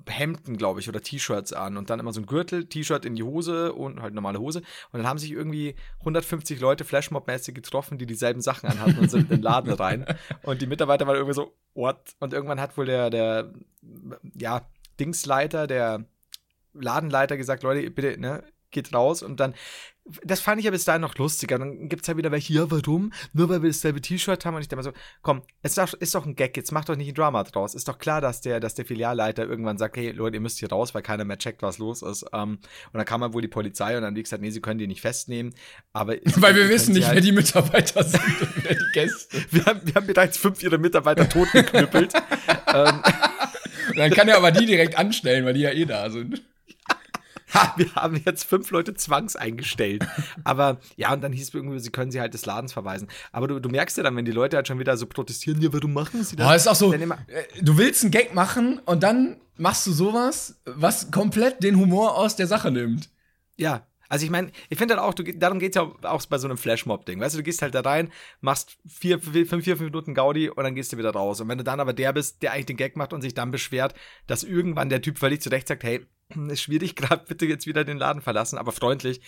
Hemden, 0.08 0.58
glaube 0.58 0.80
ich, 0.80 0.90
oder 0.90 1.02
T-Shirts 1.02 1.54
an. 1.54 1.78
Und 1.78 1.90
dann 1.90 2.00
immer 2.00 2.14
so 2.14 2.22
ein 2.22 2.26
Gürtel, 2.26 2.68
T-Shirt 2.68 3.06
in 3.06 3.16
die 3.16 3.24
Hose 3.24 3.74
und 3.74 4.02
halt 4.02 4.14
normale 4.14 4.40
Hose. 4.40 4.60
Und 4.92 5.00
dann 5.00 5.08
haben 5.08 5.20
sich 5.20 5.32
irgendwie 5.32 5.76
150 6.00 6.60
Leute 6.60 6.84
Flashmob-mäßig 6.84 7.54
getroffen, 7.54 7.98
die 7.98 8.06
dieselben 8.06 8.42
Sachen 8.42 8.70
anhatten 8.70 9.00
und 9.00 9.10
sind 9.10 9.30
in 9.30 9.38
den 9.38 9.42
Laden 9.42 9.74
rein. 9.74 10.06
Und 10.44 10.62
die 10.62 10.68
Mitarbeiter 10.68 11.08
waren 11.08 11.16
irgendwie 11.16 11.36
so, 11.36 11.56
what? 11.74 12.16
Und 12.20 12.34
irgendwann 12.34 12.60
hat 12.60 12.78
wohl 12.78 12.86
der, 12.86 13.10
der, 13.10 13.54
ja, 14.34 14.68
Dingsleiter, 15.00 15.68
der 15.68 16.06
Ladenleiter 16.74 17.38
gesagt, 17.38 17.64
Leute, 17.64 17.90
bitte, 17.92 18.20
ne, 18.20 18.44
geht 18.78 18.94
raus. 18.94 19.24
Und 19.24 19.40
dann, 19.40 19.54
das 20.24 20.40
fand 20.40 20.60
ich 20.60 20.66
ja 20.66 20.72
bis 20.72 20.86
dahin 20.86 21.02
noch 21.02 21.16
lustiger. 21.16 21.58
Dann 21.58 21.90
gibt's 21.90 22.08
ja 22.08 22.16
wieder 22.16 22.32
welche, 22.32 22.54
ja, 22.54 22.70
warum? 22.72 23.12
Nur 23.34 23.50
weil 23.50 23.62
wir 23.64 23.70
dasselbe 23.70 24.00
T-Shirt 24.02 24.46
haben. 24.46 24.56
Und 24.56 24.62
ich 24.62 24.68
denke 24.68 24.84
mal 24.84 24.92
so, 24.92 24.98
komm, 25.22 25.42
es 25.64 25.72
ist 25.72 25.78
doch, 25.78 25.94
ist 26.00 26.16
doch 26.16 26.26
ein 26.26 26.36
Gag, 26.36 26.56
jetzt 26.56 26.72
macht 26.72 26.90
doch 26.90 26.96
nicht 26.96 27.10
ein 27.10 27.16
Drama 27.16 27.44
draus. 27.44 27.76
Ist 27.76 27.88
doch 27.88 27.98
klar, 27.98 28.22
dass 28.22 28.42
der, 28.42 28.60
dass 28.60 28.76
der 28.76 28.86
Filialleiter 28.86 29.46
irgendwann 29.46 29.78
sagt, 29.78 29.98
hey, 29.98 30.12
Leute, 30.12 30.38
ihr 30.38 30.42
müsst 30.42 30.60
hier 30.60 30.70
raus, 30.70 30.94
weil 30.94 31.02
keiner 31.02 31.26
mehr 31.26 31.38
checkt, 31.38 31.62
was 31.62 31.78
los 31.80 32.02
ist. 32.04 32.26
Ähm, 32.34 32.60
und 32.92 32.94
dann 32.94 33.06
kam 33.06 33.22
halt 33.22 33.34
wohl 33.34 33.42
die 33.42 33.48
Polizei 33.48 33.98
und 33.98 34.04
dann 34.04 34.16
die 34.16 34.24
gesagt, 34.24 34.42
nee, 34.42 34.52
sie 34.52 34.62
können 34.62 34.80
die 34.80 34.88
nicht 34.88 35.02
festnehmen. 35.02 35.54
Aber 35.94 36.16
Weil 36.36 36.56
wir 36.56 36.70
wissen 36.70 36.94
nicht, 36.94 37.04
wer 37.04 37.16
halt- 37.16 37.24
die 37.24 37.32
Mitarbeiter 37.32 38.04
sind 38.04 38.42
und 38.42 38.64
wer 38.64 38.76
die 38.76 38.92
Gäste. 38.94 39.44
wir 39.52 39.66
haben, 39.66 39.82
wir 39.84 39.96
haben 39.96 40.08
bereits 40.08 40.38
fünf 40.38 40.62
ihrer 40.64 40.78
Mitarbeiter 40.78 41.28
totgeknüppelt. 41.28 42.14
ähm, 42.74 43.02
dann 43.96 44.12
kann 44.12 44.28
er 44.28 44.38
aber 44.38 44.52
die 44.52 44.66
direkt 44.66 44.98
anstellen, 44.98 45.46
weil 45.46 45.54
die 45.54 45.62
ja 45.62 45.72
eh 45.72 45.86
da 45.86 46.10
sind. 46.10 46.44
Wir 47.78 47.94
haben 47.96 48.22
jetzt 48.26 48.44
fünf 48.44 48.72
Leute 48.72 48.94
zwangseingestellt. 48.94 50.06
Aber 50.44 50.78
ja, 50.96 51.14
und 51.14 51.22
dann 51.22 51.34
hieß 51.34 51.50
es 51.50 51.54
irgendwie, 51.54 51.80
sie 51.80 51.92
können 51.92 52.12
sie 52.12 52.20
halt 52.20 52.34
des 52.34 52.46
Ladens 52.46 52.74
verweisen. 52.74 53.08
Aber 53.32 53.48
du, 53.48 53.60
du 53.60 53.70
merkst 53.70 53.98
ja 53.98 54.04
dann, 54.04 54.16
wenn 54.16 54.26
die 54.26 54.32
Leute 54.32 54.58
halt 54.58 54.68
schon 54.68 54.80
wieder 54.80 54.98
so 54.98 55.06
protestieren, 55.06 55.62
ja, 55.62 55.72
warum 55.72 55.94
machen 55.94 56.24
sie 56.24 56.36
das? 56.36 56.46
Boah, 56.46 56.56
ist 56.56 56.68
auch 56.68 56.76
so, 56.76 56.94
immer, 56.94 57.18
äh, 57.28 57.44
du 57.62 57.78
willst 57.78 58.04
einen 58.04 58.12
Gag 58.12 58.34
machen 58.34 58.80
und 58.86 59.04
dann 59.04 59.38
machst 59.58 59.88
du 59.88 59.92
sowas, 59.92 60.60
was 60.66 61.12
komplett 61.12 61.64
den 61.64 61.78
Humor 61.78 62.18
aus 62.18 62.36
der 62.36 62.48
Sache 62.48 62.72
nimmt. 62.72 63.10
ja. 63.58 63.86
Also 64.10 64.26
ich 64.26 64.32
meine, 64.32 64.52
ich 64.70 64.78
finde 64.78 64.96
dann 64.96 65.04
auch, 65.04 65.14
du, 65.14 65.24
darum 65.24 65.60
geht's 65.60 65.76
ja 65.76 65.84
auch 66.04 66.26
bei 66.26 66.38
so 66.38 66.48
einem 66.48 66.58
Flashmob-Ding. 66.58 67.20
Weißt 67.20 67.36
du, 67.36 67.40
du 67.40 67.44
gehst 67.44 67.62
halt 67.62 67.76
da 67.76 67.82
rein, 67.82 68.12
machst 68.42 68.78
vier, 68.88 69.20
vier, 69.20 69.46
fünf, 69.46 69.64
vier, 69.64 69.78
fünf 69.78 69.90
Minuten 69.92 70.14
Gaudi 70.14 70.50
und 70.50 70.64
dann 70.64 70.76
gehst 70.76 70.94
du 70.94 70.98
wieder 70.98 71.12
raus. 71.12 71.42
Und 71.42 71.50
wenn 71.50 71.58
du 71.58 71.64
dann 71.64 71.80
aber 71.80 71.94
der 71.94 72.14
bist, 72.14 72.42
der 72.42 72.54
eigentlich 72.54 72.68
den 72.68 72.78
Gag 72.78 72.96
macht 72.96 73.14
und 73.14 73.22
sich 73.22 73.34
dann 73.34 73.52
beschwert, 73.52 73.94
dass 74.28 74.44
irgendwann 74.44 74.90
der 74.90 75.02
Typ 75.02 75.18
völlig 75.18 75.42
zurecht 75.42 75.68
sagt, 75.68 75.84
hey, 75.84 76.06
ist 76.50 76.62
schwierig 76.62 76.96
gerade, 76.96 77.26
bitte 77.28 77.46
jetzt 77.46 77.68
wieder 77.68 77.84
den 77.84 77.98
Laden 77.98 78.22
verlassen, 78.22 78.58
aber 78.58 78.72
freundlich, 78.72 79.22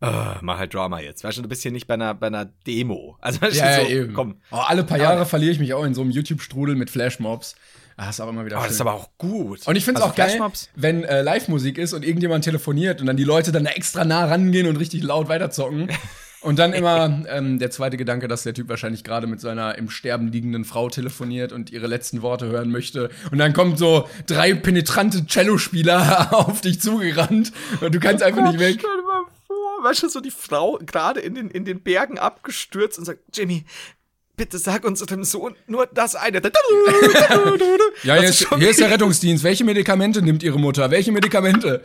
äh, 0.00 0.34
mach 0.40 0.58
halt 0.58 0.74
Drama 0.74 1.00
jetzt. 1.00 1.24
Weißt 1.24 1.38
du, 1.38 1.42
du 1.42 1.48
bist 1.48 1.62
hier 1.62 1.72
nicht 1.72 1.86
bei 1.86 1.94
einer, 1.94 2.14
bei 2.14 2.26
einer 2.26 2.44
Demo. 2.44 3.16
Also 3.20 3.40
weißt 3.40 3.56
Ja, 3.56 3.76
du, 3.76 3.82
ja, 3.82 3.88
so, 3.88 3.90
eben. 3.92 4.14
komm. 4.14 4.40
Oh, 4.50 4.56
alle 4.56 4.84
paar 4.84 4.98
Jahre 4.98 5.26
verliere 5.26 5.52
ich 5.52 5.58
mich 5.58 5.74
auch 5.74 5.84
in 5.84 5.94
so 5.94 6.00
einem 6.02 6.10
YouTube-Strudel 6.10 6.74
mit 6.74 6.90
Flashmobs. 6.90 7.54
Ah, 7.96 8.10
ist 8.10 8.20
auch 8.20 8.28
immer 8.28 8.44
wieder 8.44 8.56
Oh, 8.56 8.60
schön. 8.60 8.66
das 8.68 8.74
ist 8.74 8.80
aber 8.80 8.94
auch 8.94 9.10
gut. 9.18 9.66
und 9.66 9.76
ich 9.76 9.84
finde 9.84 10.00
es 10.00 10.04
Also 10.04 10.12
auch 10.12 10.16
geil, 10.16 10.40
wenn 10.74 11.04
äh, 11.04 11.22
Live-Musik 11.22 11.78
ist 11.78 11.92
und 11.92 12.04
irgendjemand 12.04 12.44
telefoniert 12.44 13.00
und 13.00 13.06
dann 13.06 13.16
die 13.16 13.24
Leute 13.24 13.52
dann 13.52 13.66
extra 13.66 14.04
nah 14.04 14.24
rangehen 14.24 14.66
und 14.66 14.76
richtig 14.76 15.02
laut 15.02 15.28
weiterzocken. 15.28 15.88
Und 16.42 16.58
dann 16.58 16.72
immer 16.72 17.22
ähm, 17.28 17.60
der 17.60 17.70
zweite 17.70 17.96
Gedanke, 17.96 18.26
dass 18.26 18.42
der 18.42 18.52
Typ 18.52 18.68
wahrscheinlich 18.68 19.04
gerade 19.04 19.28
mit 19.28 19.40
seiner 19.40 19.78
im 19.78 19.88
Sterben 19.88 20.26
liegenden 20.32 20.64
Frau 20.64 20.88
telefoniert 20.88 21.52
und 21.52 21.70
ihre 21.70 21.86
letzten 21.86 22.20
Worte 22.20 22.46
hören 22.46 22.72
möchte. 22.72 23.10
Und 23.30 23.38
dann 23.38 23.52
kommen 23.52 23.76
so 23.76 24.08
drei 24.26 24.52
penetrante 24.54 25.24
Cellospieler 25.24 26.30
auf 26.34 26.60
dich 26.60 26.80
zugerannt 26.80 27.52
und 27.80 27.94
du 27.94 28.00
kannst 28.00 28.24
einfach 28.24 28.42
nicht 28.50 28.58
weg. 28.58 28.78
Stell 28.80 28.90
dir 28.90 29.02
mal 29.06 29.22
vor, 29.46 29.84
weißt 29.84 30.02
du, 30.02 30.08
so 30.08 30.20
die 30.20 30.32
Frau 30.32 30.80
gerade 30.84 31.20
in 31.20 31.36
den, 31.36 31.48
in 31.48 31.64
den 31.64 31.80
Bergen 31.80 32.18
abgestürzt 32.18 32.98
und 32.98 33.04
sagt, 33.04 33.20
Jimmy, 33.32 33.64
bitte 34.36 34.58
sag 34.58 34.84
unserem 34.84 35.24
Sohn 35.24 35.56
nur 35.66 35.86
das 35.86 36.14
eine. 36.14 36.40
Ja, 38.02 38.16
hier 38.16 38.28
ist, 38.28 38.48
hier 38.56 38.70
ist 38.70 38.80
der 38.80 38.90
Rettungsdienst. 38.90 39.44
Welche 39.44 39.64
Medikamente 39.64 40.22
nimmt 40.22 40.42
ihre 40.42 40.58
Mutter? 40.58 40.90
Welche 40.90 41.12
Medikamente? 41.12 41.84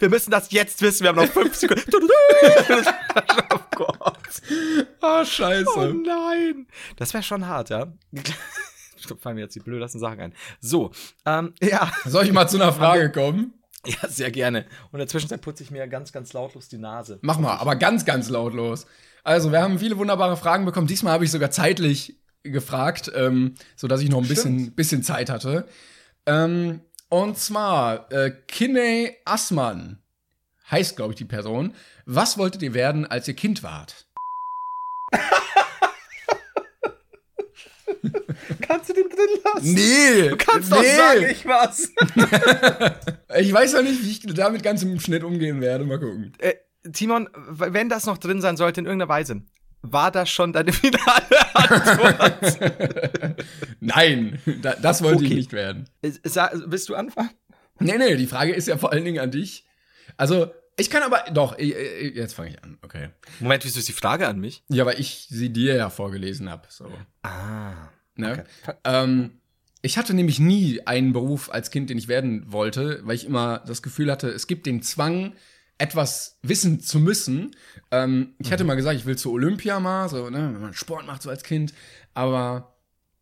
Wir 0.00 0.08
müssen 0.08 0.30
das 0.32 0.50
jetzt 0.50 0.82
wissen, 0.82 1.04
wir 1.04 1.10
haben 1.10 1.16
noch 1.16 1.28
fünf 1.28 1.54
Sekunden. 1.54 1.84
oh 3.54 3.58
Gott. 3.76 4.18
Ah, 5.00 5.24
scheiße. 5.24 5.70
Oh 5.76 5.84
nein. 5.84 6.66
Das 6.96 7.14
wäre 7.14 7.22
schon 7.22 7.46
hart, 7.46 7.70
ja. 7.70 7.92
Da 8.10 9.16
fallen 9.20 9.36
mir 9.36 9.42
jetzt 9.42 9.54
die 9.54 9.60
blödesten 9.60 10.00
Sachen 10.00 10.20
ein. 10.20 10.34
So, 10.60 10.90
ähm, 11.24 11.54
ja. 11.62 11.92
Soll 12.04 12.24
ich 12.24 12.32
mal 12.32 12.48
zu 12.48 12.56
einer 12.56 12.72
Frage 12.72 13.12
kommen? 13.12 13.54
Ja, 13.86 14.08
sehr 14.08 14.30
gerne. 14.30 14.66
Und 14.86 14.94
in 14.94 14.98
der 15.00 15.08
Zwischenzeit 15.08 15.40
putze 15.42 15.62
ich 15.62 15.70
mir 15.70 15.86
ganz, 15.86 16.10
ganz 16.10 16.32
lautlos 16.32 16.68
die 16.68 16.78
Nase. 16.78 17.18
Mach 17.22 17.38
mal, 17.38 17.56
aber 17.58 17.76
ganz, 17.76 18.04
ganz 18.04 18.28
lautlos. 18.28 18.86
Also, 19.24 19.50
wir 19.52 19.62
haben 19.62 19.78
viele 19.78 19.96
wunderbare 19.96 20.36
Fragen 20.36 20.66
bekommen. 20.66 20.86
Diesmal 20.86 21.14
habe 21.14 21.24
ich 21.24 21.30
sogar 21.30 21.50
zeitlich 21.50 22.20
gefragt, 22.42 23.10
ähm, 23.14 23.54
sodass 23.74 24.02
ich 24.02 24.10
noch 24.10 24.22
ein 24.22 24.28
bisschen, 24.28 24.72
bisschen 24.74 25.02
Zeit 25.02 25.30
hatte. 25.30 25.66
Ähm, 26.26 26.82
und 27.08 27.38
zwar, 27.38 28.12
äh, 28.12 28.30
Kinney 28.46 29.16
Assmann 29.24 29.98
heißt, 30.70 30.96
glaube 30.96 31.12
ich, 31.12 31.16
die 31.16 31.24
Person. 31.24 31.74
Was 32.04 32.36
wolltet 32.36 32.62
ihr 32.62 32.74
werden, 32.74 33.06
als 33.06 33.26
ihr 33.26 33.34
Kind 33.34 33.62
wart? 33.62 34.06
Kannst 38.60 38.90
du 38.90 38.92
den 38.92 39.08
drin 39.08 39.40
lassen? 39.44 39.74
Nee! 39.74 40.28
Du 40.28 40.36
kannst 40.36 40.70
nee. 40.70 40.76
doch 40.76 40.84
sagen, 40.84 41.26
ich 41.30 41.46
was. 41.46 41.90
Ich 43.36 43.52
weiß 43.52 43.72
noch 43.72 43.82
nicht, 43.82 44.04
wie 44.04 44.10
ich 44.10 44.20
damit 44.34 44.62
ganz 44.62 44.82
im 44.82 45.00
Schnitt 45.00 45.24
umgehen 45.24 45.60
werde. 45.60 45.84
Mal 45.84 45.98
gucken. 45.98 46.34
äh, 46.38 46.54
Timon, 46.92 47.28
wenn 47.34 47.88
das 47.88 48.06
noch 48.06 48.18
drin 48.18 48.40
sein 48.40 48.56
sollte 48.56 48.80
in 48.80 48.86
irgendeiner 48.86 49.08
Weise, 49.08 49.42
war 49.82 50.10
das 50.10 50.30
schon 50.30 50.52
deine 50.52 50.72
finale 50.72 51.54
Antwort? 51.54 52.58
Nein, 53.80 54.38
da, 54.62 54.74
das 54.74 55.02
wollte 55.02 55.22
ich 55.24 55.28
Okay. 55.30 55.34
nicht 55.38 55.52
werden. 55.52 55.88
Sa- 56.24 56.50
Willst 56.54 56.88
du 56.88 56.94
anfangen? 56.94 57.30
Nee, 57.80 57.98
nee, 57.98 58.16
die 58.16 58.26
Frage 58.26 58.52
ist 58.52 58.68
ja 58.68 58.78
vor 58.78 58.92
allen 58.92 59.04
Dingen 59.04 59.18
an 59.18 59.30
dich. 59.30 59.66
Also, 60.16 60.50
ich 60.76 60.90
kann 60.90 61.02
aber, 61.02 61.24
doch, 61.32 61.58
ich, 61.58 61.74
ich, 61.74 62.14
jetzt 62.14 62.34
fange 62.34 62.50
ich 62.50 62.62
an, 62.62 62.78
okay. 62.82 63.10
Moment, 63.40 63.64
wieso 63.64 63.78
ist 63.78 63.88
die 63.88 63.92
Frage 63.92 64.26
an 64.28 64.38
mich? 64.40 64.62
Ja, 64.68 64.86
weil 64.86 64.98
ich 65.00 65.26
sie 65.28 65.50
dir 65.52 65.74
ja 65.76 65.90
vorgelesen 65.90 66.48
habe. 66.50 66.66
So, 66.68 66.90
Ah. 67.22 67.72
ne? 68.16 68.44
ähm, 68.84 69.40
ich 69.82 69.98
hatte 69.98 70.14
nämlich 70.14 70.38
nie 70.38 70.80
einen 70.86 71.12
Beruf 71.12 71.50
als 71.52 71.70
Kind, 71.70 71.90
den 71.90 71.98
ich 71.98 72.08
werden 72.08 72.50
wollte, 72.52 73.00
weil 73.04 73.16
ich 73.16 73.26
immer 73.26 73.58
das 73.66 73.82
Gefühl 73.82 74.10
hatte, 74.10 74.28
es 74.30 74.46
gibt 74.46 74.66
den 74.66 74.82
Zwang, 74.82 75.34
etwas 75.78 76.38
wissen 76.42 76.80
zu 76.80 77.00
müssen. 77.00 77.56
Ähm, 77.90 78.34
ich 78.38 78.52
hatte 78.52 78.64
mal 78.64 78.76
gesagt, 78.76 78.96
ich 78.96 79.06
will 79.06 79.16
zu 79.16 79.32
Olympia 79.32 79.80
mal, 79.80 80.08
so, 80.08 80.30
ne, 80.30 80.50
wenn 80.52 80.60
man 80.60 80.74
Sport 80.74 81.06
macht 81.06 81.22
so 81.22 81.30
als 81.30 81.42
Kind. 81.42 81.74
Aber 82.14 82.76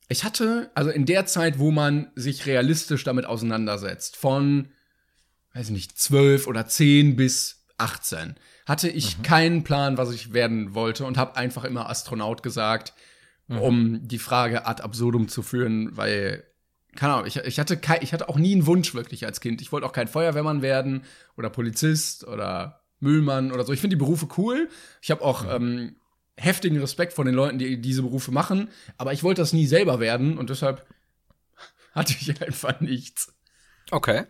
ich 0.09 0.25
hatte, 0.25 0.71
also 0.75 0.91
in 0.91 1.07
der 1.07 1.27
Zeit, 1.27 1.59
wo 1.59 1.71
man 1.71 2.11
sich 2.15 2.47
realistisch 2.47 3.05
damit 3.05 3.25
auseinandersetzt, 3.25 4.17
von, 4.17 4.69
weiß 5.55 5.67
ich 5.67 5.73
nicht, 5.73 5.99
12 5.99 6.47
oder 6.47 6.67
10 6.67 7.17
bis 7.17 7.65
18, 7.79 8.35
hatte 8.67 8.89
ich 8.89 9.23
keinen 9.23 9.65
Plan, 9.65 9.97
was 9.97 10.13
ich 10.13 10.33
werden 10.33 10.75
wollte 10.75 11.05
und 11.05 11.17
habe 11.17 11.37
einfach 11.37 11.65
immer 11.65 11.89
Astronaut 11.89 12.43
gesagt, 12.43 12.93
um 13.49 14.07
die 14.07 14.19
Frage 14.19 14.67
ad 14.67 14.83
absurdum 14.83 15.29
zu 15.29 15.43
führen, 15.43 15.97
weil, 15.97 16.45
keine 16.97 17.14
Ahnung, 17.14 17.26
ich, 17.26 17.36
ich, 17.36 17.59
hatte 17.59 17.76
kei, 17.76 17.99
ich 18.03 18.12
hatte 18.12 18.28
auch 18.28 18.36
nie 18.36 18.53
einen 18.53 18.66
Wunsch 18.66 18.95
wirklich 18.95 19.24
als 19.24 19.40
Kind. 19.40 19.62
Ich 19.62 19.72
wollte 19.72 19.86
auch 19.86 19.93
kein 19.93 20.09
Feuerwehrmann 20.09 20.62
werden 20.62 21.05
oder 21.36 21.51
Polizist 21.51 22.26
oder 22.26 22.82
Müllmann 23.01 23.53
oder 23.53 23.64
so. 23.64 23.72
Ich 23.72 23.80
finde 23.80 23.97
die 23.97 24.01
Berufe 24.01 24.28
cool. 24.36 24.68
Ich 25.01 25.11
habe 25.11 25.22
auch 25.22 25.45
ähm, 25.49 25.97
heftigen 26.36 26.78
Respekt 26.78 27.12
vor 27.14 27.24
den 27.24 27.34
Leuten, 27.34 27.59
die 27.59 27.80
diese 27.80 28.03
Berufe 28.03 28.30
machen, 28.30 28.68
aber 28.99 29.12
ich 29.12 29.22
wollte 29.22 29.43
das 29.43 29.53
nie 29.53 29.66
selber 29.66 30.01
werden 30.01 30.38
und 30.38 30.51
deshalb 30.51 30.86
hatte 31.93 32.14
ich 32.18 32.43
einfach 32.43 32.80
nichts. 32.80 33.32
Okay. 33.90 34.24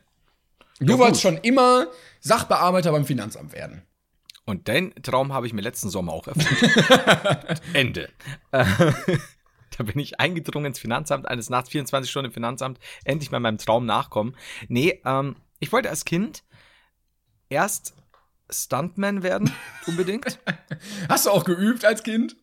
Du 0.81 0.99
wolltest 0.99 1.23
schon 1.23 1.37
immer 1.39 1.87
Sachbearbeiter 2.21 2.91
beim 2.91 3.05
Finanzamt 3.05 3.53
werden. 3.53 3.83
Und 4.45 4.67
den 4.67 4.93
Traum 5.03 5.33
habe 5.33 5.47
ich 5.47 5.53
mir 5.53 5.63
letzten 5.63 5.89
Sommer 5.89 6.13
auch 6.13 6.27
erfüllt. 6.27 7.61
Ende. 7.73 8.09
Da 9.79 9.85
bin 9.85 9.99
ich 9.99 10.21
eingedrungen 10.21 10.67
ins 10.67 10.79
Finanzamt, 10.79 11.27
eines 11.27 11.51
Nachts 11.51 11.71
24 11.71 12.11
Stunden 12.11 12.27
im 12.27 12.33
Finanzamt, 12.33 12.79
endlich 13.05 13.31
mal 13.31 13.41
meinem 13.41 13.59
Traum 13.59 13.87
nachkommen. 13.87 14.37
Nee, 14.69 15.01
ähm, 15.05 15.37
ich 15.61 15.73
wollte 15.73 15.91
als 15.91 16.05
Kind 16.05 16.45
erst 17.49 17.95
Stuntman 18.51 19.23
werden, 19.23 19.51
unbedingt. 19.87 20.39
Hast 21.09 21.27
du 21.27 21.31
auch 21.31 21.45
geübt 21.45 21.85
als 21.85 22.03
Kind? 22.03 22.37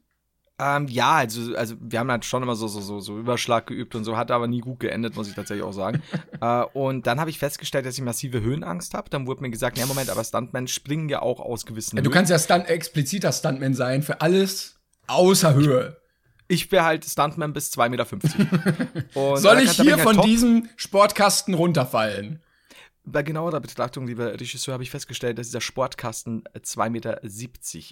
Ähm, 0.61 0.87
ja, 0.89 1.15
also, 1.15 1.55
also 1.55 1.75
wir 1.79 1.99
haben 1.99 2.11
halt 2.11 2.25
schon 2.25 2.43
immer 2.43 2.55
so, 2.55 2.67
so, 2.67 2.81
so, 2.81 2.99
so 2.99 3.17
Überschlag 3.17 3.67
geübt 3.67 3.95
und 3.95 4.03
so, 4.03 4.17
hat 4.17 4.29
aber 4.29 4.47
nie 4.47 4.59
gut 4.59 4.81
geendet, 4.81 5.15
muss 5.15 5.29
ich 5.29 5.35
tatsächlich 5.35 5.63
auch 5.63 5.71
sagen. 5.71 6.03
äh, 6.41 6.63
und 6.73 7.07
dann 7.07 7.19
habe 7.19 7.29
ich 7.29 7.39
festgestellt, 7.39 7.85
dass 7.85 7.97
ich 7.97 8.03
massive 8.03 8.41
Höhenangst 8.41 8.93
habe. 8.93 9.09
Dann 9.09 9.25
wurde 9.25 9.41
mir 9.41 9.51
gesagt, 9.51 9.77
ja, 9.77 9.85
Moment, 9.85 10.09
aber 10.09 10.23
Stuntmen 10.23 10.67
springen 10.67 11.07
ja 11.07 11.21
auch 11.21 11.39
aus 11.39 11.65
gewissen 11.65 11.95
ja, 11.95 12.03
Du 12.03 12.09
kannst 12.09 12.29
ja 12.29 12.37
Stunt 12.37 12.67
expliziter 12.67 13.31
Stuntman 13.31 13.73
sein 13.73 14.03
für 14.03 14.19
alles 14.19 14.75
außer 15.07 15.53
Höhe. 15.53 15.97
Ich 16.49 16.69
wäre 16.71 16.83
halt 16.83 17.05
Stuntman 17.05 17.53
bis 17.53 17.71
2,50 17.71 17.89
Meter. 17.89 19.37
Soll 19.37 19.59
ich 19.59 19.71
hier 19.71 19.93
halt 19.93 20.01
von 20.01 20.21
diesem 20.21 20.67
Sportkasten 20.75 21.53
runterfallen? 21.53 22.41
bei 23.11 23.23
genauerer 23.23 23.59
Betrachtung, 23.59 24.07
lieber 24.07 24.33
Regisseur, 24.39 24.73
habe 24.73 24.83
ich 24.83 24.91
festgestellt, 24.91 25.37
dass 25.37 25.47
dieser 25.47 25.61
Sportkasten 25.61 26.43
2,70 26.55 26.89
Meter 26.89 27.23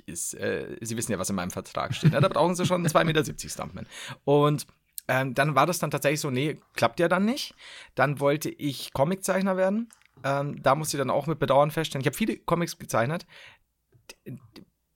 ist. 0.05 0.34
Äh, 0.36 0.78
Sie 0.82 0.97
wissen 0.97 1.12
ja, 1.12 1.20
was 1.20 1.30
in 1.30 1.36
meinem 1.36 1.51
Vertrag 1.51 1.95
steht. 1.95 2.12
Ne? 2.12 2.22
Da 2.22 2.28
brauchen 2.28 2.55
Sie 2.55 2.66
schon 2.66 2.86
einen 2.86 2.93
2,70 2.93 3.05
Meter 3.05 3.49
Stuntman. 3.49 3.88
Und 4.26 4.68
ähm, 5.08 5.34
dann 5.34 5.55
war 5.55 5.66
das 5.66 5.80
dann 5.80 5.91
tatsächlich 5.91 6.20
so, 6.20 6.30
nee, 6.30 6.60
klappt 6.74 6.99
ja 6.99 7.08
dann 7.08 7.26
nicht. 7.26 7.55
Dann 7.95 8.20
wollte 8.20 8.49
ich 8.49 8.93
Comiczeichner 8.93 9.58
werden. 9.58 9.89
Ähm, 10.24 10.62
da 10.62 10.76
musste 10.76 10.97
ich 10.97 10.99
dann 10.99 11.10
auch 11.10 11.28
mit 11.28 11.39
Bedauern 11.39 11.72
feststellen. 11.72 12.01
Ich 12.01 12.08
habe 12.08 12.18
viele 12.18 12.38
Comics 12.38 12.78
gezeichnet, 12.78 13.26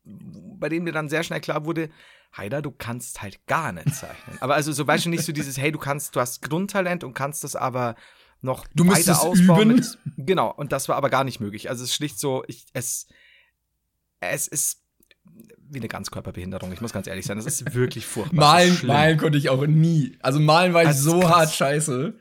bei 0.03 0.69
denen 0.69 0.83
mir 0.83 0.93
dann 0.93 1.09
sehr 1.09 1.23
schnell 1.23 1.41
klar 1.41 1.65
wurde, 1.65 1.89
Heider, 2.35 2.61
du 2.61 2.71
kannst 2.71 3.21
halt 3.21 3.45
gar 3.45 3.71
nicht 3.71 3.93
zeichnen. 3.93 4.37
Aber 4.39 4.55
also 4.55 4.71
so 4.71 4.87
weißt 4.87 5.05
du 5.05 5.09
nicht 5.09 5.25
so 5.25 5.31
dieses, 5.31 5.57
hey, 5.57 5.71
du 5.71 5.79
kannst, 5.79 6.15
du 6.15 6.19
hast 6.19 6.41
Grundtalent 6.41 7.03
und 7.03 7.13
kannst 7.13 7.43
das 7.43 7.55
aber 7.55 7.95
noch 8.41 8.65
du 8.73 8.87
weiter 8.87 9.21
ausbauen. 9.21 9.71
Üben. 9.71 9.75
Mit, 9.75 9.97
genau, 10.17 10.51
und 10.51 10.71
das 10.71 10.89
war 10.89 10.95
aber 10.95 11.09
gar 11.09 11.23
nicht 11.23 11.39
möglich. 11.39 11.69
Also 11.69 11.83
es 11.83 11.91
ist 11.91 11.95
schlicht 11.95 12.19
so, 12.19 12.43
ich, 12.47 12.65
es, 12.73 13.07
es 14.19 14.47
ist 14.47 14.81
wie 15.69 15.79
eine 15.79 15.87
Ganzkörperbehinderung. 15.87 16.71
Ich 16.73 16.81
muss 16.81 16.93
ganz 16.93 17.07
ehrlich 17.07 17.25
sein, 17.25 17.37
das 17.37 17.45
ist 17.45 17.73
wirklich 17.73 18.05
furchtbar. 18.05 18.39
malen, 18.39 18.77
malen 18.85 19.17
konnte 19.17 19.37
ich 19.37 19.49
auch 19.49 19.65
nie. 19.65 20.17
Also 20.21 20.39
malen 20.39 20.73
war 20.73 20.81
ich 20.81 20.89
also 20.89 21.21
so 21.21 21.29
hart 21.29 21.51
scheiße. 21.51 22.13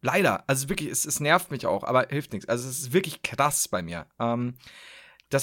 Leider, 0.00 0.44
also 0.46 0.68
wirklich, 0.68 0.90
es, 0.90 1.06
es 1.06 1.20
nervt 1.20 1.50
mich 1.50 1.66
auch, 1.66 1.84
aber 1.84 2.08
hilft 2.10 2.32
nichts. 2.32 2.48
Also 2.48 2.68
es 2.68 2.78
ist 2.78 2.92
wirklich 2.92 3.22
krass 3.22 3.68
bei 3.68 3.82
mir. 3.82 4.06
Ähm, 4.18 4.54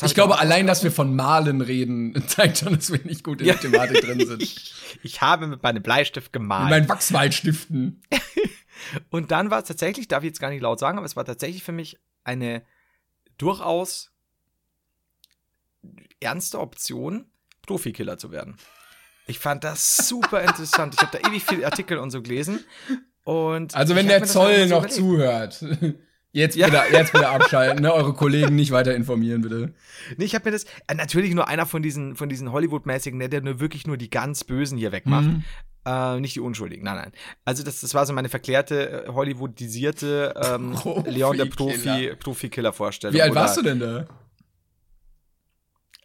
ich, 0.02 0.14
glaube, 0.14 0.40
allein, 0.40 0.68
dass 0.68 0.84
wir 0.84 0.92
von 0.92 1.16
Malen 1.16 1.62
reden, 1.62 2.24
zeigt 2.28 2.60
schon, 2.60 2.76
dass 2.76 2.92
wir 2.92 3.00
nicht 3.04 3.24
gut 3.24 3.42
in 3.42 3.48
ja. 3.48 3.54
der 3.54 3.62
Thematik 3.62 4.02
drin 4.02 4.26
sind. 4.26 4.42
ich, 4.44 4.74
ich 5.04 5.22
habe 5.22 5.48
mit 5.48 5.64
meinem 5.64 5.84
Bleistift 5.84 6.34
gemalt. 6.34 6.64
Mit 6.64 6.72
meinen 6.72 6.90
Wachsmalstiften. 6.90 8.02
Und 9.10 9.32
dann 9.32 9.52
war 9.52 9.62
es 9.62 9.68
tatsächlich, 9.68 10.08
darf 10.08 10.24
ich 10.24 10.30
jetzt 10.30 10.40
gar 10.40 10.50
nicht 10.50 10.62
laut 10.62 10.80
sagen, 10.80 10.98
aber 10.98 11.06
es 11.06 11.16
war 11.16 11.26
tatsächlich 11.26 11.64
für 11.64 11.72
mich 11.72 12.00
eine 12.24 12.64
durchaus 13.38 14.12
ernste 16.20 16.60
Option, 16.60 17.26
Profikiller 17.66 18.18
zu 18.18 18.32
werden. 18.32 18.58
Ich 19.28 19.40
fand 19.40 19.64
das 19.64 20.08
super 20.08 20.42
interessant. 20.42 20.96
Ich 20.96 21.02
habe 21.02 21.18
da 21.18 21.30
ewig 21.30 21.44
viele 21.44 21.66
Artikel 21.66 21.98
und 21.98 22.12
so 22.12 22.22
gelesen. 22.22 22.64
Und 23.24 23.76
also 23.76 23.96
wenn 23.96 24.08
der 24.08 24.24
Zoll 24.24 24.68
noch 24.68 24.88
zuhört. 24.88 25.64
Jetzt 26.34 26.56
bitte, 26.56 26.72
ja. 26.72 26.86
jetzt 26.92 27.12
bitte 27.12 27.28
abschalten, 27.28 27.82
ne? 27.82 27.94
Eure 27.94 28.14
Kollegen 28.14 28.56
nicht 28.56 28.72
weiter 28.72 28.96
informieren, 28.96 29.42
bitte. 29.42 29.74
Nee, 30.16 30.26
ich 30.26 30.34
habe 30.34 30.46
mir 30.46 30.52
das, 30.52 30.64
äh, 30.88 30.96
natürlich 30.96 31.34
nur 31.34 31.48
einer 31.48 31.66
von 31.66 31.84
diesen, 31.84 32.16
von 32.16 32.30
diesen 32.30 32.54
Hollywood-mäßigen, 32.54 33.20
der, 33.20 33.28
der 33.28 33.42
nur 33.42 33.60
wirklich 33.60 33.86
nur 33.86 33.98
die 33.98 34.10
ganz 34.10 34.46
Bösen 34.46 34.78
hier 34.78 34.94
wegmacht. 34.94 35.26
Mhm. 35.26 35.44
Äh, 35.86 36.20
nicht 36.22 36.36
die 36.36 36.40
Unschuldigen, 36.40 36.86
nein, 36.86 36.96
nein. 36.96 37.12
Also 37.44 37.64
das, 37.64 37.82
das 37.82 37.94
war 37.94 38.06
so 38.06 38.14
meine 38.14 38.30
verklärte, 38.30 39.06
äh, 39.06 39.08
Hollywoodisierte 39.10 40.34
ähm, 40.42 40.78
Leon 41.06 41.38
der 41.38 41.46
Profi, 41.46 42.16
Profi-Killer-Vorstellung. 42.18 43.14
Wie 43.14 43.22
alt 43.22 43.36
warst 43.36 43.58
du 43.58 43.62
denn 43.62 43.80
da? 43.80 44.08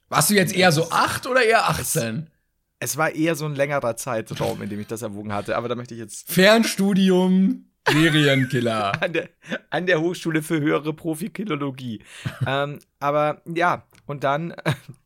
Warst 0.09 0.31
du 0.31 0.35
jetzt 0.35 0.55
eher 0.55 0.72
so 0.72 0.91
acht 0.91 1.27
oder 1.27 1.45
eher 1.45 1.68
18? 1.68 2.31
Es, 2.79 2.91
es 2.91 2.97
war 2.97 3.14
eher 3.14 3.35
so 3.35 3.45
ein 3.45 3.55
längerer 3.55 3.97
Zeitraum, 3.97 4.62
in 4.62 4.70
dem 4.70 4.81
ich 4.81 4.87
das 4.87 5.03
erwogen 5.03 5.33
hatte, 5.33 5.57
aber 5.57 5.68
da 5.68 5.74
möchte 5.74 5.95
ich 5.95 6.01
jetzt. 6.01 6.33
Fernstudium, 6.33 7.65
Serienkiller. 7.89 8.93
an, 9.03 9.12
der, 9.12 9.28
an 9.70 9.87
der 9.87 10.01
Hochschule 10.01 10.43
für 10.43 10.61
höhere 10.61 10.93
Profikillologie. 10.93 12.03
ähm, 12.47 12.78
aber 13.01 13.43
ja, 13.47 13.87
und 14.07 14.24
dann, 14.24 14.55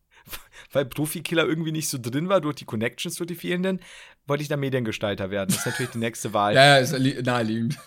weil 0.72 0.86
Profikiller 0.86 1.46
irgendwie 1.46 1.72
nicht 1.72 1.88
so 1.88 1.98
drin 2.00 2.28
war 2.28 2.40
durch 2.40 2.56
die 2.56 2.64
Connections, 2.64 3.16
durch 3.16 3.28
die 3.28 3.34
fehlenden, 3.34 3.80
wollte 4.26 4.42
ich 4.42 4.48
dann 4.48 4.60
Mediengestalter 4.60 5.30
werden. 5.30 5.48
Das 5.50 5.58
ist 5.58 5.66
natürlich 5.66 5.92
die 5.92 5.98
nächste 5.98 6.32
Wahl. 6.32 6.54
ja, 6.54 6.76
ist 6.78 6.92
naheliegend. 7.24 7.78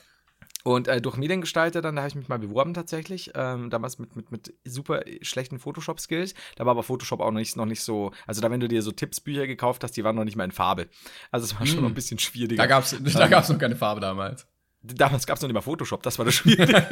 Und 0.64 0.88
äh, 0.88 1.02
durch 1.02 1.18
Mediengestalter, 1.18 1.82
dann, 1.82 1.98
da 1.98 2.04
habe 2.04 2.10
ich 2.10 2.16
mich 2.16 2.30
mal 2.30 2.39
beworben 2.39 2.74
tatsächlich. 2.74 3.32
Ähm, 3.36 3.70
damals 3.70 4.00
mit, 4.00 4.16
mit, 4.16 4.32
mit 4.32 4.54
super 4.64 5.02
schlechten 5.22 5.60
Photoshop-Skills. 5.60 6.34
Da 6.56 6.66
war 6.66 6.72
aber 6.72 6.84
Photoshop 6.84 7.20
auch 7.20 7.32
noch 7.32 7.39
nicht, 7.39 7.58
noch 7.58 7.66
nicht 7.66 7.82
so. 7.82 8.12
Also 8.26 8.39
da, 8.39 8.50
wenn 8.50 8.62
du 8.62 8.70
dir 8.70 8.82
so 8.82 8.91
Tippsbücher 8.91 9.46
gekauft 9.46 9.84
hast, 9.84 9.91
die 9.98 10.06
waren 10.06 10.16
noch 10.16 10.24
nicht 10.24 10.38
mal 10.38 10.46
in 10.46 10.52
Farbe. 10.52 10.88
Also 11.32 11.46
es 11.46 11.60
war 11.60 11.66
schon 11.66 11.78
hm. 11.78 11.84
noch 11.84 11.89
ein 11.89 11.96
bisschen 11.96 12.18
schwieriger. 12.18 12.64
Da 12.64 12.68
gab 12.68 12.84
es 12.84 12.96
da 13.14 13.28
gab's 13.28 13.50
noch 13.50 13.60
keine 13.60 13.76
Farbe 13.76 14.00
damals. 14.00 14.48
Damals 14.84 15.26
gab 15.26 15.38
es 15.38 15.42
noch 15.42 15.48
nicht 15.48 15.56
mal 15.56 15.62
Photoshop, 15.62 16.04
das 16.04 16.18
war 16.20 16.26
das 16.26 16.36
Schwierige. 16.36 16.74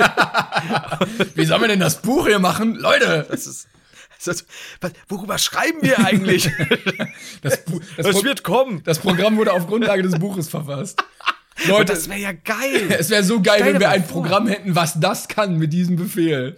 Wie 1.36 1.46
sollen 1.46 1.62
wir 1.62 1.68
denn 1.68 1.82
das 1.82 2.02
Buch 2.02 2.26
hier 2.26 2.40
machen? 2.40 2.76
Leute! 2.76 3.26
Das 3.30 3.46
ist. 3.46 3.68
Das, 4.24 4.46
was, 4.80 4.92
worüber 5.10 5.38
schreiben 5.40 5.82
wir 5.82 5.98
eigentlich? 6.06 6.44
das, 7.42 7.64
das, 7.98 8.06
das 8.06 8.24
wird 8.24 8.44
kommen. 8.44 8.84
Das 8.84 9.00
Programm 9.00 9.36
wurde 9.36 9.52
auf 9.52 9.66
Grundlage 9.66 10.04
des 10.04 10.20
Buches 10.20 10.48
verfasst. 10.48 11.04
Leute, 11.66 11.94
das 11.94 12.08
wäre 12.08 12.20
ja 12.20 12.32
geil. 12.32 12.88
Es 13.00 13.10
wäre 13.10 13.24
so 13.24 13.42
geil, 13.42 13.60
Stell 13.60 13.74
wenn 13.74 13.80
wir 13.80 13.90
ein 13.90 14.04
vor. 14.06 14.22
Programm 14.22 14.48
hätten, 14.48 14.76
was 14.76 15.00
das 15.00 15.28
kann 15.28 15.58
mit 15.58 15.74
diesem 15.74 15.96
Befehl. 15.96 16.56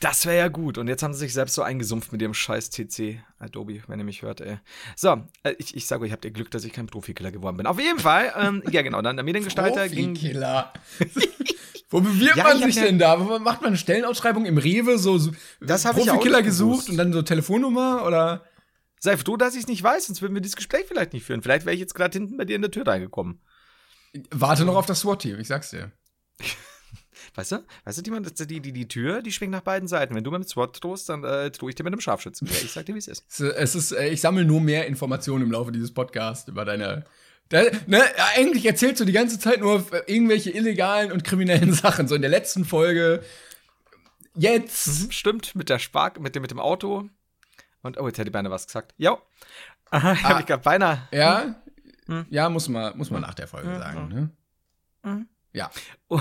Das 0.00 0.26
wäre 0.26 0.38
ja 0.38 0.48
gut. 0.48 0.78
Und 0.78 0.88
jetzt 0.88 1.02
haben 1.02 1.12
sie 1.12 1.20
sich 1.20 1.32
selbst 1.32 1.54
so 1.54 1.62
eingesumpft 1.62 2.12
mit 2.12 2.22
ihrem 2.22 2.34
scheiß 2.34 2.70
TC. 2.70 3.20
Adobe, 3.42 3.82
wenn 3.86 3.98
ihr 3.98 4.04
mich 4.04 4.22
hört, 4.22 4.40
ey. 4.40 4.58
So, 4.96 5.22
äh, 5.42 5.54
ich, 5.58 5.76
ich 5.76 5.86
sage 5.86 6.04
euch, 6.04 6.12
habt 6.12 6.24
ihr 6.24 6.30
Glück, 6.30 6.50
dass 6.50 6.64
ich 6.64 6.72
kein 6.72 6.86
Profikiller 6.86 7.32
geworden 7.32 7.56
bin. 7.56 7.66
Auf 7.66 7.80
jeden 7.80 7.98
Fall, 7.98 8.32
ähm, 8.36 8.62
ja 8.70 8.82
genau, 8.82 9.02
dann 9.02 9.16
der 9.16 9.24
Mediengestalter 9.24 9.88
ging. 9.88 10.14
Profikiller. 10.14 10.72
Wo 11.90 12.00
bewirbt 12.00 12.36
ja, 12.36 12.44
man 12.44 12.58
sich 12.62 12.74
denn 12.74 12.98
da? 12.98 13.20
Wo 13.20 13.38
macht 13.38 13.60
man 13.60 13.68
eine 13.68 13.76
Stellenausschreibung 13.76 14.46
im 14.46 14.56
Rewe? 14.56 14.98
So, 14.98 15.18
so 15.18 15.32
das 15.60 15.82
Profikiller 15.82 16.42
gesucht 16.42 16.88
und 16.88 16.96
dann 16.96 17.12
so 17.12 17.20
Telefonnummer 17.20 18.04
oder? 18.06 18.44
Sei 18.98 19.16
froh, 19.16 19.36
dass 19.36 19.54
ich 19.54 19.62
es 19.62 19.66
nicht 19.66 19.82
weiß, 19.82 20.06
sonst 20.06 20.22
würden 20.22 20.32
wir 20.32 20.40
dieses 20.40 20.56
Gespräch 20.56 20.84
vielleicht 20.86 21.12
nicht 21.12 21.24
führen. 21.26 21.42
Vielleicht 21.42 21.66
wäre 21.66 21.74
ich 21.74 21.80
jetzt 21.80 21.94
gerade 21.94 22.16
hinten 22.16 22.36
bei 22.36 22.44
dir 22.44 22.56
in 22.56 22.62
der 22.62 22.70
Tür 22.70 22.86
reingekommen. 22.86 23.42
Warte 24.30 24.64
noch 24.64 24.76
auf 24.76 24.86
das 24.86 25.00
SWAT-Team, 25.00 25.40
ich 25.40 25.48
sag's 25.48 25.70
dir. 25.70 25.92
Weißt 27.34 27.52
du? 27.52 27.64
Weißt 27.84 27.98
du, 27.98 28.02
die, 28.02 28.46
die, 28.46 28.60
die, 28.60 28.72
die 28.72 28.88
Tür, 28.88 29.22
die 29.22 29.32
schwingt 29.32 29.52
nach 29.52 29.62
beiden 29.62 29.88
Seiten. 29.88 30.14
Wenn 30.14 30.24
du 30.24 30.30
mit 30.30 30.48
SWAT 30.48 30.82
drohst, 30.82 31.08
dann 31.08 31.24
äh, 31.24 31.50
drohe 31.50 31.70
ich 31.70 31.76
dir 31.76 31.82
mit 31.82 31.92
einem 31.92 32.00
Scharfschützen. 32.00 32.46
Ja, 32.46 32.54
ich 32.62 32.72
sag 32.72 32.84
dir, 32.86 32.94
wie 32.94 32.98
es 32.98 33.08
ist. 33.08 33.24
Es 33.40 33.74
ist, 33.74 33.92
äh, 33.92 34.08
ich 34.08 34.20
sammle 34.20 34.44
nur 34.44 34.60
mehr 34.60 34.86
Informationen 34.86 35.44
im 35.44 35.50
Laufe 35.50 35.72
dieses 35.72 35.94
Podcasts 35.94 36.48
über 36.48 36.64
deine. 36.64 37.04
Da, 37.48 37.62
ne, 37.86 38.02
eigentlich 38.36 38.66
erzählst 38.66 39.00
du 39.00 39.04
die 39.04 39.12
ganze 39.12 39.38
Zeit 39.38 39.60
nur 39.60 39.84
irgendwelche 40.06 40.50
illegalen 40.50 41.10
und 41.10 41.24
kriminellen 41.24 41.72
Sachen. 41.72 42.06
So 42.06 42.14
in 42.14 42.22
der 42.22 42.30
letzten 42.30 42.64
Folge. 42.66 43.22
Jetzt. 44.34 45.04
Mhm, 45.04 45.10
stimmt, 45.10 45.54
mit 45.54 45.70
der 45.70 45.78
Spark, 45.78 46.20
mit 46.20 46.34
dem, 46.34 46.42
mit 46.42 46.50
dem 46.50 46.60
Auto. 46.60 47.08
Und, 47.82 47.98
oh, 47.98 48.06
jetzt 48.06 48.18
hätte 48.18 48.28
ich 48.28 48.32
beinahe 48.32 48.52
was 48.52 48.66
gesagt. 48.66 48.94
Jo. 48.98 49.18
Aha, 49.90 50.12
ah, 50.12 50.22
hab 50.22 50.40
ich 50.40 50.46
gerade 50.46 50.62
beinahe. 50.62 51.08
Ja? 51.12 51.54
Hm. 52.06 52.26
Ja, 52.30 52.48
muss 52.48 52.68
man, 52.68 52.96
muss 52.96 53.10
man 53.10 53.22
nach 53.22 53.34
der 53.34 53.48
Folge 53.48 53.72
hm. 53.72 53.78
sagen, 53.78 54.08
ne? 54.08 54.30
Hm. 55.02 55.28
Ja. 55.52 55.70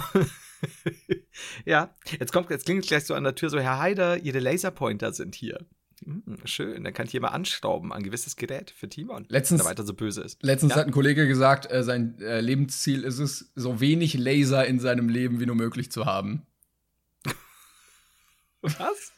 ja, 1.65 1.95
jetzt 2.19 2.33
kommt, 2.33 2.49
jetzt 2.49 2.65
klingt 2.65 2.83
es 2.83 2.89
gleich 2.89 3.05
so 3.05 3.13
an 3.13 3.23
der 3.23 3.35
Tür 3.35 3.49
so, 3.49 3.59
Herr 3.59 3.79
Heider, 3.79 4.17
Ihre 4.17 4.39
Laserpointer 4.39 5.13
sind 5.13 5.35
hier. 5.35 5.65
Hm, 6.03 6.37
schön, 6.45 6.83
dann 6.83 6.93
kann 6.93 7.05
ich 7.05 7.11
hier 7.11 7.21
mal 7.21 7.29
anstauben 7.29 7.93
an 7.93 8.01
gewisses 8.01 8.35
Gerät 8.35 8.71
für 8.71 8.89
Timon, 8.89 9.25
letztens, 9.29 9.61
der 9.61 9.69
weiter 9.69 9.83
so 9.83 9.93
böse 9.93 10.21
ist. 10.21 10.41
Letztens 10.41 10.71
ja? 10.71 10.79
hat 10.79 10.87
ein 10.87 10.91
Kollege 10.91 11.27
gesagt, 11.27 11.71
äh, 11.71 11.83
sein 11.83 12.19
äh, 12.19 12.41
Lebensziel 12.41 13.03
ist 13.03 13.19
es, 13.19 13.51
so 13.55 13.79
wenig 13.79 14.15
Laser 14.15 14.65
in 14.65 14.79
seinem 14.79 15.09
Leben 15.09 15.39
wie 15.39 15.45
nur 15.45 15.55
möglich 15.55 15.91
zu 15.91 16.05
haben. 16.05 16.47
Was? 18.61 19.13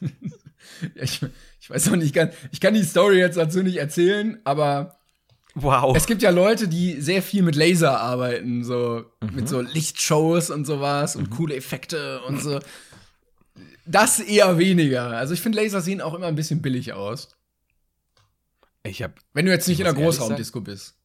ja, 0.94 1.02
ich, 1.02 1.20
ich 1.60 1.70
weiß 1.70 1.86
noch 1.90 1.96
nicht 1.96 2.14
ganz, 2.14 2.34
ich 2.52 2.60
kann 2.60 2.74
die 2.74 2.82
Story 2.82 3.18
jetzt 3.18 3.36
dazu 3.36 3.62
nicht 3.62 3.76
erzählen, 3.76 4.40
aber 4.44 4.98
Wow. 5.54 5.96
Es 5.96 6.06
gibt 6.06 6.22
ja 6.22 6.30
Leute, 6.30 6.66
die 6.66 7.00
sehr 7.00 7.22
viel 7.22 7.42
mit 7.42 7.54
Laser 7.54 8.00
arbeiten, 8.00 8.64
so 8.64 9.04
mhm. 9.20 9.34
mit 9.34 9.48
so 9.48 9.60
Lichtshows 9.60 10.50
und 10.50 10.64
sowas 10.64 11.14
und 11.14 11.30
mhm. 11.30 11.34
coole 11.34 11.54
Effekte 11.54 12.22
und 12.22 12.42
so. 12.42 12.58
Das 13.86 14.18
eher 14.18 14.58
weniger. 14.58 15.08
Also 15.16 15.34
ich 15.34 15.40
finde 15.40 15.60
Laser 15.60 15.80
sehen 15.80 16.00
auch 16.00 16.14
immer 16.14 16.26
ein 16.26 16.34
bisschen 16.34 16.60
billig 16.60 16.92
aus. 16.92 17.36
Ich 18.82 19.02
hab, 19.02 19.18
wenn 19.32 19.46
du 19.46 19.52
jetzt 19.52 19.68
nicht 19.68 19.78
in 19.78 19.84
der 19.84 19.94
Großraumdisco 19.94 20.60
bist. 20.60 20.96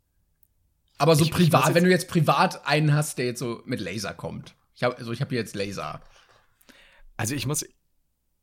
Aber 0.98 1.16
so 1.16 1.24
ich, 1.24 1.32
privat, 1.32 1.70
ich 1.70 1.76
wenn 1.76 1.84
du 1.84 1.90
jetzt 1.90 2.10
privat 2.10 2.66
einen 2.66 2.94
hast, 2.94 3.18
der 3.18 3.26
jetzt 3.26 3.40
so 3.40 3.62
mit 3.66 3.80
Laser 3.80 4.14
kommt. 4.14 4.56
Ich 4.76 4.84
habe 4.84 4.98
also 4.98 5.12
ich 5.12 5.22
habe 5.22 5.36
jetzt 5.36 5.56
Laser. 5.56 6.02
Also 7.18 7.36
ich 7.36 7.46
muss 7.46 7.66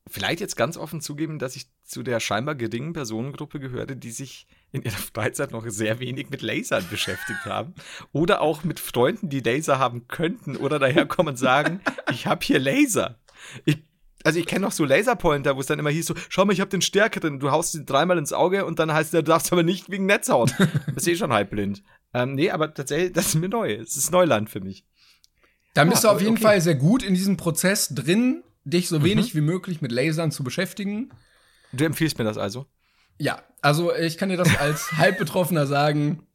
vielleicht 0.06 0.40
jetzt 0.40 0.56
ganz 0.56 0.76
offen 0.76 1.00
zugeben, 1.00 1.38
dass 1.38 1.56
ich 1.56 1.66
zu 1.82 2.02
der 2.02 2.20
scheinbar 2.20 2.54
geringen 2.54 2.92
Personengruppe 2.92 3.58
gehörte, 3.58 3.96
die 3.96 4.10
sich 4.10 4.46
in 4.76 4.82
ihrer 4.82 4.96
Freizeit 4.96 5.50
noch 5.52 5.64
sehr 5.68 5.98
wenig 6.00 6.30
mit 6.30 6.42
Lasern 6.42 6.84
beschäftigt 6.90 7.44
haben. 7.44 7.74
Oder 8.12 8.40
auch 8.40 8.64
mit 8.64 8.78
Freunden, 8.80 9.28
die 9.28 9.40
Laser 9.40 9.78
haben 9.78 10.06
könnten 10.08 10.56
oder 10.56 10.78
daherkommen 10.78 11.32
und 11.32 11.36
sagen, 11.36 11.80
ich 12.12 12.26
habe 12.26 12.44
hier 12.44 12.58
Laser. 12.58 13.18
Ich, 13.64 13.78
Also 14.24 14.38
ich 14.38 14.46
kenne 14.46 14.62
noch 14.66 14.72
so 14.72 14.84
Laserpointer, 14.84 15.56
wo 15.56 15.60
es 15.60 15.66
dann 15.66 15.78
immer 15.78 15.90
hieß 15.90 16.06
so, 16.06 16.14
schau 16.28 16.44
mal, 16.44 16.52
ich 16.52 16.60
habe 16.60 16.70
den 16.70 16.82
stärkeren, 16.82 17.38
du 17.40 17.50
haust 17.50 17.74
ihn 17.74 17.86
dreimal 17.86 18.18
ins 18.18 18.32
Auge 18.32 18.64
und 18.64 18.78
dann 18.78 18.92
heißt 18.92 19.12
der, 19.12 19.22
du 19.22 19.30
darfst 19.30 19.52
aber 19.52 19.62
nicht 19.62 19.90
wegen 19.90 20.06
Netz 20.06 20.28
hauen. 20.28 20.50
Bist 20.94 21.06
eh 21.08 21.16
schon 21.16 21.32
halbblind. 21.32 21.82
Ähm, 22.14 22.34
nee, 22.34 22.50
aber 22.50 22.72
tatsächlich, 22.72 23.12
das 23.12 23.26
ist 23.28 23.34
mir 23.36 23.48
neu. 23.48 23.72
Es 23.74 23.96
ist 23.96 24.10
Neuland 24.10 24.48
für 24.50 24.60
mich. 24.60 24.84
Dann 25.74 25.90
bist 25.90 26.04
Ah, 26.04 26.08
du 26.10 26.14
auf 26.16 26.20
jeden 26.22 26.34
okay. 26.34 26.42
Fall 26.42 26.60
sehr 26.60 26.74
gut 26.74 27.02
in 27.02 27.14
diesem 27.14 27.36
Prozess 27.36 27.88
drin, 27.94 28.42
dich 28.64 28.88
so 28.88 29.04
wenig 29.04 29.34
Mhm. 29.34 29.38
wie 29.38 29.42
möglich 29.42 29.80
mit 29.82 29.92
Lasern 29.92 30.32
zu 30.32 30.42
beschäftigen. 30.42 31.10
Du 31.72 31.84
empfiehlst 31.84 32.16
mir 32.18 32.24
das 32.24 32.38
also? 32.38 32.66
Ja, 33.18 33.42
also 33.62 33.94
ich 33.94 34.18
kann 34.18 34.28
dir 34.28 34.36
das 34.36 34.56
als 34.58 34.92
Halbbetroffener 34.96 35.66
sagen. 35.66 36.26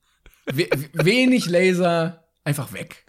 We 0.45 0.67
wenig 0.93 1.45
Laser, 1.47 2.25
einfach 2.43 2.73
weg. 2.73 3.05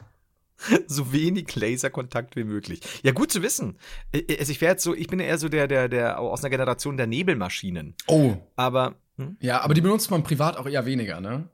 so 0.86 1.12
wenig 1.12 1.54
Laserkontakt 1.56 2.36
wie 2.36 2.44
möglich. 2.44 2.80
Ja, 3.02 3.12
gut 3.12 3.32
zu 3.32 3.42
wissen. 3.42 3.78
Äh, 4.12 4.36
Also 4.38 4.52
ich 4.52 4.60
wäre 4.60 4.72
jetzt 4.72 4.84
so, 4.84 4.94
ich 4.94 5.08
bin 5.08 5.18
ja 5.18 5.26
eher 5.26 5.38
so 5.38 5.48
der, 5.48 5.66
der, 5.66 5.88
der 5.88 6.20
aus 6.20 6.42
einer 6.44 6.50
Generation 6.50 6.96
der 6.96 7.06
Nebelmaschinen. 7.06 7.94
Oh. 8.06 8.36
Aber 8.56 8.94
hm? 9.16 9.36
Ja, 9.40 9.60
aber 9.62 9.74
die 9.74 9.80
benutzt 9.80 10.10
man 10.10 10.22
privat 10.22 10.56
auch 10.56 10.66
eher 10.66 10.86
weniger, 10.86 11.20
ne? 11.20 11.48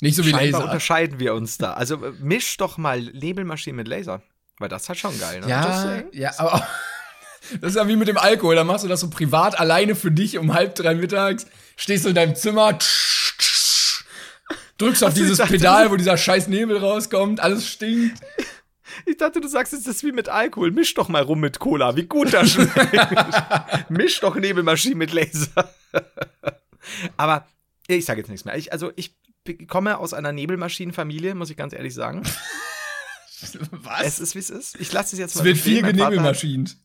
Nicht 0.00 0.14
so 0.14 0.24
wie 0.24 0.30
scheinbar 0.30 0.60
Laser. 0.60 0.64
unterscheiden 0.70 1.18
wir 1.18 1.34
uns 1.34 1.58
da. 1.58 1.72
Also 1.72 2.04
äh, 2.04 2.12
misch 2.20 2.56
doch 2.56 2.78
mal 2.78 3.00
Nebelmaschinen 3.00 3.76
mit 3.76 3.88
Laser. 3.88 4.22
Weil 4.58 4.68
das 4.68 4.82
ist 4.82 4.88
halt 4.88 4.98
schon 4.98 5.18
geil, 5.18 5.40
ne? 5.40 5.48
Ja, 5.48 6.02
ja, 6.12 6.32
aber 6.38 6.66
das 7.60 7.70
ist 7.70 7.76
ja 7.76 7.88
wie 7.88 7.96
mit 7.96 8.08
dem 8.08 8.18
Alkohol. 8.18 8.54
Da 8.54 8.64
machst 8.64 8.84
du 8.84 8.88
das 8.88 9.00
so 9.00 9.10
privat 9.10 9.58
alleine 9.58 9.94
für 9.94 10.10
dich 10.10 10.38
um 10.38 10.54
halb 10.54 10.74
drei 10.74 10.94
mittags, 10.94 11.46
stehst 11.76 12.04
du 12.04 12.10
in 12.10 12.14
deinem 12.14 12.34
Zimmer, 12.34 12.78
drückst 14.78 15.04
auf 15.04 15.10
Ach 15.10 15.16
so, 15.16 15.20
ich 15.20 15.22
dieses 15.22 15.38
dachte, 15.38 15.52
Pedal, 15.52 15.90
wo 15.90 15.96
dieser 15.96 16.16
scheiß 16.16 16.48
Nebel 16.48 16.78
rauskommt, 16.78 17.40
alles 17.40 17.68
stinkt. 17.68 18.20
Ich 19.06 19.16
dachte, 19.16 19.40
du 19.40 19.48
sagst 19.48 19.72
jetzt, 19.72 19.86
das 19.86 19.96
ist 19.96 20.04
wie 20.04 20.12
mit 20.12 20.28
Alkohol. 20.28 20.70
Misch 20.70 20.94
doch 20.94 21.08
mal 21.08 21.22
rum 21.22 21.40
mit 21.40 21.58
Cola. 21.58 21.96
Wie 21.96 22.04
gut 22.04 22.32
das 22.34 22.52
schmeckt. 22.52 22.80
Misch 23.90 24.20
doch 24.20 24.34
Nebelmaschinen 24.34 24.98
mit 24.98 25.12
Laser. 25.12 25.72
Aber 27.16 27.46
ich 27.86 28.04
sage 28.04 28.20
jetzt 28.20 28.28
nichts 28.28 28.44
mehr. 28.44 28.56
Ich, 28.56 28.72
also 28.72 28.92
ich 28.96 29.14
komme 29.68 29.98
aus 29.98 30.14
einer 30.14 30.32
Nebelmaschinenfamilie, 30.32 31.34
muss 31.34 31.50
ich 31.50 31.56
ganz 31.56 31.72
ehrlich 31.72 31.94
sagen. 31.94 32.22
Was? 33.70 34.04
Es 34.04 34.20
ist, 34.20 34.34
wie 34.34 34.40
es 34.40 34.50
ist. 34.50 34.80
Ich 34.80 34.92
lasse 34.92 35.14
es 35.14 35.20
jetzt 35.20 35.36
Es 35.36 35.44
wird 35.44 35.58
viel 35.58 35.82
genebelmaschint. 35.82 36.76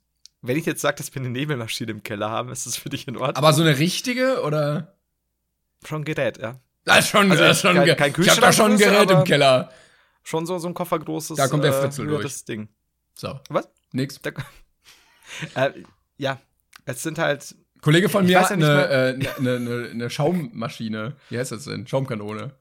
Wenn 0.46 0.58
ich 0.58 0.66
jetzt 0.66 0.82
sage, 0.82 0.98
dass 0.98 1.14
wir 1.16 1.22
eine 1.22 1.30
Nebelmaschine 1.30 1.90
im 1.92 2.04
Keller 2.04 2.30
haben, 2.30 2.50
ist 2.50 2.66
das 2.68 2.76
für 2.76 2.90
dich 2.90 3.08
in 3.08 3.16
Ordnung? 3.18 3.38
Aber 3.38 3.54
so 3.54 3.62
eine 3.64 3.80
richtige 3.80 4.42
oder? 4.44 4.96
schon 5.86 6.04
Gerät, 6.06 6.38
ja. 6.38 6.60
Das 6.86 7.00
ist 7.00 7.10
schon, 7.10 7.32
Also 7.32 7.44
das 7.44 7.58
ist 7.58 7.62
schon 7.62 7.76
kein- 7.76 7.86
kein 7.98 8.12
Ich 8.12 8.30
hab 8.30 8.40
da 8.40 8.50
Kühlschrank 8.50 8.54
schon 8.54 8.72
ein 8.74 8.78
Gerät 8.78 9.10
im 9.12 9.24
Keller. 9.24 9.72
Schon 10.24 10.46
so, 10.46 10.58
so 10.58 10.68
ein 10.68 10.74
koffergroßes 10.74 11.38
Da 11.38 11.48
kommt 11.48 11.64
der 11.64 11.72
äh, 11.72 11.82
Fritzel 11.82 12.08
durch. 12.08 12.24
das 12.24 12.46
Ding. 12.46 12.70
So, 13.16 13.40
Was? 13.50 13.68
nix. 13.92 14.20
Da, 14.22 14.32
äh, 15.56 15.72
ja, 16.18 16.40
es 16.86 17.02
sind 17.04 17.18
halt. 17.20 17.56
Kollege 17.82 18.08
von 18.10 18.26
mir 18.26 18.40
hat 18.40 18.52
eine, 18.52 18.66
äh, 18.88 19.28
eine, 19.38 19.56
eine, 19.56 19.90
eine 19.92 20.10
Schaummaschine. 20.10 21.16
Wie 21.30 21.38
heißt 21.38 21.52
das 21.52 21.66
denn? 21.66 21.86
Schaumkanone. 21.88 22.54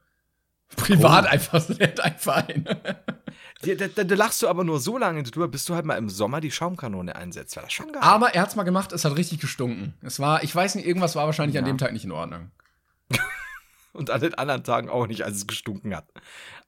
Privat 0.77 1.25
Oh. 1.25 1.29
einfach, 1.29 1.69
einfach 2.03 2.49
eine. 2.49 3.03
Da, 3.63 3.75
da, 3.89 4.05
da 4.05 4.15
lachst 4.17 4.43
du 4.43 4.49
aber 4.49 4.65
nur 4.65 4.81
so 4.81 4.99
lange 4.99 5.23
drüber, 5.23 5.47
bis 5.49 5.65
du 5.65 5.75
halt 5.75 5.85
mal 5.85 5.97
im 5.97 6.09
Sommer 6.09 6.41
die 6.41 6.51
Schaumkanone 6.51 7.15
einsetzt. 7.15 7.55
War 7.57 7.63
das 7.63 7.73
schon 7.73 7.93
geil? 7.93 8.03
Aber 8.03 8.35
er 8.35 8.43
hat's 8.43 8.57
mal 8.57 8.65
gemacht, 8.65 8.93
es 8.93 9.05
hat 9.05 9.17
richtig 9.17 9.41
gestunken. 9.41 9.95
Es 10.03 10.19
war, 10.19 10.43
ich 10.43 10.55
weiß 10.55 10.75
nicht, 10.75 10.87
irgendwas 10.87 11.15
war 11.15 11.27
wahrscheinlich 11.27 11.57
an 11.59 11.65
Ja. 11.67 11.73
dem 11.73 11.79
Tag 11.79 11.93
nicht 11.93 12.05
in 12.05 12.11
Ordnung. 12.13 12.51
Und 13.93 14.11
an 14.11 14.21
den 14.21 14.35
anderen 14.35 14.65
Tagen 14.65 14.89
auch 14.89 15.07
nicht, 15.07 15.25
als 15.25 15.37
es 15.37 15.47
gestunken 15.47 15.95
hat. 15.95 16.09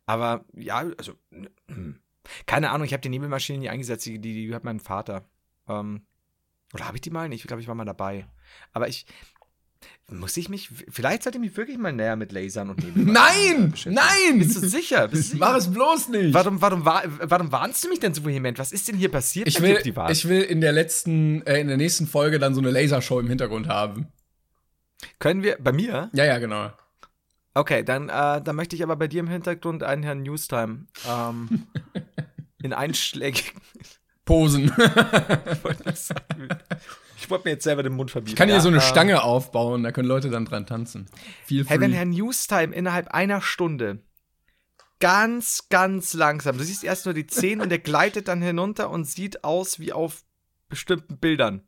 Aber 0.07 0.45
ja, 0.55 0.85
also. 0.99 1.15
hm. 1.69 1.99
Keine 2.47 2.71
Ahnung, 2.71 2.87
ich 2.87 2.93
habe 2.95 3.03
die 3.03 3.09
Nebelmaschine 3.11 3.59
nie 3.59 3.69
eingesetzt. 3.69 4.07
Die, 4.07 4.19
die, 4.19 4.47
die 4.47 4.55
hat 4.55 4.65
mein 4.65 4.81
Vater. 4.81 5.25
Ähm, 5.69 6.07
oder 6.73 6.87
habe 6.87 6.97
ich 6.97 7.03
die 7.03 7.11
mal? 7.11 7.29
nicht? 7.29 7.41
Ich 7.43 7.47
glaube, 7.47 7.61
ich 7.61 7.69
war 7.69 7.75
mal 7.75 7.85
dabei. 7.85 8.27
Aber 8.73 8.89
ich. 8.89 9.07
Muss 10.11 10.37
ich 10.37 10.49
mich. 10.51 10.68
Vielleicht 10.91 11.22
sollte 11.22 11.39
ich 11.39 11.43
mich 11.45 11.57
wirklich 11.57 11.78
mal 11.78 11.93
näher 11.93 12.14
mit 12.16 12.30
Lasern 12.30 12.68
und 12.70 12.78
Nebelmaschinen 12.85 13.12
Nein! 13.85 13.95
Nein! 14.28 14.39
Bist 14.39 14.57
du 14.62 14.68
sicher? 14.68 15.09
Bist 15.09 15.22
du 15.24 15.26
sicher? 15.32 15.39
Mach 15.47 15.57
es 15.57 15.72
bloß 15.72 16.09
nicht! 16.09 16.35
Warum, 16.35 16.61
warum, 16.61 16.85
wa- 16.85 17.03
warum 17.22 17.51
warnst 17.51 17.82
du 17.85 17.89
mich 17.89 18.01
denn 18.01 18.12
so 18.12 18.24
vehement? 18.24 18.59
Was 18.59 18.70
ist 18.72 18.87
denn 18.87 18.97
hier 18.97 19.11
passiert 19.11 19.49
ich 19.49 19.61
will, 19.62 19.78
ich 20.11 20.28
will 20.28 20.43
in 20.43 20.61
der 20.61 20.72
letzten, 20.72 21.41
äh, 21.47 21.59
in 21.61 21.68
der 21.68 21.78
nächsten 21.78 22.07
Folge 22.07 22.39
dann 22.39 22.55
so 22.55 22.61
eine 22.61 22.70
Lasershow 22.70 23.18
im 23.18 23.28
Hintergrund 23.28 23.66
haben. 23.68 24.09
Können 25.18 25.43
wir, 25.43 25.57
bei 25.59 25.72
mir? 25.72 26.11
Ja, 26.12 26.24
ja, 26.24 26.39
genau. 26.39 26.70
Okay, 27.55 27.82
dann, 27.82 28.09
äh, 28.09 28.43
dann 28.43 28.57
möchte 28.57 28.76
ich 28.76 28.82
aber 28.82 28.97
bei 28.97 29.09
dir 29.09 29.20
im 29.20 29.28
Hintergrund 29.28 29.82
einen 29.82 30.03
Herrn 30.03 30.22
Newstime 30.22 30.87
ähm, 31.09 31.66
in 32.62 32.72
einschlägigen. 32.72 33.61
Posen. 34.24 34.64
ich 35.53 35.64
wollte 35.64 35.85
mir 37.45 37.51
jetzt 37.51 37.65
selber 37.65 37.83
den 37.83 37.95
Mund 37.95 38.11
verbieten. 38.11 38.33
Ich 38.33 38.37
kann 38.37 38.49
hier 38.49 38.57
Ja, 38.57 38.61
so 38.62 38.69
eine 38.69 38.79
ähm, 38.79 38.83
Stange 38.83 39.23
aufbauen, 39.23 39.83
da 39.83 39.93
können 39.93 40.09
Leute 40.09 40.31
dann 40.31 40.45
dran 40.45 40.67
tanzen. 40.67 41.07
Viel 41.47 41.65
Hey, 41.67 41.81
wenn. 41.81 41.93
Herr 41.93 42.05
Newstime 42.05 42.75
innerhalb 42.75 43.09
einer 43.09 43.41
Stunde 43.41 44.01
ganz, 45.01 45.69
ganz 45.71 46.15
langsam, 46.15 46.57
du 46.57 46.65
siehst 46.65 46.85
erst 46.85 47.05
nur 47.05 47.15
die 47.15 47.27
Zehen 47.27 47.61
und 47.61 47.69
der 47.71 47.79
gleitet 47.81 48.29
dann 48.29 48.41
hinunter 48.43 48.91
und 48.91 49.05
sieht 49.07 49.45
aus 49.45 49.79
wie 49.79 49.93
auf 49.93 50.23
bestimmten 50.69 51.19
Bildern. 51.19 51.62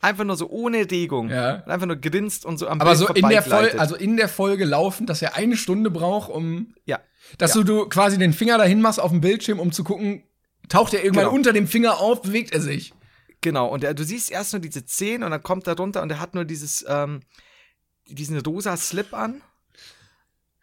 Einfach 0.00 0.22
nur 0.24 0.36
so 0.36 0.48
ohne 0.48 0.88
Regung. 0.90 1.28
Ja. 1.28 1.64
Einfach 1.64 1.86
nur 1.86 1.96
grinst 1.96 2.46
und 2.46 2.56
so 2.58 2.68
am 2.68 2.80
Aber 2.80 2.90
Bild 2.94 2.98
so 3.08 3.14
in 3.14 3.28
der, 3.28 3.42
Fol 3.42 3.50
vorbeigleitet. 3.50 3.80
also 3.80 3.96
in 3.96 4.16
der 4.16 4.28
Folge 4.28 4.64
laufen, 4.64 5.06
dass 5.06 5.20
er 5.22 5.34
eine 5.34 5.56
Stunde 5.56 5.90
braucht, 5.90 6.30
um. 6.30 6.72
Ja. 6.84 7.00
Dass 7.36 7.54
Ja. 7.54 7.62
du, 7.62 7.64
du 7.64 7.88
quasi 7.88 8.16
den 8.16 8.32
Finger 8.32 8.58
dahin 8.58 8.80
machst 8.80 9.00
auf 9.00 9.10
dem 9.10 9.20
Bildschirm, 9.20 9.58
um 9.58 9.72
zu 9.72 9.82
gucken, 9.82 10.22
taucht 10.68 10.94
er 10.94 11.02
irgendwann 11.02 11.24
Genau. 11.24 11.34
unter 11.34 11.52
dem 11.52 11.66
Finger 11.66 11.98
auf, 11.98 12.22
bewegt 12.22 12.52
er 12.52 12.60
sich. 12.60 12.92
Genau, 13.40 13.66
und 13.68 13.84
er, 13.84 13.94
du 13.94 14.04
siehst 14.04 14.30
erst 14.30 14.52
nur 14.52 14.60
diese 14.60 14.84
Zehen 14.84 15.22
und 15.22 15.30
dann 15.30 15.42
kommt 15.42 15.66
er 15.66 15.76
runter 15.76 16.02
und 16.02 16.10
er 16.10 16.18
hat 16.20 16.34
nur 16.34 16.44
dieses, 16.44 16.84
ähm, 16.88 17.20
diesen 18.06 18.38
rosa 18.40 18.76
Slip 18.76 19.14
an 19.14 19.42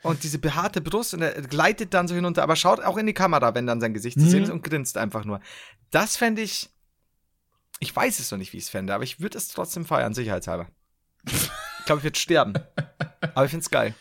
und 0.02 0.24
diese 0.24 0.40
behaarte 0.40 0.82
Brust 0.82 1.14
und 1.14 1.22
er 1.22 1.42
gleitet 1.44 1.94
dann 1.94 2.08
so 2.08 2.16
hinunter, 2.16 2.44
aber 2.44 2.56
schaut 2.56 2.82
auch 2.82 2.98
in 2.98 3.06
die 3.08 3.14
Kamera, 3.14 3.56
wenn 3.56 3.66
dann 3.66 3.80
sein 3.80 3.94
Gesicht 3.94 4.20
zu 4.20 4.26
Mhm. 4.26 4.30
sehen 4.30 4.44
ist 4.44 4.50
und 4.50 4.64
grinst 4.64 4.98
einfach 4.98 5.24
nur. 5.26 5.40
Das 5.92 6.18
fände 6.18 6.42
ich, 6.42 6.70
ich 7.80 7.96
weiß 7.96 8.20
es 8.20 8.30
noch 8.32 8.38
nicht, 8.38 8.52
wie 8.54 8.58
ich 8.58 8.66
es 8.66 8.70
fände, 8.70 8.94
aber 8.94 9.04
ich 9.04 9.20
würde 9.20 9.38
es 9.38 9.48
trotzdem 9.48 9.86
feiern, 9.86 10.14
sicherheitshalber. 10.14 10.68
Ich 11.28 11.86
glaube, 11.86 12.00
ich 12.00 12.04
würde 12.04 12.20
sterben. 12.20 12.54
Aber 13.36 13.46
ich 13.46 13.52
finde 13.52 13.64
es 13.64 13.70
geil. 13.72 13.94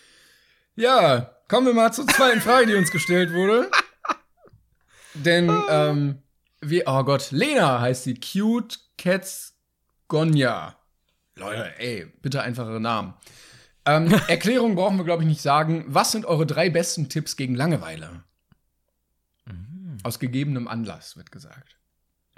Ja, 0.77 1.35
kommen 1.49 1.66
wir 1.66 1.75
mal 1.75 1.93
zur 1.93 2.07
zweiten 2.07 2.41
Frage, 2.41 2.66
die 2.66 2.75
uns 2.75 2.91
gestellt 2.91 3.33
wurde. 3.33 3.70
Denn, 5.14 5.51
ähm, 5.68 6.22
wie, 6.70 6.86
oh 6.86 7.04
Gott, 7.04 7.30
Lena 7.30 7.80
heißt 7.80 8.04
sie. 8.04 8.14
Cute 8.14 8.78
Cats 8.98 9.54
Gonya. 10.08 10.76
Leute, 11.36 11.78
ey, 11.78 12.06
bitte 12.22 12.42
einfachere 12.42 12.80
Namen. 12.80 13.14
Ähm, 13.84 14.12
Erklärung 14.28 14.76
brauchen 14.76 14.96
wir, 14.96 15.04
glaube 15.04 15.22
ich, 15.22 15.28
nicht 15.28 15.42
sagen. 15.42 15.84
Was 15.88 16.12
sind 16.12 16.26
eure 16.26 16.46
drei 16.46 16.70
besten 16.70 17.08
Tipps 17.08 17.36
gegen 17.36 17.54
Langeweile? 17.54 18.24
Aus 20.02 20.18
gegebenem 20.18 20.68
Anlass, 20.68 21.16
wird 21.16 21.32
gesagt. 21.32 21.78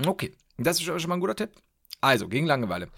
Okay, 0.04 0.36
das 0.56 0.78
ist 0.78 0.84
schon 0.84 1.00
schon 1.00 1.08
mal 1.08 1.16
ein 1.16 1.20
guter 1.20 1.34
Tipp. 1.34 1.50
Also, 2.00 2.28
gegen 2.28 2.46
Langeweile. 2.46 2.88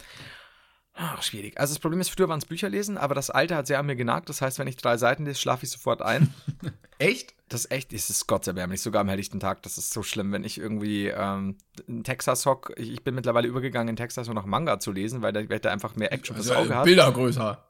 Ach, 1.01 1.23
schwierig. 1.23 1.59
Also 1.59 1.75
das 1.75 1.81
Problem 1.81 2.01
ist, 2.01 2.11
früher 2.11 2.29
waren 2.29 2.41
es 2.41 2.45
Bücher 2.45 2.69
lesen, 2.69 2.99
aber 2.99 3.15
das 3.15 3.31
Alter 3.31 3.57
hat 3.57 3.69
sehr 3.69 3.79
an 3.79 3.87
mir 3.87 3.95
genagt. 3.95 4.29
Das 4.29 4.43
heißt, 4.43 4.59
wenn 4.59 4.67
ich 4.67 4.77
drei 4.77 4.97
Seiten 4.97 5.25
lese, 5.25 5.41
schlafe 5.41 5.65
ich 5.65 5.71
sofort 5.71 6.03
ein. 6.03 6.35
Echt? 6.99 7.35
Das 7.49 7.65
ist 7.65 7.71
echt, 7.71 7.93
das 7.93 8.11
ist 8.11 8.27
gotterbärmlich, 8.27 8.81
sogar 8.83 9.01
am 9.01 9.09
helllichten 9.09 9.41
Tag. 9.41 9.63
Das 9.63 9.79
ist 9.79 9.93
so 9.93 10.03
schlimm, 10.03 10.33
wenn 10.33 10.45
ich 10.45 10.59
irgendwie 10.59 11.09
ähm, 11.09 11.57
in 11.87 12.05
Texas 12.05 12.45
hock. 12.47 12.73
Ich, 12.77 12.91
ich 12.93 13.03
bin 13.05 13.15
mittlerweile 13.15 13.49
übergegangen, 13.49 13.89
in 13.89 13.97
Texas 13.97 14.27
nur 14.27 14.35
noch 14.35 14.45
Manga 14.47 14.79
zu 14.81 14.93
lesen, 14.93 15.23
weil 15.23 15.33
da, 15.33 15.49
weil 15.49 15.59
da 15.59 15.71
einfach 15.71 15.97
mehr 15.97 16.13
Action 16.13 16.37
fürs 16.37 16.51
Also, 16.51 16.61
Auge 16.63 16.77
hat. 16.77 16.85
Bilder 16.85 17.11
größer. 17.11 17.65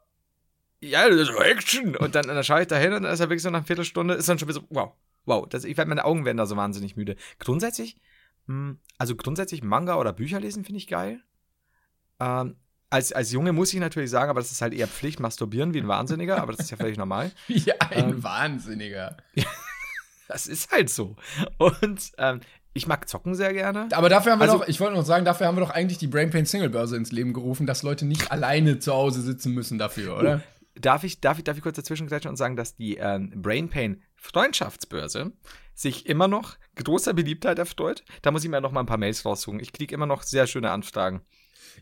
Ja, 0.81 1.09
das 1.09 1.19
ist 1.21 1.27
so 1.27 1.41
Action. 1.41 1.95
Und 1.95 2.15
dann, 2.15 2.27
dann 2.27 2.43
schaue 2.43 2.61
ich 2.61 2.67
da 2.67 2.77
hin 2.77 2.93
und 2.93 3.03
dann 3.03 3.11
ist 3.13 3.19
er 3.19 3.27
wirklich 3.29 3.43
so 3.43 3.49
nach 3.49 3.59
einer 3.59 3.65
Viertelstunde, 3.67 4.13
ist 4.13 4.29
dann 4.29 4.39
schon 4.39 4.47
wieder 4.47 4.59
so, 4.59 4.67
wow, 4.69 4.93
wow. 5.25 5.47
Das, 5.47 5.63
ich 5.65 5.77
werde 5.77 5.89
meine 5.89 6.05
Augen 6.05 6.25
werden 6.25 6.37
da 6.37 6.45
so 6.45 6.55
wahnsinnig 6.57 6.95
müde. 6.95 7.15
Grundsätzlich, 7.39 7.97
mh, 8.47 8.75
also 8.97 9.15
grundsätzlich 9.15 9.61
Manga 9.63 9.95
oder 9.95 10.13
Bücher 10.13 10.39
lesen 10.39 10.63
finde 10.63 10.77
ich 10.77 10.87
geil. 10.87 11.21
Ähm, 12.19 12.55
als, 12.91 13.11
als 13.13 13.31
Junge 13.31 13.53
muss 13.53 13.73
ich 13.73 13.79
natürlich 13.79 14.09
sagen, 14.09 14.29
aber 14.31 14.39
das 14.39 14.51
ist 14.51 14.61
halt 14.61 14.73
eher 14.73 14.87
Pflicht, 14.87 15.19
masturbieren 15.19 15.73
wie 15.73 15.79
ein 15.79 15.87
Wahnsinniger, 15.87 16.41
aber 16.41 16.53
das 16.53 16.61
ist 16.61 16.71
ja 16.71 16.77
völlig 16.77 16.97
normal. 16.97 17.31
Ja, 17.47 17.75
ein 17.91 18.09
Ähm. 18.09 18.23
Wahnsinniger. 18.23 19.17
Das 20.29 20.47
ist 20.47 20.71
halt 20.71 20.89
so. 20.89 21.15
Und 21.57 22.11
ähm, 22.17 22.39
ich 22.73 22.87
mag 22.87 23.09
zocken 23.09 23.35
sehr 23.35 23.51
gerne. 23.51 23.89
Aber 23.91 24.07
dafür 24.09 24.31
haben 24.31 24.39
wir 24.39 24.43
Also- 24.43 24.59
doch, 24.59 24.67
ich 24.67 24.79
wollte 24.79 24.95
noch 24.95 25.03
sagen, 25.05 25.25
dafür 25.25 25.47
haben 25.47 25.57
wir 25.57 25.61
doch 25.61 25.71
eigentlich 25.71 25.97
die 25.97 26.07
Brain 26.07 26.29
Pain 26.29 26.45
Single 26.45 26.69
Börse 26.69 26.95
ins 26.95 27.11
Leben 27.11 27.33
gerufen, 27.33 27.65
dass 27.67 27.83
Leute 27.83 28.05
nicht 28.05 28.31
alleine 28.31 28.79
zu 28.79 28.93
Hause 28.93 29.21
sitzen 29.21 29.53
müssen 29.53 29.77
dafür, 29.77 30.17
oder? 30.17 30.41
Darf 30.75 31.03
ich, 31.03 31.19
darf 31.19 31.39
ich, 31.39 31.43
darf 31.43 31.57
ich 31.57 31.63
kurz 31.63 31.75
dazwischen 31.75 32.07
und 32.09 32.35
sagen, 32.37 32.55
dass 32.55 32.75
die 32.75 32.95
ähm, 32.97 33.33
Brain 33.35 33.69
Pain 33.69 34.01
Freundschaftsbörse 34.15 35.31
sich 35.73 36.05
immer 36.07 36.27
noch 36.27 36.57
großer 36.75 37.13
Beliebtheit 37.13 37.59
erfreut? 37.59 38.03
Da 38.21 38.31
muss 38.31 38.43
ich 38.43 38.49
mir 38.49 38.61
noch 38.61 38.71
mal 38.71 38.81
ein 38.81 38.85
paar 38.85 38.97
Mails 38.97 39.25
raussuchen. 39.25 39.59
Ich 39.59 39.73
kriege 39.73 39.93
immer 39.93 40.05
noch 40.05 40.23
sehr 40.23 40.47
schöne 40.47 40.71
Anfragen. 40.71 41.21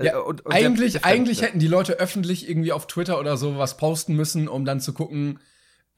Ja, 0.01 0.13
Äh, 0.13 0.21
und- 0.21 0.45
und 0.45 0.53
eigentlich, 0.53 1.05
eigentlich 1.05 1.41
hätten 1.41 1.59
die 1.59 1.67
Leute 1.67 1.93
öffentlich 1.99 2.49
irgendwie 2.49 2.71
auf 2.71 2.87
Twitter 2.87 3.19
oder 3.19 3.37
so 3.37 3.57
was 3.57 3.77
posten 3.77 4.15
müssen, 4.15 4.47
um 4.47 4.65
dann 4.65 4.79
zu 4.79 4.93
gucken, 4.93 5.39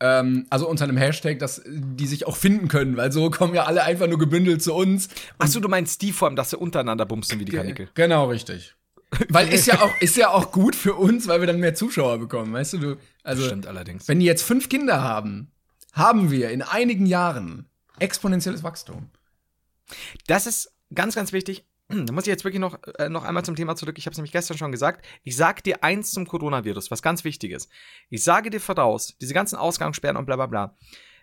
Ähm, 0.02 0.46
also 0.50 0.68
unter 0.68 0.86
einem 0.86 0.98
Hashtag, 0.98 1.40
dass 1.40 1.62
die 1.66 2.08
sich 2.08 2.26
auch 2.26 2.38
finden 2.38 2.68
können, 2.68 2.96
weil 2.96 3.12
so 3.12 3.30
kommen 3.30 3.54
ja 3.54 3.66
alle 3.66 3.84
einfach 3.84 4.08
nur 4.08 4.18
gebündelt 4.18 4.62
zu 4.62 4.74
uns. 4.74 5.10
Achso, 5.38 5.60
du 5.60 5.68
meinst 5.68 6.02
die 6.02 6.12
Form, 6.12 6.36
dass 6.36 6.52
sie 6.52 6.58
untereinander 6.58 7.06
bumsen 7.06 7.40
wie 7.40 7.46
die 7.46 7.52
Kanickel. 7.52 7.90
Genau, 7.96 8.28
richtig. 8.28 8.76
Weil 9.30 9.52
ist 9.52 9.66
ja 9.66 9.82
auch, 9.82 9.92
ist 10.02 10.18
ja 10.18 10.30
auch 10.30 10.52
gut 10.52 10.76
für 10.76 10.94
uns, 10.94 11.28
weil 11.28 11.40
wir 11.40 11.48
dann 11.48 11.60
mehr 11.60 11.74
Zuschauer 11.74 12.20
bekommen, 12.20 12.54
weißt 12.54 12.74
du? 12.74 12.78
du 12.78 12.98
also, 13.24 13.44
Stimmt 13.44 13.68
allerdings. 13.68 14.08
wenn 14.08 14.20
die 14.20 14.26
jetzt 14.26 14.44
fünf 14.44 14.70
Kinder 14.70 15.02
haben, 15.02 15.52
haben 15.94 16.32
wir 16.32 16.52
in 16.52 16.62
einigen 16.62 17.06
Jahren 17.06 17.66
exponentielles 17.98 18.64
Wachstum. 18.64 19.10
Das 20.28 20.46
ist 20.46 20.72
ganz, 20.94 21.16
ganz 21.16 21.34
wichtig. 21.34 21.66
Da 21.90 22.14
muss 22.14 22.24
ich 22.24 22.30
jetzt 22.30 22.44
wirklich 22.44 22.62
noch, 22.62 22.78
äh, 23.00 23.10
noch 23.10 23.24
einmal 23.24 23.44
zum 23.44 23.56
Thema 23.56 23.76
zurück. 23.76 23.98
Ich 23.98 24.06
habe 24.06 24.12
es 24.12 24.18
nämlich 24.18 24.32
gestern 24.32 24.58
schon 24.58 24.72
gesagt. 24.72 25.06
Ich 25.24 25.36
sage 25.36 25.64
dir 25.64 25.84
eins 25.84 26.12
zum 26.12 26.28
Coronavirus, 26.28 26.92
was 26.92 27.02
ganz 27.02 27.24
wichtig 27.24 27.52
ist. 27.52 27.70
Ich 28.10 28.24
sage 28.24 28.52
dir 28.52 28.62
voraus, 28.62 29.18
diese 29.20 29.34
ganzen 29.34 29.56
Ausgangssperren 29.56 30.16
und 30.16 30.26
bla 30.26 30.36
bla 30.36 30.46
bla 30.46 30.76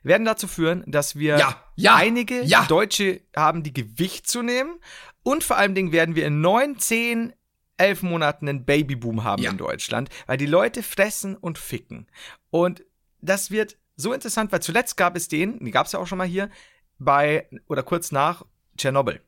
werden 0.02 0.24
dazu 0.24 0.46
führen, 0.46 0.84
dass 0.86 1.16
wir 1.16 1.38
Ja, 1.38 1.60
ja, 1.74 1.96
einige 1.96 2.42
ja. 2.42 2.64
Deutsche 2.66 3.22
haben, 3.34 3.62
die 3.62 3.72
Gewicht 3.72 4.28
zu 4.28 4.42
nehmen. 4.42 4.78
Und 5.22 5.42
vor 5.42 5.56
allen 5.56 5.74
Dingen 5.74 5.90
werden 5.90 6.14
wir 6.14 6.26
in 6.26 6.40
neun, 6.40 6.78
zehn, 6.78 7.32
elf 7.76 8.02
Monaten 8.02 8.48
einen 8.48 8.64
Babyboom 8.64 9.24
haben 9.24 9.42
in 9.42 9.58
Deutschland, 9.58 10.08
weil 10.26 10.38
die 10.38 10.46
Leute 10.46 10.82
fressen 10.82 11.36
und 11.36 11.58
ficken. 11.58 12.06
Und 12.50 12.84
das 13.20 13.50
wird 13.50 13.76
so 13.96 14.12
interessant, 14.12 14.52
weil 14.52 14.62
zuletzt 14.62 14.96
gab 14.96 15.16
es 15.16 15.28
den, 15.28 15.64
die 15.64 15.70
gab 15.72 15.86
es 15.86 15.92
ja 15.92 15.98
auch 15.98 16.06
schon 16.06 16.18
mal 16.18 16.26
hier, 16.26 16.50
bei 16.98 17.48
oder 17.66 17.82
kurz 17.82 18.12
nach 18.12 18.44
Tschernobyl. 18.76 19.20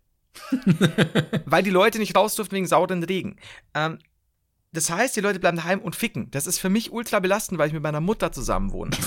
weil 1.46 1.62
die 1.62 1.70
Leute 1.70 1.98
nicht 1.98 2.16
raus 2.16 2.34
durften 2.34 2.56
wegen 2.56 2.66
sauren 2.66 3.02
Regen. 3.02 3.36
Ähm, 3.74 3.98
das 4.72 4.90
heißt, 4.90 5.16
die 5.16 5.20
Leute 5.20 5.40
bleiben 5.40 5.56
daheim 5.56 5.80
und 5.80 5.96
ficken. 5.96 6.30
Das 6.30 6.46
ist 6.46 6.58
für 6.58 6.68
mich 6.68 6.92
ultra 6.92 7.20
belastend, 7.20 7.58
weil 7.58 7.68
ich 7.68 7.72
mit 7.72 7.82
meiner 7.82 8.00
Mutter 8.00 8.32
zusammen 8.32 8.72
wohne. 8.72 8.90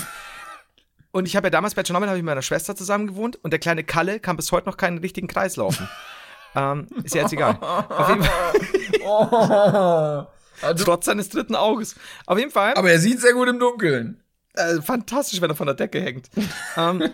Und 1.14 1.26
ich 1.26 1.36
habe 1.36 1.48
ja 1.48 1.50
damals 1.50 1.74
bei 1.74 1.82
Tschernobyl 1.82 2.08
habe 2.08 2.16
ich 2.16 2.22
mit 2.22 2.30
meiner 2.30 2.40
Schwester 2.40 2.74
zusammen 2.74 3.06
gewohnt 3.06 3.38
und 3.42 3.50
der 3.50 3.60
kleine 3.60 3.84
Kalle 3.84 4.18
kann 4.18 4.36
bis 4.36 4.50
heute 4.50 4.66
noch 4.66 4.78
keinen 4.78 4.96
richtigen 4.96 5.26
Kreis 5.26 5.56
laufen. 5.56 5.86
ähm, 6.56 6.86
ist 7.04 7.14
ja 7.14 7.20
jetzt 7.20 7.34
egal. 7.34 7.58
Auf 7.60 8.08
jeden 8.08 8.24
Fall, 8.24 10.26
Also, 10.62 10.84
trotz 10.84 11.04
seines 11.04 11.28
dritten 11.28 11.54
Auges. 11.54 11.96
Auf 12.24 12.38
jeden 12.38 12.50
Fall, 12.50 12.72
aber 12.76 12.90
er 12.90 12.98
sieht 12.98 13.20
sehr 13.20 13.34
gut 13.34 13.46
im 13.48 13.58
Dunkeln. 13.58 14.22
äh, 14.54 14.80
fantastisch, 14.80 15.42
wenn 15.42 15.50
er 15.50 15.56
von 15.56 15.66
der 15.66 15.76
Decke 15.76 16.00
hängt. 16.00 16.30
ähm, 16.78 17.10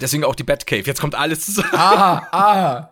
deswegen 0.00 0.24
auch 0.24 0.34
die 0.34 0.44
Batcave. 0.44 0.84
Jetzt 0.84 1.02
kommt 1.02 1.14
alles 1.14 1.44
zusammen. 1.44 1.74
Ah, 1.74 2.26
ah. 2.32 2.88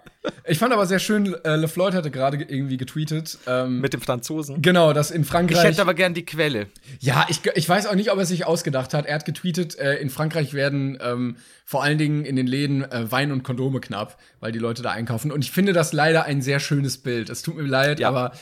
Ich 0.47 0.59
fand 0.59 0.73
aber 0.73 0.85
sehr 0.87 0.99
schön, 0.99 1.33
äh, 1.45 1.55
LeFloid 1.57 1.95
hatte 1.95 2.11
gerade 2.11 2.39
irgendwie 2.43 2.77
getweetet. 2.77 3.39
Ähm, 3.47 3.81
Mit 3.81 3.93
dem 3.93 4.01
Franzosen. 4.01 4.61
genau, 4.63 4.93
dass 4.93 5.11
in 5.13 5.23
Ich 5.23 5.29
Frankreich. 5.29 5.63
hätte 5.65 5.81
aber 5.81 5.95
gern 5.95 6.13
die 6.13 6.25
Quelle. 6.25 6.67
Ja, 6.99 7.25
ich, 7.29 7.41
ich 7.55 7.69
weiß 7.69 7.87
auch 7.87 7.95
nicht, 7.95 8.11
ob 8.11 8.19
er 8.19 8.27
sich 8.27 8.45
ausgedacht 8.45 8.95
hat. 8.95 9.07
Er 9.07 9.15
hat 9.15 9.25
getweetet, 9.25 9.79
äh, 9.79 9.95
in 9.97 10.11
Frankreich 10.11 10.55
werden 10.55 10.99
ähm, 11.01 11.37
vor 11.65 11.83
allen 11.85 11.99
Dingen 11.99 12.25
in 12.25 12.35
den 12.37 12.47
Läden 12.49 12.83
äh, 12.91 13.11
Wein 13.13 13.31
und 13.31 13.45
Kondome 13.45 13.81
knapp, 13.81 14.19
weil 14.41 14.51
die 14.51 14.59
Leute 14.59 14.83
da 14.83 14.91
einkaufen. 14.91 15.31
Und 15.31 15.45
ich 15.45 15.53
finde 15.53 15.73
das 15.73 15.93
leider 15.93 16.25
ein 16.25 16.43
sehr 16.43 16.59
schönes 16.59 16.99
Bild. 16.99 17.31
Es 17.31 17.43
tut 17.43 17.57
mir 17.57 17.63
leid, 17.63 18.01
Ja. 18.01 18.09
aber 18.09 18.33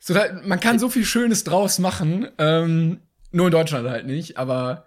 so, 0.00 0.14
man 0.44 0.60
kann 0.60 0.78
so 0.78 0.88
viel 0.90 1.04
Schönes 1.04 1.44
draus 1.44 1.78
machen. 1.78 2.28
Ähm, 2.38 3.00
nur 3.32 3.46
in 3.46 3.52
Deutschland 3.52 3.88
halt 3.88 4.06
nicht. 4.06 4.36
Aber 4.36 4.86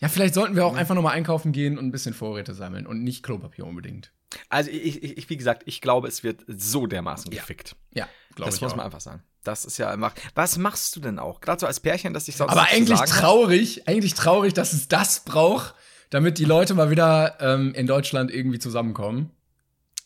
ja, 0.00 0.08
vielleicht 0.08 0.34
sollten 0.34 0.56
wir 0.56 0.66
auch 0.66 0.74
einfach 0.76 0.94
noch 0.96 1.02
mal 1.02 1.12
einkaufen 1.12 1.52
gehen 1.52 1.78
und 1.78 1.84
ein 1.86 1.92
bisschen 1.92 2.14
Vorräte 2.14 2.54
sammeln 2.54 2.86
und 2.86 3.04
nicht 3.04 3.22
Klopapier 3.22 3.66
unbedingt. 3.66 4.10
Also 4.48 4.70
ich, 4.70 5.02
ich, 5.02 5.28
wie 5.30 5.36
gesagt, 5.36 5.62
ich 5.66 5.80
glaube, 5.80 6.08
es 6.08 6.22
wird 6.22 6.44
so 6.46 6.86
dermaßen 6.86 7.30
Ja. 7.32 7.40
gefickt. 7.40 7.76
Ja, 7.92 8.08
glaube 8.34 8.48
Das 8.50 8.56
ich 8.56 8.60
muss 8.62 8.72
auch. 8.72 8.76
man 8.76 8.86
einfach 8.86 9.00
sagen. 9.00 9.22
Das 9.42 9.64
ist 9.64 9.76
ja 9.78 9.90
einfach. 9.90 10.14
Was 10.34 10.56
machst 10.56 10.96
du 10.96 11.00
denn 11.00 11.18
auch? 11.18 11.40
Gerade 11.40 11.60
so 11.60 11.66
als 11.66 11.80
Pärchen, 11.80 12.14
dass 12.14 12.28
ich 12.28 12.36
sonst 12.36 12.50
Aber 12.52 12.62
eigentlich 12.70 12.98
traurig, 13.00 13.86
eigentlich 13.88 14.14
traurig, 14.14 14.54
dass 14.54 14.72
es 14.72 14.88
das 14.88 15.20
braucht, 15.24 15.74
damit 16.10 16.38
die 16.38 16.44
Leute 16.46 16.74
mal 16.74 16.90
wieder 16.90 17.36
ähm, 17.40 17.74
in 17.74 17.86
Deutschland 17.86 18.30
irgendwie 18.30 18.58
zusammenkommen. 18.58 19.30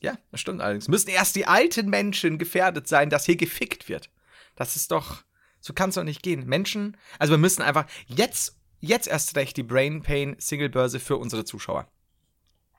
Ja, 0.00 0.16
das 0.30 0.40
stimmt 0.40 0.60
allerdings. 0.60 0.88
Müssen 0.88 1.10
erst 1.10 1.36
die 1.36 1.46
alten 1.46 1.88
Menschen 1.88 2.38
gefährdet 2.38 2.88
sein, 2.88 3.10
dass 3.10 3.26
hier 3.26 3.36
gefickt 3.36 3.88
wird. 3.88 4.10
Das 4.56 4.76
ist 4.76 4.90
doch. 4.90 5.22
So 5.60 5.72
kann 5.72 5.88
es 5.90 5.96
doch 5.96 6.04
nicht 6.04 6.22
gehen. 6.22 6.46
Menschen. 6.46 6.96
Also 7.18 7.32
wir 7.32 7.38
müssen 7.38 7.62
einfach 7.62 7.86
jetzt, 8.06 8.56
jetzt 8.80 9.08
erst 9.08 9.36
recht 9.36 9.56
die 9.56 9.64
Brain 9.64 10.02
Pain 10.02 10.36
Single 10.38 10.68
Börse 10.68 11.00
für 11.00 11.16
unsere 11.16 11.44
Zuschauer. 11.44 11.88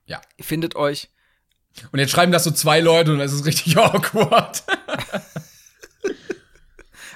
Ja. 0.06 0.20
Findet 0.40 0.76
euch. 0.76 1.10
Und 1.92 1.98
jetzt 1.98 2.10
schreiben 2.10 2.32
das 2.32 2.44
so 2.44 2.50
zwei 2.50 2.80
Leute 2.80 3.12
und 3.12 3.18
das 3.18 3.32
ist 3.32 3.44
richtig 3.46 3.76
awkward. 3.78 4.62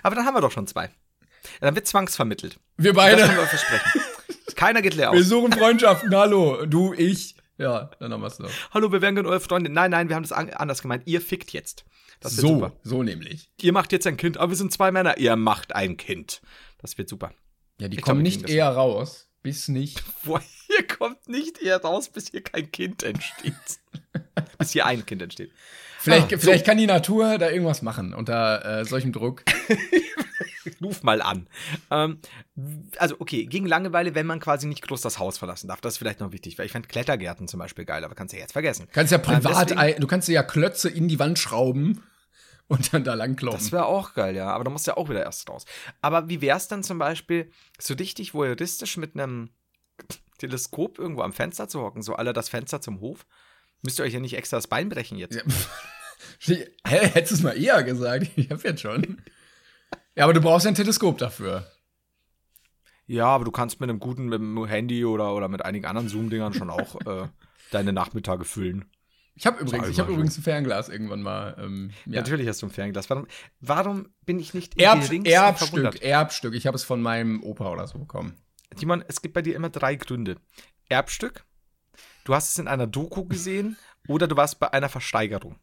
Aber 0.02 0.14
dann 0.14 0.26
haben 0.26 0.34
wir 0.34 0.40
doch 0.40 0.52
schon 0.52 0.66
zwei. 0.66 0.90
Dann 1.61 1.74
wird 1.74 1.86
zwangsvermittelt. 1.86 2.59
Wir 2.76 2.92
Das 2.92 3.05
können 3.07 3.20
beide. 3.26 3.36
wir 3.36 3.46
versprechen. 3.46 4.00
Keiner 4.57 4.82
geht 4.82 4.94
leer 4.94 5.12
Wir 5.12 5.20
aus. 5.20 5.26
suchen 5.26 5.52
Freundschaften. 5.52 6.14
Hallo, 6.14 6.64
du, 6.66 6.92
ich. 6.94 7.34
Ja, 7.59 7.90
dann 8.00 8.12
haben 8.12 8.20
wir 8.20 8.26
es 8.28 8.36
doch. 8.38 8.50
Hallo, 8.72 8.90
wir 8.92 9.00
gerne 9.00 9.28
eure 9.28 9.40
Freunde. 9.40 9.70
Nein, 9.70 9.90
nein, 9.90 10.09
wir 10.09 10.16
haben 10.16 10.22
das 10.22 10.32
an 10.32 10.50
anders 10.50 10.80
gemeint. 10.82 11.02
Ihr 11.07 11.20
fickt 11.20 11.52
jetzt. 11.52 11.84
Das 12.20 12.36
wird 12.36 12.46
So, 12.46 12.55
super. 12.55 12.72
so 12.82 13.02
nämlich. 13.02 13.50
Ihr 13.61 13.72
macht 13.72 13.92
jetzt 13.92 14.07
ein 14.07 14.16
Kind, 14.16 14.36
aber 14.38 14.50
wir 14.50 14.57
sind 14.57 14.72
zwei 14.72 14.90
Männer. 14.90 15.18
Ihr 15.18 15.36
macht 15.36 15.74
ein 15.74 15.96
Kind. 15.96 16.40
Das 16.78 16.96
wird 16.98 17.09
super. 17.09 17.32
Ja, 17.80 17.88
die 17.88 17.96
Ich 17.98 18.02
kommen 18.02 18.18
glaub, 18.22 18.32
wir 18.32 18.36
nicht 18.38 18.44
das 18.44 18.50
eher 18.50 18.68
raus, 18.68 19.23
bis 19.45 19.68
nicht. 19.68 20.03
Hier 20.66 20.84
kommt 20.88 21.28
nicht 21.28 21.62
eher 21.62 21.76
raus, 21.80 22.09
bis 22.09 22.30
hier 22.30 22.40
kein 22.42 22.72
Kind 22.72 23.03
entsteht. 23.05 23.55
bis 24.59 24.72
hier 24.72 24.86
ein 24.86 25.05
Kind 25.07 25.20
entsteht. 25.22 25.53
Vielleicht, 26.01 26.32
Ah, 26.34 26.38
vielleicht 26.38 26.64
kann 26.66 26.78
die 26.78 26.86
Natur 26.86 27.38
da 27.38 27.51
irgendwas 27.51 27.82
machen 27.82 28.12
unter 28.14 28.80
äh, 28.80 28.84
solchem 28.84 29.12
Druck. 29.12 29.42
Ruf 30.82 31.03
mal 31.03 31.20
an. 31.22 31.47
Ähm, 31.90 32.18
also, 32.97 33.16
okay, 33.20 33.45
gegen 33.47 33.66
Langeweile, 33.66 34.14
wenn 34.14 34.26
man 34.26 34.40
quasi 34.40 34.66
nicht 34.66 34.82
groß 34.86 35.03
das 35.03 35.18
Haus 35.18 35.36
verlassen 35.38 35.68
darf. 35.68 35.80
Das 35.82 35.95
ist 35.95 35.99
vielleicht 35.99 36.20
noch 36.20 36.32
wichtig, 36.32 36.59
weil 36.59 36.66
ich 36.66 36.72
fände 36.72 36.88
Klettergärten 36.88 37.47
zum 37.47 37.61
Beispiel 37.61 37.84
geil, 37.84 38.05
aber 38.05 38.14
kannst 38.14 38.32
du 38.32 38.38
ja 38.38 38.42
jetzt 38.42 38.53
vergessen. 38.53 38.88
Kannst 38.92 39.12
ja 39.12 39.18
Ähm, 39.18 39.22
privat, 39.24 39.70
deswegen- 39.70 39.78
ein, 39.80 40.01
du 40.01 40.07
kannst 40.07 40.28
ja 40.28 40.42
Klötze 40.42 40.88
in 40.88 41.07
die 41.09 41.18
Wand 41.18 41.38
schrauben 41.38 42.03
und 42.68 42.92
dann 42.92 43.04
da 43.04 43.14
lang 43.14 43.36
kloppen. 43.36 43.58
Das 43.58 43.72
wäre 43.72 43.86
auch 43.86 44.14
geil, 44.14 44.34
ja. 44.34 44.48
Aber 44.48 44.64
da 44.64 44.70
musst 44.70 44.86
du 44.86 44.92
ja 44.92 44.96
auch 44.96 45.08
wieder 45.08 45.22
erst 45.22 45.48
raus. 45.48 45.64
Aber 46.00 46.28
wie 46.28 46.40
wär's 46.40 46.68
dann 46.68 46.82
zum 46.82 46.98
Beispiel, 46.98 47.50
so 47.78 47.94
richtig 47.94 48.34
voyeuristisch 48.34 48.96
mit 48.96 49.14
einem 49.14 49.50
Teleskop 50.38 50.98
irgendwo 50.98 51.22
am 51.22 51.32
Fenster 51.32 51.68
zu 51.68 51.80
hocken, 51.80 52.02
so 52.02 52.14
alle 52.14 52.32
das 52.32 52.48
Fenster 52.48 52.80
zum 52.80 53.00
Hof? 53.00 53.26
Müsst 53.82 53.98
ihr 53.98 54.04
euch 54.04 54.14
ja 54.14 54.20
nicht 54.20 54.36
extra 54.36 54.56
das 54.56 54.66
Bein 54.66 54.88
brechen 54.88 55.18
jetzt. 55.18 55.38
Hä, 56.40 56.66
hättest 56.84 57.32
du 57.32 57.34
es 57.36 57.42
mal 57.42 57.52
eher 57.52 57.82
gesagt? 57.82 58.30
Ich 58.36 58.50
hab 58.50 58.64
jetzt 58.64 58.80
schon. 58.80 59.22
Ja, 60.16 60.24
aber 60.24 60.32
du 60.32 60.40
brauchst 60.40 60.64
ja 60.64 60.70
ein 60.70 60.74
Teleskop 60.74 61.18
dafür. 61.18 61.70
Ja, 63.06 63.26
aber 63.26 63.44
du 63.44 63.50
kannst 63.50 63.80
mit 63.80 63.90
einem 63.90 64.00
guten 64.00 64.26
mit 64.26 64.40
dem 64.40 64.64
Handy 64.66 65.04
oder, 65.04 65.34
oder 65.34 65.48
mit 65.48 65.64
einigen 65.64 65.84
anderen 65.84 66.08
Zoom-Dingern 66.08 66.54
schon 66.54 66.70
auch 66.70 66.98
äh, 67.04 67.28
deine 67.70 67.92
Nachmittage 67.92 68.44
füllen. 68.44 68.86
Ich 69.37 69.47
habe 69.47 69.61
übrigens, 69.61 69.89
ich 69.89 69.97
so. 69.97 70.05
übrigens 70.05 70.39
ein 70.39 70.43
Fernglas 70.43 70.89
irgendwann 70.89 71.22
mal. 71.22 71.57
Ähm, 71.59 71.91
ja. 72.07 72.20
Natürlich 72.20 72.47
hast 72.47 72.62
du 72.62 72.66
ein 72.66 72.70
Fernglas. 72.70 73.11
Warum, 73.11 73.26
warum 73.61 74.09
bin 74.24 74.39
ich 74.39 74.55
nicht 74.55 74.80
Erb, 74.80 75.11
Erbstück? 75.11 76.03
Erbstück. 76.03 76.55
Ich 76.55 76.66
habe 76.66 76.76
es 76.76 76.85
von 76.85 77.03
meinem 77.03 77.43
Opa 77.43 77.70
oder 77.70 77.87
so 77.87 77.99
bekommen. 77.99 78.37
Timon, 78.76 79.05
es 79.09 79.22
gibt 79.22 79.35
bei 79.35 79.43
dir 79.43 79.57
immer 79.57 79.70
drei 79.70 79.97
Gründe. 79.97 80.37
Erbstück, 80.89 81.45
du 82.24 82.35
hast 82.35 82.51
es 82.51 82.59
in 82.59 82.68
einer 82.68 82.87
Doku 82.87 83.24
gesehen 83.24 83.76
oder 84.09 84.28
du 84.28 84.37
warst 84.37 84.61
bei 84.61 84.72
einer 84.72 84.89
Versteigerung. 84.89 85.57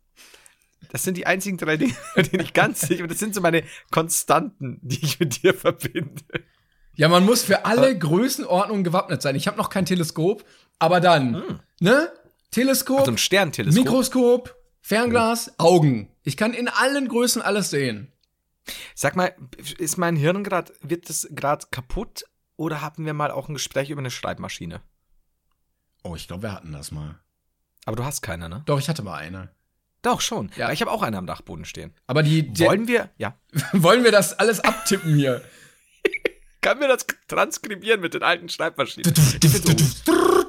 Das 0.90 1.04
sind 1.04 1.16
die 1.16 1.26
einzigen 1.26 1.58
drei 1.58 1.78
Dinge, 1.78 1.96
bei 2.16 2.24
denen 2.24 2.44
ich 2.44 2.54
ganz 2.54 2.82
sicher 2.82 3.04
bin. 3.04 3.10
Das 3.10 3.20
sind 3.20 3.36
so 3.36 3.42
meine 3.42 3.64
Konstanten, 3.92 4.80
die 4.82 5.00
ich 5.04 5.20
mit 5.20 5.44
dir 5.44 5.54
verbinde. 5.54 6.24
Ja, 6.96 7.08
man 7.08 7.26
muss 7.26 7.44
für 7.44 7.66
alle 7.66 7.98
Größenordnungen 7.98 8.84
gewappnet 8.84 9.22
sein. 9.22 9.36
Ich 9.36 9.48
habe 9.48 9.58
noch 9.58 9.70
kein 9.70 9.86
Teleskop, 9.86 10.44
aber 10.78 11.00
dann, 11.00 11.62
ne? 11.80 12.12
Teleskop, 12.52 13.00
Also 13.00 13.12
ein 13.12 13.18
Sternteleskop. 13.18 13.84
Mikroskop, 13.86 14.56
Fernglas, 14.82 15.58
Augen. 15.60 16.10
Ich 16.24 16.38
kann 16.38 16.54
in 16.54 16.68
allen 16.68 17.08
Größen 17.08 17.42
alles 17.42 17.70
sehen. 17.70 18.12
Sag 18.94 19.16
mal, 19.16 19.34
ist 19.78 19.98
mein 19.98 20.16
Hirn 20.16 20.44
gerade, 20.44 20.74
wird 20.82 21.10
das 21.10 21.28
gerade 21.32 21.66
kaputt 21.72 22.26
oder 22.58 22.82
hatten 22.82 23.06
wir 23.06 23.14
mal 23.14 23.32
auch 23.32 23.48
ein 23.50 23.54
Gespräch 23.54 23.90
über 23.90 24.00
eine 24.00 24.12
Schreibmaschine? 24.12 24.82
Oh, 26.04 26.16
ich 26.16 26.28
glaube, 26.28 26.44
wir 26.44 26.52
hatten 26.54 26.72
das 26.72 26.92
mal. 26.92 27.20
Aber 27.86 27.96
du 27.96 28.04
hast 28.06 28.22
keine, 28.22 28.50
ne? 28.50 28.64
Doch, 28.66 28.80
ich 28.80 28.90
hatte 28.90 29.02
mal 29.02 29.16
eine. 29.18 29.50
Doch, 30.02 30.22
schon. 30.22 30.52
Ja. 30.56 30.72
Ich 30.72 30.82
habe 30.82 30.92
auch 30.92 31.04
eine 31.04 31.18
am 31.18 31.28
Dachboden 31.28 31.66
stehen. 31.66 31.94
Aber 32.08 32.24
die, 32.24 32.50
die 32.50 32.66
Wollen 32.66 32.88
wir, 32.88 33.10
ja. 33.18 33.36
wollen 33.74 34.04
wir 34.04 34.12
das 34.12 34.38
alles 34.38 34.60
abtippen 34.60 35.16
hier? 35.16 35.44
Kann 36.62 36.78
mir 36.80 36.88
das 36.88 37.06
transkribieren 37.28 38.02
mit 38.02 38.14
den 38.14 38.24
alten 38.24 38.48
Schreibmaschinen? 38.50 39.12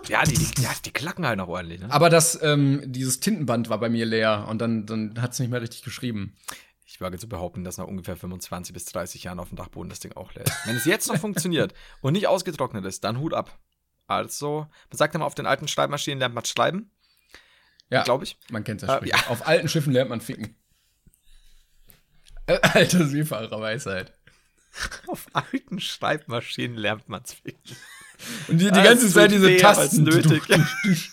Ja, 0.09 0.23
die, 0.25 0.35
die, 0.35 0.63
ja, 0.63 0.71
die 0.85 0.91
klacken 0.91 1.27
halt 1.27 1.39
noch 1.39 1.49
ordentlich, 1.49 1.81
ne? 1.81 1.91
Aber 1.91 2.11
das, 2.11 2.39
ähm, 2.43 2.83
dieses 2.85 3.21
Tintenband 3.21 3.71
war 3.71 3.79
bei 3.79 3.89
mir 3.89 4.05
leer 4.05 4.47
und 4.49 4.59
dann, 4.59 4.85
dann 4.85 5.21
hat 5.23 5.33
es 5.33 5.39
nicht 5.39 5.51
mehr 5.51 5.63
richtig 5.63 5.83
geschrieben. 5.83 6.37
Ich 6.85 7.01
wage 7.01 7.17
zu 7.19 7.29
behaupten, 7.29 7.65
dass 7.65 7.79
nach 7.79 7.87
ungefähr 7.87 8.17
25 8.17 8.75
bis 8.75 8.85
30 8.87 9.25
Jahren 9.25 9.39
auf 9.41 9.49
dem 9.49 9.57
Dachboden 9.57 9.89
das 9.89 10.01
Ding 10.01 10.13
auch 10.15 10.35
leer 10.35 10.45
ist. 10.45 10.53
Wenn 10.67 10.77
es 10.77 10.85
jetzt 10.85 11.09
noch 11.09 11.17
funktioniert 11.19 11.73
und 12.03 12.13
nicht 12.13 12.27
ausgetrocknet 12.27 12.85
ist, 12.85 13.05
dann 13.05 13.19
Hut 13.19 13.33
ab. 13.33 13.59
Also, 14.07 14.67
man 14.91 14.99
sagt 14.99 15.15
immer, 15.15 15.25
auf 15.25 15.35
den 15.35 15.47
alten 15.47 15.69
Schreibmaschinen 15.69 16.19
lernt 16.19 16.35
man 16.35 16.45
schreiben, 16.45 16.91
Ja, 17.89 18.03
glaube 18.03 18.25
ich. 18.25 18.37
man 18.51 18.65
kennt 18.65 18.83
das 18.83 18.91
Äh, 18.91 18.97
Sprichwort. 18.97 19.31
Auf 19.31 19.47
alten 19.47 19.69
Schiffen 19.69 19.93
lernt 19.95 20.11
man 20.11 20.21
ficken. 20.21 20.55
Äh, 22.47 22.59
alte 22.61 23.07
Seefahrer 23.07 23.61
Weisheit. 23.61 24.13
Auf 25.07 25.27
alten 25.33 25.81
Schreibmaschinen 25.81 26.77
lernt 26.77 27.09
man 27.09 27.23
es 27.25 27.35
ficken. 27.35 27.77
Und 28.49 28.59
die, 28.59 28.67
die 28.71 28.83
ganze 28.83 29.11
Zeit 29.11 29.31
diese 29.33 29.57
Tasten. 29.57 30.07
ist 30.07 30.27
nötig. 30.27 30.43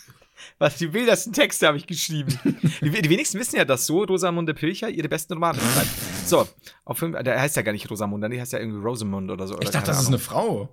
Was, 0.60 0.76
die 0.76 0.92
wildesten 0.92 1.32
Texte 1.32 1.68
habe 1.68 1.78
ich 1.78 1.88
geschrieben. 1.88 2.38
Die, 2.82 2.90
die 2.90 3.10
wenigsten 3.10 3.40
wissen 3.40 3.56
ja, 3.56 3.64
dass 3.64 3.86
so 3.86 4.04
Rosamunde 4.04 4.54
Pilcher 4.54 4.90
ihre 4.90 5.08
besten 5.08 5.34
Romane 5.34 5.58
schreibt. 5.58 5.88
So, 6.26 6.48
auf 6.84 6.98
Film, 7.00 7.14
der 7.14 7.40
heißt 7.40 7.56
ja 7.56 7.62
gar 7.62 7.72
nicht 7.72 7.90
Rosamunde, 7.90 8.30
der 8.30 8.42
heißt 8.42 8.52
ja 8.54 8.60
irgendwie 8.60 8.82
Rosamund 8.82 9.32
oder 9.32 9.48
so. 9.48 9.54
Oder 9.56 9.64
Ich 9.64 9.70
dachte, 9.70 9.88
das 9.88 10.02
ist 10.02 10.08
Ahnung. 10.08 10.16
eine 10.16 10.20
Frau. 10.20 10.70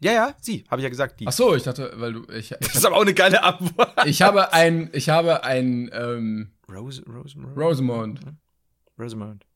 Ja, 0.00 0.12
ja, 0.12 0.34
sie, 0.40 0.64
habe 0.68 0.80
ich 0.80 0.84
ja 0.84 0.88
gesagt, 0.90 1.20
die. 1.20 1.26
Ach 1.26 1.32
so, 1.32 1.54
ich 1.54 1.62
dachte, 1.62 1.92
weil 1.96 2.12
du. 2.12 2.22
Ich, 2.32 2.48
Das 2.50 2.58
ich, 2.68 2.74
ist 2.74 2.84
aber 2.84 2.96
auch 2.96 3.02
eine 3.02 3.14
geile 3.14 3.42
Antwort. 3.42 3.94
ich 4.04 4.20
habe 4.20 4.52
ein. 4.52 4.90
Ich 4.92 5.08
habe 5.08 5.42
ein. 5.44 5.90
Ähm, 5.94 6.50
Rose, 6.68 7.02
Rosamund. 7.06 7.56
Rosamund. 7.56 8.20
Rosamund. 8.98 9.46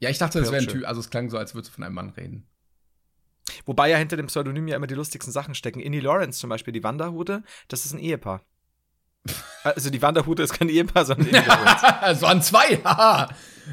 Ja, 0.00 0.10
ich 0.10 0.18
dachte, 0.18 0.40
das 0.40 0.52
wäre 0.52 0.62
ein. 0.62 0.68
Typ. 0.68 0.86
Also, 0.86 1.00
es 1.00 1.10
klang 1.10 1.30
so, 1.30 1.38
als 1.38 1.54
würdest 1.54 1.70
du 1.70 1.74
von 1.74 1.84
einem 1.84 1.94
Mann 1.94 2.10
reden. 2.10 2.46
Wobei 3.66 3.90
ja 3.90 3.96
hinter 3.96 4.16
dem 4.16 4.26
Pseudonym 4.26 4.68
ja 4.68 4.76
immer 4.76 4.86
die 4.86 4.94
lustigsten 4.94 5.32
Sachen 5.32 5.54
stecken. 5.54 5.80
Innie 5.80 6.00
Lawrence 6.00 6.38
zum 6.38 6.50
Beispiel, 6.50 6.72
die 6.72 6.84
Wanderhute, 6.84 7.42
das 7.68 7.84
ist 7.84 7.92
ein 7.92 7.98
Ehepaar. 7.98 8.42
Also 9.64 9.90
die 9.90 10.00
Wanderhute 10.00 10.42
ist 10.42 10.54
kein 10.54 10.68
Ehepaar, 10.68 11.04
sondern 11.04 11.26
Innie 11.26 11.40
Lawrence. 11.46 11.84
Es 12.06 12.22
waren 12.22 12.40
zwei, 12.40 12.76
haha. 12.84 13.28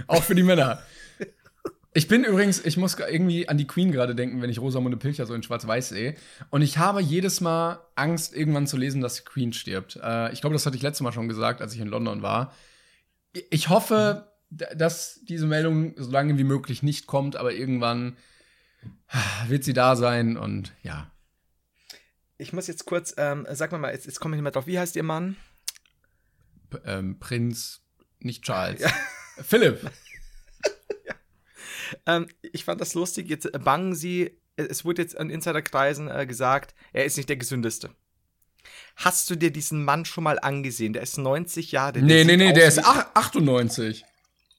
Auch 0.07 0.23
für 0.23 0.36
die 0.36 0.43
Männer. 0.43 0.82
Ich 1.93 2.09
bin 2.09 2.26
übrigens, 2.26 2.65
ich 2.65 2.76
muss 2.76 2.97
irgendwie 2.99 3.47
an 3.47 3.57
die 3.57 3.67
Queen 3.67 3.93
gerade 3.93 4.15
denken, 4.15 4.41
wenn 4.41 4.49
ich 4.49 4.59
Rosamunde 4.59 4.97
Pilcher 4.97 5.26
so 5.26 5.34
in 5.34 5.43
Schwarz-Weiß 5.43 5.89
sehe. 5.89 6.15
Und 6.49 6.61
ich 6.61 6.78
habe 6.78 7.01
jedes 7.01 7.39
Mal 7.39 7.80
Angst, 7.95 8.36
irgendwann 8.36 8.67
zu 8.67 8.76
lesen, 8.76 8.99
dass 8.99 9.15
die 9.15 9.23
Queen 9.23 9.53
stirbt. 9.53 9.97
Äh, 10.03 10.34
ich 10.34 10.41
glaube, 10.41 10.55
das 10.55 10.65
hatte 10.65 10.76
ich 10.76 10.82
letztes 10.82 11.03
Mal 11.03 11.13
schon 11.13 11.30
gesagt, 11.30 11.61
als 11.61 11.73
ich 11.73 11.80
in 11.80 11.88
London 11.88 12.21
war. 12.21 12.51
Ich 13.49 13.69
hoffe, 13.69 14.28
dass 14.49 15.19
diese 15.23 15.47
Meldung 15.47 15.93
so 15.97 16.09
lange 16.09 16.37
wie 16.37 16.43
möglich 16.43 16.83
nicht 16.83 17.07
kommt, 17.07 17.35
aber 17.35 17.53
irgendwann 17.53 18.17
ah, 19.07 19.45
wird 19.47 19.63
sie 19.63 19.73
da 19.73 19.95
sein 19.95 20.37
und 20.37 20.73
ja. 20.83 21.11
Ich 22.37 22.53
muss 22.53 22.67
jetzt 22.67 22.85
kurz, 22.85 23.13
ähm, 23.17 23.47
sag 23.51 23.71
mal 23.71 23.77
mal, 23.77 23.93
jetzt, 23.93 24.05
jetzt 24.05 24.19
komme 24.19 24.35
ich 24.35 24.37
nicht 24.37 24.43
mehr 24.43 24.51
drauf. 24.51 24.67
Wie 24.67 24.79
heißt 24.79 24.95
ihr 24.95 25.03
Mann? 25.03 25.37
P 26.69 26.77
ähm, 26.85 27.19
Prinz, 27.19 27.81
nicht 28.19 28.43
Charles. 28.43 28.83
Philipp. 29.41 29.79
Ähm, 32.07 32.27
ich 32.41 32.65
fand 32.65 32.81
das 32.81 32.95
lustig. 32.95 33.29
Jetzt 33.29 33.53
äh, 33.53 33.59
bangen 33.59 33.93
sie, 33.93 34.37
äh, 34.55 34.63
es 34.63 34.85
wurde 34.85 35.03
jetzt 35.03 35.17
an 35.17 35.29
Insiderkreisen 35.29 36.09
äh, 36.09 36.25
gesagt, 36.25 36.73
er 36.93 37.05
ist 37.05 37.15
nicht 37.15 37.29
der 37.29 37.37
gesündeste. 37.37 37.91
Hast 38.95 39.29
du 39.29 39.35
dir 39.35 39.51
diesen 39.51 39.83
Mann 39.85 40.05
schon 40.05 40.23
mal 40.23 40.39
angesehen? 40.39 40.93
Der 40.93 41.03
ist 41.03 41.17
90 41.17 41.71
Jahre. 41.71 41.93
der 41.93 42.01
Nee, 42.01 42.23
nee, 42.23 42.37
nee, 42.37 42.53
der 42.53 42.67
ist 42.67 42.83
ach- 42.83 43.07
98. 43.13 44.03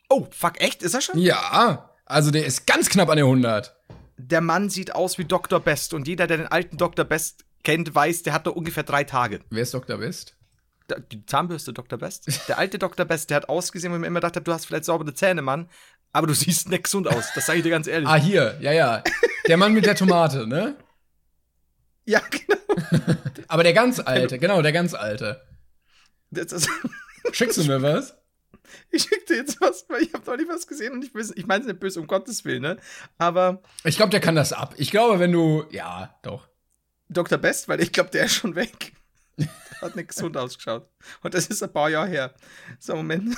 Oh, 0.08 0.26
fuck, 0.30 0.60
echt? 0.60 0.82
Ist 0.82 0.94
er 0.94 1.00
schon? 1.00 1.18
Ja, 1.18 1.90
also 2.04 2.30
der 2.30 2.46
ist 2.46 2.66
ganz 2.66 2.88
knapp 2.88 3.08
an 3.08 3.16
der 3.16 3.24
100. 3.26 3.74
Der 4.18 4.40
Mann 4.40 4.70
sieht 4.70 4.94
aus 4.94 5.18
wie 5.18 5.24
Dr. 5.24 5.60
Best 5.60 5.92
und 5.94 6.06
jeder, 6.08 6.26
der 6.26 6.38
den 6.38 6.46
alten 6.46 6.76
Dr. 6.76 7.04
Best 7.04 7.44
kennt, 7.64 7.94
weiß, 7.94 8.22
der 8.22 8.32
hat 8.32 8.46
da 8.46 8.50
ungefähr 8.50 8.82
drei 8.84 9.04
Tage. 9.04 9.40
Wer 9.50 9.62
ist 9.62 9.74
Dr. 9.74 10.00
West? 10.00 10.36
Da- 10.88 10.98
Die 11.00 11.26
Zahnbürste 11.26 11.72
Dr. 11.72 11.98
Best? 11.98 12.48
Der 12.48 12.58
alte 12.58 12.78
Dr. 12.78 13.04
Best, 13.04 13.28
der 13.30 13.38
hat 13.38 13.48
ausgesehen, 13.48 13.92
wo 13.92 13.96
ich 13.96 14.00
mir 14.00 14.06
immer 14.06 14.20
gedacht 14.20 14.36
habe, 14.36 14.44
du 14.44 14.52
hast 14.52 14.66
vielleicht 14.66 14.84
saubere 14.84 15.12
Zähne, 15.12 15.42
Mann, 15.42 15.68
aber 16.12 16.26
du 16.28 16.34
siehst 16.34 16.68
nicht 16.70 16.84
gesund 16.84 17.08
aus. 17.08 17.26
Das 17.34 17.44
sage 17.46 17.58
ich 17.58 17.62
dir 17.64 17.70
ganz 17.70 17.86
ehrlich. 17.88 18.08
Ah, 18.08 18.14
hier, 18.16 18.56
ja, 18.60 18.72
ja. 18.72 19.02
Der 19.48 19.56
Mann 19.56 19.74
mit 19.74 19.84
der 19.84 19.96
Tomate, 19.96 20.46
ne? 20.46 20.76
ja, 22.06 22.20
genau. 22.30 22.56
Aber 23.48 23.62
der 23.62 23.72
ganz 23.72 24.00
alte, 24.00 24.38
genau, 24.38 24.60
der 24.62 24.72
ganz 24.72 24.92
alte. 24.94 25.42
Schickst 27.32 27.58
du 27.58 27.64
mir 27.64 27.80
was? 27.82 28.14
Ich 28.90 29.02
schick 29.02 29.26
dir 29.26 29.36
jetzt 29.36 29.60
was, 29.60 29.86
weil 29.88 30.02
ich 30.02 30.12
habe 30.14 30.24
neulich 30.26 30.48
was 30.48 30.66
gesehen 30.66 30.92
und 30.92 31.04
ich, 31.04 31.12
ich 31.36 31.46
meine 31.46 31.62
es 31.62 31.66
nicht 31.66 31.80
böse, 31.80 32.00
um 32.00 32.06
Gottes 32.06 32.44
Willen, 32.44 32.62
ne? 32.62 32.76
Aber 33.18 33.62
Ich 33.84 33.96
glaube, 33.96 34.10
der 34.10 34.20
kann 34.20 34.34
das 34.34 34.52
ab. 34.52 34.74
Ich 34.76 34.90
glaube, 34.90 35.18
wenn 35.18 35.32
du. 35.32 35.64
Ja, 35.70 36.18
doch. 36.22 36.48
Dr. 37.08 37.38
Best, 37.38 37.68
weil 37.68 37.80
ich 37.80 37.92
glaube, 37.92 38.10
der 38.10 38.24
ist 38.24 38.34
schon 38.34 38.54
weg. 38.56 38.92
Hat 39.80 39.94
nicht 39.94 40.08
gesund 40.08 40.36
ausgeschaut. 40.36 40.88
Und 41.22 41.34
das 41.34 41.46
ist 41.46 41.62
ein 41.62 41.72
paar 41.72 41.90
Jahre 41.90 42.08
her. 42.08 42.34
So, 42.78 42.96
Moment. 42.96 43.36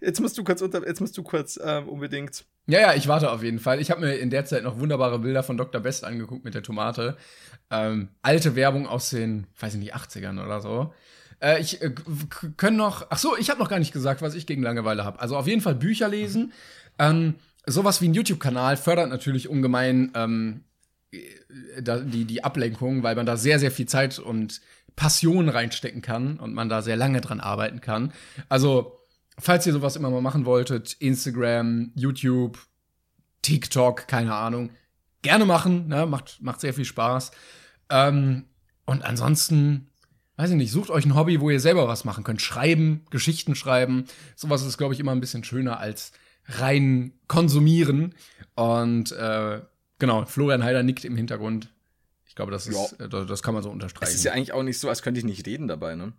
Jetzt 0.00 0.20
musst 0.20 0.38
du 0.38 0.44
kurz 0.44 0.62
unter, 0.62 0.86
jetzt 0.86 1.00
musst 1.00 1.16
du 1.18 1.22
kurz 1.22 1.58
ähm, 1.62 1.88
unbedingt. 1.88 2.44
Ja, 2.66 2.80
ja, 2.80 2.94
ich 2.94 3.08
warte 3.08 3.32
auf 3.32 3.42
jeden 3.42 3.58
Fall. 3.58 3.80
Ich 3.80 3.90
habe 3.90 4.00
mir 4.00 4.14
in 4.14 4.30
der 4.30 4.44
Zeit 4.44 4.62
noch 4.62 4.78
wunderbare 4.78 5.18
Bilder 5.18 5.42
von 5.42 5.56
Dr. 5.56 5.80
Best 5.80 6.04
angeguckt 6.04 6.44
mit 6.44 6.54
der 6.54 6.62
Tomate. 6.62 7.16
Ähm, 7.70 8.10
alte 8.22 8.54
Werbung 8.54 8.86
aus 8.86 9.10
den, 9.10 9.48
weiß 9.58 9.74
ich 9.74 9.80
nicht, 9.80 9.96
80ern 9.96 10.40
oder 10.44 10.60
so. 10.60 10.94
Äh, 11.42 11.60
ich 11.60 11.82
äh, 11.82 11.92
können 12.56 12.76
noch. 12.76 13.06
Ach 13.10 13.18
so, 13.18 13.36
ich 13.36 13.50
habe 13.50 13.60
noch 13.60 13.68
gar 13.68 13.78
nicht 13.78 13.92
gesagt, 13.92 14.22
was 14.22 14.34
ich 14.34 14.46
gegen 14.46 14.62
Langeweile 14.62 15.04
habe. 15.04 15.20
Also 15.20 15.36
auf 15.36 15.46
jeden 15.46 15.60
Fall 15.60 15.74
Bücher 15.74 16.08
lesen. 16.08 16.52
Ähm, 16.98 17.34
sowas 17.66 18.00
wie 18.00 18.08
ein 18.08 18.14
YouTube-Kanal 18.14 18.76
fördert 18.76 19.08
natürlich 19.08 19.48
ungemein 19.48 20.12
ähm, 20.14 20.64
äh, 21.10 21.20
die, 22.04 22.24
die 22.24 22.44
Ablenkung, 22.44 23.02
weil 23.02 23.16
man 23.16 23.26
da 23.26 23.36
sehr, 23.36 23.58
sehr 23.58 23.70
viel 23.70 23.86
Zeit 23.86 24.18
und 24.18 24.60
Passion 24.94 25.48
reinstecken 25.48 26.02
kann 26.02 26.38
und 26.38 26.54
man 26.54 26.68
da 26.68 26.82
sehr 26.82 26.96
lange 26.96 27.20
dran 27.20 27.40
arbeiten 27.40 27.80
kann. 27.80 28.12
Also, 28.48 29.00
falls 29.38 29.66
ihr 29.66 29.72
sowas 29.72 29.96
immer 29.96 30.10
mal 30.10 30.20
machen 30.20 30.44
wolltet, 30.44 30.94
Instagram, 31.00 31.92
YouTube, 31.94 32.58
TikTok, 33.40 34.06
keine 34.06 34.34
Ahnung, 34.34 34.70
gerne 35.22 35.46
machen, 35.46 35.88
ne? 35.88 36.06
macht, 36.06 36.42
macht 36.42 36.60
sehr 36.60 36.74
viel 36.74 36.84
Spaß. 36.84 37.30
Ähm, 37.90 38.44
und 38.84 39.02
ansonsten, 39.02 39.88
weiß 40.36 40.50
ich 40.50 40.56
nicht, 40.56 40.72
sucht 40.72 40.90
euch 40.90 41.04
ein 41.04 41.14
Hobby, 41.14 41.40
wo 41.40 41.50
ihr 41.50 41.60
selber 41.60 41.88
was 41.88 42.04
machen 42.04 42.24
könnt. 42.24 42.42
Schreiben, 42.42 43.04
Geschichten 43.10 43.54
schreiben. 43.54 44.06
Sowas 44.34 44.62
ist, 44.62 44.78
glaube 44.78 44.94
ich, 44.94 45.00
immer 45.00 45.12
ein 45.12 45.20
bisschen 45.20 45.44
schöner 45.44 45.78
als 45.78 46.12
rein 46.46 47.12
konsumieren. 47.28 48.14
Und 48.54 49.12
äh, 49.12 49.60
genau, 49.98 50.24
Florian 50.26 50.64
Heider 50.64 50.82
nickt 50.82 51.04
im 51.04 51.16
Hintergrund. 51.16 51.72
Ich 52.26 52.34
glaube, 52.34 52.50
das 52.50 52.66
ist, 52.66 52.92
äh, 52.98 53.08
das 53.08 53.26
das 53.26 53.42
kann 53.42 53.54
man 53.54 53.62
so 53.62 53.70
unterstreichen. 53.70 54.10
Es 54.10 54.16
ist 54.16 54.24
ja 54.24 54.32
eigentlich 54.32 54.52
auch 54.52 54.62
nicht 54.62 54.78
so, 54.78 54.88
als 54.88 55.02
könnte 55.02 55.18
ich 55.18 55.24
nicht 55.24 55.46
reden 55.46 55.68
dabei, 55.68 55.94
ne? 55.94 56.12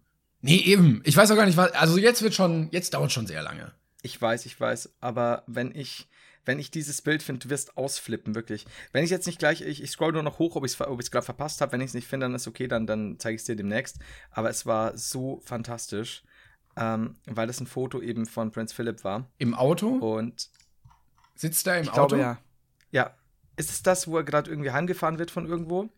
nee, 0.43 0.57
eben. 0.57 1.01
Ich 1.05 1.17
weiß 1.17 1.31
auch 1.31 1.35
gar 1.35 1.47
nicht, 1.47 1.57
was. 1.57 1.71
Also 1.73 1.97
jetzt 1.97 2.21
wird 2.21 2.35
schon, 2.35 2.69
jetzt 2.71 2.93
dauert 2.93 3.11
schon 3.11 3.25
sehr 3.25 3.41
lange. 3.41 3.71
Ich 4.03 4.21
weiß, 4.21 4.45
ich 4.45 4.59
weiß, 4.59 4.93
aber 4.99 5.43
wenn 5.47 5.73
ich, 5.73 6.07
wenn 6.45 6.59
ich 6.59 6.71
dieses 6.71 7.01
Bild 7.01 7.23
finde, 7.23 7.39
du 7.45 7.49
wirst 7.49 7.77
ausflippen, 7.77 8.35
wirklich. 8.35 8.65
Wenn 8.91 9.03
ich 9.03 9.09
jetzt 9.09 9.27
nicht 9.27 9.39
gleich, 9.39 9.61
ich, 9.61 9.81
ich 9.81 9.91
scroll 9.91 10.11
nur 10.11 10.23
noch 10.23 10.39
hoch, 10.39 10.55
ob 10.55 10.65
ich 10.65 10.73
es 10.73 10.81
ob 10.81 10.99
ich's 10.99 11.11
gerade 11.11 11.25
verpasst 11.25 11.61
habe. 11.61 11.71
Wenn 11.71 11.81
ich 11.81 11.87
es 11.87 11.93
nicht 11.93 12.07
finde, 12.07 12.25
dann 12.25 12.35
ist 12.35 12.47
okay, 12.47 12.67
dann, 12.67 12.85
dann 12.87 13.17
zeige 13.19 13.35
ich 13.35 13.41
es 13.41 13.45
dir 13.45 13.55
demnächst. 13.55 13.99
Aber 14.31 14.49
es 14.49 14.65
war 14.65 14.97
so 14.97 15.41
fantastisch, 15.45 16.23
ähm, 16.75 17.15
weil 17.25 17.49
es 17.49 17.59
ein 17.59 17.67
Foto 17.67 18.01
eben 18.01 18.25
von 18.25 18.51
Prinz 18.51 18.73
Philip 18.73 19.03
war. 19.03 19.29
Im 19.37 19.53
Auto? 19.53 19.87
Und 19.89 20.49
Sitzt 21.35 21.65
er 21.67 21.77
im 21.77 21.83
ich 21.83 21.89
Auto? 21.91 22.15
glaube 22.15 22.19
ja. 22.19 22.37
Ja. 22.91 23.13
Ist 23.55 23.69
es 23.71 23.83
das, 23.83 24.07
wo 24.07 24.17
er 24.17 24.23
gerade 24.23 24.49
irgendwie 24.49 24.71
heimgefahren 24.71 25.19
wird 25.19 25.31
von 25.31 25.45
irgendwo? 25.47 25.89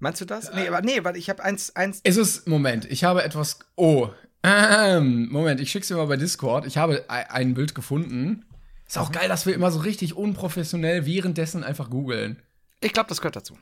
Meinst 0.00 0.20
du 0.20 0.24
das? 0.24 0.52
Nee, 0.54 0.68
aber 0.68 0.80
nee, 0.82 1.02
weil 1.02 1.16
ich 1.16 1.28
habe 1.28 1.42
eins, 1.42 1.74
eins. 1.74 2.00
Ist 2.04 2.16
es, 2.18 2.46
Moment, 2.46 2.84
ich 2.84 3.04
habe 3.04 3.22
etwas. 3.24 3.58
Oh. 3.74 4.10
Ähm, 4.44 5.28
Moment, 5.30 5.60
ich 5.60 5.70
schick's 5.70 5.88
dir 5.88 5.96
mal 5.96 6.06
bei 6.06 6.16
Discord. 6.16 6.66
Ich 6.66 6.76
habe 6.78 7.04
ei- 7.08 7.28
ein 7.30 7.54
Bild 7.54 7.74
gefunden. 7.74 8.44
Ist 8.88 8.98
auch 8.98 9.12
geil, 9.12 9.28
dass 9.28 9.44
wir 9.46 9.54
immer 9.54 9.70
so 9.70 9.80
richtig 9.80 10.14
unprofessionell 10.14 11.04
währenddessen 11.04 11.62
einfach 11.62 11.90
googeln. 11.90 12.42
Ich 12.80 12.92
glaube, 12.94 13.08
das 13.08 13.20
gehört 13.20 13.36
dazu. 13.36 13.58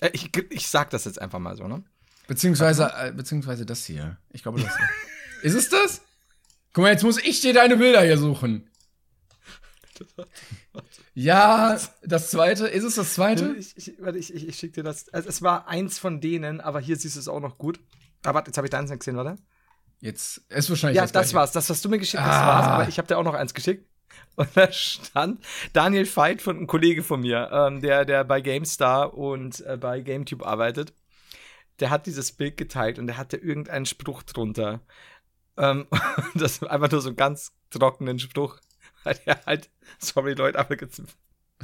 Äh, 0.00 0.10
ich, 0.12 0.30
ich 0.50 0.68
sag 0.68 0.90
das 0.90 1.04
jetzt 1.04 1.20
einfach 1.20 1.40
mal 1.40 1.56
so, 1.56 1.66
ne? 1.66 1.82
Beziehungsweise, 2.28 2.92
äh, 2.96 3.12
beziehungsweise 3.12 3.66
das 3.66 3.84
hier. 3.84 4.18
Ich 4.30 4.42
glaube, 4.42 4.60
das. 4.60 4.72
Ist 5.42 5.54
es 5.54 5.68
das? 5.68 6.02
Guck 6.72 6.82
mal, 6.82 6.92
jetzt 6.92 7.02
muss 7.02 7.18
ich 7.22 7.40
dir 7.40 7.52
deine 7.54 7.76
Bilder 7.76 8.02
hier 8.02 8.18
suchen. 8.18 8.70
Ja, 11.14 11.78
das 12.02 12.30
zweite. 12.30 12.68
Ist 12.68 12.84
es 12.84 12.94
das 12.94 13.14
zweite? 13.14 13.54
Ich, 13.58 13.76
ich, 13.76 13.94
warte, 14.00 14.18
ich, 14.18 14.32
ich, 14.32 14.46
ich 14.48 14.56
schick 14.56 14.74
dir 14.74 14.84
das. 14.84 15.08
Also 15.08 15.28
es 15.28 15.42
war 15.42 15.66
eins 15.66 15.98
von 15.98 16.20
denen, 16.20 16.60
aber 16.60 16.78
hier 16.80 16.96
siehst 16.96 17.16
du 17.16 17.20
es 17.20 17.28
auch 17.28 17.40
noch 17.40 17.58
gut. 17.58 17.80
Aber 18.22 18.36
warte, 18.36 18.50
jetzt 18.50 18.56
habe 18.58 18.66
ich 18.66 18.70
deins 18.70 18.90
nicht 18.90 19.00
gesehen, 19.00 19.16
warte. 19.16 19.36
Jetzt 20.00 20.42
ist 20.48 20.70
wahrscheinlich 20.70 20.96
Ja, 20.96 21.02
das, 21.02 21.12
das, 21.12 21.34
war's. 21.34 21.50
Das, 21.50 21.68
was 21.68 21.82
du 21.82 21.88
mir 21.88 21.98
geschickt 21.98 22.22
hast, 22.22 22.36
Ah. 22.36 22.46
war's. 22.46 22.66
Aber 22.68 22.88
ich 22.88 22.98
habe 22.98 23.08
dir 23.08 23.18
auch 23.18 23.24
noch 23.24 23.34
eins 23.34 23.54
geschickt. 23.54 23.87
Und 24.38 24.56
da 24.56 24.70
stand 24.70 25.44
Daniel 25.72 26.06
Veit 26.06 26.40
von 26.42 26.56
einem 26.56 26.66
Kollege 26.68 27.02
von 27.02 27.20
mir, 27.20 27.50
ähm, 27.52 27.80
der, 27.80 28.04
der 28.04 28.22
bei 28.22 28.40
GameStar 28.40 29.14
und 29.14 29.66
äh, 29.66 29.76
bei 29.76 30.00
GameTube 30.00 30.46
arbeitet. 30.46 30.94
Der 31.80 31.90
hat 31.90 32.06
dieses 32.06 32.30
Bild 32.30 32.56
geteilt 32.56 33.00
und 33.00 33.08
der 33.08 33.16
hatte 33.16 33.36
irgendeinen 33.36 33.84
Spruch 33.84 34.22
drunter. 34.22 34.80
Ähm, 35.56 35.88
das 36.36 36.62
war 36.62 36.70
einfach 36.70 36.88
nur 36.88 37.00
so 37.00 37.08
einen 37.08 37.16
ganz 37.16 37.52
trockenen 37.70 38.20
Spruch. 38.20 38.60
Weil 39.02 39.18
er 39.24 39.44
halt, 39.44 39.70
sorry 39.98 40.34
Leute, 40.34 40.56
aber 40.56 40.76
gibt's 40.76 41.00
ein, 41.00 41.08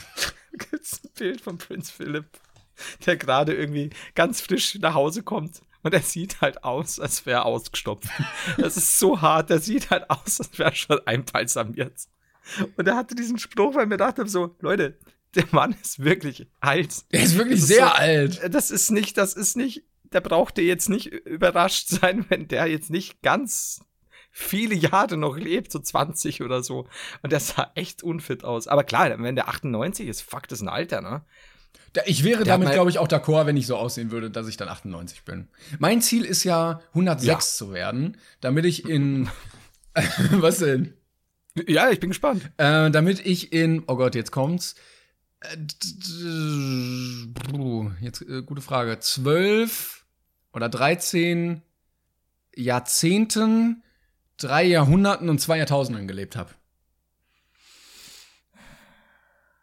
gibt's 0.53 1.01
ein 1.05 1.11
Bild 1.17 1.41
von 1.43 1.59
Prinz 1.59 1.93
Philipp, 1.93 2.27
der 3.07 3.17
gerade 3.17 3.55
irgendwie 3.55 3.91
ganz 4.17 4.41
frisch 4.41 4.75
nach 4.81 4.95
Hause 4.95 5.23
kommt. 5.23 5.63
Und 5.85 5.95
er 5.95 6.03
sieht 6.03 6.41
halt 6.41 6.65
aus, 6.65 6.99
als 6.99 7.25
wäre 7.25 7.43
er 7.43 7.45
ausgestopft. 7.45 8.09
Das 8.57 8.77
ist 8.77 8.99
so 8.99 9.21
hart. 9.21 9.51
Der 9.51 9.61
sieht 9.61 9.91
halt 9.91 10.11
aus, 10.11 10.41
als 10.41 10.59
wäre 10.59 10.71
er 10.71 10.75
schon 10.75 11.07
einbalsamiert. 11.07 12.09
Und 12.77 12.87
er 12.87 12.97
hatte 12.97 13.15
diesen 13.15 13.39
Spruch, 13.39 13.75
weil 13.75 13.85
ich 13.85 13.89
mir 13.89 13.97
dachte 13.97 14.27
so, 14.29 14.57
Leute, 14.61 14.99
der 15.35 15.45
Mann 15.51 15.75
ist 15.83 16.03
wirklich 16.05 16.47
alt. 16.61 17.11
Der 17.13 17.23
ist 17.23 17.37
wirklich 17.37 17.59
ist 17.61 17.67
sehr 17.69 17.87
so- 17.87 17.93
alt. 17.93 18.55
Das 18.55 18.71
ist 18.71 18.91
nicht, 18.91 19.17
das 19.19 19.35
ist 19.35 19.57
nicht, 19.57 19.83
der 20.05 20.21
brauchte 20.21 20.63
jetzt 20.63 20.89
nicht 20.89 21.07
überrascht 21.07 21.89
sein, 21.89 22.25
wenn 22.29 22.47
der 22.49 22.67
jetzt 22.67 22.91
nicht 22.91 23.23
ganz 23.23 23.81
viele 24.31 24.75
Jahre 24.75 25.17
noch 25.17 25.37
lebt, 25.37 25.73
so 25.73 25.79
20 25.79 26.43
oder 26.43 26.63
so. 26.63 26.89
Und 27.23 27.33
der 27.33 27.41
sah 27.41 27.71
echt 27.75 28.03
unfit 28.03 28.45
aus. 28.45 28.67
Aber 28.69 28.85
klar, 28.85 29.11
wenn 29.21 29.37
der 29.37 29.49
98 29.49 30.07
ist, 30.09 30.23
fuck, 30.23 30.49
das 30.49 30.59
ist 30.59 30.63
ein 30.63 30.69
Alter, 30.69 31.01
ne? 31.01 31.23
Da- 31.93 32.03
Ich 32.07 32.25
wäre 32.25 32.43
Der 32.45 32.55
damit, 32.55 32.73
glaube 32.73 32.91
ich, 32.91 32.99
auch 32.99 33.07
d'accord, 33.09 33.47
wenn 33.47 33.57
ich 33.57 33.67
so 33.69 33.77
aussehen 33.77 34.11
würde, 34.11 34.31
dass 34.31 34.49
ich 34.49 34.57
dann 34.57 34.69
98 34.69 35.23
bin. 35.25 35.49
Mein 35.79 36.03
Ziel 36.03 36.25
ist 36.25 36.43
ja, 36.45 36.81
106 36.93 37.27
Ja. 37.27 37.39
zu 37.39 37.73
werden, 37.73 38.17
damit 38.41 38.65
ich 38.65 38.89
in. 38.89 39.29
was 40.33 40.59
denn? 40.59 40.95
Ja, 41.55 41.91
ich 41.91 42.01
bin 42.01 42.11
gespannt. 42.11 42.51
Äh, 42.57 42.91
damit 42.91 43.25
ich 43.25 43.53
in. 43.53 43.85
Oh 43.87 43.97
Gott, 43.97 44.15
jetzt 44.15 44.33
kommt's. 44.33 44.75
Äh, 45.41 45.57
Jetzt, 48.01 48.23
äh, 48.23 48.43
gute 48.43 48.63
Frage. 48.63 48.99
12 48.99 50.05
oder 50.53 50.69
13 50.69 51.63
Jahrzehnten, 52.57 53.83
drei 54.37 54.65
Jahrhunderten 54.65 55.29
und 55.29 55.41
zwei 55.41 55.59
Jahrtausenden 55.59 56.09
gelebt 56.09 56.37
habe. 56.37 56.53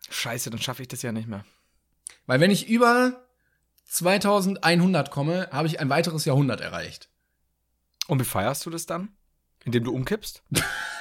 Scheiße, 0.10 0.50
dann 0.50 0.62
schaffe 0.62 0.82
ich 0.82 0.88
das 0.88 1.02
ja 1.02 1.12
nicht 1.12 1.28
mehr. 1.28 1.46
Weil 2.26 2.40
wenn 2.40 2.52
ich 2.52 2.68
über 2.70 3.26
2100 3.86 5.12
komme, 5.12 5.50
habe 5.52 5.68
ich 5.68 5.80
ein 5.80 5.90
weiteres 5.90 6.26
Jahrhundert 6.26 6.62
erreicht. 6.62 7.10
Und 8.08 8.20
wie 8.20 8.26
feierst 8.26 8.66
du 8.66 8.70
das 8.70 8.86
dann? 8.86 9.10
Indem 9.64 9.84
du 9.84 9.94
umkippst? 9.94 10.44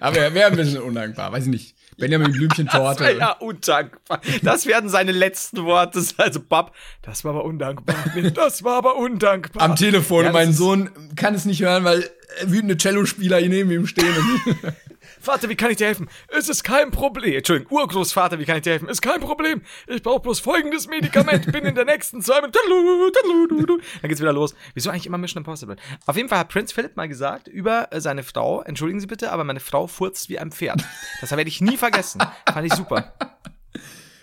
Aber 0.00 0.18
er 0.18 0.34
wäre 0.34 0.50
ein 0.50 0.56
bisschen 0.56 0.82
undankbar, 0.82 1.32
weiß 1.32 1.44
ich 1.44 1.50
nicht. 1.50 1.76
Benjamin 1.98 2.32
Blümchen 2.32 2.66
Das 2.66 2.98
ja 3.00 3.32
undankbar. 3.38 4.20
Das 4.42 4.66
werden 4.66 4.90
seine 4.90 5.12
letzten 5.12 5.64
Worte. 5.64 6.02
Also, 6.18 6.40
Bab, 6.40 6.74
das 7.02 7.24
war 7.24 7.32
aber 7.32 7.44
undankbar. 7.44 7.96
Das 8.34 8.62
war 8.64 8.76
aber 8.76 8.96
undankbar. 8.96 9.62
Am 9.62 9.76
Telefon, 9.76 10.26
Ja, 10.26 10.32
mein 10.32 10.52
Sohn 10.52 10.90
kann 11.16 11.34
es 11.34 11.46
nicht 11.46 11.62
hören, 11.62 11.84
weil 11.84 12.08
wütende 12.44 12.76
Cellospieler 12.76 13.38
hier 13.38 13.48
neben 13.48 13.70
ihm 13.70 13.86
stehen. 13.86 14.14
Vater, 15.26 15.48
wie 15.48 15.56
kann 15.56 15.72
ich 15.72 15.76
dir 15.76 15.88
helfen? 15.88 16.08
Es 16.28 16.48
ist 16.48 16.62
kein 16.62 16.92
Problem. 16.92 17.34
Entschuldigung, 17.34 17.78
Urgroßvater, 17.78 18.38
wie 18.38 18.44
kann 18.44 18.58
ich 18.58 18.62
dir 18.62 18.70
helfen? 18.70 18.88
Ist 18.88 19.02
kein 19.02 19.20
Problem. 19.20 19.60
Ich 19.88 20.00
brauche 20.02 20.20
bloß 20.20 20.38
folgendes 20.38 20.86
Medikament. 20.86 21.50
Bin 21.50 21.64
in 21.64 21.74
der 21.74 21.84
nächsten 21.84 22.22
zwei 22.22 22.40
Minuten. 22.40 23.82
Dann 24.00 24.08
geht's 24.08 24.20
wieder 24.20 24.32
los. 24.32 24.54
Wieso 24.74 24.90
eigentlich 24.90 25.06
immer 25.06 25.18
Mission 25.18 25.40
Impossible? 25.40 25.76
Auf 26.06 26.16
jeden 26.16 26.28
Fall 26.28 26.38
hat 26.38 26.48
Prince 26.48 26.72
Philip 26.72 26.96
mal 26.96 27.08
gesagt 27.08 27.48
über 27.48 27.92
äh, 27.92 28.00
seine 28.00 28.22
Frau, 28.22 28.62
entschuldigen 28.62 29.00
Sie 29.00 29.08
bitte, 29.08 29.32
aber 29.32 29.42
meine 29.42 29.58
Frau 29.58 29.88
furzt 29.88 30.28
wie 30.28 30.38
ein 30.38 30.52
Pferd. 30.52 30.84
Das 31.20 31.32
werde 31.32 31.48
ich 31.48 31.60
nie 31.60 31.76
vergessen. 31.76 32.22
Fand 32.52 32.66
ich 32.66 32.74
super. 32.74 33.12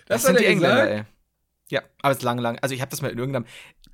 Das, 0.06 0.22
hat 0.22 0.36
sind 0.36 0.40
die 0.40 0.44
Engländer, 0.44 0.86
gesagt? 0.86 0.90
ey. 0.90 1.14
Ja, 1.70 1.82
aber 2.02 2.12
es 2.12 2.18
ist 2.18 2.24
lange, 2.24 2.42
lange. 2.42 2.62
Also 2.62 2.74
ich 2.74 2.82
habe 2.82 2.90
das 2.90 3.00
mal 3.00 3.10
in 3.10 3.18
irgendeinem. 3.18 3.46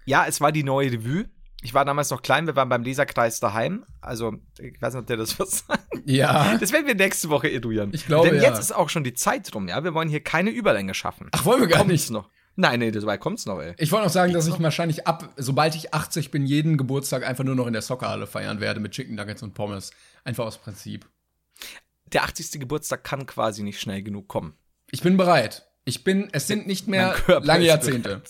Ja, 0.04 0.26
es 0.26 0.40
war 0.40 0.50
die 0.50 0.64
neue 0.64 0.90
Revue. 0.90 1.26
Ich 1.62 1.74
war 1.74 1.84
damals 1.84 2.10
noch 2.10 2.22
klein, 2.22 2.46
wir 2.46 2.56
waren 2.56 2.68
beim 2.70 2.82
Leserkreis 2.82 3.38
daheim. 3.38 3.84
Also, 4.00 4.34
ich 4.58 4.80
weiß 4.80 4.94
nicht, 4.94 5.00
ob 5.02 5.06
der 5.06 5.18
das 5.18 5.38
was 5.38 5.66
sagt. 5.66 5.86
ja. 6.06 6.56
Das 6.60 6.72
werden 6.72 6.86
wir 6.86 6.94
nächste 6.94 7.28
Woche 7.28 7.52
eruieren. 7.52 7.90
Ich 7.92 8.06
glaube, 8.06 8.30
Denn 8.30 8.36
ja. 8.40 8.48
jetzt 8.48 8.58
ist 8.58 8.72
auch 8.72 8.88
schon 8.88 9.04
die 9.04 9.14
Zeit 9.14 9.54
rum, 9.54 9.68
ja. 9.68 9.84
Wir 9.84 9.92
wollen 9.92 10.08
hier 10.08 10.20
keine 10.22 10.50
Überlänge 10.50 10.94
schaffen. 10.94 11.28
Ach, 11.32 11.44
wollen 11.44 11.60
wir 11.60 11.68
gar 11.68 11.78
Kommt's 11.80 11.92
nicht. 11.92 12.10
noch. 12.10 12.30
Nein, 12.56 12.80
nee, 12.80 12.90
dabei 12.90 13.16
kommt's 13.16 13.46
noch, 13.46 13.60
ey. 13.60 13.74
Ich 13.78 13.92
wollte 13.92 14.06
noch 14.06 14.12
sagen, 14.12 14.32
dass 14.32 14.46
ich 14.46 14.60
wahrscheinlich 14.60 15.06
ab, 15.06 15.30
sobald 15.36 15.74
ich 15.74 15.94
80 15.94 16.30
bin, 16.30 16.46
jeden 16.46 16.76
Geburtstag 16.76 17.26
einfach 17.26 17.44
nur 17.44 17.54
noch 17.54 17.66
in 17.66 17.72
der 17.72 17.82
Soccerhalle 17.82 18.26
feiern 18.26 18.60
werde 18.60 18.80
mit 18.80 18.92
Chicken 18.92 19.14
Nuggets 19.14 19.42
und 19.42 19.54
Pommes. 19.54 19.92
Einfach 20.24 20.44
aus 20.44 20.58
Prinzip. 20.58 21.08
Der 22.12 22.24
80. 22.24 22.58
Geburtstag 22.60 23.04
kann 23.04 23.24
quasi 23.26 23.62
nicht 23.62 23.80
schnell 23.80 24.02
genug 24.02 24.28
kommen. 24.28 24.54
Ich 24.90 25.02
bin 25.02 25.16
bereit. 25.16 25.68
Ich 25.84 26.04
bin, 26.04 26.28
es 26.32 26.46
sind 26.48 26.66
nicht 26.66 26.88
mehr 26.88 27.14
lange 27.42 27.64
Jahrzehnte. 27.64 28.22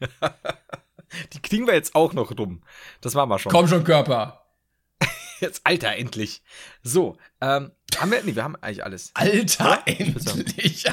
Die 1.32 1.40
kriegen 1.42 1.66
wir 1.66 1.74
jetzt 1.74 1.94
auch 1.94 2.12
noch 2.12 2.36
rum. 2.38 2.62
Das 3.00 3.14
machen 3.14 3.30
wir 3.30 3.38
schon. 3.38 3.52
Komm 3.52 3.68
schon, 3.68 3.84
Körper. 3.84 4.44
Jetzt, 5.40 5.62
Alter, 5.64 5.96
endlich. 5.96 6.42
So, 6.82 7.16
ähm, 7.40 7.72
haben 7.98 8.10
wir, 8.10 8.22
nee, 8.22 8.34
wir 8.34 8.44
haben 8.44 8.56
eigentlich 8.56 8.84
alles. 8.84 9.10
Alter, 9.14 9.64
Ja? 9.64 9.82
endlich. 9.86 10.84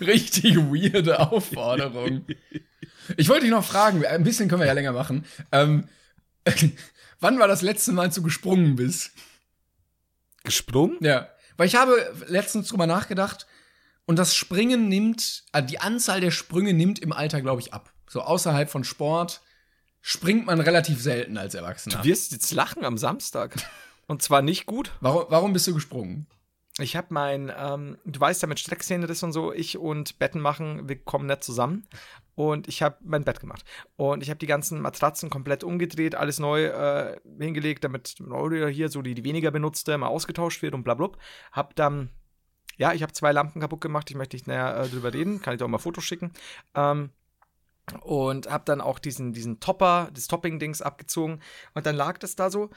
Richtig 0.00 0.56
weirde 0.56 1.18
Aufforderung. 1.20 2.24
Ich 3.16 3.28
wollte 3.28 3.42
dich 3.42 3.50
noch 3.50 3.64
fragen, 3.64 4.04
ein 4.06 4.24
bisschen 4.24 4.48
können 4.48 4.60
wir 4.60 4.66
ja 4.66 4.72
länger 4.72 4.92
machen. 4.92 5.24
Ähm, 5.50 5.88
wann 7.20 7.38
war 7.38 7.48
das 7.48 7.62
letzte 7.62 7.92
Mal, 7.92 8.02
als 8.02 8.14
du 8.14 8.22
gesprungen 8.22 8.76
bist? 8.76 9.12
Gesprungen? 10.44 10.98
Ja. 11.00 11.28
Weil 11.56 11.66
ich 11.66 11.74
habe 11.76 12.12
letztens 12.26 12.68
drüber 12.68 12.86
nachgedacht 12.86 13.46
und 14.06 14.16
das 14.18 14.34
Springen 14.34 14.88
nimmt, 14.88 15.44
also 15.52 15.66
die 15.68 15.80
Anzahl 15.80 16.20
der 16.20 16.30
Sprünge 16.30 16.72
nimmt 16.72 16.98
im 16.98 17.12
Alter, 17.12 17.40
glaube 17.40 17.60
ich, 17.60 17.72
ab. 17.72 17.92
So 18.08 18.22
außerhalb 18.22 18.68
von 18.70 18.84
Sport 18.84 19.42
springt 20.02 20.44
man 20.44 20.60
relativ 20.60 21.00
selten 21.00 21.38
als 21.38 21.54
Erwachsener. 21.54 21.96
Du 21.96 22.04
wirst 22.04 22.32
jetzt 22.32 22.52
lachen 22.52 22.84
am 22.84 22.98
Samstag. 22.98 23.54
Und 24.06 24.20
zwar 24.20 24.42
nicht 24.42 24.66
gut. 24.66 24.92
Warum, 25.00 25.24
warum 25.28 25.52
bist 25.54 25.66
du 25.68 25.74
gesprungen? 25.74 26.26
Ich 26.78 26.96
habe 26.96 27.08
mein, 27.10 27.52
ähm, 27.56 27.98
du 28.04 28.18
weißt 28.18 28.42
ja, 28.42 28.48
mit 28.48 28.58
Streckszene 28.58 29.06
und 29.06 29.32
so, 29.32 29.52
ich 29.52 29.78
und 29.78 30.18
Betten 30.18 30.40
machen, 30.40 30.88
wir 30.88 30.96
kommen 30.96 31.26
nicht 31.26 31.44
zusammen. 31.44 31.86
Und 32.34 32.66
ich 32.66 32.82
habe 32.82 32.96
mein 33.02 33.24
Bett 33.24 33.40
gemacht. 33.40 33.62
Und 33.96 34.22
ich 34.22 34.30
habe 34.30 34.38
die 34.38 34.46
ganzen 34.46 34.80
Matratzen 34.80 35.28
komplett 35.28 35.64
umgedreht, 35.64 36.14
alles 36.14 36.38
neu 36.38 36.64
äh, 36.64 37.20
hingelegt, 37.38 37.84
damit 37.84 38.20
oder 38.22 38.68
hier 38.68 38.88
so 38.88 39.02
die, 39.02 39.14
die 39.14 39.24
weniger 39.24 39.50
benutzte 39.50 39.96
mal 39.98 40.06
ausgetauscht 40.06 40.62
wird 40.62 40.74
und 40.74 40.82
bla 40.82 40.94
bla. 40.94 41.10
Hab 41.52 41.76
dann, 41.76 42.08
ja, 42.78 42.94
ich 42.94 43.02
habe 43.02 43.12
zwei 43.12 43.32
Lampen 43.32 43.60
kaputt 43.60 43.82
gemacht, 43.82 44.10
ich 44.10 44.16
möchte 44.16 44.36
nicht 44.36 44.46
näher 44.46 44.78
äh, 44.78 44.88
drüber 44.88 45.12
reden, 45.12 45.42
kann 45.42 45.52
ich 45.52 45.58
dir 45.58 45.66
auch 45.66 45.68
mal 45.68 45.76
Fotos 45.76 46.04
schicken. 46.04 46.32
Ähm, 46.74 47.10
und 48.02 48.50
habe 48.50 48.64
dann 48.64 48.80
auch 48.80 48.98
diesen, 48.98 49.32
diesen 49.32 49.60
Topper, 49.60 50.10
das 50.12 50.28
Topping-Dings 50.28 50.82
abgezogen. 50.82 51.40
Und 51.74 51.86
dann 51.86 51.96
lag 51.96 52.18
das 52.18 52.36
da 52.36 52.50
so 52.50 52.70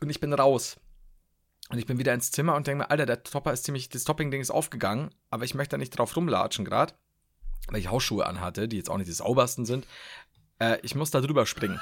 und 0.00 0.10
ich 0.10 0.20
bin 0.20 0.32
raus. 0.32 0.78
Und 1.70 1.78
ich 1.78 1.86
bin 1.86 1.98
wieder 1.98 2.12
ins 2.12 2.30
Zimmer 2.30 2.54
und 2.54 2.66
denke 2.66 2.84
mir, 2.84 2.90
Alter, 2.90 3.06
der 3.06 3.22
Topper 3.22 3.52
ist 3.52 3.64
ziemlich, 3.64 3.88
das 3.88 4.04
Topping-Ding 4.04 4.40
ist 4.40 4.50
aufgegangen, 4.50 5.10
aber 5.30 5.44
ich 5.44 5.54
möchte 5.54 5.72
da 5.72 5.78
nicht 5.78 5.90
drauf 5.90 6.14
rumlatschen 6.14 6.64
gerade, 6.64 6.94
weil 7.68 7.80
ich 7.80 7.90
Hausschuhe 7.90 8.26
anhatte, 8.26 8.68
die 8.68 8.76
jetzt 8.76 8.90
auch 8.90 8.98
nicht 8.98 9.08
die 9.08 9.12
saubersten 9.12 9.64
sind. 9.64 9.86
Äh, 10.58 10.78
ich 10.82 10.94
muss 10.94 11.10
da 11.10 11.20
drüber 11.20 11.46
springen. 11.46 11.80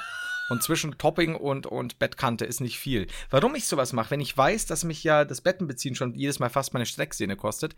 Und 0.49 0.61
zwischen 0.61 0.97
Topping 0.97 1.35
und, 1.35 1.67
und 1.67 1.99
Bettkante 1.99 2.45
ist 2.45 2.59
nicht 2.59 2.77
viel. 2.77 3.07
Warum 3.29 3.55
ich 3.55 3.65
sowas 3.65 3.93
mache, 3.93 4.11
wenn 4.11 4.21
ich 4.21 4.35
weiß, 4.35 4.65
dass 4.65 4.83
mich 4.83 5.03
ja 5.03 5.25
das 5.25 5.41
Bettenbeziehen 5.41 5.95
schon 5.95 6.15
jedes 6.15 6.39
Mal 6.39 6.49
fast 6.49 6.73
meine 6.73 6.85
Strecksehne 6.85 7.35
kostet, 7.35 7.75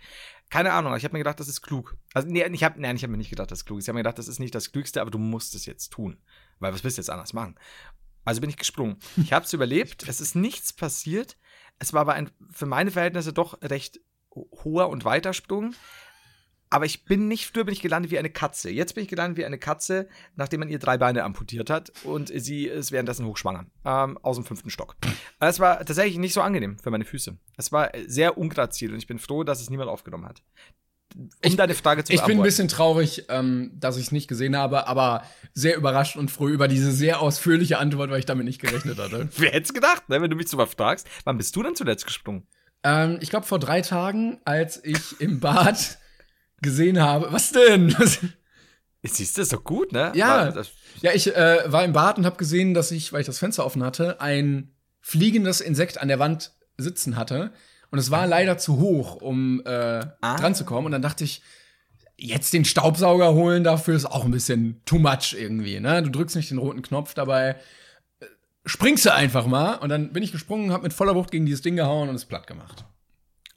keine 0.50 0.74
Ahnung, 0.74 0.96
ich 0.96 1.04
habe 1.04 1.14
mir 1.14 1.20
gedacht, 1.20 1.40
das 1.40 1.48
ist 1.48 1.62
klug. 1.62 1.96
Also, 2.14 2.28
nee, 2.28 2.44
ich 2.44 2.64
hab, 2.64 2.78
nein, 2.78 2.96
ich 2.96 3.04
habe 3.04 3.12
mir 3.12 3.18
nicht 3.18 3.30
gedacht, 3.30 3.52
das 3.52 3.60
ist 3.60 3.66
klug. 3.66 3.80
Ich 3.80 3.88
habe 3.88 3.96
mir 3.96 4.04
gedacht, 4.04 4.18
das 4.18 4.28
ist 4.28 4.40
nicht 4.40 4.56
das 4.56 4.72
Klügste, 4.72 5.02
aber 5.02 5.12
du 5.12 5.20
musst 5.20 5.54
es 5.56 5.66
jetzt 5.66 5.90
tun. 5.90 6.18
Weil 6.60 6.74
was 6.74 6.84
willst 6.84 6.98
du 6.98 7.02
jetzt 7.02 7.10
anders 7.10 7.34
machen? 7.34 7.56
Also 8.24 8.42
bin 8.42 8.50
ich 8.50 8.58
gesprungen. 8.58 8.98
Ich 9.18 9.32
habe 9.32 9.46
es 9.46 9.54
überlebt, 9.54 10.08
es 10.08 10.20
ist 10.20 10.36
nichts 10.36 10.74
passiert. 10.74 11.38
Es 11.78 11.94
war 11.94 12.02
aber 12.02 12.14
ein 12.14 12.32
für 12.52 12.66
meine 12.66 12.92
Verhältnisse 12.92 13.34
doch 13.34 13.62
recht 13.62 14.00
hoher 14.36 14.90
und 14.90 15.06
weiter 15.06 15.34
Sprung. 15.34 15.74
Aber 16.70 16.86
ich 16.86 17.06
bin 17.06 17.28
nicht, 17.28 17.46
früher 17.48 17.64
bin 17.64 17.74
ich 17.74 17.82
gelandet 17.82 18.12
wie 18.12 18.18
eine 18.20 18.30
Katze. 18.30 18.70
Jetzt 18.70 18.96
bin 18.96 19.04
ich 19.04 19.10
gelandet 19.10 19.38
wie 19.38 19.46
eine 19.46 19.58
Katze, 19.60 20.08
nachdem 20.36 20.62
man 20.62 20.70
ihr 20.70 20.80
drei 20.80 20.98
Beine 20.98 21.24
amputiert 21.24 21.70
hat 21.70 21.92
und 22.04 22.32
sie 22.36 22.66
ist 22.66 22.92
währenddessen 22.92 23.26
hochschwanger. 23.26 23.66
Ähm, 23.86 24.18
aus 24.24 24.36
dem 24.38 24.46
fünften 24.46 24.70
Stock. 24.70 24.96
Es 25.40 25.60
war 25.60 25.78
tatsächlich 25.86 26.18
nicht 26.18 26.34
so 26.34 26.42
angenehm 26.42 26.78
für 26.80 26.90
meine 26.92 27.06
Füße. 27.06 27.38
Es 27.56 27.72
war 27.72 27.92
sehr 28.08 28.38
ungrazil 28.38 28.92
und 28.92 28.98
ich 28.98 29.08
bin 29.08 29.20
froh, 29.20 29.44
dass 29.44 29.62
es 29.62 29.70
niemand 29.70 29.90
aufgenommen 29.90 30.26
hat. 30.26 30.42
Um 31.16 31.30
Ich- 31.44 31.56
deine 31.56 31.76
Frage 31.76 32.04
zu 32.04 32.12
Ich 32.12 32.18
bin 32.18 32.24
ein 32.24 32.28
beantworten. 32.28 32.44
bisschen 32.48 32.68
traurig, 32.68 33.26
ähm, 33.30 33.72
dass 33.76 33.96
ich 33.96 34.08
es 34.08 34.12
nicht 34.12 34.28
gesehen 34.28 34.58
habe, 34.58 34.88
aber 34.88 35.24
sehr 35.54 35.78
überrascht 35.78 36.18
und 36.18 36.30
froh 36.30 36.50
über 36.50 36.68
diese 36.68 36.92
sehr 36.92 37.22
ausführliche 37.22 37.78
Antwort, 37.78 38.10
weil 38.10 38.20
ich 38.20 38.26
damit 38.26 38.44
nicht 38.46 38.60
gerechnet 38.60 38.98
hatte. 38.98 39.30
Wer 39.38 39.52
hätte 39.52 39.68
es 39.68 39.74
gedacht, 39.74 40.10
ne? 40.10 40.22
wenn 40.22 40.30
du 40.30 40.36
mich 40.36 40.50
so 40.50 40.58
was 40.58 40.74
fragst? 40.74 41.08
Wann 41.24 41.38
bist 41.38 41.56
du 41.56 41.64
denn 41.64 41.76
zuletzt 41.76 42.06
gesprungen? 42.06 42.48
ähm, 42.84 43.18
ich 43.22 43.30
glaube 43.30 43.46
vor 43.46 43.60
drei 43.60 43.82
Tagen, 43.82 44.40
als 44.46 44.84
ich 44.84 45.22
im 45.22 45.40
Bad 45.40 46.00
gesehen 46.66 47.02
habe. 47.02 47.32
Was 47.32 47.52
denn? 47.54 47.96
Siehst 49.04 49.38
du, 49.38 49.42
ist 49.44 49.54
doch 49.54 49.64
gut, 49.64 49.92
ne? 49.94 50.12
Ja. 50.16 50.28
War- 50.48 50.52
Das, 50.52 50.72
Ja, 51.02 51.12
ich 51.14 51.34
äh, 51.36 51.72
war 51.72 51.84
im 51.86 51.94
Bad 51.94 52.18
und 52.18 52.26
habe 52.26 52.38
gesehen, 52.38 52.74
dass 52.74 52.92
ich, 52.92 53.14
weil 53.14 53.22
ich 53.22 53.28
das 53.28 53.40
Fenster 53.40 53.66
offen 53.66 53.84
hatte, 53.84 54.20
ein 54.20 54.72
fliegendes 55.02 55.62
Insekt 55.62 56.02
an 56.02 56.08
der 56.08 56.20
Wand 56.20 56.54
sitzen 56.78 57.16
hatte. 57.16 57.52
Und 57.92 58.00
es 58.00 58.10
war 58.12 58.26
leider 58.28 58.58
zu 58.58 58.80
hoch, 58.80 59.16
um 59.22 59.62
äh, 59.66 59.70
Ah. 60.22 60.36
dran 60.38 60.56
zu 60.56 60.66
kommen. 60.66 60.88
Und 60.88 60.92
dann 60.92 61.04
dachte 61.04 61.24
ich, 61.24 61.42
jetzt 62.18 62.52
den 62.54 62.66
Staubsauger 62.66 63.34
holen 63.34 63.64
dafür 63.64 63.96
ist 63.96 64.06
auch 64.06 64.26
ein 64.26 64.32
bisschen 64.32 64.82
too 64.86 64.98
much 64.98 65.36
irgendwie. 65.38 65.80
Ne? 65.80 66.02
Du 66.02 66.10
drückst 66.10 66.36
nicht 66.36 66.50
den 66.50 66.58
roten 66.58 66.82
Knopf 66.82 67.14
dabei. 67.14 67.58
äh, 68.20 68.26
Springst 68.66 69.06
du 69.06 69.14
einfach 69.14 69.46
mal. 69.46 69.76
Und 69.76 69.90
dann 69.90 70.14
bin 70.14 70.24
ich 70.24 70.32
gesprungen, 70.32 70.72
habe 70.72 70.84
mit 70.84 70.94
voller 70.94 71.14
Wucht 71.14 71.30
gegen 71.30 71.46
dieses 71.46 71.62
Ding 71.62 71.76
gehauen 71.76 72.10
und 72.10 72.16
es 72.16 72.26
platt 72.26 72.48
gemacht. 72.48 72.86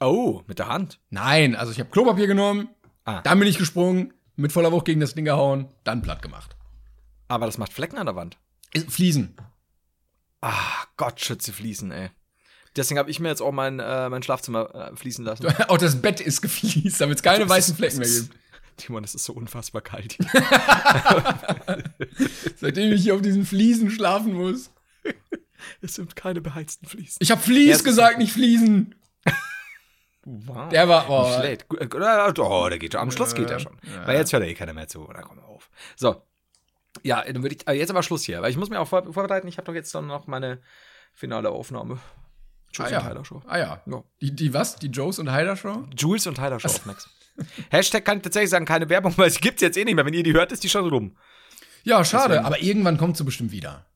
oh, 0.01 0.43
mit 0.47 0.59
der 0.59 0.69
Hand. 0.69 1.01
Nein, 1.11 1.57
also 1.57 1.73
ich 1.73 1.81
habe 1.81 1.89
Klopapier 1.91 2.27
genommen, 2.27 2.69
Ah. 3.09 3.21
dann 3.23 3.39
bin 3.39 3.49
ich 3.49 3.59
gesprungen, 3.59 4.13
mit 4.37 4.53
voller 4.53 4.71
Wucht 4.73 4.85
gegen 4.85 5.01
das 5.01 5.15
Ding 5.15 5.25
gehauen, 5.25 5.69
dann 5.85 6.03
platt 6.03 6.21
gemacht. 6.23 6.55
Aber 7.29 7.47
das 7.47 7.59
macht 7.59 7.73
Flecken 7.73 7.97
an 7.99 8.07
der 8.07 8.17
Wand. 8.17 8.37
Ist- 8.73 8.91
Fliesen. 8.91 9.35
Ah, 10.43 10.85
Gott 10.97 11.21
schütze 11.21 11.53
Fliesen, 11.53 11.91
ey. 11.91 12.11
Deswegen 12.77 12.99
habe 12.99 13.11
ich 13.11 13.19
mir 13.19 13.29
jetzt 13.29 13.41
auch 13.41 13.51
mein, 13.51 13.81
äh, 13.81 14.09
mein 14.11 14.23
Schlafzimmer 14.23 14.91
äh, 14.93 14.97
fließen 14.97 15.25
lassen. 15.25 15.47
Auch 15.69 15.79
das 15.79 16.01
Bett 16.01 16.21
ist 16.21 16.43
gefliest, 16.43 17.01
damit 17.01 17.17
es 17.17 17.23
keine 17.23 17.41
Das 17.41 17.49
weißen 17.49 17.73
ist- 17.73 17.79
Flecken 17.79 17.99
mehr 17.99 18.09
gibt. 18.09 18.31
Timon, 18.77 19.03
es 19.03 19.15
ist 19.17 19.25
so 19.25 19.33
unfassbar 19.33 19.83
kalt. 19.83 20.17
Seitdem 22.57 22.93
ich 22.93 23.03
hier 23.03 23.15
auf 23.15 23.23
diesen 23.23 23.45
Fliesen 23.45 23.91
schlafen 23.91 24.35
muss. 24.35 24.71
es 25.81 25.97
sind 25.97 26.15
keine 26.15 26.41
beheizten 26.41 26.87
Fliesen. 26.87 27.17
Ich 27.21 27.31
habe 27.33 27.41
Flies 27.41 27.83
gesagt, 27.83 28.19
nicht 28.19 28.33
Fliesen. 28.33 28.95
Wow. 30.31 30.69
Der 30.69 30.89
war, 30.89 31.09
oh, 31.09 31.23
Nicht 31.27 31.35
schlecht. 31.39 31.67
Oh, 31.71 32.69
der 32.69 32.79
geht 32.79 32.93
schon. 32.93 33.01
Am 33.01 33.11
Schluss 33.11 33.35
geht 33.35 33.51
er 33.51 33.59
schon. 33.61 33.79
Ja. 33.83 34.07
Weil 34.07 34.19
jetzt 34.19 34.33
hört 34.33 34.43
er 34.43 34.49
eh 34.49 34.55
keiner 34.55 34.75
mehr 34.75 34.87
zu. 34.89 35.09
Da 35.13 35.23
kommen 35.23 35.41
wir 35.41 35.47
auf. 35.49 35.71
So. 35.97 36.23
Ja, 37.03 37.23
dann 37.25 37.43
würde 37.43 37.55
ich. 37.55 37.67
äh, 37.67 37.73
Jetzt 37.73 37.91
aber 37.91 38.03
Schluss 38.03 38.25
hier, 38.25 38.43
weil 38.43 38.51
ich 38.51 38.57
muss 38.57 38.69
mir 38.71 38.79
auch 38.81 38.89
vor, 38.89 39.11
vorbereiten. 39.13 39.49
Ich 39.49 39.57
habe 39.57 39.65
doch 39.67 39.75
jetzt 39.75 39.95
dann 39.95 40.07
noch 40.07 40.27
meine 40.27 40.61
finale 41.15 41.49
Aufnahme. 41.51 41.95
ah, 41.95 42.01
Jules 42.73 42.91
ja. 42.91 42.99
und 43.01 43.07
Tyler 43.09 43.25
Show. 43.25 43.43
ah 43.47 43.59
ja. 43.59 43.83
Ja. 43.87 44.03
Die, 44.21 44.35
die 44.35 44.53
was? 44.53 44.77
Die 44.77 44.89
Joes 44.89 45.19
und 45.19 45.33
Hyder 45.33 45.57
Show? 45.57 45.85
Jules 45.97 46.27
und 46.27 46.35
Tyler 46.35 46.61
Show 46.61 46.69
auf 46.69 46.85
Max. 46.87 47.09
Hashtag 47.71 48.05
kann 48.05 48.19
ich 48.19 48.25
tatsächlich 48.25 48.51
sagen, 48.51 48.65
keine 48.67 48.89
Werbung, 48.91 49.15
weil 49.17 49.31
sie 49.31 49.41
gibt's 49.41 49.63
jetzt 49.63 49.77
eh 49.79 49.85
nicht 49.85 49.95
mehr. 49.95 50.05
Wenn 50.05 50.13
ihr 50.15 50.23
die 50.25 50.33
hört, 50.35 50.53
ist 50.53 50.63
die 50.65 50.69
schon 50.69 50.89
rum. 50.89 51.17
Ja, 51.85 52.05
schade, 52.05 52.31
Deswegen- 52.35 52.45
aber 52.47 52.61
irgendwann 52.61 52.99
kommt 52.99 53.17
sie 53.17 53.25
bestimmt 53.25 53.53
wieder. 53.53 53.87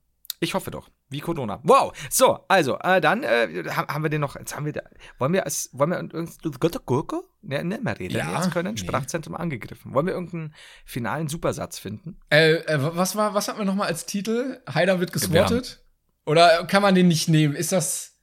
Ich 0.41 0.55
hoffe 0.55 0.71
doch. 0.71 0.89
Wie 1.13 1.21
Corona. 1.21 1.61
Wow. 1.63 1.93
So, 2.11 2.41
also, 2.49 2.79
äh, 2.81 3.01
dann 3.01 3.23
äh, 3.23 3.65
ha- 3.69 3.87
haben 3.89 4.03
wir 4.03 4.11
den 4.11 4.21
noch. 4.21 4.35
Jetzt 4.37 4.57
haben 4.57 4.65
wir 4.67 4.73
da, 4.73 4.83
wollen 5.19 5.33
wir 5.33 5.45
als, 5.45 5.71
wollen 5.73 5.91
wir 5.91 5.99
irgendein 5.99 6.81
Gurke? 6.87 7.23
Ne, 7.43 7.63
ne, 7.65 7.79
mehr 7.81 7.99
reden 7.99 8.17
Ja, 8.17 8.37
jetzt 8.37 8.51
können. 8.53 8.75
nee. 8.75 8.81
Sprachzentrum 8.81 9.35
angegriffen. 9.37 9.95
Wollen 9.95 10.07
wir 10.07 10.15
irgendeinen 10.15 10.55
finalen 10.85 11.29
Supersatz 11.29 11.79
finden? 11.79 12.19
Äh, 12.31 12.55
äh, 12.55 12.79
was 12.97 13.15
war, 13.17 13.35
was 13.35 13.49
hatten 13.49 13.59
wir 13.59 13.65
nochmal 13.65 13.89
als 13.89 14.07
Titel? 14.07 14.61
Hyder 14.73 14.99
wird 15.01 15.13
geswattet? 15.13 15.85
Oder 16.25 16.65
kann 16.67 16.83
man 16.83 16.95
den 16.95 17.09
nicht 17.09 17.29
nehmen? 17.29 17.55
Ist 17.55 17.73
das, 17.73 18.17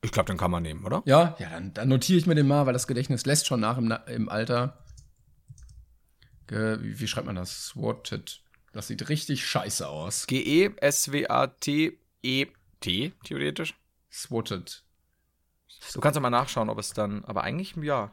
Ich 0.00 0.12
glaube, 0.12 0.26
den 0.32 0.38
kann 0.38 0.50
man 0.50 0.62
nehmen, 0.62 0.84
oder? 0.86 1.02
ja? 1.04 1.36
Ja, 1.38 1.50
dann, 1.50 1.74
dann 1.74 1.88
notiere 1.88 2.18
ich 2.18 2.26
mir 2.26 2.34
den 2.34 2.46
mal, 2.46 2.64
weil 2.66 2.72
das 2.72 2.86
Gedächtnis 2.86 3.26
lässt 3.26 3.46
schon 3.46 3.60
nach 3.60 3.76
im, 3.78 3.94
im 4.06 4.28
Alter. 4.30 4.82
Ge 6.46 6.78
wie, 6.80 6.98
wie 7.00 7.06
schreibt 7.06 7.26
man 7.26 7.36
das? 7.36 7.66
Swatted. 7.66 8.40
Das 8.72 8.86
sieht 8.86 9.08
richtig 9.08 9.46
scheiße 9.46 9.86
aus. 9.88 10.26
G-E-S-W-A-T-E-T, 12.22 13.12
theoretisch. 13.24 13.74
Swatted. 14.10 14.82
Du 15.94 16.00
kannst 16.00 16.16
doch 16.16 16.22
mal 16.22 16.30
nachschauen, 16.30 16.70
ob 16.70 16.78
es 16.78 16.92
dann, 16.92 17.24
aber 17.24 17.42
eigentlich, 17.44 17.76
ja, 17.76 18.10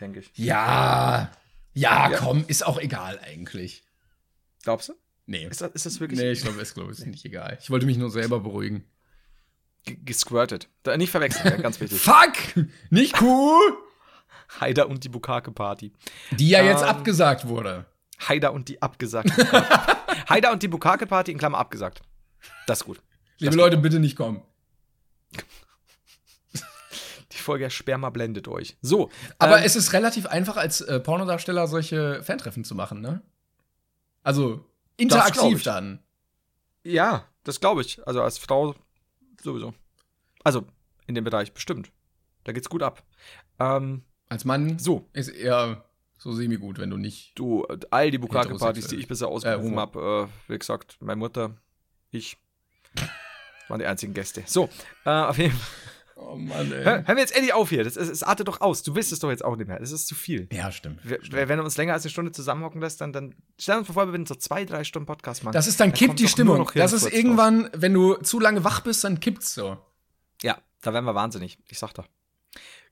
denke 0.00 0.20
ich. 0.20 0.30
Ja. 0.34 1.30
Ja, 1.72 2.10
Ja. 2.10 2.18
komm, 2.18 2.44
ist 2.48 2.66
auch 2.66 2.78
egal 2.78 3.18
eigentlich. 3.20 3.84
Glaubst 4.62 4.88
du? 4.88 4.94
Nee. 5.26 5.46
Ist 5.46 5.60
das, 5.60 5.72
ist 5.72 5.86
das 5.86 6.00
wirklich 6.00 6.18
Nee, 6.20 6.32
ich 6.32 6.42
glaube, 6.42 6.60
ist, 6.60 6.74
glaube 6.74 6.92
ich, 6.92 6.98
ist 6.98 7.06
nicht 7.06 7.24
egal. 7.24 7.58
Ich 7.60 7.70
wollte 7.70 7.86
mich 7.86 7.96
nur 7.96 8.10
selber 8.10 8.40
beruhigen. 8.40 8.84
ge- 9.84 9.96
gesquirtet? 10.04 10.68
Da, 10.82 10.96
nicht 10.96 11.10
verwechseln, 11.10 11.62
ganz 11.62 11.80
wichtig. 11.80 12.00
Fuck! 12.02 12.66
Nicht 12.90 13.20
cool! 13.20 13.78
Haider 14.60 14.88
und 14.88 15.04
die 15.04 15.08
Bukake-Party. 15.08 15.92
Die 16.32 16.48
ja 16.48 16.62
jetzt 16.62 16.82
Ähm. 16.82 16.88
abgesagt 16.88 17.46
wurde. 17.48 17.86
Haider 18.28 18.52
und 18.52 18.68
die 18.68 18.80
abgesagte 18.82 19.44
Party. 19.44 19.92
Haider 20.28 20.52
und 20.52 20.62
die 20.62 20.68
Bukake-Party 20.68 21.32
in 21.32 21.38
Klammer 21.38 21.58
abgesagt. 21.58 22.00
Das 22.66 22.80
ist 22.80 22.84
gut. 22.84 23.02
Liebe 23.38 23.56
Leute, 23.56 23.76
bitte 23.76 24.00
nicht 24.00 24.16
kommen. 24.16 24.42
Die 27.32 27.38
Folge 27.38 27.70
Sperma 27.70 28.10
blendet 28.10 28.48
euch. 28.48 28.76
So. 28.82 29.10
Aber 29.38 29.58
ähm, 29.58 29.64
es 29.64 29.76
ist 29.76 29.92
relativ 29.92 30.26
einfach, 30.26 30.56
als 30.56 30.80
äh, 30.80 31.00
Pornodarsteller 31.00 31.66
solche 31.66 32.22
Fantreffen 32.22 32.64
zu 32.64 32.74
machen, 32.74 33.00
ne? 33.00 33.22
Also 34.22 34.64
interaktiv 34.96 35.62
dann. 35.62 36.00
Ja, 36.82 37.26
das 37.44 37.60
glaube 37.60 37.82
ich. 37.82 38.04
Also 38.06 38.22
als 38.22 38.38
Frau 38.38 38.74
sowieso. 39.42 39.74
Also 40.42 40.64
in 41.06 41.14
dem 41.14 41.24
Bereich 41.24 41.52
bestimmt. 41.52 41.90
Da 42.44 42.52
geht's 42.52 42.68
gut 42.68 42.82
ab. 42.82 43.02
Ähm, 43.58 44.02
Als 44.28 44.44
Mann 44.44 44.78
so, 44.78 45.08
ist 45.12 45.28
eher 45.28 45.84
so 46.18 46.32
semi-gut, 46.32 46.78
wenn 46.78 46.90
du 46.90 46.96
nicht. 46.96 47.38
du, 47.38 47.64
äh, 47.68 47.78
all 47.90 48.10
die 48.10 48.18
Bukake-Partys, 48.18 48.88
die 48.88 48.96
ich 48.96 49.08
bisher 49.08 49.28
ausgerufen 49.28 49.70
homo. 49.70 49.80
habe, 49.80 50.30
äh, 50.48 50.52
wie 50.52 50.58
gesagt, 50.58 50.96
meine 51.00 51.18
Mutter, 51.18 51.56
ich, 52.10 52.38
waren 53.68 53.78
die 53.80 53.86
einzigen 53.86 54.14
Gäste. 54.14 54.42
So, 54.46 54.68
äh, 55.04 55.10
auf 55.10 55.38
jeden 55.38 55.52
Fall. 55.56 55.68
Oh 56.18 56.34
Mann, 56.34 56.70
Hör, 56.70 56.78
ey. 56.78 56.84
hören 57.04 57.06
wir 57.08 57.18
jetzt 57.18 57.34
endlich 57.36 57.52
auf 57.52 57.68
hier. 57.68 57.84
Das, 57.84 57.94
ist- 57.96 58.08
es 58.08 58.22
artet 58.22 58.48
doch 58.48 58.62
aus. 58.62 58.82
Du 58.82 58.94
willst 58.94 59.12
es 59.12 59.18
doch 59.18 59.28
jetzt 59.28 59.44
auch 59.44 59.54
nicht 59.56 59.68
mehr. 59.68 59.78
Das 59.78 59.92
ist 59.92 60.06
zu 60.06 60.14
viel. 60.14 60.48
Ja, 60.50 60.72
stimmt. 60.72 61.00
Wir, 61.06 61.22
stimmt. 61.22 61.48
wenn 61.48 61.58
du 61.58 61.62
uns 61.64 61.76
länger 61.76 61.92
als 61.92 62.04
eine 62.04 62.10
Stunde 62.10 62.32
zusammenhocken 62.32 62.80
lässt, 62.80 63.02
dann, 63.02 63.12
dann 63.12 63.34
stell 63.58 63.76
uns 63.76 63.86
vor, 63.86 64.06
wir 64.06 64.12
würden 64.14 64.24
so 64.24 64.34
zwei, 64.34 64.64
drei 64.64 64.82
Stunden 64.84 65.04
Podcast 65.04 65.44
machen. 65.44 65.52
Das 65.52 65.66
ist 65.66 65.78
dann 65.78 65.90
Da 65.90 65.96
kippt 65.96 66.18
die 66.18 66.26
Stimmung. 66.28 66.56
noch 66.56 66.72
Das 66.72 66.94
ist 66.94 67.12
irgendwann, 67.12 67.68
wenn 67.74 67.92
du 67.92 68.14
zu 68.14 68.40
lange 68.40 68.64
wach 68.64 68.80
bist, 68.80 69.04
dann 69.04 69.20
kippt's 69.20 69.52
so. 69.52 69.76
Ja, 70.42 70.56
da 70.80 70.94
werden 70.94 71.04
wir 71.04 71.14
wahnsinnig. 71.14 71.58
Ich 71.68 71.78
sag 71.78 71.92
doch. 71.92 72.06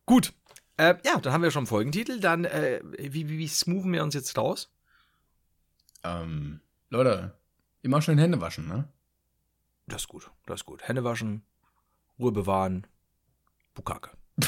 Gut. 0.05 0.35
Äh, 0.77 0.97
ja, 1.07 1.19
dann 1.19 1.33
haben 1.33 1.43
wir 1.43 1.51
schon 1.51 1.61
einen 1.61 1.67
Folgentitel. 1.69 2.21
Dann, 2.21 2.45
äh, 2.45 2.81
wie, 2.99 3.29
wie, 3.31 3.39
wie 3.39 3.49
smoothen 3.49 3.91
wir 3.93 4.03
uns 4.03 4.13
jetzt 4.15 4.37
raus? 4.37 4.71
Ähm, 6.03 6.61
Leute, 6.91 7.39
immer 7.81 8.03
schön 8.03 8.19
Hände 8.19 8.41
waschen, 8.43 8.69
ne? 8.69 8.89
Das 9.86 10.02
ist 10.02 10.09
gut. 10.09 10.31
Das 10.47 10.61
ist 10.61 10.65
gut. 10.66 10.86
Hände 10.89 11.05
waschen, 11.05 11.44
Ruhe 12.19 12.32
bewahren, 12.32 12.86
Bukake. 13.74 14.11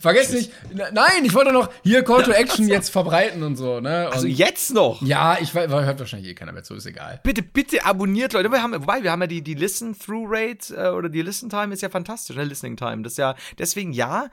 Vergesst 0.00 0.32
nicht, 0.32 0.52
nein, 0.72 1.24
ich 1.24 1.34
wollte 1.34 1.52
noch 1.52 1.70
hier 1.82 2.02
Call 2.02 2.22
to 2.24 2.30
Action 2.32 2.68
jetzt 2.68 2.90
verbreiten 2.90 3.42
und 3.42 3.56
so, 3.56 3.80
ne? 3.80 4.06
Und 4.06 4.12
Also 4.14 4.26
jetzt 4.26 4.72
noch? 4.74 5.02
Ja, 5.02 5.38
ich 5.40 5.54
weiß, 5.54 5.70
hört 5.70 5.98
wahrscheinlich 6.00 6.30
eh 6.30 6.34
keiner 6.34 6.52
mehr 6.52 6.62
zu, 6.64 6.74
ist 6.74 6.86
egal. 6.86 7.20
Bitte, 7.22 7.42
bitte 7.42 7.84
abonniert, 7.84 8.32
Leute. 8.32 8.50
Wir 8.50 8.62
haben, 8.62 8.72
wobei, 8.74 9.02
wir 9.02 9.12
haben 9.12 9.20
ja 9.20 9.26
die, 9.26 9.42
die 9.42 9.54
Listen-Through-Rate 9.54 10.74
äh, 10.76 10.88
oder 10.90 11.08
die 11.08 11.22
Listen-Time 11.22 11.72
ist 11.72 11.82
ja 11.82 11.90
fantastisch, 11.90 12.36
ne? 12.36 12.44
Listening-Time. 12.44 13.02
Das 13.02 13.12
ist 13.12 13.18
ja, 13.18 13.34
deswegen 13.58 13.92
ja, 13.92 14.30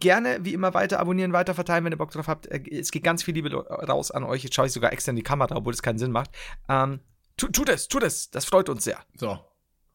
gerne 0.00 0.38
wie 0.42 0.52
immer 0.54 0.74
weiter 0.74 1.00
abonnieren, 1.00 1.32
weiter 1.32 1.54
verteilen, 1.54 1.84
wenn 1.84 1.92
ihr 1.92 1.98
Bock 1.98 2.10
drauf 2.10 2.28
habt. 2.28 2.46
Äh, 2.46 2.62
Es 2.70 2.90
geht 2.90 3.02
ganz 3.04 3.22
viel 3.22 3.34
Liebe 3.34 3.54
raus 3.54 4.10
an 4.10 4.22
euch. 4.24 4.44
Jetzt 4.44 4.54
schaue 4.54 4.66
ich 4.66 4.72
sogar 4.72 4.92
extra 4.92 5.10
in 5.10 5.16
die 5.16 5.22
Kamera, 5.22 5.56
obwohl 5.56 5.72
es 5.72 5.82
keinen 5.82 5.98
Sinn 5.98 6.12
macht. 6.12 6.30
Ähm, 6.68 7.00
tu, 7.36 7.48
tut 7.48 7.68
es, 7.68 7.88
tut 7.88 8.02
es. 8.02 8.30
Das 8.30 8.44
freut 8.44 8.68
uns 8.68 8.84
sehr. 8.84 8.98
So. 9.16 9.38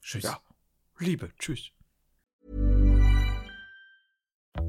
Tschüss. 0.01 0.23
Ja. 0.23 0.39
Liebe, 0.99 1.31
tschüss. 1.39 1.71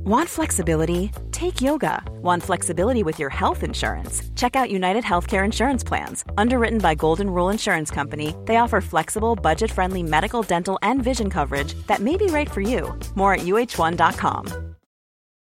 Want 0.05 0.29
flexibility? 0.29 1.11
Take 1.33 1.61
yoga. 1.61 2.03
Want 2.23 2.43
flexibility 2.43 3.03
with 3.03 3.19
your 3.19 3.29
health 3.31 3.63
insurance? 3.63 4.23
Check 4.37 4.57
out 4.57 4.71
United 4.71 5.05
Healthcare 5.05 5.45
Insurance 5.45 5.85
Plans. 5.85 6.25
Underwritten 6.39 6.79
by 6.79 6.95
Golden 6.95 7.29
Rule 7.29 7.51
Insurance 7.51 7.91
Company, 7.91 8.35
they 8.47 8.57
offer 8.57 8.81
flexible, 8.81 9.37
budget 9.37 9.71
friendly 9.71 10.03
medical, 10.03 10.43
dental, 10.43 10.79
and 10.83 11.03
vision 11.03 11.29
coverage 11.29 11.75
that 11.89 12.01
may 12.01 12.17
be 12.17 12.27
right 12.27 12.51
for 12.51 12.61
you. 12.61 12.99
More 13.17 13.35
at 13.35 13.41
uh1.com. 13.41 14.68